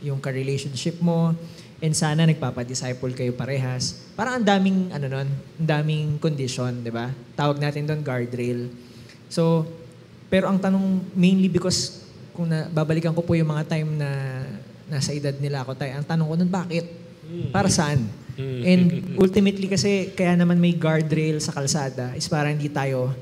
yung 0.00 0.20
ka-relationship 0.20 1.00
mo, 1.00 1.36
and 1.80 1.92
sana 1.96 2.28
nagpapa-disciple 2.28 3.12
kayo 3.16 3.32
parehas. 3.32 4.00
Parang 4.16 4.40
ang 4.40 4.44
daming, 4.44 4.92
ano 4.92 5.06
nun, 5.08 5.28
ang 5.28 5.66
daming 5.68 6.20
condition, 6.20 6.84
di 6.84 6.92
ba? 6.92 7.08
Tawag 7.36 7.60
natin 7.60 7.88
doon 7.88 8.00
guardrail. 8.04 8.68
So, 9.32 9.64
pero 10.28 10.48
ang 10.48 10.60
tanong, 10.60 11.12
mainly 11.16 11.48
because 11.48 12.04
kung 12.36 12.48
na, 12.48 12.68
babalikan 12.68 13.16
ko 13.16 13.24
po 13.24 13.36
yung 13.36 13.48
mga 13.48 13.64
time 13.68 13.90
na 13.96 14.10
nasa 14.88 15.12
edad 15.12 15.36
nila 15.36 15.64
ako 15.64 15.76
tayo, 15.76 15.96
ang 15.96 16.04
tanong 16.04 16.26
ko 16.28 16.34
nun, 16.36 16.52
bakit? 16.52 16.84
Para 17.52 17.70
saan? 17.70 18.20
And 18.40 19.16
ultimately 19.20 19.68
kasi, 19.68 20.12
kaya 20.16 20.36
naman 20.36 20.56
may 20.56 20.72
guardrail 20.72 21.36
sa 21.42 21.52
kalsada 21.52 22.16
is 22.16 22.24
para 22.24 22.48
hindi 22.48 22.72
tayo 22.72 23.12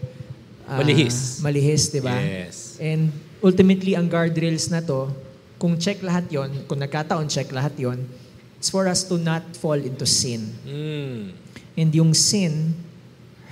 ah, 0.67 0.79
Malihis. 0.79 1.43
Malihis, 1.43 1.91
di 1.91 1.99
ba? 1.99 2.15
Yes. 2.19 2.79
And 2.79 3.11
ultimately, 3.43 3.99
ang 3.99 4.07
guardrails 4.07 4.71
na 4.71 4.79
to, 4.85 5.11
kung 5.59 5.75
check 5.75 6.03
lahat 6.07 6.31
yon, 6.31 6.67
kung 6.71 6.79
nagkataon 6.79 7.27
check 7.27 7.51
lahat 7.51 7.75
yon, 7.75 7.99
it's 8.59 8.71
for 8.71 8.87
us 8.87 9.03
to 9.07 9.19
not 9.19 9.43
fall 9.59 9.79
into 9.79 10.07
sin. 10.07 10.55
Mm. 10.63 11.35
And 11.79 11.91
yung 11.95 12.15
sin 12.15 12.75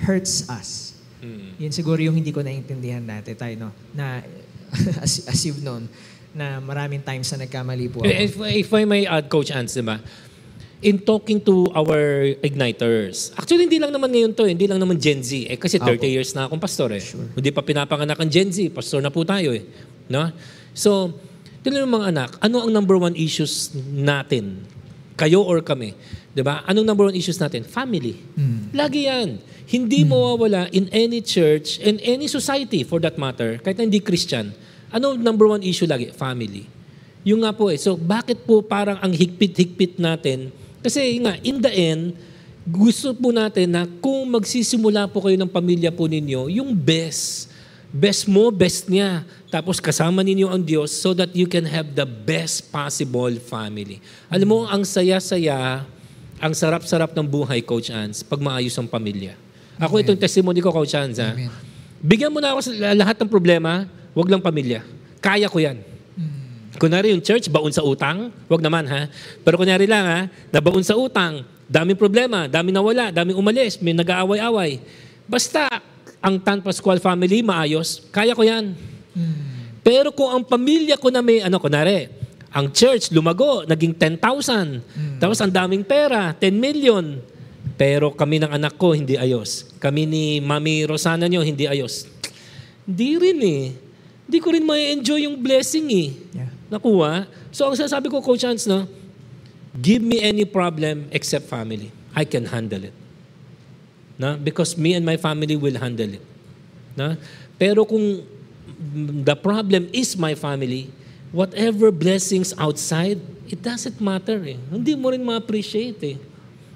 hurts 0.07 0.47
us. 0.47 0.95
Mm. 1.19 1.67
Yan 1.67 1.73
siguro 1.75 1.99
yung 1.99 2.15
hindi 2.15 2.31
ko 2.31 2.47
naintindihan 2.47 3.03
dati 3.03 3.35
tayo, 3.35 3.55
no? 3.59 3.71
Na, 3.91 4.23
as, 5.05 5.27
as 5.27 5.39
you've 5.43 5.63
known, 5.67 5.91
na 6.37 6.61
maraming 6.61 7.01
times 7.01 7.33
na 7.33 7.49
nagkamali 7.49 7.89
po 7.89 8.05
ako. 8.05 8.13
If, 8.13 8.37
if 8.37 8.71
I 8.77 8.85
may 8.85 9.09
add, 9.09 9.33
Coach 9.33 9.49
Ants, 9.49 9.73
di 9.73 9.81
ba? 9.81 9.97
In 10.85 11.01
talking 11.01 11.41
to 11.41 11.73
our 11.73 12.37
igniters, 12.45 13.33
actually 13.33 13.65
hindi 13.65 13.81
lang 13.81 13.97
naman 13.97 14.13
ngayon 14.13 14.37
to, 14.37 14.45
eh, 14.45 14.53
hindi 14.53 14.69
lang 14.69 14.77
naman 14.77 15.01
Gen 15.01 15.25
Z. 15.25 15.49
Eh, 15.49 15.57
kasi 15.57 15.81
30 15.81 15.97
Opo. 15.97 16.05
years 16.05 16.31
na 16.37 16.45
akong 16.45 16.61
pastor 16.61 16.93
eh. 16.93 17.01
Hindi 17.33 17.49
pa 17.49 17.65
pinapanganak 17.65 18.21
ang 18.21 18.29
Gen 18.29 18.53
Z, 18.53 18.69
pastor 18.77 19.01
na 19.01 19.09
po 19.09 19.25
tayo 19.25 19.57
eh. 19.57 19.65
No? 20.13 20.29
So, 20.77 21.17
tingnan 21.65 21.89
mo 21.89 22.05
mga 22.05 22.13
anak, 22.13 22.31
ano 22.45 22.69
ang 22.69 22.71
number 22.77 23.01
one 23.01 23.17
issues 23.17 23.73
natin? 23.89 24.69
Kayo 25.17 25.41
or 25.41 25.65
kami? 25.65 25.97
Di 26.37 26.45
ba? 26.45 26.61
Anong 26.69 26.85
number 26.85 27.09
one 27.09 27.17
issues 27.17 27.41
natin? 27.41 27.65
Family. 27.65 28.21
Lagi 28.77 29.09
yan. 29.09 29.41
Hindi 29.65 30.05
mawawala 30.05 30.69
in 30.77 30.93
any 30.93 31.25
church, 31.25 31.81
in 31.81 31.97
any 32.05 32.29
society 32.29 32.85
for 32.85 33.01
that 33.01 33.17
matter, 33.17 33.57
kahit 33.65 33.81
na 33.81 33.89
hindi 33.89 34.05
Christian. 34.05 34.53
Ano 34.93 35.17
number 35.17 35.49
one 35.49 35.65
issue 35.65 35.89
lagi? 35.89 36.13
Family. 36.13 36.69
Yung 37.25 37.43
nga 37.43 37.57
po 37.57 37.73
eh. 37.73 37.81
So, 37.81 37.97
bakit 37.97 38.45
po 38.45 38.61
parang 38.61 39.01
ang 39.01 39.11
higpit-higpit 39.11 39.97
natin? 39.99 40.53
Kasi 40.87 41.19
nga, 41.19 41.35
in 41.43 41.59
the 41.59 41.73
end, 41.75 42.15
gusto 42.63 43.11
po 43.11 43.35
natin 43.35 43.75
na 43.75 43.91
kung 43.99 44.23
magsisimula 44.31 45.11
po 45.11 45.19
kayo 45.27 45.35
ng 45.35 45.51
pamilya 45.51 45.91
po 45.91 46.07
ninyo, 46.07 46.47
yung 46.63 46.71
best. 46.71 47.51
Best 47.91 48.31
mo, 48.31 48.55
best 48.55 48.87
niya. 48.87 49.27
Tapos 49.51 49.83
kasama 49.83 50.23
ninyo 50.23 50.47
ang 50.47 50.63
Diyos 50.63 50.95
so 50.95 51.11
that 51.11 51.35
you 51.35 51.51
can 51.51 51.67
have 51.67 51.91
the 51.91 52.07
best 52.07 52.71
possible 52.71 53.35
family. 53.51 53.99
Alam 54.31 54.47
mo, 54.47 54.59
ang 54.71 54.87
saya-saya, 54.87 55.83
ang 56.39 56.55
sarap-sarap 56.55 57.11
ng 57.19 57.27
buhay, 57.27 57.67
Coach 57.67 57.91
Ans, 57.91 58.23
pag 58.23 58.39
maayos 58.39 58.75
ang 58.79 58.87
pamilya. 58.87 59.35
Ako 59.83 59.99
itong 59.99 60.19
testimony 60.23 60.63
ko, 60.63 60.71
Coach 60.71 60.95
Ans. 60.95 61.19
ha? 61.19 61.35
Amen. 61.35 61.51
Bigyan 61.99 62.31
mo 62.31 62.39
na 62.39 62.55
ako 62.55 62.63
sa 62.63 62.95
lahat 62.95 63.17
ng 63.19 63.31
problema, 63.31 63.91
wag 64.15 64.29
lang 64.31 64.39
pamilya. 64.39 64.87
Kaya 65.19 65.51
ko 65.51 65.59
yan. 65.59 65.96
Kunwari 66.77 67.13
yung 67.13 67.25
church, 67.25 67.49
baon 67.49 67.73
sa 67.73 67.83
utang, 67.83 68.31
wag 68.49 68.63
naman 68.63 68.85
ha. 68.87 69.09
Pero 69.43 69.57
kunyari 69.57 69.89
lang 69.89 70.05
ha, 70.05 70.21
nabaon 70.53 70.85
sa 70.85 70.95
utang, 70.95 71.43
daming 71.67 71.99
problema, 71.99 72.47
daming 72.47 72.77
nawala, 72.77 73.11
daming 73.11 73.37
umalis, 73.37 73.81
may 73.81 73.97
nag-aaway-away. 73.97 74.79
Basta, 75.27 75.67
ang 76.23 76.39
Tan 76.39 76.63
Pascual 76.63 77.03
family, 77.03 77.43
maayos, 77.43 78.07
kaya 78.13 78.37
ko 78.37 78.47
yan. 78.47 78.77
Pero 79.87 80.11
kung 80.11 80.31
ang 80.31 80.43
pamilya 80.43 80.99
ko 80.99 81.11
na 81.15 81.23
may, 81.23 81.43
ano, 81.43 81.59
kunwari, 81.63 82.11
ang 82.51 82.73
church, 82.73 83.13
lumago, 83.13 83.69
naging 83.69 83.93
10,000. 83.93 85.21
Tapos 85.21 85.39
ang 85.45 85.53
daming 85.53 85.85
pera, 85.85 86.33
10 86.33 86.57
million. 86.57 87.05
Pero 87.77 88.17
kami 88.17 88.41
ng 88.41 88.49
anak 88.49 88.81
ko, 88.81 88.97
hindi 88.97 89.21
ayos. 89.21 89.69
Kami 89.77 90.09
ni 90.09 90.25
Mami 90.41 90.89
Rosana 90.89 91.29
nyo, 91.29 91.45
hindi 91.45 91.69
ayos. 91.69 92.09
Hindi 92.89 93.11
rin 93.21 93.39
eh. 93.45 93.65
Hindi 94.27 94.39
ko 94.41 94.49
rin 94.57 94.65
may 94.65 94.97
enjoy 94.97 95.29
yung 95.29 95.37
blessing 95.39 95.87
eh. 95.93 96.09
Yeah. 96.33 96.56
Nakuha. 96.71 97.27
So 97.55 97.71
ang 97.71 97.77
sasabi 97.79 98.11
ko, 98.11 98.21
Coach 98.21 98.43
Hans, 98.43 98.67
no, 98.67 98.89
give 99.79 100.03
me 100.03 100.23
any 100.23 100.45
problem 100.45 101.07
except 101.13 101.47
family. 101.47 101.93
I 102.17 102.25
can 102.25 102.49
handle 102.49 102.83
it. 102.85 102.97
Na? 104.17 104.37
Because 104.41 104.77
me 104.77 104.97
and 104.97 105.05
my 105.05 105.21
family 105.21 105.55
will 105.55 105.77
handle 105.77 106.17
it. 106.17 106.25
Na? 106.97 107.21
Pero 107.61 107.85
kung 107.85 108.25
the 109.25 109.37
problem 109.37 109.89
is 109.93 110.17
my 110.17 110.35
family, 110.35 110.89
whatever 111.33 111.93
blessings 111.93 112.57
outside, 112.57 113.21
it 113.47 113.61
doesn't 113.61 114.01
matter 114.01 114.41
eh. 114.45 114.57
Hindi 114.73 114.97
mo 114.97 115.13
rin 115.13 115.23
ma-appreciate 115.23 116.01
eh. 116.03 116.17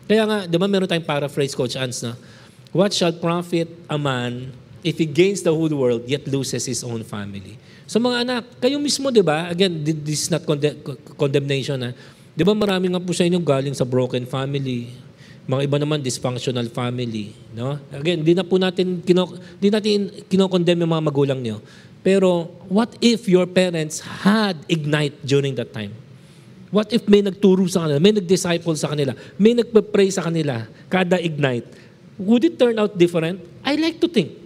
Kaya 0.05 0.23
nga, 0.27 0.39
di 0.45 0.57
ba 0.59 0.67
meron 0.69 0.91
tayong 0.91 1.07
paraphrase, 1.07 1.57
Coach 1.57 1.79
Hans, 1.79 2.05
na, 2.05 2.15
What 2.71 2.95
shall 2.95 3.11
profit 3.11 3.67
a 3.91 3.99
man 3.99 4.55
if 4.87 4.99
he 4.99 5.07
gains 5.07 5.43
the 5.43 5.51
whole 5.51 5.75
world 5.75 6.07
yet 6.07 6.27
loses 6.31 6.67
his 6.67 6.87
own 6.87 7.03
family? 7.03 7.59
So 7.91 7.99
mga 7.99 8.23
anak, 8.23 8.63
kayo 8.63 8.79
mismo, 8.79 9.11
di 9.11 9.19
ba? 9.19 9.51
Again, 9.51 9.83
this 9.83 10.23
is 10.23 10.31
not 10.31 10.47
conde- 10.47 10.79
condemnation. 11.19 11.75
Ha? 11.83 11.91
Di 12.31 12.47
ba 12.47 12.55
marami 12.55 12.87
nga 12.87 13.03
po 13.03 13.11
sa 13.11 13.27
inyo 13.27 13.43
galing 13.43 13.75
sa 13.75 13.83
broken 13.83 14.31
family, 14.31 14.95
mga 15.51 15.67
iba 15.67 15.77
naman 15.83 15.99
dysfunctional 15.99 16.71
family, 16.71 17.35
no? 17.51 17.83
Again, 17.91 18.23
di 18.23 18.31
na 18.39 18.47
po 18.47 18.63
natin 18.63 19.03
kino 19.03 19.35
di 19.59 19.75
natin 19.75 20.07
kino-condemn 20.31 20.87
yung 20.87 20.93
mga 20.95 21.03
magulang 21.11 21.41
niyo. 21.43 21.59
Pero 22.07 22.55
what 22.71 22.95
if 23.03 23.27
your 23.27 23.51
parents 23.51 23.99
had 24.23 24.55
ignite 24.71 25.19
during 25.27 25.59
that 25.59 25.75
time? 25.75 25.91
What 26.71 26.95
if 26.95 27.11
may 27.11 27.27
nagturo 27.27 27.67
sa 27.67 27.91
kanila, 27.91 27.99
may 27.99 28.15
nag-disciple 28.15 28.79
sa 28.79 28.95
kanila, 28.95 29.19
may 29.35 29.59
nagpe-pray 29.59 30.15
sa 30.15 30.23
kanila, 30.23 30.63
kada 30.87 31.19
ignite? 31.19 31.67
Would 32.23 32.47
it 32.47 32.55
turn 32.55 32.79
out 32.79 32.95
different? 32.95 33.43
I 33.67 33.75
like 33.75 33.99
to 33.99 34.07
think. 34.07 34.40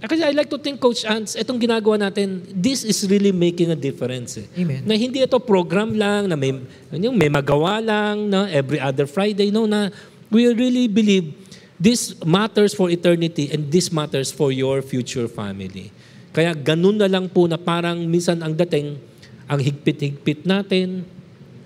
Kasi 0.00 0.24
I 0.24 0.32
like 0.32 0.48
to 0.48 0.56
think, 0.56 0.80
Coach 0.80 1.04
Ants, 1.04 1.36
itong 1.36 1.60
ginagawa 1.60 2.08
natin, 2.08 2.40
this 2.48 2.88
is 2.88 3.04
really 3.04 3.36
making 3.36 3.68
a 3.68 3.76
difference. 3.76 4.40
Eh. 4.40 4.64
Amen. 4.64 4.80
Na 4.88 4.96
hindi 4.96 5.20
ito 5.20 5.36
program 5.36 5.92
lang, 5.92 6.24
na 6.24 6.40
may, 6.40 6.56
yung 6.96 7.20
may 7.20 7.28
magawa 7.28 7.84
lang, 7.84 8.32
na 8.32 8.48
every 8.48 8.80
other 8.80 9.04
Friday, 9.04 9.52
no, 9.52 9.68
na 9.68 9.92
we 10.32 10.48
really 10.56 10.88
believe 10.88 11.36
this 11.76 12.16
matters 12.24 12.72
for 12.72 12.88
eternity 12.88 13.52
and 13.52 13.68
this 13.68 13.92
matters 13.92 14.32
for 14.32 14.48
your 14.48 14.80
future 14.80 15.28
family. 15.28 15.92
Kaya 16.32 16.56
ganun 16.56 16.96
na 16.96 17.08
lang 17.10 17.28
po 17.28 17.44
na 17.44 17.60
parang 17.60 18.00
minsan 18.08 18.40
ang 18.40 18.56
dating, 18.56 18.96
ang 19.44 19.60
higpit-higpit 19.60 20.48
natin, 20.48 21.04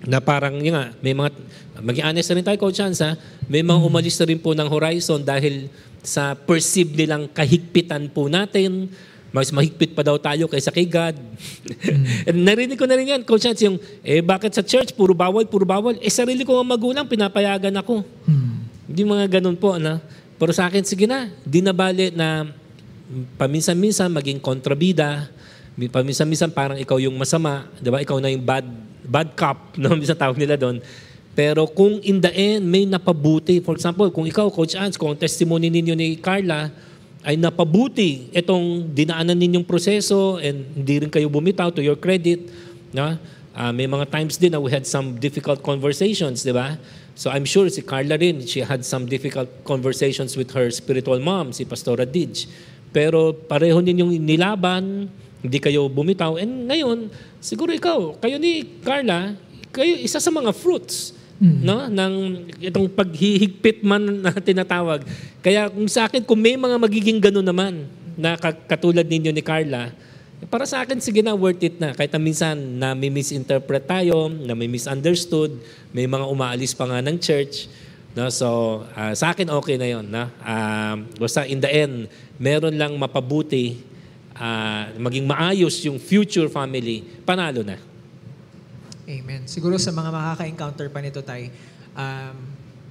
na 0.05 0.21
parang, 0.21 0.59
yun 0.61 0.75
nga, 0.75 0.93
may 1.01 1.15
mga, 1.15 1.29
maging 1.81 2.05
honest 2.05 2.27
na 2.29 2.35
rin 2.35 2.45
tayo, 2.45 2.59
Coach 2.61 2.79
Hans, 2.83 2.99
ha? 3.01 3.17
may 3.49 3.61
mga 3.61 3.79
umalis 3.81 4.17
na 4.21 4.25
rin 4.29 4.39
po 4.41 4.53
ng 4.53 4.69
horizon 4.69 5.21
dahil 5.21 5.69
sa 6.05 6.37
perceive 6.37 6.93
nilang 6.93 7.25
kahigpitan 7.33 8.07
po 8.13 8.29
natin, 8.29 8.93
mas 9.35 9.51
mahigpit 9.51 9.91
pa 9.91 9.99
daw 9.99 10.15
tayo 10.15 10.47
kaysa 10.47 10.71
kay 10.71 10.87
God. 10.87 11.19
And 12.29 12.47
narinig 12.47 12.79
ko 12.79 12.87
na 12.87 12.95
rin 12.95 13.11
yan, 13.11 13.27
Coach 13.27 13.43
Hans, 13.43 13.59
yung, 13.59 13.75
eh 13.99 14.23
bakit 14.23 14.55
sa 14.55 14.63
church, 14.63 14.95
puro 14.95 15.11
bawal, 15.11 15.43
puro 15.49 15.67
bawal. 15.67 15.99
Eh 15.99 16.07
sarili 16.07 16.47
ko 16.47 16.55
ang 16.55 16.71
magulang, 16.71 17.03
pinapayagan 17.03 17.75
ako. 17.75 17.99
Hindi 18.87 19.01
mga 19.03 19.41
ganun 19.41 19.59
po, 19.59 19.75
na. 19.75 19.99
Pero 20.39 20.55
sa 20.55 20.71
akin, 20.71 20.87
sige 20.87 21.03
na, 21.03 21.27
di 21.43 21.59
na 21.59 21.75
bali 21.75 22.15
na 22.15 22.47
paminsan-minsan 23.35 24.07
maging 24.07 24.39
kontrabida, 24.39 25.27
paminsan-minsan 25.75 26.55
parang 26.55 26.79
ikaw 26.79 26.95
yung 26.95 27.19
masama, 27.19 27.67
di 27.83 27.91
ba? 27.91 27.99
Ikaw 27.99 28.17
na 28.23 28.31
yung 28.31 28.45
bad, 28.45 28.63
bad 29.03 29.35
cop, 29.35 29.57
no? 29.81 29.99
minsan 29.99 30.15
tawag 30.15 30.39
nila 30.39 30.55
doon. 30.55 30.79
Pero 31.35 31.67
kung 31.67 31.99
in 31.99 32.23
the 32.23 32.31
end, 32.31 32.63
may 32.63 32.87
napabuti. 32.87 33.59
For 33.59 33.75
example, 33.75 34.07
kung 34.07 34.23
ikaw, 34.23 34.47
Coach 34.47 34.79
Ans, 34.79 34.95
kung 34.95 35.11
ang 35.11 35.19
testimony 35.19 35.67
ninyo 35.67 35.91
ni 35.91 36.15
Carla 36.15 36.71
ay 37.27 37.35
napabuti 37.35 38.31
itong 38.31 38.87
dinaanan 38.95 39.35
ninyong 39.35 39.67
proseso 39.67 40.39
and 40.39 40.63
hindi 40.79 41.03
rin 41.03 41.11
kayo 41.11 41.27
bumitaw 41.27 41.75
to 41.75 41.83
your 41.83 41.99
credit, 41.99 42.47
no? 42.95 43.19
Ah, 43.55 43.71
may 43.75 43.87
mga 43.87 44.07
times 44.11 44.39
din 44.39 44.51
na 44.51 44.59
we 44.59 44.71
had 44.71 44.87
some 44.87 45.19
difficult 45.19 45.59
conversations, 45.59 46.43
di 46.43 46.55
ba? 46.55 46.79
So 47.15 47.31
I'm 47.31 47.47
sure 47.47 47.67
si 47.67 47.83
Carla 47.83 48.15
rin, 48.15 48.43
she 48.47 48.63
had 48.63 48.83
some 48.87 49.07
difficult 49.07 49.47
conversations 49.67 50.35
with 50.39 50.51
her 50.55 50.71
spiritual 50.71 51.19
mom, 51.19 51.51
si 51.51 51.63
Pastora 51.67 52.03
Didge. 52.03 52.47
Pero 52.95 53.31
pareho 53.35 53.79
ninyong 53.79 54.19
nilaban, 54.23 55.07
hindi 55.43 55.57
kayo 55.59 55.87
bumitaw. 55.87 56.35
And 56.39 56.67
ngayon, 56.67 57.11
siguro 57.43 57.71
ikaw, 57.71 58.19
kayo 58.19 58.35
ni 58.39 58.67
Carla, 58.83 59.35
kayo 59.71 59.99
isa 59.99 60.19
sa 60.19 60.31
mga 60.31 60.51
fruits 60.51 61.14
no 61.39 61.91
ng 61.91 62.13
itong 62.63 62.87
paghihigpit 62.87 63.83
man 63.83 64.23
na 64.23 64.31
tinatawag. 64.31 65.03
Kaya 65.43 65.67
kung 65.67 65.87
sa 65.91 66.07
akin 66.07 66.23
kung 66.23 66.39
may 66.39 66.55
mga 66.55 66.79
magiging 66.79 67.19
gano'n 67.19 67.43
naman 67.43 67.73
na 68.15 68.39
ka- 68.39 68.55
katulad 68.55 69.03
ninyo 69.03 69.35
ni 69.35 69.43
Carla, 69.43 69.91
para 70.47 70.63
sa 70.63 70.83
akin 70.83 70.99
sige 71.03 71.19
na 71.19 71.35
worth 71.35 71.63
it 71.63 71.75
na 71.79 71.91
kahit 71.91 72.15
minsan 72.21 72.55
na 72.55 72.95
may 72.95 73.11
misinterpret 73.11 73.83
tayo, 73.83 74.31
na 74.31 74.55
may 74.55 74.71
misunderstood, 74.71 75.51
may 75.91 76.07
mga 76.07 76.25
umaalis 76.27 76.71
pa 76.71 76.87
nga 76.87 77.03
ng 77.03 77.17
church. 77.19 77.67
No, 78.15 78.31
so 78.31 78.81
ah, 78.95 79.11
sa 79.11 79.35
akin 79.35 79.51
okay 79.51 79.75
na 79.75 79.87
'yon, 79.91 80.07
na. 80.07 80.31
Um, 80.39 81.11
basta 81.19 81.43
in 81.43 81.59
the 81.59 81.67
end, 81.67 82.07
meron 82.39 82.79
lang 82.79 82.95
mapabuti 82.95 83.83
ah, 84.39 84.87
maging 84.95 85.27
maayos 85.27 85.83
yung 85.83 85.99
future 85.99 86.47
family, 86.47 87.03
panalo 87.27 87.59
na. 87.59 87.75
Amen. 89.05 89.45
Siguro 89.45 89.77
sa 89.77 89.93
mga 89.93 90.09
makaka-encounter 90.09 90.87
pa 90.89 90.99
nito 91.01 91.21
tay, 91.21 91.53
um, 91.93 92.35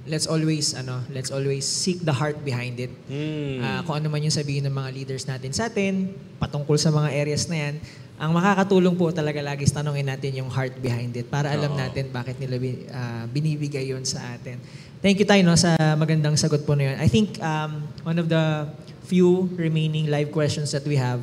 let's 0.06 0.30
always 0.30 0.72
ano, 0.74 1.02
let's 1.10 1.34
always 1.34 1.66
seek 1.66 2.02
the 2.06 2.14
heart 2.14 2.38
behind 2.46 2.78
it. 2.78 2.92
Mm. 3.10 3.58
Ah, 3.60 3.80
kung 3.82 3.98
ano 3.98 4.06
man 4.08 4.22
yung 4.22 4.34
sabihin 4.34 4.64
ng 4.68 4.74
mga 4.74 4.90
leaders 4.94 5.26
natin 5.26 5.50
sa 5.50 5.66
atin, 5.66 6.14
patungkol 6.38 6.78
sa 6.78 6.94
mga 6.94 7.08
areas 7.12 7.50
na 7.50 7.56
yan, 7.68 7.74
Ang 8.14 8.30
makakatulong 8.30 8.94
po 8.94 9.10
talaga 9.10 9.42
lagi 9.42 9.66
is 9.66 9.74
tanongin 9.74 10.06
natin 10.06 10.38
yung 10.38 10.46
heart 10.46 10.78
behind 10.78 11.10
it 11.18 11.26
para 11.26 11.50
alam 11.50 11.74
natin 11.74 12.14
bakit 12.14 12.38
nila 12.38 12.62
bi- 12.62 12.86
ah, 12.94 13.26
binibigay 13.26 13.90
yon 13.90 14.06
sa 14.06 14.38
atin. 14.38 14.62
Thank 15.02 15.18
you 15.18 15.26
tayo 15.26 15.42
no, 15.42 15.58
sa 15.58 15.74
magandang 15.98 16.38
sagot 16.38 16.62
po 16.62 16.78
na 16.78 16.94
yun. 16.94 16.96
I 17.02 17.10
think 17.10 17.42
um, 17.42 17.82
one 18.06 18.14
of 18.22 18.30
the 18.30 18.70
few 19.10 19.50
remaining 19.58 20.06
live 20.06 20.30
questions 20.30 20.70
that 20.70 20.86
we 20.86 20.94
have 20.94 21.18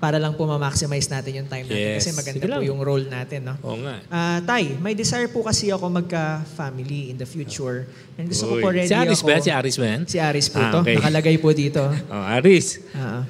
para 0.00 0.16
lang 0.16 0.32
po 0.32 0.48
ma-maximize 0.48 1.06
natin 1.06 1.30
yung 1.36 1.46
time 1.46 1.68
natin 1.68 1.76
Yes. 1.92 2.00
kasi 2.00 2.16
maganda 2.16 2.40
Sige 2.40 2.48
po 2.48 2.56
lang. 2.56 2.64
yung 2.64 2.80
role 2.80 3.04
natin. 3.04 3.40
No? 3.44 3.54
Oo 3.60 3.76
nga. 3.78 4.00
Ah, 4.08 4.40
tay, 4.40 4.72
may 4.74 4.96
desire 4.96 5.28
po 5.28 5.44
kasi 5.44 5.68
ako 5.68 5.92
magka-family 5.92 7.12
in 7.12 7.16
the 7.16 7.28
future. 7.28 7.84
And 8.16 8.24
gusto 8.26 8.48
ko 8.48 8.54
Uy. 8.56 8.62
po 8.62 8.68
ready 8.70 8.88
si 8.88 8.96
Aris 8.96 9.20
ako. 9.20 9.28
ba? 9.28 9.36
Si 9.38 9.50
Aris 9.50 9.76
ba 9.76 9.86
yan? 9.86 10.00
Si 10.08 10.16
Aris 10.16 10.46
po 10.48 10.56
Ah, 10.58 10.72
to. 10.72 10.78
okay. 10.80 10.96
Nakalagay 10.96 11.36
po 11.36 11.52
dito. 11.52 11.84
Oh, 12.08 12.24
Aris. 12.32 12.80
Ah. 12.92 13.28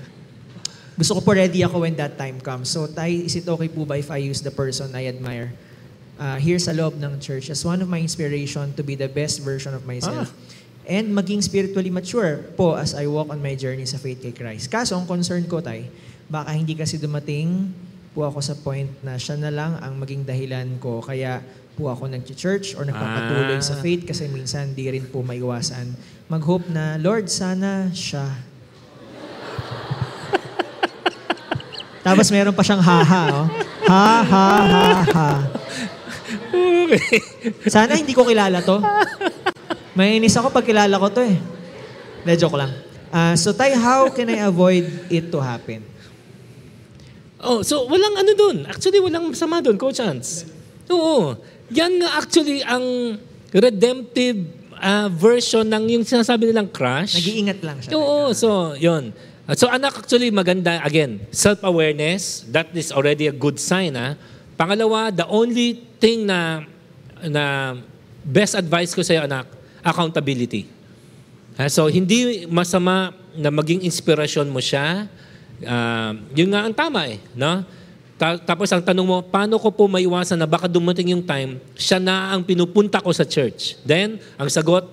gusto 0.94 1.16
ko 1.16 1.20
po 1.22 1.32
ready 1.32 1.64
ako 1.64 1.80
when 1.80 1.96
that 1.96 2.14
time 2.14 2.36
comes. 2.38 2.68
So, 2.68 2.84
tay, 2.84 3.24
is 3.24 3.34
it 3.34 3.44
okay 3.44 3.66
po 3.66 3.82
ba 3.82 3.96
if 3.96 4.06
I 4.06 4.20
use 4.20 4.38
the 4.38 4.52
person 4.52 4.92
I 4.92 5.08
admire 5.08 5.50
uh, 6.16 6.36
here 6.36 6.60
sa 6.60 6.70
loob 6.70 6.94
ng 6.94 7.16
church 7.18 7.48
as 7.48 7.64
one 7.64 7.80
of 7.80 7.88
my 7.88 7.96
inspiration 7.96 8.70
to 8.76 8.84
be 8.84 8.94
the 8.94 9.08
best 9.08 9.40
version 9.40 9.72
of 9.72 9.82
myself? 9.82 10.28
And 10.84 11.08
maging 11.10 11.40
spiritually 11.40 11.88
mature 11.88 12.44
po 12.52 12.76
as 12.76 12.92
I 12.92 13.08
walk 13.08 13.26
on 13.26 13.38
my 13.38 13.54
journey 13.54 13.84
sa 13.84 13.96
faith 13.96 14.20
kay 14.20 14.30
Christ. 14.30 14.68
Kaso, 14.68 14.92
ang 14.92 15.08
concern 15.08 15.48
ko, 15.48 15.58
tay, 15.58 15.88
baka 16.30 16.54
hindi 16.54 16.72
kasi 16.72 16.96
dumating 16.96 17.68
po 18.10 18.24
ako 18.24 18.38
sa 18.38 18.54
point 18.54 18.86
na 19.02 19.14
siya 19.14 19.34
na 19.34 19.50
lang 19.50 19.76
ang 19.78 19.98
maging 19.98 20.22
dahilan 20.22 20.66
ko. 20.78 20.98
Kaya 20.98 21.42
po 21.74 21.86
ako 21.86 22.06
nag-church 22.06 22.74
or 22.74 22.82
nagpapatuloy 22.82 23.54
Ah. 23.54 23.62
sa 23.62 23.78
faith 23.78 24.02
kasi 24.02 24.26
minsan 24.26 24.70
di 24.70 24.86
rin 24.86 25.04
po 25.04 25.22
maiwasan. 25.22 25.90
Mag-hope 26.26 26.70
na, 26.70 26.94
Lord, 26.96 27.26
sana 27.26 27.90
siya. 27.90 28.24
Tapos 32.06 32.30
meron 32.30 32.54
pa 32.54 32.62
siyang 32.62 32.80
haha, 32.80 33.22
oh. 33.34 33.46
Ha, 33.90 34.08
ha, 34.22 34.46
ha, 34.62 34.84
ha. 35.04 35.28
Sana 37.66 37.94
hindi 37.94 38.14
ko 38.14 38.22
kilala 38.22 38.62
to. 38.62 38.78
Mainis 39.92 40.38
ako 40.38 40.50
pag 40.50 40.62
kilala 40.62 40.94
ko 40.94 41.10
to 41.10 41.22
eh. 41.26 41.36
De, 42.22 42.38
joke 42.38 42.54
lang. 42.54 42.70
Ah, 43.10 43.34
so, 43.34 43.50
Tay, 43.50 43.74
how 43.74 44.06
can 44.08 44.30
I 44.30 44.46
avoid 44.46 44.86
it 45.10 45.34
to 45.34 45.42
happen? 45.42 45.82
Oh, 47.40 47.64
so 47.64 47.88
walang 47.88 48.20
ano 48.20 48.32
doon. 48.36 48.56
Actually, 48.68 49.00
walang 49.00 49.32
masama 49.32 49.64
doon, 49.64 49.80
Coach 49.80 50.00
Hans. 50.04 50.44
Oo. 50.92 51.36
Yan 51.72 52.02
nga 52.02 52.18
actually 52.18 52.60
ang 52.66 53.16
redemptive 53.54 54.42
ah, 54.76 55.06
version 55.08 55.64
ng 55.64 55.98
yung 55.98 56.04
sinasabi 56.04 56.50
nilang 56.50 56.68
crush. 56.68 57.14
Nag-iingat 57.16 57.58
lang 57.62 57.78
siya. 57.80 57.94
Oo, 57.94 58.34
so 58.34 58.74
yun. 58.76 59.14
Uh, 59.46 59.54
So 59.54 59.66
anak 59.66 59.98
actually 59.98 60.30
maganda 60.30 60.78
again, 60.86 61.26
self-awareness, 61.34 62.46
that 62.54 62.70
is 62.74 62.94
already 62.94 63.26
a 63.26 63.34
good 63.34 63.58
sign 63.58 63.98
ha. 63.98 64.14
Pangalawa, 64.54 65.10
the 65.10 65.26
only 65.26 65.80
thing 65.98 66.28
na 66.28 66.62
na 67.26 67.74
best 68.22 68.54
advice 68.54 68.94
ko 68.94 69.02
sa 69.02 69.16
iyo 69.18 69.22
anak, 69.26 69.48
accountability. 69.82 70.68
Ha, 71.58 71.66
so 71.66 71.90
hindi 71.90 72.46
masama 72.46 73.10
na 73.34 73.50
maging 73.50 73.82
inspirasyon 73.84 74.46
mo 74.48 74.62
siya. 74.62 75.10
Ah, 75.64 76.16
yun 76.32 76.48
nga 76.48 76.64
ang 76.64 76.74
tama 76.74 77.04
eh, 77.08 77.20
no? 77.36 77.64
Ta- 78.20 78.40
tapos 78.40 78.68
ang 78.72 78.84
tanong 78.84 79.06
mo, 79.06 79.18
paano 79.24 79.56
ko 79.56 79.72
po 79.72 79.88
maiwasan 79.88 80.36
na 80.36 80.48
baka 80.48 80.68
dumating 80.68 81.16
yung 81.16 81.24
time, 81.24 81.56
siya 81.76 81.96
na 81.96 82.36
ang 82.36 82.44
pinupunta 82.44 83.00
ko 83.00 83.12
sa 83.12 83.24
church. 83.24 83.80
Then, 83.84 84.20
ang 84.36 84.48
sagot, 84.52 84.84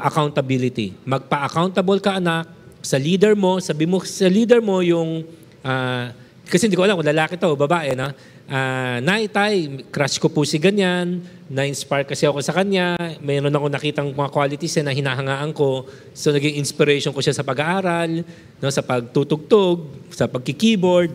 accountability. 0.00 0.96
Magpa-accountable 1.04 2.00
ka 2.00 2.16
anak 2.16 2.48
sa 2.80 2.96
leader 2.96 3.36
mo, 3.36 3.60
sabi 3.60 3.84
mo 3.84 4.00
sa 4.00 4.28
leader 4.28 4.64
mo 4.64 4.80
yung 4.80 5.24
ah, 5.60 6.16
kasi 6.50 6.66
hindi 6.66 6.74
ko 6.74 6.82
alam 6.82 6.98
kung 6.98 7.06
lalaki 7.06 7.38
to 7.38 7.52
o 7.52 7.54
babae 7.54 7.94
na 7.94 8.10
ah, 8.50 8.98
Nay, 8.98 9.30
tay, 9.30 9.86
crush 9.88 10.18
ko 10.18 10.26
po 10.28 10.42
si 10.42 10.58
ganyan, 10.58 11.22
na-inspire 11.50 12.06
kasi 12.06 12.26
ako 12.26 12.38
sa 12.42 12.54
kanya, 12.54 12.94
mayroon 13.18 13.54
ako 13.54 13.66
nakitang 13.66 14.10
mga 14.14 14.30
qualities 14.30 14.78
na 14.82 14.94
hinahangaan 14.94 15.50
ko, 15.50 15.86
so 16.14 16.30
naging 16.30 16.58
inspiration 16.58 17.10
ko 17.10 17.18
siya 17.18 17.34
sa 17.34 17.46
pag-aaral, 17.46 18.26
no, 18.58 18.70
sa 18.70 18.82
pagtutugtog, 18.82 20.10
sa 20.14 20.30
pagki-keyboard. 20.30 21.10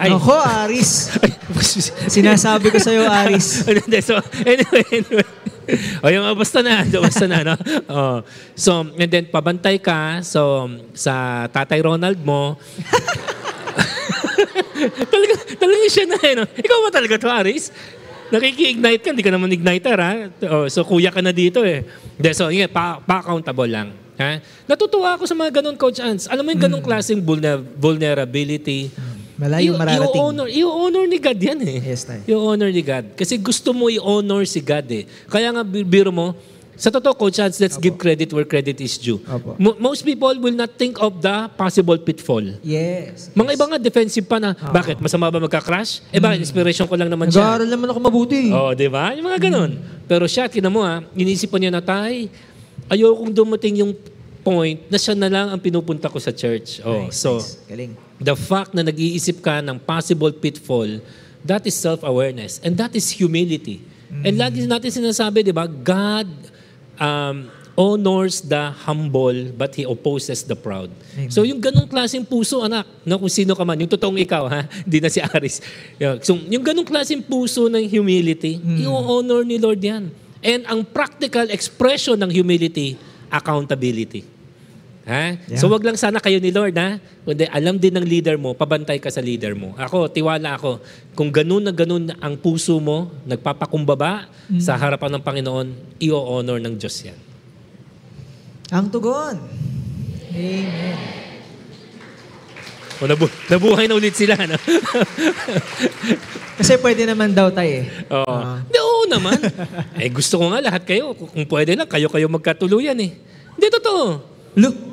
Ay, 0.00 0.10
Ako, 0.16 0.34
Aris. 0.34 1.14
Sinasabi 2.16 2.72
ko 2.72 2.78
sa'yo, 2.80 3.04
Aris. 3.22 3.68
So, 4.08 4.18
anyway, 4.42 4.84
anyway. 4.90 5.28
O 6.02 6.10
yung 6.10 6.26
oh, 6.26 6.34
basta 6.34 6.58
na, 6.58 6.82
basta 6.82 7.24
na, 7.30 7.38
no? 7.46 7.54
Oh. 7.86 8.18
So, 8.58 8.82
and 8.98 9.10
then 9.12 9.30
pabantay 9.30 9.78
ka, 9.78 10.24
so, 10.26 10.66
sa 10.96 11.46
tatay 11.46 11.78
Ronald 11.84 12.18
mo, 12.24 12.58
talaga, 14.88 15.34
talaga 15.54 15.84
siya 15.86 16.04
na, 16.06 16.16
eh, 16.18 16.34
no? 16.34 16.44
Ikaw 16.46 16.78
ba 16.80 16.90
talaga 16.90 17.14
to, 17.18 17.28
Aris? 17.28 17.70
Nakiki-ignite 18.28 19.02
ka, 19.04 19.12
hindi 19.12 19.20
ka 19.20 19.32
naman 19.32 19.52
igniter, 19.52 19.98
ha? 19.98 20.12
Oh, 20.48 20.64
so, 20.66 20.82
kuya 20.82 21.12
ka 21.12 21.20
na 21.20 21.30
dito, 21.30 21.60
eh. 21.60 21.84
Hindi, 22.16 22.30
so, 22.32 22.48
yun, 22.48 22.64
pa, 22.66 22.96
pa-accountable 22.98 23.68
lang. 23.68 23.92
Ha? 24.16 24.40
Natutuwa 24.64 25.16
ako 25.16 25.24
sa 25.24 25.34
mga 25.34 25.60
ganun, 25.60 25.76
Coach 25.76 26.00
Ans. 26.00 26.24
Alam 26.28 26.44
mo 26.44 26.50
yung 26.50 26.62
ganung 26.62 26.84
klaseng 26.84 27.20
vulner- 27.20 27.60
vulnerability. 27.76 28.88
Malayong 29.36 29.74
I- 29.74 29.80
mararating. 29.80 30.20
I-honor, 30.20 30.46
i-honor 30.48 31.04
ni 31.08 31.18
God 31.18 31.38
yan 31.40 31.58
eh. 31.60 31.76
Yes, 31.82 32.04
Tay. 32.04 32.20
I-honor 32.24 32.70
ni 32.70 32.80
God. 32.80 33.16
Kasi 33.16 33.36
gusto 33.36 33.72
mo 33.72 33.88
i-honor 33.88 34.44
si 34.44 34.60
God 34.60 34.86
eh. 34.92 35.04
Kaya 35.26 35.50
nga, 35.50 35.64
bi- 35.64 35.82
biro 35.82 36.12
mo, 36.12 36.36
sa 36.82 36.90
totoo, 36.90 37.14
Coach 37.14 37.38
Hans, 37.38 37.62
let's 37.62 37.78
give 37.78 37.94
credit 37.94 38.34
where 38.34 38.42
credit 38.42 38.82
is 38.82 38.98
due. 38.98 39.22
Mo- 39.54 39.78
most 39.78 40.02
people 40.02 40.34
will 40.34 40.58
not 40.58 40.74
think 40.74 40.98
of 40.98 41.22
the 41.22 41.46
possible 41.54 41.94
pitfall. 41.94 42.42
Yes. 42.58 43.30
Mga 43.38 43.54
iba 43.54 43.64
nga 43.70 43.78
defensive 43.78 44.26
pa 44.26 44.42
na, 44.42 44.50
bakit? 44.50 44.98
Masama 44.98 45.30
ba 45.30 45.38
magka-crash? 45.38 46.02
Eh 46.10 46.18
bakit? 46.18 46.42
Inspiration 46.42 46.90
ko 46.90 46.98
lang 46.98 47.06
naman 47.06 47.30
siya. 47.30 47.38
Nag-aaral 47.38 47.70
naman 47.70 47.86
ako 47.86 47.98
mabuti. 48.02 48.50
Oh, 48.50 48.74
di 48.74 48.90
ba? 48.90 49.14
Yung 49.14 49.30
mga 49.30 49.38
ganun. 49.46 49.78
Pero 50.10 50.26
siya, 50.26 50.50
tinan 50.50 50.74
mo 50.74 50.82
ha, 50.82 51.06
inisip 51.14 51.54
po 51.54 51.62
niya 51.62 51.70
na, 51.70 51.78
tay, 51.78 52.26
ayokong 52.90 53.30
dumating 53.30 53.86
yung 53.86 53.94
point 54.42 54.82
na 54.90 54.98
siya 54.98 55.14
na 55.14 55.30
lang 55.30 55.54
ang 55.54 55.62
pinupunta 55.62 56.10
ko 56.10 56.18
sa 56.18 56.34
church. 56.34 56.82
Oh, 56.82 57.06
Nice, 57.06 57.14
so, 57.14 57.38
nice. 57.38 57.62
Galing. 57.70 57.94
the 58.18 58.34
fact 58.34 58.74
na 58.74 58.82
nag-iisip 58.82 59.38
ka 59.38 59.62
ng 59.62 59.78
possible 59.78 60.34
pitfall, 60.34 60.98
that 61.46 61.62
is 61.62 61.78
self-awareness. 61.78 62.58
And 62.66 62.74
that 62.74 62.98
is 62.98 63.06
humility. 63.06 63.86
And 64.12 64.36
lagi 64.36 64.66
natin 64.66 64.92
sinasabi, 64.92 65.40
di 65.40 65.54
ba, 65.54 65.64
God 65.64 66.28
um, 67.02 67.50
honors 67.74 68.44
the 68.44 68.70
humble, 68.86 69.50
but 69.58 69.74
He 69.74 69.82
opposes 69.82 70.46
the 70.46 70.54
proud. 70.54 70.92
Amen. 71.18 71.32
So 71.32 71.42
yung 71.42 71.58
ganong 71.58 71.90
klaseng 71.90 72.22
puso, 72.22 72.62
anak, 72.62 72.86
na 73.02 73.18
kung 73.18 73.32
sino 73.32 73.58
ka 73.58 73.66
man, 73.66 73.80
yung 73.82 73.90
totoong 73.90 74.22
ikaw, 74.22 74.46
ha? 74.46 74.62
Hindi 74.86 74.98
na 75.02 75.10
si 75.10 75.18
Aris. 75.18 75.58
So 76.22 76.38
yung 76.38 76.62
ganong 76.62 76.86
klaseng 76.86 77.24
puso 77.24 77.66
ng 77.66 77.82
humility, 77.90 78.62
i-honor 78.62 79.42
ni 79.42 79.58
Lord 79.58 79.82
yan. 79.82 80.14
And 80.42 80.62
ang 80.66 80.86
practical 80.86 81.50
expression 81.50 82.18
ng 82.18 82.30
humility, 82.30 82.98
accountability. 83.30 84.26
Ha? 85.02 85.34
Yeah. 85.50 85.58
So 85.58 85.66
wag 85.66 85.82
lang 85.82 85.98
sana 85.98 86.22
kayo 86.22 86.38
ni 86.38 86.54
Lord 86.54 86.78
ha. 86.78 87.02
Kundi 87.26 87.50
alam 87.50 87.74
din 87.74 87.90
ng 87.90 88.06
leader 88.06 88.38
mo, 88.38 88.54
pabantay 88.54 89.02
ka 89.02 89.10
sa 89.10 89.18
leader 89.18 89.58
mo. 89.58 89.74
Ako, 89.74 90.06
tiwala 90.06 90.54
ako. 90.54 90.78
Kung 91.18 91.34
ganun 91.34 91.66
na 91.66 91.74
ganun 91.74 92.06
ang 92.22 92.38
puso 92.38 92.78
mo, 92.78 93.10
nagpapakumbaba 93.26 94.30
sa 94.62 94.78
harapan 94.78 95.18
ng 95.18 95.22
Panginoon, 95.22 95.68
i-honor 95.98 96.62
ng 96.62 96.74
Diyos 96.78 96.94
yan. 97.02 97.18
Ang 98.70 98.86
tugon. 98.88 99.36
Amen. 100.32 100.98
O 103.02 103.10
nabu- 103.10 103.34
nabuhay 103.50 103.90
na 103.90 103.98
ulit 103.98 104.14
sila. 104.14 104.38
No? 104.46 104.54
Kasi 106.62 106.78
pwede 106.78 107.02
naman 107.02 107.34
daw 107.34 107.50
tayo 107.50 107.82
eh. 107.82 107.90
Oo. 108.06 108.36
Hindi, 108.62 108.78
oo 108.78 109.04
naman. 109.10 109.34
eh 109.98 110.06
gusto 110.06 110.38
ko 110.38 110.54
nga 110.54 110.62
lahat 110.62 110.86
kayo. 110.86 111.10
Kung 111.18 111.26
kung 111.26 111.46
pwede 111.50 111.74
lang, 111.74 111.90
kayo-kayo 111.90 112.30
magkatuluyan 112.30 112.94
eh. 113.02 113.10
Hindi, 113.58 113.66
totoo. 113.74 114.22
Look. 114.54 114.91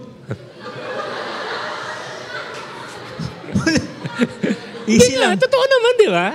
Easy 4.90 5.14
Hindi 5.14 5.22
lang. 5.22 5.38
Totoo 5.38 5.66
naman, 5.70 5.92
di 5.96 6.10
ba? 6.10 6.28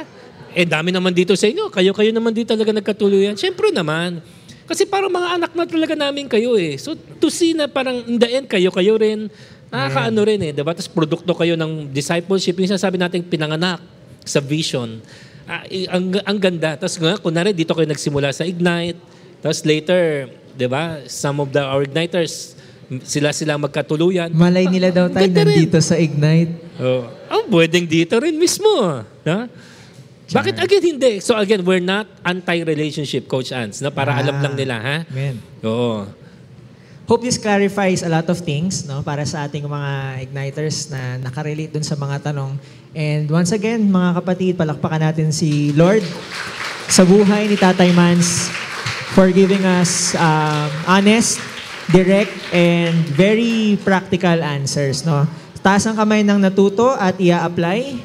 Eh, 0.55 0.67
dami 0.67 0.95
naman 0.95 1.11
dito 1.11 1.35
sa 1.35 1.51
inyo. 1.51 1.67
Kayo-kayo 1.67 2.15
naman 2.15 2.31
dito 2.31 2.55
talaga 2.55 2.71
nagkatuluyan. 2.71 3.35
Siyempre 3.35 3.75
naman. 3.75 4.23
Kasi 4.65 4.87
parang 4.87 5.11
mga 5.13 5.29
anak 5.37 5.51
na 5.53 5.67
talaga 5.67 5.95
namin 5.99 6.31
kayo 6.31 6.57
eh. 6.57 6.79
So, 6.79 6.95
to 6.95 7.29
see 7.29 7.53
na 7.53 7.67
parang 7.67 8.01
in 8.07 8.17
the 8.17 8.29
end, 8.31 8.47
kayo-kayo 8.47 8.97
rin. 8.97 9.29
Nakakaano 9.69 10.21
rin 10.23 10.41
eh. 10.41 10.53
Diba? 10.55 10.71
Tapos 10.73 10.89
produkto 10.89 11.35
kayo 11.35 11.59
ng 11.59 11.91
discipleship. 11.91 12.55
Yung 12.57 12.79
sabi 12.79 12.97
natin 12.97 13.27
pinanganak 13.27 13.83
sa 14.23 14.39
vision. 14.41 15.03
Ah, 15.45 15.67
ang, 15.69 16.17
ang 16.25 16.39
ganda. 16.41 16.79
Tapos 16.79 16.97
nga, 16.97 17.19
kunwari, 17.21 17.53
dito 17.53 17.77
kayo 17.77 17.85
nagsimula 17.85 18.33
sa 18.33 18.49
Ignite. 18.49 18.97
Tapos 19.45 19.61
later, 19.69 20.33
di 20.57 20.65
ba, 20.65 21.05
some 21.05 21.43
of 21.43 21.53
the 21.53 21.61
our 21.61 21.85
Igniters, 21.85 22.57
sila-sila 23.05 23.61
magkatuluyan. 23.61 24.33
Malay 24.33 24.65
nila 24.71 24.89
daw 24.89 25.07
tayo 25.13 25.29
Ganda 25.29 25.45
rin. 25.45 25.61
nandito 25.61 25.79
sa 25.85 26.01
Ignite. 26.01 26.53
Oh, 26.81 27.05
oh 27.35 27.45
pwedeng 27.51 27.85
dito 27.85 28.15
rin 28.17 28.39
mismo. 28.39 29.03
No? 29.03 29.39
Bakit 30.25 30.57
again 30.57 30.85
hindi? 30.97 31.13
So 31.21 31.37
again, 31.37 31.61
we're 31.63 31.85
not 31.85 32.09
anti-relationship, 32.25 33.29
Coach 33.29 33.53
Ans, 33.53 33.85
na 33.85 33.93
para 33.93 34.15
Ah. 34.15 34.23
alam 34.25 34.41
lang 34.41 34.55
nila, 34.57 34.77
ha? 34.81 34.97
Amen. 35.05 35.37
Oo. 35.61 36.09
Hope 37.05 37.21
this 37.21 37.37
clarifies 37.37 38.01
a 38.01 38.09
lot 38.09 38.25
of 38.33 38.41
things 38.41 38.89
no 38.89 39.05
para 39.05 39.29
sa 39.29 39.45
ating 39.45 39.69
mga 39.69 39.93
igniters 40.25 40.89
na 40.89 41.21
nakarelate 41.21 41.69
dun 41.69 41.85
sa 41.85 42.01
mga 42.01 42.33
tanong. 42.33 42.57
And 42.97 43.29
once 43.29 43.53
again, 43.53 43.93
mga 43.93 44.25
kapatid, 44.25 44.57
palakpakan 44.57 45.13
natin 45.13 45.29
si 45.29 45.77
Lord 45.77 46.01
sa 46.89 47.05
buhay 47.05 47.45
ni 47.45 47.61
Tatay 47.61 47.93
Mans 47.93 48.49
for 49.13 49.29
giving 49.29 49.69
us 49.69 50.17
um, 50.17 50.73
honest, 50.89 51.37
direct, 51.93 52.33
and 52.57 52.97
very 53.13 53.77
practical 53.85 54.41
answers. 54.41 55.05
No? 55.05 55.29
Taas 55.65 55.89
ang 55.89 55.97
kamay 55.97 56.21
ng 56.21 56.37
natuto 56.37 56.93
at 56.93 57.17
ia-apply. 57.17 57.97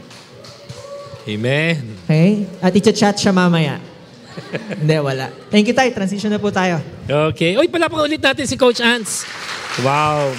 Amen. 1.28 2.00
Okay? 2.08 2.48
At 2.64 2.72
i-chat 2.72 3.20
siya 3.20 3.36
mamaya. 3.36 3.84
Hindi, 4.80 4.96
wala. 5.04 5.28
Thank 5.52 5.68
you, 5.68 5.76
Tay. 5.76 5.92
Transition 5.92 6.32
na 6.32 6.40
po 6.40 6.56
tayo. 6.56 6.80
Okay. 7.04 7.60
Uy, 7.60 7.68
palapakan 7.68 8.08
ulit 8.08 8.24
natin 8.24 8.48
si 8.48 8.56
Coach 8.56 8.80
Ants. 8.80 9.28
Wow. 9.84 10.32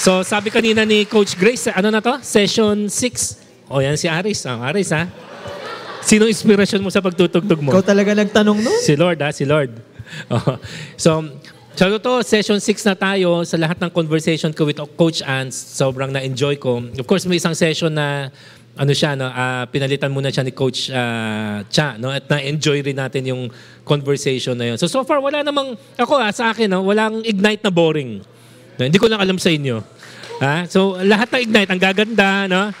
So, 0.00 0.24
sabi 0.24 0.48
kanina 0.48 0.88
ni 0.88 1.04
Coach 1.04 1.36
Grace, 1.36 1.68
ano 1.68 1.92
na 1.92 2.00
to? 2.00 2.16
Session 2.24 2.88
6. 2.88 3.68
O, 3.68 3.84
yan 3.84 4.00
si 4.00 4.08
Aris. 4.08 4.48
Ah, 4.48 4.72
Aris, 4.72 4.88
ha? 4.96 5.04
Sino 6.00 6.24
inspirasyon 6.24 6.80
mo 6.80 6.88
sa 6.88 7.04
pagtutugtog 7.04 7.60
mo? 7.60 7.76
Ikaw 7.76 7.84
talaga 7.84 8.16
nagtanong 8.16 8.64
nun? 8.64 8.80
Si 8.80 8.96
Lord, 8.96 9.20
ha? 9.20 9.28
Si 9.36 9.44
Lord. 9.44 9.76
Oh. 10.32 10.56
So, 10.96 11.20
sa 11.78 11.86
totoo, 11.86 12.26
session 12.26 12.58
6 12.58 12.90
na 12.90 12.98
tayo 12.98 13.46
sa 13.46 13.54
lahat 13.54 13.78
ng 13.78 13.86
conversation 13.94 14.50
ko 14.50 14.66
with 14.66 14.82
Coach 14.98 15.22
Ants. 15.22 15.54
Sobrang 15.54 16.10
na-enjoy 16.10 16.58
ko. 16.58 16.82
Of 16.82 17.06
course, 17.06 17.22
may 17.30 17.38
isang 17.38 17.54
session 17.54 17.94
na 17.94 18.34
ano 18.74 18.90
siya, 18.90 19.14
no, 19.14 19.30
ah, 19.30 19.62
pinalitan 19.70 20.10
muna 20.10 20.34
siya 20.34 20.42
ni 20.42 20.50
Coach 20.50 20.90
ah, 20.90 21.62
Cha, 21.70 21.94
no, 21.94 22.10
at 22.10 22.26
na-enjoy 22.26 22.82
rin 22.82 22.98
natin 22.98 23.30
yung 23.30 23.46
conversation 23.86 24.58
na 24.58 24.74
yun. 24.74 24.76
So, 24.82 24.90
so 24.90 25.06
far, 25.06 25.22
wala 25.22 25.46
namang, 25.46 25.78
ako 25.94 26.18
ah, 26.18 26.34
sa 26.34 26.50
akin, 26.50 26.66
no, 26.66 26.82
walang 26.82 27.22
ignite 27.22 27.62
na 27.62 27.70
boring. 27.70 28.26
No, 28.74 28.82
hindi 28.82 28.98
ko 28.98 29.06
lang 29.06 29.22
alam 29.22 29.38
sa 29.38 29.54
inyo. 29.54 29.78
Ha? 30.42 30.66
So, 30.66 30.98
lahat 30.98 31.30
ng 31.30 31.42
ignite, 31.46 31.70
ang 31.70 31.78
gaganda, 31.78 32.50
no? 32.50 32.74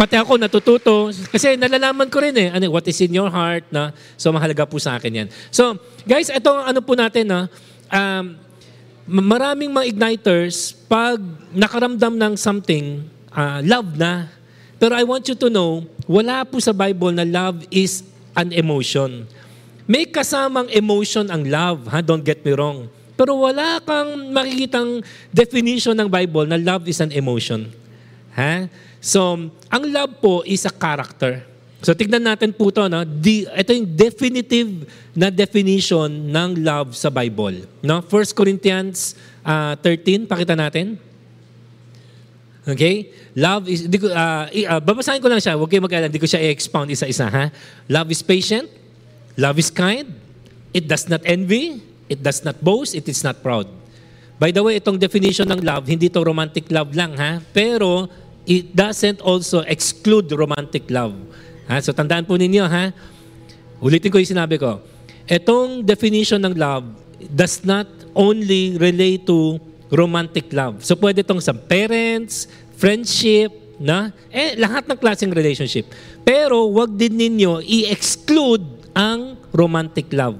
Pati 0.00 0.16
ako 0.16 0.40
natututo. 0.40 1.12
Kasi 1.12 1.60
nalalaman 1.60 2.08
ko 2.08 2.24
rin 2.24 2.32
eh, 2.32 2.48
ano, 2.48 2.72
what 2.72 2.88
is 2.88 2.96
in 3.04 3.12
your 3.12 3.28
heart, 3.28 3.68
na 3.68 3.92
So, 4.16 4.32
mahalaga 4.32 4.64
po 4.64 4.80
sa 4.80 4.96
akin 4.96 5.12
yan. 5.12 5.28
So, 5.52 5.76
guys, 6.08 6.32
ito 6.32 6.48
ano 6.48 6.80
po 6.80 6.96
natin, 6.96 7.28
no? 7.28 7.44
Um, 7.88 8.36
maraming 9.08 9.72
mga 9.72 9.86
igniters, 9.88 10.76
pag 10.86 11.16
nakaramdam 11.56 12.12
ng 12.12 12.34
something, 12.36 13.08
ah, 13.32 13.64
love 13.64 13.96
na. 13.96 14.28
Pero 14.76 14.94
I 14.94 15.02
want 15.02 15.24
you 15.26 15.34
to 15.34 15.48
know, 15.48 15.82
wala 16.04 16.44
po 16.44 16.60
sa 16.60 16.76
Bible 16.76 17.16
na 17.16 17.24
love 17.24 17.64
is 17.72 18.04
an 18.36 18.52
emotion. 18.52 19.24
May 19.88 20.04
kasamang 20.04 20.68
emotion 20.68 21.32
ang 21.32 21.48
love, 21.48 21.88
ha? 21.88 22.04
don't 22.04 22.20
get 22.20 22.44
me 22.44 22.52
wrong. 22.52 22.92
Pero 23.16 23.40
wala 23.40 23.80
kang 23.82 24.30
makikitang 24.30 25.02
definition 25.32 25.96
ng 25.96 26.06
Bible 26.06 26.44
na 26.44 26.60
love 26.60 26.86
is 26.86 27.00
an 27.00 27.10
emotion. 27.10 27.72
Ha? 28.36 28.68
So, 29.00 29.48
ang 29.72 29.84
love 29.88 30.20
po 30.20 30.44
is 30.44 30.68
a 30.68 30.70
character. 30.70 31.47
So, 31.78 31.94
tignan 31.94 32.26
natin 32.26 32.50
po 32.50 32.74
ito. 32.74 32.82
No? 32.90 33.06
Di, 33.06 33.46
ito 33.46 33.70
yung 33.70 33.86
definitive 33.94 34.82
na 35.14 35.30
definition 35.30 36.10
ng 36.10 36.58
love 36.62 36.98
sa 36.98 37.06
Bible. 37.06 37.70
No? 37.86 38.02
1 38.02 38.34
Corinthians 38.34 39.14
ah, 39.46 39.78
13, 39.78 40.26
pakita 40.26 40.58
natin. 40.58 40.98
Okay? 42.66 43.14
Love 43.38 43.70
is, 43.70 43.86
di 43.86 43.96
ko, 43.96 44.10
i- 44.50 44.66
ah, 44.66 44.82
babasahin 44.82 45.22
ko 45.22 45.30
lang 45.30 45.38
siya. 45.38 45.54
Huwag 45.54 45.70
kayo 45.70 45.80
mag-alala. 45.80 46.10
Di 46.10 46.18
ko 46.18 46.26
siya 46.26 46.42
i-expound 46.42 46.90
isa-isa. 46.90 47.30
Ha? 47.30 47.46
Love 47.86 48.10
is 48.10 48.26
patient. 48.26 48.66
Love 49.38 49.62
is 49.62 49.70
kind. 49.70 50.10
It 50.74 50.90
does 50.90 51.06
not 51.06 51.22
envy. 51.22 51.78
It 52.10 52.26
does 52.26 52.42
not 52.42 52.58
boast. 52.58 52.98
It 52.98 53.06
is 53.06 53.22
not 53.22 53.38
proud. 53.38 53.70
By 54.38 54.50
the 54.50 54.62
way, 54.62 54.78
itong 54.78 54.98
definition 54.98 55.46
ng 55.50 55.62
love, 55.62 55.86
hindi 55.86 56.10
to 56.10 56.22
romantic 56.22 56.70
love 56.70 56.94
lang, 56.94 57.14
ha? 57.18 57.42
Pero, 57.54 58.06
it 58.46 58.70
doesn't 58.70 59.18
also 59.22 59.66
exclude 59.66 60.30
romantic 60.30 60.86
love. 60.90 61.14
Ha? 61.68 61.78
So, 61.84 61.92
tandaan 61.92 62.24
po 62.24 62.34
ninyo, 62.34 62.64
ha? 62.64 62.90
Ulitin 63.78 64.10
ko 64.10 64.18
yung 64.18 64.32
sinabi 64.34 64.56
ko. 64.58 64.82
Itong 65.28 65.84
definition 65.84 66.40
ng 66.40 66.56
love 66.56 66.88
does 67.30 67.62
not 67.62 67.86
only 68.16 68.74
relate 68.80 69.28
to 69.28 69.60
romantic 69.92 70.50
love. 70.50 70.80
So, 70.82 70.96
pwede 70.96 71.20
itong 71.22 71.44
sa 71.44 71.52
parents, 71.52 72.48
friendship, 72.74 73.52
na? 73.78 74.10
Eh, 74.34 74.58
lahat 74.58 74.90
ng 74.90 74.98
klaseng 74.98 75.30
relationship. 75.30 75.86
Pero, 76.26 76.66
wag 76.74 76.90
din 76.98 77.14
ninyo 77.14 77.62
i-exclude 77.62 78.90
ang 78.98 79.38
romantic 79.54 80.10
love. 80.10 80.34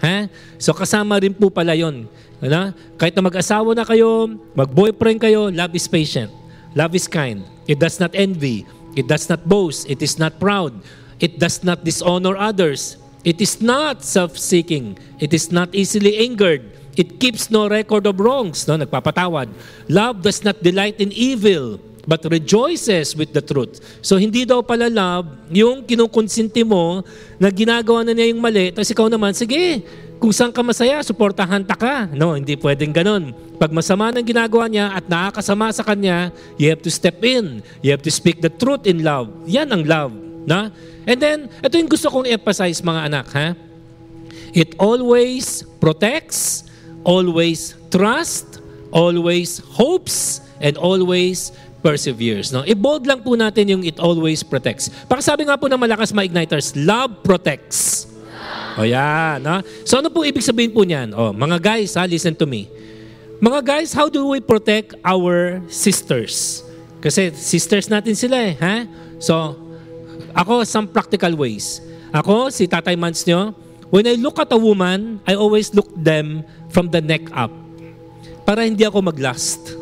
Ha? 0.00 0.30
So 0.56 0.72
kasama 0.72 1.20
rin 1.20 1.36
po 1.36 1.52
pala 1.52 1.76
yon. 1.76 2.08
Ano? 2.40 2.72
Kahit 2.96 3.12
na 3.12 3.22
mag-asawa 3.22 3.74
na 3.74 3.84
kayo, 3.84 4.30
mag-boyfriend 4.54 5.18
kayo, 5.20 5.52
love 5.52 5.74
is 5.74 5.84
patient. 5.90 6.32
Love 6.72 6.94
is 6.94 7.10
kind. 7.10 7.42
It 7.66 7.76
does 7.76 7.98
not 8.00 8.14
envy. 8.14 8.64
It 8.96 9.08
does 9.08 9.28
not 9.28 9.48
boast. 9.48 9.88
It 9.90 10.02
is 10.02 10.18
not 10.18 10.38
proud. 10.38 10.72
It 11.20 11.38
does 11.38 11.64
not 11.64 11.84
dishonor 11.84 12.36
others. 12.36 12.96
It 13.24 13.40
is 13.40 13.60
not 13.60 14.04
self-seeking. 14.04 14.98
It 15.18 15.34
is 15.34 15.50
not 15.50 15.74
easily 15.74 16.18
angered. 16.18 16.62
It 16.96 17.20
keeps 17.20 17.50
no 17.50 17.68
record 17.68 18.06
of 18.06 18.18
wrongs. 18.18 18.66
No? 18.66 18.78
Nagpapatawad. 18.78 19.50
Love 19.88 20.22
does 20.22 20.42
not 20.42 20.62
delight 20.62 20.98
in 20.98 21.12
evil 21.12 21.78
but 22.08 22.24
rejoices 22.32 23.12
with 23.12 23.36
the 23.36 23.44
truth. 23.44 23.84
So 24.00 24.16
hindi 24.16 24.48
daw 24.48 24.64
pala 24.64 24.88
love 24.88 25.28
yung 25.52 25.84
kinukonsinti 25.84 26.64
mo 26.64 27.04
na 27.36 27.52
ginagawa 27.52 28.00
na 28.00 28.16
niya 28.16 28.32
yung 28.32 28.40
mali, 28.40 28.72
tapos 28.72 28.88
ikaw 28.88 29.12
naman, 29.12 29.36
sige, 29.36 29.84
kung 30.18 30.34
saan 30.34 30.50
ka 30.50 30.66
masaya, 30.66 30.98
suportahan 31.06 31.62
ta 31.62 31.78
ka. 31.78 32.10
No, 32.10 32.34
hindi 32.34 32.58
pwedeng 32.58 32.90
ganun. 32.90 33.30
Pag 33.58 33.70
masama 33.70 34.10
ng 34.10 34.26
ginagawa 34.26 34.66
niya 34.66 34.90
at 34.90 35.06
nakakasama 35.06 35.70
sa 35.70 35.86
kanya, 35.86 36.34
you 36.58 36.66
have 36.66 36.82
to 36.82 36.90
step 36.90 37.22
in. 37.22 37.62
You 37.82 37.94
have 37.94 38.02
to 38.02 38.10
speak 38.10 38.42
the 38.42 38.50
truth 38.50 38.86
in 38.86 39.06
love. 39.06 39.30
Yan 39.46 39.70
ang 39.70 39.86
love. 39.86 40.12
Na? 40.42 40.74
And 41.06 41.18
then, 41.22 41.38
ito 41.62 41.74
yung 41.78 41.90
gusto 41.90 42.10
kong 42.10 42.26
emphasize 42.26 42.82
mga 42.82 43.00
anak. 43.14 43.26
Ha? 43.34 43.48
It 44.54 44.74
always 44.82 45.62
protects, 45.78 46.66
always 47.06 47.78
trust, 47.94 48.58
always 48.90 49.62
hopes, 49.78 50.42
and 50.58 50.74
always 50.74 51.54
perseveres. 51.78 52.50
No? 52.50 52.66
I-bold 52.66 53.06
lang 53.06 53.22
po 53.22 53.38
natin 53.38 53.70
yung 53.70 53.82
it 53.86 54.02
always 54.02 54.42
protects. 54.42 54.90
Pakisabi 55.06 55.46
nga 55.46 55.54
po 55.54 55.70
ng 55.70 55.78
malakas 55.78 56.10
mga 56.10 56.34
igniters, 56.34 56.74
love 56.74 57.22
protects. 57.22 58.10
O 58.78 58.86
yan. 58.86 59.42
No? 59.42 59.60
So 59.82 59.98
ano 59.98 60.08
po 60.12 60.22
ibig 60.22 60.44
sabihin 60.44 60.70
po 60.70 60.86
niyan? 60.86 61.10
O, 61.16 61.34
mga 61.34 61.58
guys, 61.58 61.98
ha, 61.98 62.06
listen 62.06 62.34
to 62.36 62.46
me. 62.46 62.70
Mga 63.38 63.60
guys, 63.62 63.90
how 63.94 64.10
do 64.10 64.26
we 64.34 64.42
protect 64.42 64.98
our 65.06 65.62
sisters? 65.70 66.66
Kasi 66.98 67.30
sisters 67.34 67.86
natin 67.86 68.18
sila 68.18 68.34
eh. 68.34 68.54
Ha? 68.58 68.76
So, 69.22 69.54
ako, 70.34 70.66
some 70.66 70.90
practical 70.90 71.34
ways. 71.38 71.78
Ako, 72.10 72.50
si 72.50 72.66
Tatay 72.66 72.98
Mans 72.98 73.22
nyo, 73.22 73.54
when 73.94 74.06
I 74.10 74.18
look 74.18 74.42
at 74.42 74.50
a 74.50 74.58
woman, 74.58 75.22
I 75.22 75.38
always 75.38 75.70
look 75.70 75.86
them 75.94 76.42
from 76.74 76.90
the 76.90 76.98
neck 76.98 77.30
up. 77.30 77.54
Para 78.42 78.66
hindi 78.66 78.82
ako 78.82 79.06
maglast. 79.06 79.74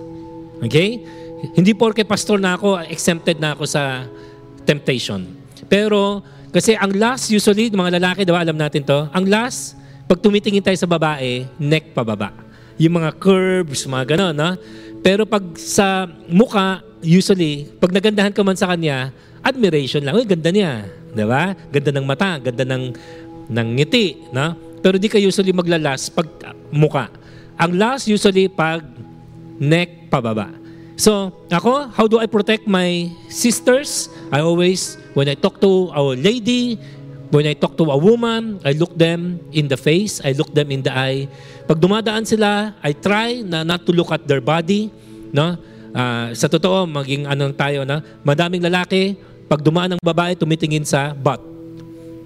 Okay? 0.61 1.01
Hindi 1.57 1.73
porke 1.73 2.05
pastor 2.05 2.37
na 2.37 2.61
ako, 2.61 2.85
exempted 2.85 3.41
na 3.41 3.57
ako 3.57 3.65
sa 3.65 4.05
temptation. 4.69 5.25
Pero, 5.69 6.21
kasi 6.57 6.73
ang 6.73 6.89
last 6.97 7.29
usually, 7.29 7.69
mga 7.69 8.01
lalaki, 8.01 8.25
diba, 8.25 8.41
alam 8.41 8.57
natin 8.57 8.81
to, 8.81 9.05
ang 9.13 9.29
last, 9.29 9.77
pag 10.09 10.17
tumitingin 10.25 10.65
tayo 10.65 10.79
sa 10.81 10.89
babae, 10.89 11.45
neck 11.61 11.93
pababa. 11.93 12.33
Yung 12.81 12.97
mga 12.97 13.13
curves, 13.21 13.85
mga 13.85 14.17
gano'n, 14.17 14.33
no? 14.33 14.57
Pero 15.05 15.29
pag 15.29 15.45
sa 15.61 16.09
muka, 16.33 16.81
usually, 17.05 17.69
pag 17.77 17.93
nagandahan 17.93 18.33
ka 18.33 18.41
man 18.41 18.57
sa 18.57 18.73
kanya, 18.73 19.13
admiration 19.45 20.01
lang. 20.03 20.17
Uy, 20.17 20.25
ganda 20.25 20.51
niya. 20.51 20.89
Di 21.15 21.23
ba? 21.23 21.55
Ganda 21.71 21.91
ng 21.95 22.07
mata, 22.09 22.41
ganda 22.43 22.65
ng, 22.67 22.85
ng 23.47 23.69
ngiti. 23.79 24.33
No? 24.35 24.59
Pero 24.83 24.99
di 24.99 25.07
ka 25.07 25.21
usually 25.21 25.55
maglalas 25.55 26.11
pag 26.11 26.27
uh, 26.43 26.57
muka. 26.75 27.07
Ang 27.55 27.79
last 27.79 28.11
usually 28.11 28.51
pag 28.51 28.83
neck 29.63 30.11
pababa. 30.11 30.51
So, 30.97 31.33
ako, 31.53 31.93
how 31.93 32.09
do 32.09 32.17
I 32.19 32.27
protect 32.27 32.65
my 32.65 33.13
sisters? 33.29 34.09
I 34.31 34.43
always, 34.43 34.99
when 35.15 35.31
I 35.31 35.39
talk 35.39 35.63
to 35.63 35.91
a 35.95 36.03
lady, 36.15 36.79
when 37.31 37.47
I 37.47 37.55
talk 37.55 37.79
to 37.79 37.85
a 37.91 37.99
woman, 37.99 38.59
I 38.67 38.75
look 38.75 38.95
them 38.95 39.39
in 39.55 39.71
the 39.71 39.79
face, 39.79 40.19
I 40.23 40.35
look 40.35 40.51
them 40.51 40.71
in 40.71 40.83
the 40.83 40.91
eye. 40.91 41.31
Pag 41.67 41.79
dumadaan 41.79 42.27
sila, 42.27 42.75
I 42.83 42.95
try 42.95 43.43
na 43.43 43.63
not 43.63 43.87
to 43.87 43.93
look 43.95 44.11
at 44.11 44.27
their 44.27 44.43
body. 44.43 44.91
No? 45.31 45.59
Ah, 45.97 46.31
sa 46.35 46.51
totoo, 46.51 46.85
maging 46.85 47.25
anong 47.27 47.55
tayo 47.57 47.87
na, 47.87 48.03
madaming 48.27 48.63
lalaki, 48.63 49.17
pag 49.47 49.63
dumaan 49.63 49.95
ng 49.95 50.03
babae, 50.03 50.35
tumitingin 50.35 50.83
sa 50.83 51.15
butt. 51.15 51.41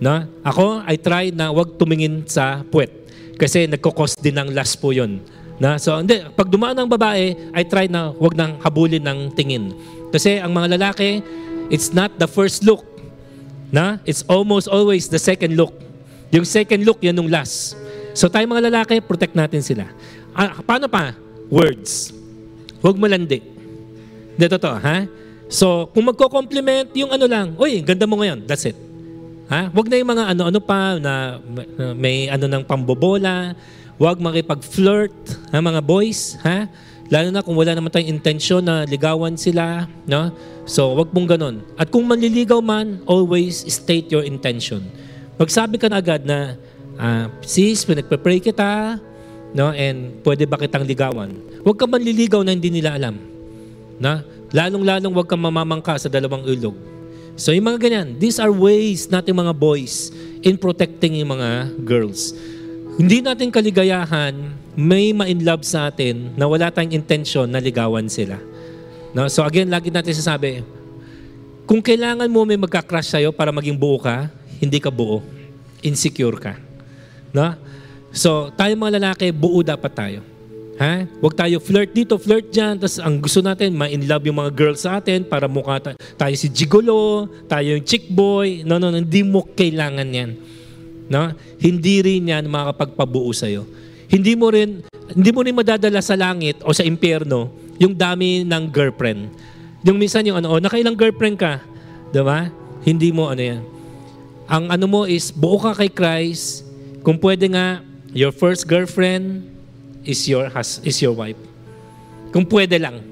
No? 0.01 0.25
Ako, 0.41 0.81
I 0.89 0.97
try 0.97 1.29
na 1.29 1.53
wag 1.53 1.77
tumingin 1.77 2.25
sa 2.25 2.65
puwet. 2.65 2.91
Kasi 3.37 3.69
nagkukos 3.69 4.17
din 4.21 4.37
ng 4.37 4.53
last 4.53 4.81
po 4.81 4.93
yun. 4.93 5.21
Na, 5.61 5.77
so, 5.77 5.93
hindi, 6.01 6.25
pag 6.33 6.49
dumaan 6.49 6.73
ng 6.73 6.89
babae, 6.89 7.53
I 7.53 7.63
try 7.69 7.85
na 7.85 8.09
wag 8.17 8.33
nang 8.33 8.57
habulin 8.65 9.05
ng 9.05 9.37
tingin. 9.37 9.77
Kasi 10.09 10.41
ang 10.41 10.57
mga 10.57 10.81
lalaki, 10.81 11.21
it's 11.73 11.95
not 11.95 12.13
the 12.19 12.29
first 12.29 12.67
look. 12.67 12.85
Na? 13.71 14.03
It's 14.03 14.27
almost 14.27 14.67
always 14.67 15.07
the 15.07 15.23
second 15.23 15.55
look. 15.55 15.73
Yung 16.35 16.45
second 16.45 16.83
look, 16.83 16.99
yan 17.01 17.17
yung 17.17 17.31
last. 17.31 17.79
So 18.13 18.27
tayo 18.27 18.45
mga 18.51 18.69
lalaki, 18.69 18.99
protect 18.99 19.39
natin 19.39 19.63
sila. 19.63 19.87
Ah, 20.35 20.59
paano 20.63 20.91
pa? 20.91 21.15
Words. 21.51 22.15
Huwag 22.83 22.99
malandi. 22.99 23.43
Hindi, 24.35 24.47
totoo, 24.57 24.77
ha? 24.81 25.05
So, 25.51 25.91
kung 25.91 26.07
magko-compliment, 26.07 26.95
yung 26.95 27.11
ano 27.11 27.27
lang, 27.27 27.59
uy, 27.59 27.83
ganda 27.83 28.07
mo 28.07 28.23
ngayon, 28.23 28.47
that's 28.47 28.65
it. 28.65 28.79
Ha? 29.51 29.67
Huwag 29.75 29.91
na 29.91 29.99
yung 29.99 30.11
mga 30.15 30.25
ano-ano 30.31 30.61
pa 30.63 30.97
na, 30.97 31.43
may 31.93 32.31
ano 32.31 32.47
ng 32.47 32.63
pambobola. 32.63 33.53
Huwag 33.99 34.23
makipag-flirt, 34.23 35.13
ha, 35.51 35.59
mga 35.59 35.83
boys, 35.83 36.39
ha? 36.41 36.71
Lalo 37.11 37.29
na 37.35 37.43
kung 37.43 37.59
wala 37.59 37.75
naman 37.75 37.91
tayong 37.91 38.23
intensyon 38.23 38.63
na 38.63 38.87
ligawan 38.87 39.35
sila, 39.35 39.91
no? 40.07 40.31
So, 40.63 40.95
wag 40.95 41.11
mong 41.11 41.35
ganun. 41.35 41.57
At 41.75 41.91
kung 41.91 42.07
manliligaw 42.07 42.63
man, 42.63 43.03
always 43.03 43.67
state 43.67 44.15
your 44.15 44.23
intention. 44.23 44.87
Magsabi 45.35 45.75
ka 45.75 45.91
na 45.91 45.99
agad 45.99 46.23
na, 46.23 46.55
ah, 46.95 47.27
sis, 47.43 47.83
pinagpe-pray 47.83 48.39
kita, 48.39 49.03
no? 49.51 49.75
And 49.75 50.23
pwede 50.23 50.47
ba 50.47 50.55
kitang 50.55 50.87
ligawan? 50.87 51.35
Huwag 51.67 51.83
ka 51.83 51.91
manliligaw 51.91 52.47
na 52.47 52.55
hindi 52.55 52.71
nila 52.71 52.95
alam. 52.95 53.19
Na? 53.99 54.23
Lalong-lalong 54.55 55.11
huwag 55.11 55.27
kang 55.27 55.43
mamamangka 55.43 55.99
sa 55.99 56.07
dalawang 56.07 56.47
ilog. 56.47 56.79
So 57.35 57.51
yung 57.51 57.67
mga 57.67 57.79
ganyan, 57.91 58.09
these 58.23 58.39
are 58.39 58.55
ways 58.55 59.11
natin 59.11 59.35
mga 59.35 59.55
boys 59.57 60.15
in 60.47 60.55
protecting 60.55 61.19
yung 61.19 61.35
mga 61.35 61.75
girls. 61.83 62.37
Hindi 63.01 63.25
natin 63.25 63.49
kaligayahan, 63.49 64.35
may 64.81 65.13
ma-in 65.13 65.45
love 65.45 65.61
sa 65.61 65.93
atin 65.93 66.33
na 66.41 66.49
wala 66.49 66.73
tayong 66.73 66.97
intention 66.97 67.45
na 67.45 67.61
ligawan 67.61 68.09
sila. 68.09 68.41
No? 69.13 69.29
So 69.29 69.45
again, 69.45 69.69
lagi 69.69 69.93
natin 69.93 70.17
sasabi, 70.17 70.65
kung 71.69 71.85
kailangan 71.85 72.33
mo 72.33 72.49
may 72.49 72.57
magka-crush 72.57 73.13
sa'yo 73.13 73.29
para 73.29 73.53
maging 73.53 73.77
buo 73.77 74.01
ka, 74.01 74.33
hindi 74.57 74.81
ka 74.81 74.89
buo. 74.89 75.21
Insecure 75.85 76.41
ka. 76.41 76.57
No? 77.29 77.53
So, 78.11 78.51
tayo 78.57 78.75
mga 78.75 78.99
lalaki, 78.99 79.31
buo 79.31 79.63
dapat 79.63 79.93
tayo. 79.93 80.21
Ha? 80.81 81.05
Huwag 81.21 81.37
tayo 81.37 81.61
flirt 81.61 81.93
dito, 81.93 82.17
flirt 82.17 82.49
dyan. 82.49 82.81
Tapos 82.81 82.97
ang 82.97 83.21
gusto 83.21 83.45
natin, 83.45 83.77
ma-in 83.77 84.09
love 84.09 84.25
yung 84.33 84.41
mga 84.41 84.53
girls 84.57 84.81
sa 84.83 84.97
atin 84.97 85.29
para 85.29 85.45
mukha 85.45 85.77
ta- 85.77 85.99
tayo 86.17 86.35
si 86.35 86.49
gigolo, 86.49 87.29
tayo 87.45 87.77
yung 87.77 87.85
chick 87.85 88.09
boy. 88.09 88.65
No, 88.65 88.81
no, 88.81 88.89
no, 88.89 88.97
hindi 88.97 89.21
mo 89.21 89.45
kailangan 89.45 90.09
yan. 90.09 90.31
No? 91.13 91.37
Hindi 91.61 92.01
rin 92.01 92.33
yan 92.33 92.49
makakapagpabuo 92.49 93.29
sa'yo. 93.31 93.69
Hindi 94.11 94.35
mo 94.35 94.51
rin, 94.51 94.83
hindi 95.15 95.31
mo 95.31 95.41
rin 95.47 95.55
madadala 95.55 96.03
sa 96.03 96.19
langit 96.19 96.59
o 96.67 96.75
sa 96.75 96.83
impyerno 96.83 97.55
yung 97.79 97.95
dami 97.95 98.43
ng 98.43 98.69
girlfriend. 98.69 99.31
Yung 99.87 99.97
minsan 99.97 100.27
yung 100.27 100.43
ano, 100.43 100.59
oh, 100.59 100.61
nakailang 100.61 100.99
girlfriend 100.99 101.39
ka. 101.39 101.63
Diba? 102.11 102.51
Hindi 102.83 103.15
mo 103.15 103.31
ano 103.31 103.41
yan. 103.41 103.63
Ang 104.51 104.65
ano 104.67 104.85
mo 104.91 105.01
is, 105.07 105.31
buo 105.31 105.57
ka 105.63 105.73
kay 105.79 105.89
Christ. 105.89 106.67
Kung 107.07 107.17
pwede 107.23 107.47
nga, 107.55 107.81
your 108.11 108.35
first 108.35 108.67
girlfriend, 108.67 109.47
is 110.05 110.27
your 110.27 110.49
has, 110.51 110.81
is 110.83 110.99
your 111.01 111.15
wife. 111.15 111.39
Kung 112.35 112.47
pwede 112.49 112.81
lang. 112.81 113.05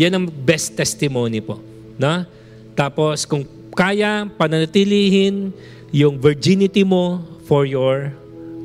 Yan 0.00 0.16
ang 0.16 0.26
best 0.28 0.76
testimony 0.76 1.40
po. 1.40 1.60
Na? 2.00 2.24
Tapos 2.72 3.28
kung 3.28 3.44
kaya 3.72 4.28
pananatilihin 4.36 5.52
yung 5.92 6.16
virginity 6.16 6.84
mo 6.84 7.20
for 7.44 7.68
your 7.68 8.12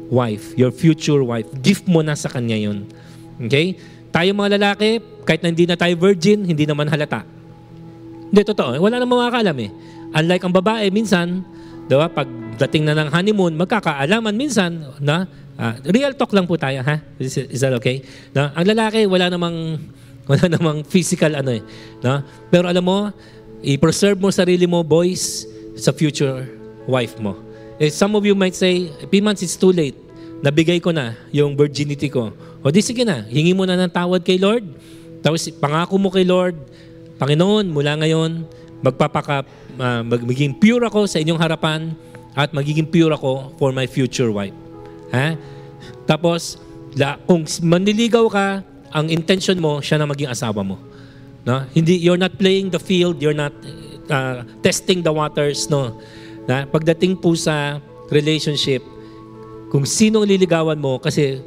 wife, 0.07 0.55
your 0.55 0.71
future 0.71 1.19
wife. 1.23 1.47
Gift 1.63 1.87
mo 1.87 2.03
na 2.03 2.15
sa 2.15 2.31
kanya 2.31 2.55
yun. 2.55 2.87
Okay? 3.39 3.77
Tayo 4.11 4.29
mga 4.33 4.59
lalaki, 4.59 5.03
kahit 5.27 5.43
na 5.43 5.51
hindi 5.51 5.67
na 5.67 5.75
tayo 5.75 5.93
virgin, 5.99 6.47
hindi 6.47 6.63
naman 6.63 6.87
halata. 6.87 7.27
Hindi, 8.27 8.41
totoo. 8.43 8.75
Wala 8.79 8.99
namang 8.99 9.27
makakaalam 9.27 9.57
eh. 9.63 9.69
Unlike 10.15 10.43
ang 10.43 10.53
babae, 10.55 10.85
minsan, 10.91 11.43
diba, 11.87 12.07
pag 12.11 12.27
dating 12.57 12.87
na 12.87 12.95
ng 12.97 13.09
honeymoon, 13.11 13.53
magkakaalaman 13.55 14.35
minsan 14.35 14.95
na 14.99 15.27
Uh, 15.57 15.73
real 15.89 16.13
talk 16.13 16.29
lang 16.37 16.45
po 16.45 16.53
tayo, 16.53 16.85
ha? 16.85 17.01
Is, 17.17 17.33
is 17.33 17.65
that 17.65 17.73
okay? 17.73 18.05
No? 18.29 18.53
Ang 18.53 18.77
lalaki, 18.77 19.09
wala 19.09 19.25
namang, 19.25 19.81
wala 20.29 20.45
namang 20.53 20.85
physical 20.85 21.33
ano 21.33 21.57
eh. 21.57 21.65
No? 22.05 22.21
Pero 22.53 22.69
alam 22.69 22.85
mo, 22.85 23.09
i-preserve 23.65 24.21
mo 24.21 24.29
sarili 24.29 24.69
mo, 24.69 24.85
boys, 24.85 25.49
sa 25.73 25.89
future 25.89 26.45
wife 26.85 27.17
mo. 27.17 27.33
Eh, 27.77 27.93
some 27.93 28.17
of 28.17 28.25
you 28.25 28.33
might 28.33 28.57
say, 28.57 28.89
three 29.09 29.21
months 29.21 29.45
it's 29.45 29.53
too 29.53 29.69
late. 29.69 29.93
Nabigay 30.41 30.81
ko 30.81 30.89
na 30.89 31.13
yung 31.29 31.53
virginity 31.53 32.09
ko. 32.09 32.33
O 32.65 32.73
di 32.73 32.81
sige 32.81 33.05
na, 33.05 33.21
hingi 33.25 33.53
mo 33.53 33.65
na 33.69 33.77
ng 33.77 33.89
tawad 33.93 34.25
kay 34.25 34.41
Lord. 34.41 34.65
Tapos 35.21 35.45
pangako 35.61 35.97
mo 36.01 36.09
kay 36.09 36.25
Lord, 36.25 36.57
Panginoon, 37.17 37.73
mula 37.73 37.97
ngayon, 37.97 38.45
magpapaka, 38.85 39.45
uh, 39.81 40.01
magiging 40.05 40.53
pure 40.53 40.85
ako 40.85 41.09
sa 41.09 41.17
inyong 41.17 41.41
harapan 41.41 41.93
at 42.37 42.53
magiging 42.53 42.85
pure 42.85 43.09
ako 43.13 43.53
for 43.57 43.73
my 43.73 43.89
future 43.89 44.29
wife. 44.29 44.53
Ha? 45.09 45.33
Tapos, 46.05 46.61
la, 46.93 47.17
kung 47.25 47.45
manliligaw 47.45 48.25
ka, 48.29 48.47
ang 48.93 49.09
intention 49.09 49.57
mo, 49.57 49.81
siya 49.81 49.97
na 49.97 50.05
maging 50.05 50.29
asawa 50.29 50.61
mo. 50.61 50.77
No? 51.41 51.65
Hindi, 51.73 51.97
you're 51.97 52.21
not 52.21 52.37
playing 52.37 52.69
the 52.69 52.81
field, 52.81 53.17
you're 53.17 53.37
not 53.37 53.53
uh, 54.13 54.45
testing 54.61 55.01
the 55.01 55.13
waters. 55.13 55.65
No? 55.73 55.97
Na, 56.47 56.63
pagdating 56.63 57.19
po 57.19 57.35
sa 57.35 57.83
relationship, 58.07 58.79
kung 59.67 59.83
sino 59.83 60.23
liligawan 60.23 60.79
mo, 60.79 60.95
kasi 60.97 61.43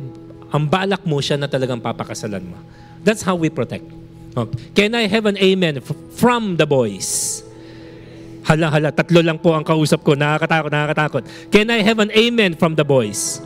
ang 0.52 0.68
balak 0.68 1.02
mo, 1.08 1.24
siya 1.24 1.40
na 1.40 1.48
talagang 1.48 1.80
papakasalan 1.80 2.44
mo. 2.44 2.56
That's 3.00 3.24
how 3.24 3.34
we 3.34 3.48
protect. 3.48 3.88
Okay. 4.36 4.56
Can 4.76 4.92
I 4.94 5.08
have 5.08 5.24
an 5.24 5.40
amen 5.40 5.80
from 6.14 6.54
the 6.60 6.68
boys? 6.68 7.40
Hala, 8.44 8.68
hala, 8.68 8.88
tatlo 8.92 9.24
lang 9.24 9.40
po 9.40 9.56
ang 9.56 9.64
kausap 9.64 10.04
ko. 10.04 10.12
Nakakatakot, 10.14 10.70
nakakatakot. 10.70 11.22
Can 11.48 11.72
I 11.72 11.80
have 11.80 11.98
an 11.98 12.12
amen 12.12 12.54
from 12.60 12.76
the 12.76 12.84
boys? 12.84 13.40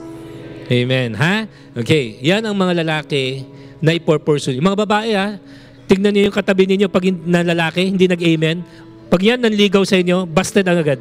Amen. 0.66 1.14
Ha? 1.14 1.47
Okay. 1.76 2.18
Yan 2.24 2.43
ang 2.44 2.56
mga 2.56 2.82
lalaki 2.85 3.44
na 3.85 3.93
ipopursue. 3.93 4.56
Yung 4.56 4.64
mga 4.64 4.81
babae 4.86 5.10
ha, 5.12 5.36
tignan 5.85 6.12
niyo 6.14 6.32
yung 6.32 6.36
katabi 6.36 6.64
ninyo 6.64 6.89
pag 6.89 7.05
na 7.24 7.44
lalaki, 7.44 7.85
hindi 7.85 8.09
nag-amen. 8.09 8.64
Pag 9.12 9.20
yan 9.20 9.40
nanligaw 9.44 9.85
sa 9.85 10.01
inyo, 10.01 10.24
busted 10.24 10.64
ang 10.64 10.81
agad. 10.81 11.01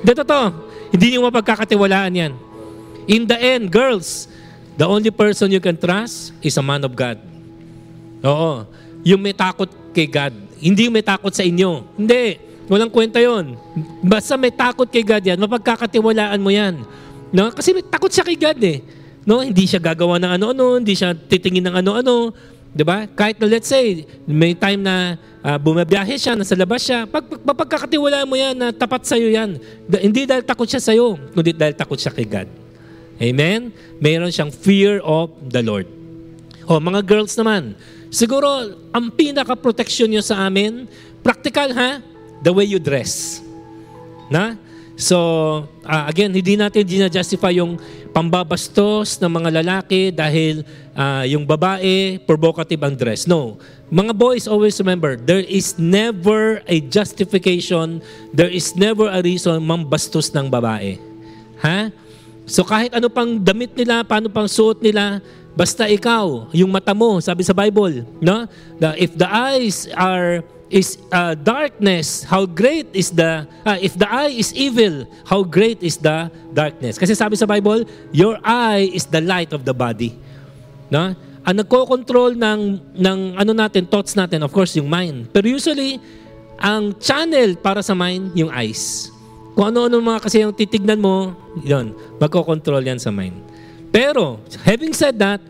Hindi 0.00 0.12
totoo. 0.16 0.46
Hindi 0.90 1.06
niyo 1.14 1.20
mapagkakatiwalaan 1.28 2.12
yan. 2.16 2.32
In 3.06 3.28
the 3.28 3.38
end, 3.38 3.68
girls, 3.68 4.26
the 4.74 4.86
only 4.88 5.12
person 5.12 5.52
you 5.52 5.60
can 5.60 5.76
trust 5.76 6.34
is 6.40 6.56
a 6.56 6.64
man 6.64 6.82
of 6.82 6.92
God. 6.96 7.20
Oo. 8.24 8.64
Yung 9.04 9.20
may 9.20 9.32
takot 9.32 9.68
kay 9.96 10.08
God. 10.08 10.34
Hindi 10.60 10.88
yung 10.88 10.94
may 10.96 11.04
takot 11.04 11.32
sa 11.32 11.44
inyo. 11.44 11.84
Hindi. 11.96 12.50
Walang 12.70 12.92
kwenta 12.92 13.18
yon. 13.18 13.58
Basta 13.98 14.38
may 14.38 14.54
takot 14.54 14.86
kay 14.86 15.02
God 15.02 15.26
yan, 15.26 15.38
mapagkakatiwalaan 15.42 16.38
mo 16.38 16.54
yan. 16.54 16.86
No? 17.34 17.50
Kasi 17.50 17.74
takot 17.82 18.06
siya 18.06 18.22
kay 18.22 18.38
God 18.38 18.62
eh. 18.62 18.78
No? 19.26 19.42
Hindi 19.42 19.66
siya 19.66 19.82
gagawa 19.82 20.22
ng 20.22 20.38
ano-ano, 20.38 20.78
hindi 20.78 20.94
siya 20.94 21.10
titingin 21.10 21.66
ng 21.66 21.76
ano-ano. 21.82 22.30
'Di 22.70 22.82
ba? 22.86 23.06
Kahit 23.10 23.36
na 23.42 23.46
let's 23.50 23.66
say, 23.66 24.06
may 24.26 24.54
time 24.54 24.80
na 24.82 25.18
uh, 25.42 25.58
bumabiyahe 25.58 26.14
siya, 26.14 26.38
nasa 26.38 26.54
labas 26.54 26.86
siya, 26.86 27.04
pag, 27.06 27.26
pag, 27.26 27.56
pagkakatiwalaan 27.66 28.28
mo 28.28 28.36
yan 28.38 28.54
na 28.54 28.70
tapat 28.70 29.02
sa 29.06 29.18
iyo 29.18 29.30
yan. 29.30 29.58
Da, 29.90 29.98
hindi 29.98 30.22
dahil 30.26 30.46
takot 30.46 30.68
siya 30.70 30.82
sa 30.82 30.94
iyo, 30.94 31.18
kundi 31.34 31.50
dahil 31.50 31.74
takot 31.74 31.98
siya 31.98 32.14
kay 32.14 32.26
God. 32.26 32.48
Amen? 33.20 33.74
Mayroon 34.00 34.32
siyang 34.32 34.54
fear 34.54 35.02
of 35.04 35.34
the 35.44 35.60
Lord. 35.60 35.84
O, 36.64 36.78
mga 36.78 37.02
girls 37.04 37.34
naman, 37.36 37.74
siguro, 38.08 38.48
ang 38.94 39.10
pinaka-protection 39.12 40.08
niyo 40.08 40.22
sa 40.22 40.46
amin, 40.46 40.86
practical 41.20 41.74
ha? 41.74 42.00
The 42.40 42.54
way 42.54 42.64
you 42.70 42.80
dress. 42.80 43.42
Na? 44.32 44.56
So, 45.00 45.16
uh, 45.88 46.04
again, 46.04 46.28
hindi 46.28 46.60
natin 46.60 46.84
ginajustify 46.84 47.56
yung 47.56 47.80
pambabastos 48.12 49.16
ng 49.16 49.32
mga 49.32 49.64
lalaki 49.64 50.12
dahil 50.12 50.60
uh, 50.92 51.24
yung 51.24 51.48
babae, 51.48 52.20
provocative 52.28 52.84
ang 52.84 52.92
dress. 52.92 53.24
No. 53.24 53.56
Mga 53.88 54.12
boys, 54.12 54.44
always 54.44 54.76
remember, 54.76 55.16
there 55.16 55.40
is 55.40 55.80
never 55.80 56.60
a 56.68 56.84
justification, 56.92 58.04
there 58.36 58.52
is 58.52 58.76
never 58.76 59.08
a 59.08 59.24
reason 59.24 59.56
mambastos 59.64 60.28
ng 60.36 60.52
babae. 60.52 61.00
Ha? 61.64 61.88
So 62.44 62.60
kahit 62.60 62.92
ano 62.92 63.08
pang 63.08 63.40
damit 63.40 63.72
nila, 63.72 64.04
paano 64.04 64.28
pang 64.28 64.46
suot 64.46 64.84
nila, 64.84 65.24
basta 65.56 65.88
ikaw, 65.88 66.52
yung 66.52 66.68
mata 66.68 66.92
mo, 66.92 67.24
sabi 67.24 67.40
sa 67.40 67.56
Bible, 67.56 68.04
no? 68.20 68.44
If 69.00 69.16
the 69.16 69.26
eyes 69.26 69.88
are 69.96 70.44
is 70.70 70.96
uh, 71.10 71.34
darkness, 71.34 72.22
how 72.22 72.46
great 72.46 72.86
is 72.94 73.10
the, 73.10 73.44
uh, 73.66 73.78
if 73.82 73.98
the 73.98 74.06
eye 74.06 74.30
is 74.30 74.54
evil, 74.54 75.04
how 75.26 75.42
great 75.42 75.82
is 75.82 75.98
the 75.98 76.30
darkness. 76.54 76.96
Kasi 76.96 77.18
sabi 77.18 77.34
sa 77.34 77.44
Bible, 77.44 77.84
your 78.14 78.38
eye 78.46 78.86
is 78.94 79.04
the 79.04 79.20
light 79.20 79.50
of 79.50 79.66
the 79.66 79.74
body. 79.74 80.14
No? 80.88 81.12
Ang 81.42 81.56
nagko-control 81.66 82.38
ng, 82.38 82.60
ng 82.94 83.18
ano 83.34 83.52
natin, 83.52 83.82
thoughts 83.90 84.14
natin, 84.14 84.46
of 84.46 84.54
course, 84.54 84.78
yung 84.78 84.86
mind. 84.86 85.26
Pero 85.34 85.50
usually, 85.50 85.98
ang 86.54 86.94
channel 87.02 87.58
para 87.58 87.82
sa 87.82 87.92
mind, 87.98 88.30
yung 88.38 88.54
eyes. 88.54 89.10
Kung 89.58 89.74
ano-ano 89.74 89.98
mga 89.98 90.20
kasi 90.22 90.38
yung 90.46 90.54
titignan 90.54 91.02
mo, 91.02 91.34
yun, 91.66 91.92
magko-control 92.22 92.86
yan 92.86 93.02
sa 93.02 93.10
mind. 93.10 93.34
Pero, 93.90 94.38
having 94.62 94.94
said 94.94 95.18
that, 95.18 95.42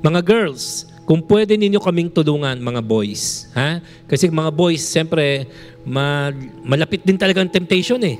mga 0.00 0.24
girls, 0.24 0.88
kung 1.06 1.22
pwede 1.22 1.54
ninyo 1.54 1.78
kaming 1.78 2.10
tulungan, 2.10 2.58
mga 2.58 2.82
boys. 2.82 3.46
Ha? 3.54 3.78
Kasi 4.10 4.26
mga 4.26 4.50
boys, 4.50 4.82
siyempre, 4.82 5.46
ma- 5.86 6.34
malapit 6.66 7.06
din 7.06 7.14
talaga 7.14 7.46
ang 7.46 7.48
temptation 7.48 8.02
eh. 8.02 8.18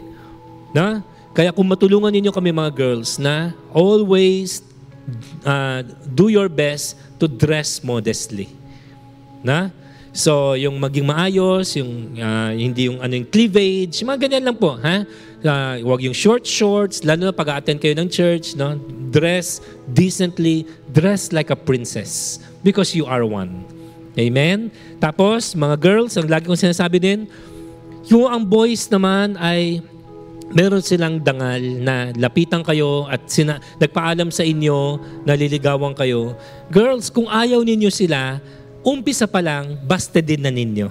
Na? 0.71 1.03
Kaya 1.35 1.51
kung 1.51 1.67
matulungan 1.67 2.15
ninyo 2.15 2.31
kami 2.31 2.55
mga 2.55 2.71
girls 2.71 3.19
na 3.19 3.51
always 3.75 4.63
uh, 5.43 5.83
do 6.15 6.31
your 6.31 6.47
best 6.47 6.95
to 7.19 7.27
dress 7.27 7.83
modestly. 7.83 8.55
Na? 9.43 9.75
So, 10.15 10.55
yung 10.55 10.79
maging 10.79 11.11
maayos, 11.11 11.75
yung 11.77 12.17
uh, 12.23 12.55
hindi 12.55 12.89
yung 12.89 13.03
ano 13.03 13.19
yung 13.19 13.29
cleavage, 13.29 14.01
mga 14.01 14.31
ganyan 14.31 14.49
lang 14.49 14.57
po, 14.57 14.79
ha? 14.79 15.05
Uh, 15.45 15.75
wag 15.85 16.01
yung 16.01 16.17
short 16.17 16.49
shorts, 16.49 17.05
lalo 17.05 17.29
na 17.29 17.35
pag-attend 17.37 17.77
kayo 17.83 17.93
ng 17.99 18.09
church, 18.09 18.57
no? 18.57 18.81
Dress 19.13 19.61
decently, 19.93 20.65
dress 20.89 21.37
like 21.37 21.53
a 21.53 21.59
princess 21.59 22.41
because 22.67 22.91
you 22.99 23.07
are 23.07 23.23
one. 23.23 23.63
Amen? 24.19 24.75
Tapos, 24.99 25.55
mga 25.55 25.79
girls, 25.79 26.19
ang 26.19 26.27
lagi 26.27 26.51
kong 26.51 26.59
sinasabi 26.59 26.99
din, 26.99 27.31
yung 28.11 28.27
ang 28.27 28.43
boys 28.43 28.91
naman 28.91 29.39
ay 29.39 29.79
meron 30.51 30.83
silang 30.83 31.23
dangal 31.23 31.63
na 31.79 32.11
lapitan 32.19 32.67
kayo 32.67 33.07
at 33.07 33.23
sina, 33.31 33.63
nagpaalam 33.79 34.35
sa 34.35 34.43
inyo, 34.43 34.99
naliligawan 35.23 35.95
kayo. 35.95 36.35
Girls, 36.75 37.07
kung 37.07 37.31
ayaw 37.31 37.63
ninyo 37.63 37.87
sila, 37.87 38.43
umpisa 38.83 39.31
pa 39.31 39.39
lang, 39.39 39.79
basta 39.87 40.19
din 40.19 40.43
na 40.43 40.51
ninyo. 40.51 40.91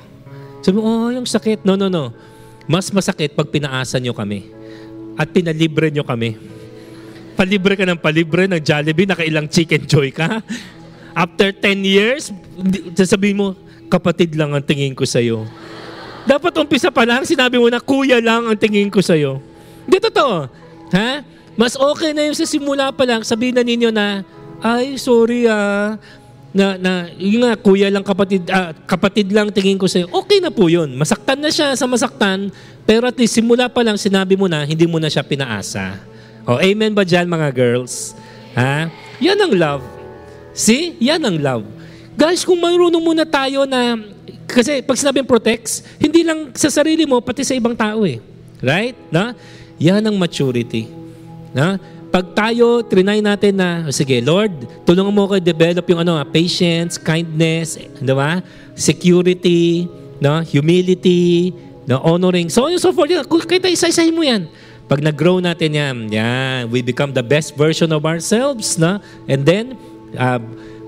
Sabi 0.64 0.80
mo, 0.80 0.84
oh, 0.88 1.10
yung 1.12 1.28
sakit. 1.28 1.62
No, 1.68 1.76
no, 1.76 1.92
no. 1.92 2.16
Mas 2.66 2.90
masakit 2.90 3.38
pag 3.38 3.52
pinaasa 3.52 4.02
nyo 4.02 4.18
kami. 4.18 4.50
At 5.14 5.30
pinalibre 5.30 5.94
nyo 5.94 6.02
kami. 6.02 6.36
Palibre 7.36 7.76
ka 7.76 7.84
ng 7.84 8.00
palibre 8.00 8.48
ng 8.48 8.64
Jollibee, 8.64 9.06
nakailang 9.06 9.52
chicken 9.52 9.84
joy 9.84 10.10
ka. 10.10 10.40
After 11.16 11.56
10 11.56 11.80
years, 11.88 12.36
sasabihin 12.92 13.40
mo, 13.40 13.56
kapatid 13.88 14.36
lang 14.36 14.52
ang 14.52 14.60
tingin 14.60 14.92
ko 14.92 15.08
sa'yo. 15.08 15.48
Dapat 16.28 16.52
umpisa 16.60 16.92
pa 16.92 17.08
lang, 17.08 17.24
sinabi 17.24 17.56
mo 17.56 17.72
na, 17.72 17.80
kuya 17.80 18.20
lang 18.20 18.44
ang 18.44 18.58
tingin 18.60 18.92
ko 18.92 19.00
sa'yo. 19.00 19.40
Hindi 19.88 19.98
totoo. 20.04 20.52
Ha? 20.92 21.24
Mas 21.56 21.80
okay 21.80 22.12
na 22.12 22.28
yung 22.28 22.36
sa 22.36 22.44
simula 22.44 22.92
pa 22.92 23.08
lang, 23.08 23.24
sabihin 23.24 23.56
na 23.56 23.64
ninyo 23.64 23.90
na, 23.96 24.28
ay, 24.60 25.00
sorry 25.00 25.48
ah, 25.48 25.96
na, 26.52 26.76
na 26.76 27.08
yung 27.16 27.48
nga, 27.48 27.56
kuya 27.56 27.88
lang 27.88 28.04
kapatid, 28.04 28.52
ah, 28.52 28.76
kapatid 28.84 29.32
lang 29.32 29.48
tingin 29.56 29.80
ko 29.80 29.88
sa'yo, 29.88 30.12
okay 30.12 30.44
na 30.44 30.52
po 30.52 30.68
yun. 30.68 31.00
Masaktan 31.00 31.40
na 31.40 31.48
siya 31.48 31.80
sa 31.80 31.88
masaktan, 31.88 32.52
pero 32.84 33.08
at 33.08 33.16
least 33.16 33.40
simula 33.40 33.72
pa 33.72 33.88
lang 33.88 33.96
sinabi 33.96 34.36
mo 34.36 34.52
na, 34.52 34.68
hindi 34.68 34.84
mo 34.84 35.00
na 35.00 35.08
siya 35.08 35.24
pinaasa. 35.24 35.96
O, 36.44 36.60
amen 36.60 36.92
ba 36.92 37.08
dyan 37.08 37.26
mga 37.26 37.56
girls? 37.56 38.12
Ha? 38.52 38.92
Yan 39.24 39.40
ang 39.40 39.54
love. 39.56 39.84
See? 40.56 40.96
Yan 41.04 41.22
ang 41.22 41.38
love. 41.38 41.66
Guys, 42.16 42.48
kung 42.48 42.58
marunong 42.58 43.04
muna 43.04 43.28
tayo 43.28 43.68
na, 43.68 44.00
kasi 44.48 44.80
pag 44.80 44.96
sinabing 44.96 45.28
protects, 45.28 45.84
hindi 46.00 46.24
lang 46.24 46.56
sa 46.56 46.72
sarili 46.72 47.04
mo, 47.04 47.20
pati 47.20 47.44
sa 47.44 47.54
ibang 47.54 47.76
tao 47.76 48.08
eh. 48.08 48.24
Right? 48.64 48.96
Na? 49.12 49.36
Yan 49.76 50.00
ang 50.00 50.16
maturity. 50.16 50.88
Na? 51.52 51.76
pag 52.16 52.32
tayo, 52.32 52.80
trinay 52.80 53.20
natin 53.20 53.60
na, 53.60 53.92
sige, 53.92 54.24
Lord, 54.24 54.64
tulungan 54.88 55.12
mo 55.12 55.28
ko 55.28 55.36
develop 55.36 55.84
yung 55.92 56.00
ano, 56.00 56.16
patience, 56.32 56.96
kindness, 56.96 57.76
di 57.76 58.14
ba? 58.16 58.40
Security, 58.72 59.84
no? 60.24 60.40
humility, 60.40 61.52
no? 61.84 62.00
honoring, 62.00 62.48
so 62.48 62.64
on 62.64 62.72
and 62.72 62.80
so 62.80 62.96
forth. 62.96 63.12
Kita 63.28 63.68
isa-isahin 63.68 64.16
mo 64.16 64.24
yan. 64.24 64.48
Pag 64.88 65.04
nag-grow 65.04 65.44
natin 65.44 65.76
yan, 65.76 65.96
yan, 66.08 66.72
we 66.72 66.80
become 66.80 67.12
the 67.12 67.20
best 67.20 67.52
version 67.60 67.92
of 67.92 68.08
ourselves, 68.08 68.80
no? 68.80 69.04
And 69.28 69.44
then, 69.44 69.76
uh, 70.18 70.40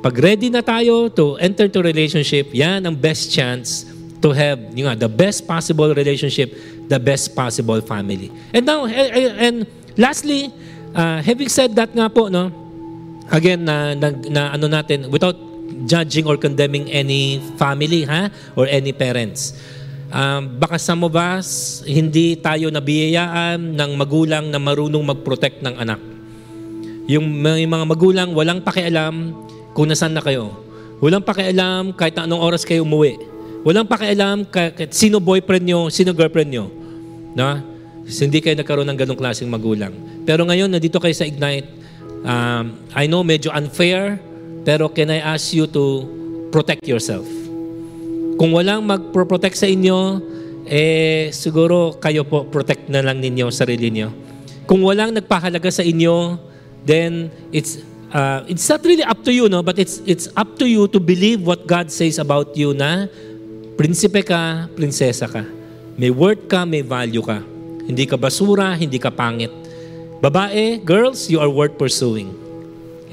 pag 0.02 0.16
ready 0.18 0.50
na 0.50 0.66
tayo 0.66 1.08
to 1.12 1.38
enter 1.38 1.68
to 1.68 1.84
relationship, 1.84 2.50
yan 2.56 2.84
ang 2.86 2.96
best 2.96 3.30
chance 3.32 3.86
to 4.24 4.34
have 4.34 4.58
yung, 4.74 4.92
the 4.98 5.10
best 5.10 5.46
possible 5.46 5.94
relationship, 5.94 6.52
the 6.88 6.98
best 6.98 7.36
possible 7.38 7.80
family. 7.86 8.34
And 8.52 8.66
now, 8.66 8.88
and, 8.90 9.36
and 9.38 9.56
lastly, 9.96 10.50
Uh, 10.98 11.22
having 11.22 11.46
said 11.46 11.78
that 11.78 11.94
nga 11.94 12.10
po, 12.10 12.26
no, 12.26 12.50
again, 13.30 13.62
na, 13.62 13.94
na, 13.94 14.10
na 14.10 14.42
ano 14.58 14.66
natin, 14.66 15.14
without 15.14 15.38
judging 15.86 16.26
or 16.26 16.42
condemning 16.42 16.90
any 16.90 17.38
family, 17.54 18.02
ha, 18.02 18.34
or 18.58 18.66
any 18.66 18.90
parents. 18.90 19.54
Um, 20.10 20.58
baka 20.58 20.82
some 20.82 21.06
of 21.06 21.14
us, 21.14 21.84
hindi 21.86 22.34
tayo 22.40 22.74
nabiyayaan 22.74 23.78
ng 23.78 23.92
magulang 23.94 24.50
na 24.50 24.58
marunong 24.58 25.06
mag-protect 25.06 25.62
ng 25.62 25.76
anak. 25.78 26.02
Yung 27.08 27.24
may 27.24 27.64
mga 27.64 27.86
magulang, 27.88 28.36
walang 28.36 28.60
pakialam 28.60 29.32
kung 29.72 29.88
nasan 29.88 30.12
na 30.12 30.20
kayo. 30.20 30.52
Walang 31.00 31.24
pakialam 31.24 31.96
kahit 31.96 32.20
anong 32.20 32.44
oras 32.44 32.68
kayo 32.68 32.84
umuwi. 32.84 33.16
Walang 33.64 33.88
pakialam 33.88 34.44
kahit 34.48 34.92
sino 34.92 35.24
boyfriend 35.24 35.64
nyo, 35.64 35.80
sino 35.88 36.12
girlfriend 36.12 36.52
nyo. 36.52 36.66
So, 38.08 38.24
hindi 38.24 38.40
kayo 38.40 38.56
nagkaroon 38.56 38.88
ng 38.88 38.98
ganong 38.98 39.20
klaseng 39.20 39.52
magulang. 39.52 39.92
Pero 40.24 40.48
ngayon, 40.48 40.72
nandito 40.72 40.96
kayo 40.98 41.12
sa 41.12 41.28
Ignite, 41.28 41.68
um, 42.24 42.80
I 42.96 43.04
know 43.04 43.20
medyo 43.20 43.52
unfair, 43.52 44.16
pero 44.64 44.88
can 44.88 45.12
I 45.12 45.20
ask 45.20 45.52
you 45.52 45.68
to 45.76 46.08
protect 46.50 46.88
yourself? 46.88 47.28
Kung 48.40 48.56
walang 48.56 48.88
mag-protect 48.88 49.60
sa 49.60 49.68
inyo, 49.68 50.24
eh 50.68 51.32
siguro 51.36 52.00
kayo 52.00 52.24
po 52.24 52.48
protect 52.48 52.88
na 52.88 53.04
lang 53.04 53.20
ninyo 53.20 53.52
sarili 53.52 53.92
niyo. 53.92 54.12
Kung 54.68 54.84
walang 54.88 55.12
nagpahalaga 55.12 55.68
sa 55.68 55.84
inyo, 55.84 56.40
then 56.88 57.30
it's 57.52 57.84
uh, 58.16 58.48
it's 58.48 58.66
not 58.72 58.80
really 58.88 59.04
up 59.04 59.20
to 59.28 59.32
you, 59.36 59.52
no? 59.52 59.60
But 59.62 59.78
it's 59.78 60.00
it's 60.08 60.32
up 60.40 60.56
to 60.64 60.66
you 60.66 60.88
to 60.96 61.00
believe 61.04 61.44
what 61.44 61.68
God 61.68 61.92
says 61.92 62.18
about 62.18 62.56
you 62.56 62.72
na 62.72 63.12
prinsipe 63.76 64.24
ka, 64.24 64.72
prinsesa 64.74 65.28
ka. 65.28 65.44
May 66.00 66.10
worth 66.10 66.48
ka, 66.48 66.64
may 66.64 66.82
value 66.82 67.22
ka. 67.22 67.44
Hindi 67.84 68.08
ka 68.08 68.16
basura, 68.16 68.74
hindi 68.74 68.98
ka 68.98 69.12
pangit. 69.12 69.52
Babae, 70.18 70.82
girls, 70.82 71.30
you 71.30 71.38
are 71.38 71.50
worth 71.50 71.78
pursuing. 71.78 72.34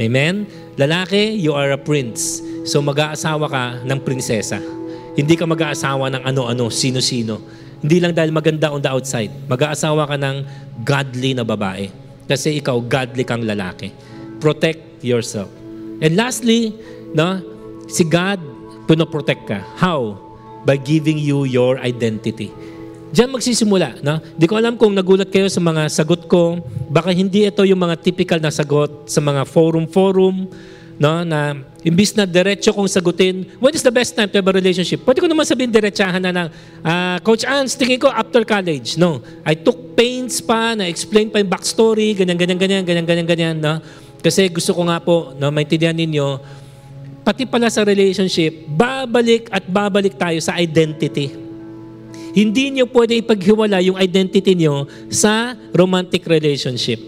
Amen? 0.00 0.48
Lalaki, 0.74 1.36
you 1.38 1.52
are 1.52 1.76
a 1.76 1.80
prince. 1.80 2.42
So 2.64 2.80
mag-aasawa 2.80 3.46
ka 3.46 3.64
ng 3.84 3.98
prinsesa. 4.02 4.58
Hindi 5.14 5.38
ka 5.38 5.46
mag-aasawa 5.46 6.10
ng 6.10 6.22
ano-ano, 6.26 6.72
sino-sino. 6.72 7.38
Hindi 7.84 8.00
lang 8.00 8.16
dahil 8.16 8.32
maganda 8.34 8.72
on 8.72 8.82
the 8.82 8.90
outside. 8.90 9.30
Mag-aasawa 9.46 10.08
ka 10.10 10.16
ng 10.18 10.36
godly 10.82 11.36
na 11.36 11.44
babae. 11.44 12.03
Kasi 12.24 12.60
ikaw, 12.60 12.80
godly 12.80 13.24
kang 13.24 13.44
lalaki. 13.44 13.92
Protect 14.40 15.04
yourself. 15.04 15.48
And 16.00 16.16
lastly, 16.16 16.74
no, 17.12 17.40
si 17.86 18.04
God, 18.04 18.40
puno-protect 18.88 19.42
ka. 19.48 19.60
How? 19.80 20.16
By 20.64 20.80
giving 20.80 21.20
you 21.20 21.44
your 21.44 21.76
identity. 21.80 22.48
Diyan 23.14 23.30
magsisimula. 23.30 24.02
No? 24.02 24.18
Di 24.34 24.50
ko 24.50 24.58
alam 24.58 24.74
kung 24.74 24.90
nagulat 24.90 25.30
kayo 25.30 25.46
sa 25.46 25.62
mga 25.62 25.86
sagot 25.86 26.26
ko. 26.26 26.58
Baka 26.90 27.14
hindi 27.14 27.46
ito 27.46 27.62
yung 27.62 27.78
mga 27.78 28.00
typical 28.02 28.42
na 28.42 28.50
sagot 28.50 29.06
sa 29.06 29.22
mga 29.22 29.46
forum-forum 29.46 30.50
no, 30.98 31.26
na 31.26 31.58
imbis 31.82 32.14
na 32.14 32.24
diretso 32.24 32.70
kong 32.70 32.88
sagutin, 32.88 33.44
when 33.58 33.74
is 33.74 33.82
the 33.82 33.92
best 33.92 34.14
time 34.14 34.30
to 34.30 34.38
have 34.38 34.48
a 34.48 34.54
relationship? 34.54 35.02
Pwede 35.02 35.20
ko 35.20 35.28
naman 35.28 35.44
sabihin 35.44 35.70
diretsahan 35.70 36.22
na 36.22 36.32
ng, 36.32 36.48
uh, 36.80 37.16
Coach 37.20 37.44
Ans, 37.44 37.74
tingin 37.74 37.98
ko 38.00 38.08
after 38.08 38.46
college. 38.46 38.96
No, 38.96 39.20
I 39.42 39.58
took 39.58 39.96
pains 39.98 40.40
pa, 40.40 40.74
na-explain 40.78 41.28
pa 41.30 41.42
yung 41.42 41.50
backstory, 41.50 42.14
ganyan, 42.14 42.38
ganyan, 42.38 42.58
ganyan, 42.58 42.82
ganyan, 42.86 43.06
ganyan, 43.06 43.26
ganyan. 43.26 43.56
No? 43.58 43.78
Kasi 44.24 44.48
gusto 44.48 44.72
ko 44.72 44.88
nga 44.88 44.98
po, 45.02 45.36
no, 45.36 45.52
maintindihan 45.52 45.94
ninyo, 45.94 46.40
pati 47.24 47.44
pala 47.44 47.68
sa 47.68 47.84
relationship, 47.84 48.68
babalik 48.68 49.52
at 49.52 49.64
babalik 49.68 50.16
tayo 50.16 50.40
sa 50.40 50.56
identity. 50.60 51.32
Hindi 52.34 52.74
niyo 52.74 52.90
pwede 52.90 53.14
ipaghiwala 53.22 53.78
yung 53.84 53.94
identity 53.94 54.58
niyo 54.58 54.90
sa 55.06 55.54
romantic 55.70 56.26
relationship. 56.26 56.98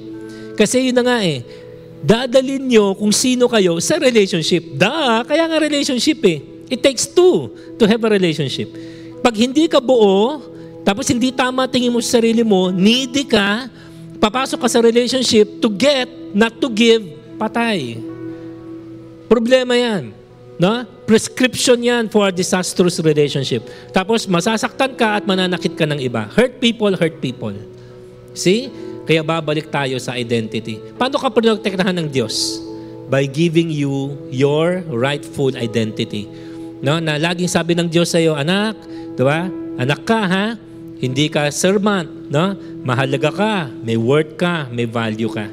Kasi 0.55 0.89
yun 0.89 0.97
na 0.97 1.05
nga 1.05 1.19
eh, 1.21 1.43
dadalin 2.07 2.62
niyo 2.62 2.95
kung 2.95 3.11
sino 3.11 3.51
kayo 3.51 3.83
sa 3.83 3.99
relationship. 3.99 4.78
Da, 4.78 5.27
kaya 5.27 5.51
nga 5.51 5.59
relationship 5.59 6.23
eh. 6.23 6.39
It 6.70 6.78
takes 6.78 7.11
two 7.11 7.51
to 7.78 7.85
have 7.87 7.99
a 8.07 8.11
relationship. 8.11 8.70
Pag 9.23 9.35
hindi 9.35 9.66
ka 9.66 9.83
buo, 9.83 10.39
tapos 10.87 11.11
hindi 11.11 11.35
tama 11.35 11.66
tingin 11.66 11.91
mo 11.91 11.99
sa 11.99 12.23
sarili 12.23 12.47
mo, 12.47 12.70
needy 12.70 13.27
ka, 13.27 13.66
papasok 14.23 14.62
ka 14.62 14.69
sa 14.70 14.78
relationship 14.78 15.59
to 15.59 15.66
get, 15.66 16.07
not 16.31 16.55
to 16.62 16.70
give, 16.70 17.03
patay. 17.35 17.99
Problema 19.27 19.74
yan. 19.74 20.15
No? 20.62 20.87
Prescription 21.11 21.83
yan 21.83 22.07
for 22.07 22.31
a 22.31 22.33
disastrous 22.33 23.03
relationship. 23.03 23.66
Tapos 23.91 24.31
masasaktan 24.31 24.95
ka 24.95 25.19
at 25.19 25.27
mananakit 25.27 25.74
ka 25.74 25.85
ng 25.87 25.99
iba. 25.99 26.31
Hurt 26.35 26.62
people, 26.62 26.95
hurt 26.95 27.19
people. 27.19 27.55
See? 28.31 28.70
Kaya 29.07 29.23
babalik 29.23 29.70
tayo 29.70 29.95
sa 30.03 30.19
identity. 30.19 30.83
Paano 30.99 31.23
ka 31.23 31.31
protektahan 31.31 31.95
ng 31.95 32.11
Diyos? 32.11 32.59
By 33.07 33.31
giving 33.31 33.70
you 33.70 34.19
your 34.35 34.83
rightful 34.91 35.55
identity. 35.55 36.27
No? 36.83 36.99
Na 36.99 37.15
laging 37.15 37.47
sabi 37.47 37.78
ng 37.78 37.87
Diyos 37.87 38.11
sa 38.11 38.19
iyo, 38.19 38.35
anak, 38.35 38.74
di 39.15 39.23
ba? 39.23 39.47
Anak 39.78 40.03
ka, 40.03 40.20
ha? 40.27 40.47
Hindi 40.99 41.31
ka 41.31 41.47
servant, 41.55 42.11
no? 42.27 42.59
Mahalaga 42.83 43.31
ka, 43.31 43.55
may 43.87 43.95
worth 43.95 44.35
ka, 44.35 44.66
may 44.74 44.91
value 44.91 45.31
ka. 45.31 45.47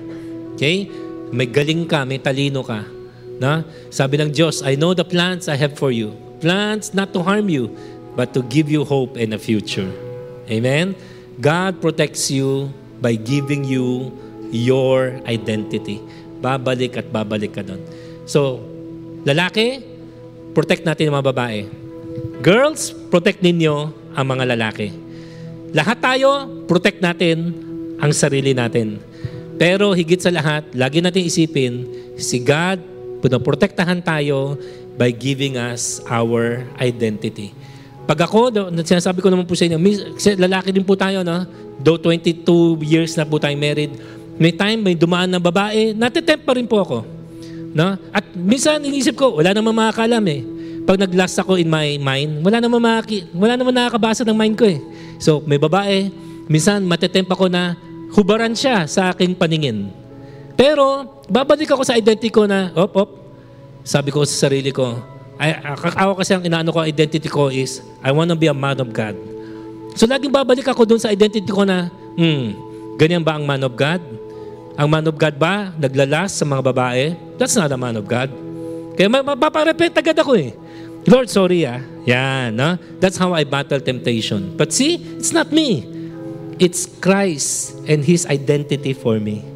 Okay? 0.58 0.90
May 1.30 1.46
galing 1.46 1.86
ka, 1.86 2.10
may 2.10 2.18
talino 2.18 2.66
ka. 2.66 2.82
Na? 3.38 3.62
Sabi 3.94 4.18
ng 4.18 4.34
Diyos, 4.34 4.66
I 4.66 4.74
know 4.74 4.98
the 4.98 5.06
plans 5.06 5.46
I 5.46 5.62
have 5.62 5.78
for 5.78 5.94
you. 5.94 6.18
Plans 6.42 6.98
not 6.98 7.14
to 7.14 7.22
harm 7.22 7.54
you, 7.54 7.70
but 8.18 8.34
to 8.34 8.42
give 8.50 8.66
you 8.66 8.82
hope 8.82 9.14
and 9.14 9.38
a 9.38 9.40
future. 9.42 9.90
Amen? 10.50 10.98
God 11.38 11.82
protects 11.82 12.34
you 12.34 12.74
by 13.04 13.20
giving 13.20 13.68
you 13.68 14.16
your 14.56 15.20
identity. 15.28 16.00
babalik 16.44 17.00
at 17.00 17.08
babalik 17.08 17.56
ka 17.56 17.64
doon. 17.64 17.80
So, 18.28 18.60
lalaki, 19.24 19.80
protect 20.52 20.84
natin 20.84 21.08
ang 21.08 21.24
mga 21.24 21.28
babae. 21.32 21.60
Girls, 22.44 22.92
protect 23.08 23.40
ninyo 23.40 23.76
ang 24.12 24.26
mga 24.28 24.52
lalaki. 24.52 24.92
Lahat 25.72 26.04
tayo, 26.04 26.52
protect 26.68 27.00
natin 27.00 27.56
ang 28.04 28.12
sarili 28.12 28.52
natin. 28.52 29.00
Pero 29.56 29.96
higit 29.96 30.20
sa 30.20 30.36
lahat, 30.36 30.68
lagi 30.76 31.00
natin 31.00 31.24
isipin, 31.24 31.88
si 32.20 32.44
God, 32.44 32.84
pinoprotektahan 33.24 34.04
tayo 34.04 34.60
by 35.00 35.10
giving 35.16 35.56
us 35.56 36.04
our 36.12 36.68
identity. 36.84 37.56
Pag 38.04 38.20
ako, 38.28 38.52
sinasabi 38.84 39.24
ko 39.24 39.32
naman 39.32 39.48
po 39.48 39.56
sa 39.56 39.64
inyo, 39.64 39.80
kasi 40.20 40.36
lalaki 40.36 40.76
din 40.76 40.84
po 40.84 41.00
tayo, 41.00 41.24
no? 41.24 41.48
Though 41.80 41.96
22 41.96 42.84
years 42.84 43.16
na 43.16 43.24
po 43.24 43.40
tayo 43.40 43.56
married, 43.56 43.96
may 44.36 44.52
time, 44.52 44.80
may 44.82 44.96
dumaan 44.98 45.30
na 45.32 45.40
babae, 45.40 45.96
natitempt 45.96 46.44
pa 46.44 46.54
rin 46.58 46.68
po 46.68 46.84
ako. 46.84 46.98
No? 47.74 47.98
At 48.14 48.26
minsan 48.38 48.82
inisip 48.86 49.18
ko, 49.18 49.40
wala 49.40 49.54
namang 49.56 49.74
makakalam 49.74 50.24
eh. 50.30 50.42
Pag 50.84 51.00
nag-last 51.00 51.40
ako 51.40 51.56
in 51.56 51.72
my 51.72 51.96
mind, 51.96 52.44
wala 52.44 52.60
namang, 52.60 52.84
makaki- 52.84 53.26
wala 53.34 53.56
namang 53.56 53.76
nakakabasa 53.76 54.28
ng 54.28 54.36
mind 54.36 54.56
ko 54.60 54.66
eh. 54.68 54.80
So, 55.18 55.40
may 55.48 55.58
babae, 55.58 56.12
minsan 56.52 56.84
matitempt 56.84 57.32
ako 57.32 57.48
na 57.48 57.80
hubaran 58.14 58.52
siya 58.54 58.84
sa 58.86 59.16
aking 59.16 59.34
paningin. 59.34 59.90
Pero, 60.60 61.08
babalik 61.32 61.72
ako 61.72 61.88
sa 61.88 61.98
identity 61.98 62.30
ko 62.30 62.46
na, 62.46 62.70
op, 62.76 62.94
op, 62.94 63.10
sabi 63.82 64.12
ko 64.12 64.22
sa 64.28 64.48
sarili 64.48 64.70
ko, 64.70 65.13
ay, 65.44 65.60
ako 65.76 66.24
kasi 66.24 66.32
ang 66.32 66.44
inaano 66.48 66.72
ko, 66.72 66.80
identity 66.80 67.28
ko 67.28 67.52
is, 67.52 67.84
I 68.00 68.16
want 68.16 68.32
to 68.32 68.40
be 68.40 68.48
a 68.48 68.56
man 68.56 68.80
of 68.80 68.96
God. 68.96 69.20
So 70.00 70.08
laging 70.08 70.32
babalik 70.32 70.64
ako 70.64 70.88
doon 70.88 71.02
sa 71.04 71.12
identity 71.12 71.52
ko 71.52 71.68
na, 71.68 71.92
hmm, 72.16 72.56
ganyan 72.96 73.28
ba 73.28 73.36
ang 73.36 73.44
man 73.44 73.60
of 73.60 73.76
God? 73.76 74.00
Ang 74.80 74.88
man 74.88 75.04
of 75.04 75.20
God 75.20 75.36
ba, 75.36 75.76
naglalas 75.76 76.40
sa 76.40 76.48
mga 76.48 76.64
babae? 76.64 77.06
That's 77.36 77.60
not 77.60 77.68
a 77.76 77.78
man 77.78 78.00
of 78.00 78.08
God. 78.08 78.32
Kaya 78.96 79.12
mapaparepent 79.12 80.00
agad 80.00 80.16
ako 80.16 80.40
eh. 80.40 80.56
Lord, 81.04 81.28
sorry 81.28 81.68
ah. 81.68 81.84
Yan, 82.08 82.56
no? 82.56 82.80
That's 83.04 83.20
how 83.20 83.36
I 83.36 83.44
battle 83.44 83.84
temptation. 83.84 84.56
But 84.56 84.72
see, 84.72 85.04
it's 85.20 85.36
not 85.36 85.52
me. 85.52 85.84
It's 86.56 86.88
Christ 86.88 87.76
and 87.92 88.00
His 88.00 88.24
identity 88.24 88.96
for 88.96 89.20
me. 89.20 89.53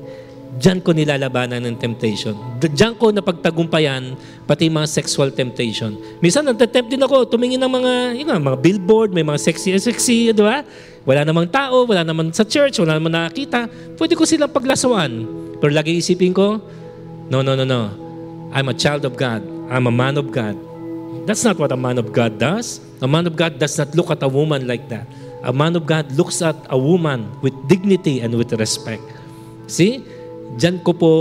Diyan 0.58 0.82
ko 0.82 0.90
nilalabanan 0.90 1.62
ng 1.62 1.78
temptation. 1.78 2.34
Diyan 2.58 2.98
ko 2.98 3.14
napagtagumpayan 3.14 4.18
pati 4.50 4.74
mga 4.74 4.90
sexual 4.90 5.30
temptation. 5.30 5.94
Minsan 6.18 6.50
nagtatempt 6.50 6.90
din 6.90 7.02
ako 7.06 7.30
tumingin 7.30 7.62
ng 7.62 7.70
mga, 7.70 7.94
yun 8.18 8.26
nga, 8.26 8.42
mga 8.42 8.58
billboard, 8.58 9.14
may 9.14 9.22
mga 9.22 9.38
sexy 9.38 9.78
sexy, 9.78 10.34
di 10.34 10.42
ba? 10.42 10.66
Wala 11.06 11.22
namang 11.22 11.48
tao, 11.54 11.86
wala 11.86 12.02
naman 12.02 12.34
sa 12.34 12.42
church, 12.42 12.82
wala 12.82 12.98
namang 12.98 13.14
nakakita. 13.14 13.70
Pwede 13.96 14.18
ko 14.18 14.26
silang 14.26 14.50
paglasuan. 14.50 15.30
Pero 15.62 15.70
lagi 15.70 16.02
isipin 16.02 16.34
ko, 16.34 16.58
no, 17.30 17.46
no, 17.46 17.54
no, 17.54 17.64
no. 17.64 17.94
I'm 18.50 18.68
a 18.68 18.76
child 18.76 19.06
of 19.06 19.14
God. 19.14 19.46
I'm 19.70 19.86
a 19.86 19.94
man 19.94 20.18
of 20.18 20.34
God. 20.34 20.58
That's 21.30 21.46
not 21.46 21.62
what 21.62 21.70
a 21.70 21.78
man 21.78 22.02
of 22.02 22.16
God 22.16 22.42
does. 22.42 22.82
A 23.04 23.08
man 23.08 23.30
of 23.30 23.38
God 23.38 23.62
does 23.62 23.78
not 23.78 23.94
look 23.94 24.10
at 24.10 24.26
a 24.26 24.32
woman 24.32 24.66
like 24.66 24.90
that. 24.90 25.06
A 25.46 25.54
man 25.54 25.78
of 25.78 25.86
God 25.86 26.10
looks 26.18 26.42
at 26.42 26.58
a 26.72 26.80
woman 26.80 27.30
with 27.46 27.54
dignity 27.70 28.26
and 28.26 28.34
with 28.34 28.50
respect. 28.58 29.04
See? 29.68 30.02
Diyan 30.56 30.80
ko 30.86 30.96
po 30.96 31.14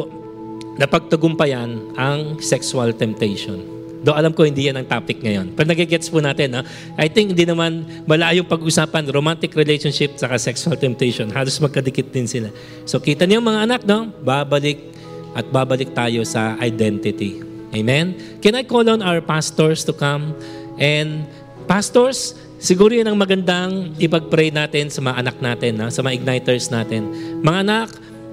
napagtagumpayan 0.78 1.98
ang 1.98 2.39
sexual 2.39 2.94
temptation. 2.94 3.59
Do 4.07 4.15
alam 4.15 4.31
ko 4.31 4.47
hindi 4.47 4.70
yan 4.70 4.78
ang 4.78 4.86
topic 4.86 5.19
ngayon. 5.19 5.59
Pero 5.59 5.66
nagigets 5.66 6.07
po 6.07 6.23
natin, 6.23 6.55
no? 6.55 6.62
I 6.94 7.11
think 7.11 7.35
hindi 7.35 7.43
naman 7.43 8.05
malayong 8.07 8.47
pag-usapan 8.47 9.09
romantic 9.11 9.57
relationship 9.59 10.15
sa 10.15 10.31
sexual 10.39 10.78
temptation. 10.78 11.27
Halos 11.35 11.59
magkadikit 11.59 12.15
din 12.15 12.28
sila. 12.31 12.55
So 12.86 13.03
kita 13.03 13.27
niyo 13.27 13.43
mga 13.43 13.66
anak, 13.66 13.81
no? 13.82 14.15
Babalik 14.23 14.94
at 15.35 15.51
babalik 15.51 15.90
tayo 15.90 16.23
sa 16.23 16.55
identity. 16.62 17.43
Amen? 17.74 18.15
Can 18.40 18.55
I 18.55 18.62
call 18.62 18.86
on 18.86 19.03
our 19.03 19.19
pastors 19.19 19.82
to 19.85 19.93
come? 19.93 20.32
And 20.78 21.28
pastors, 21.66 22.39
siguro 22.57 22.94
yan 22.94 23.11
ang 23.11 23.19
magandang 23.19 23.97
ipag-pray 24.01 24.55
natin 24.55 24.89
sa 24.89 25.03
mga 25.03 25.16
anak 25.20 25.36
natin, 25.43 25.73
no? 25.77 25.90
sa 25.93 26.01
mga 26.01 26.23
igniters 26.23 26.73
natin. 26.73 27.11
Mga 27.43 27.59
anak, 27.69 27.89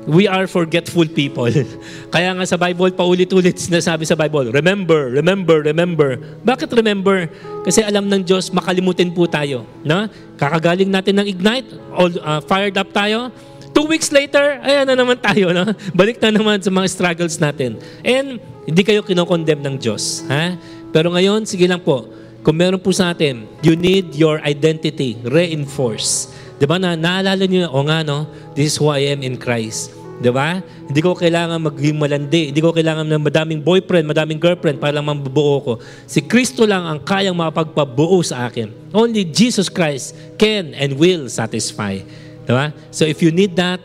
we 0.08 0.28
are 0.28 0.48
forgetful 0.48 1.08
people. 1.08 1.50
Kaya 2.14 2.36
nga 2.36 2.46
sa 2.48 2.60
Bible, 2.60 2.92
paulit-ulit 2.92 3.56
sinasabi 3.60 4.04
sa 4.04 4.16
Bible, 4.16 4.52
remember, 4.52 5.12
remember, 5.12 5.64
remember. 5.64 6.20
Bakit 6.44 6.70
remember? 6.76 7.28
Kasi 7.64 7.84
alam 7.84 8.12
ng 8.12 8.24
Diyos, 8.24 8.52
makalimutin 8.52 9.12
po 9.16 9.28
tayo. 9.28 9.64
No? 9.84 10.08
Kakagaling 10.36 10.92
natin 10.92 11.24
ng 11.24 11.28
Ignite, 11.28 11.70
all, 11.96 12.12
uh, 12.20 12.40
fired 12.44 12.76
up 12.76 12.92
tayo, 12.92 13.32
Two 13.74 13.90
weeks 13.90 14.14
later, 14.14 14.62
ayan 14.62 14.86
na 14.86 14.94
naman 14.94 15.18
tayo. 15.18 15.50
No? 15.50 15.66
Balik 15.98 16.22
na 16.22 16.30
naman 16.30 16.62
sa 16.62 16.70
mga 16.70 16.88
struggles 16.94 17.42
natin. 17.42 17.82
And 18.06 18.38
hindi 18.70 18.86
kayo 18.86 19.02
kinokondemn 19.02 19.66
ng 19.66 19.76
Diyos. 19.82 20.22
Ha? 20.30 20.54
Pero 20.94 21.10
ngayon, 21.10 21.50
sige 21.50 21.66
lang 21.66 21.82
po. 21.82 22.06
Kung 22.46 22.62
meron 22.62 22.78
po 22.78 22.94
sa 22.94 23.18
atin, 23.18 23.50
you 23.66 23.74
need 23.74 24.14
your 24.14 24.38
identity 24.46 25.18
reinforced. 25.26 26.30
Di 26.64 26.70
ba 26.72 26.80
na 26.80 26.96
naalala 26.96 27.44
niyo, 27.44 27.68
o 27.76 27.84
nga 27.84 28.08
no, 28.08 28.24
this 28.56 28.72
is 28.72 28.76
who 28.80 28.88
I 28.88 29.12
am 29.12 29.20
in 29.20 29.36
Christ. 29.36 29.92
Di 30.24 30.32
ba? 30.32 30.64
Hindi 30.64 31.04
ko 31.04 31.12
kailangan 31.12 31.60
maging 31.60 32.00
malandi. 32.00 32.56
Hindi 32.56 32.64
ko 32.64 32.72
kailangan 32.72 33.04
ng 33.04 33.20
madaming 33.20 33.60
boyfriend, 33.60 34.08
madaming 34.08 34.40
girlfriend 34.40 34.80
para 34.80 34.96
lang 34.96 35.04
mabubuo 35.04 35.60
ko. 35.60 35.74
Si 36.08 36.24
Kristo 36.24 36.64
lang 36.64 36.88
ang 36.88 37.04
kayang 37.04 37.36
makapagpabuo 37.36 38.24
sa 38.24 38.48
akin. 38.48 38.72
Only 38.96 39.28
Jesus 39.28 39.68
Christ 39.68 40.16
can 40.40 40.72
and 40.72 40.96
will 40.96 41.28
satisfy. 41.28 42.00
Diba? 42.48 42.72
So 42.96 43.04
if 43.04 43.20
you 43.20 43.36
need 43.36 43.60
that 43.60 43.84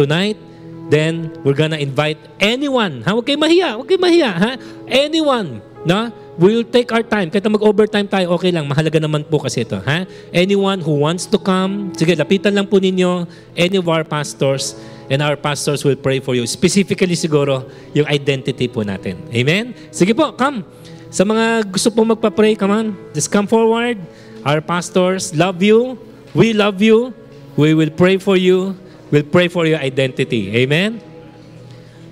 tonight, 0.00 0.40
then 0.88 1.36
we're 1.44 1.52
gonna 1.52 1.76
invite 1.76 2.16
anyone. 2.40 3.04
Ha? 3.04 3.12
Huwag 3.12 3.28
kayo 3.28 3.36
mahiya. 3.36 3.76
Huwag 3.76 3.92
kayo 3.92 4.00
mahiya. 4.00 4.32
Ha? 4.32 4.52
Anyone. 4.88 5.60
No? 5.84 6.08
We'll 6.36 6.68
take 6.68 6.92
our 6.92 7.00
time. 7.00 7.32
Kahit 7.32 7.48
mag-overtime 7.48 8.04
tayo, 8.12 8.36
okay 8.36 8.52
lang. 8.52 8.68
Mahalaga 8.68 9.00
naman 9.00 9.24
po 9.24 9.40
kasi 9.40 9.64
ito. 9.64 9.80
Ha? 9.80 10.04
Anyone 10.36 10.84
who 10.84 11.00
wants 11.00 11.24
to 11.24 11.40
come, 11.40 11.96
sige, 11.96 12.12
lapitan 12.12 12.52
lang 12.52 12.68
po 12.68 12.76
ninyo 12.76 13.24
any 13.56 13.80
of 13.80 13.88
our 13.88 14.04
pastors 14.04 14.76
and 15.08 15.24
our 15.24 15.32
pastors 15.32 15.80
will 15.80 15.96
pray 15.96 16.20
for 16.20 16.36
you. 16.36 16.44
Specifically 16.44 17.16
siguro, 17.16 17.64
yung 17.96 18.04
identity 18.12 18.68
po 18.68 18.84
natin. 18.84 19.16
Amen? 19.32 19.72
Sige 19.88 20.12
po, 20.12 20.36
come. 20.36 20.60
Sa 21.08 21.24
mga 21.24 21.72
gusto 21.72 21.88
po 21.88 22.04
magpa-pray, 22.04 22.52
come 22.52 22.72
on. 22.72 22.86
Just 23.16 23.32
come 23.32 23.48
forward. 23.48 23.96
Our 24.44 24.60
pastors 24.60 25.32
love 25.32 25.64
you. 25.64 25.96
We 26.36 26.52
love 26.52 26.84
you. 26.84 27.16
We 27.56 27.72
will 27.72 27.90
pray 27.96 28.20
for 28.20 28.36
you. 28.36 28.76
We'll 29.08 29.24
pray 29.24 29.48
for 29.48 29.64
your 29.64 29.80
identity. 29.80 30.52
Amen? 30.52 31.00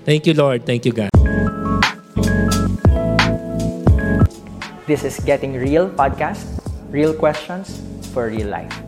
Thank 0.01 0.25
you, 0.25 0.33
Lord. 0.33 0.65
Thank 0.65 0.89
you, 0.89 0.93
God. 0.97 1.24
This 4.85 5.03
is 5.03 5.17
Getting 5.25 5.57
Real 5.57 5.89
podcast, 5.89 6.45
real 6.93 7.09
questions 7.09 7.81
for 8.13 8.29
real 8.29 8.53
life. 8.53 8.84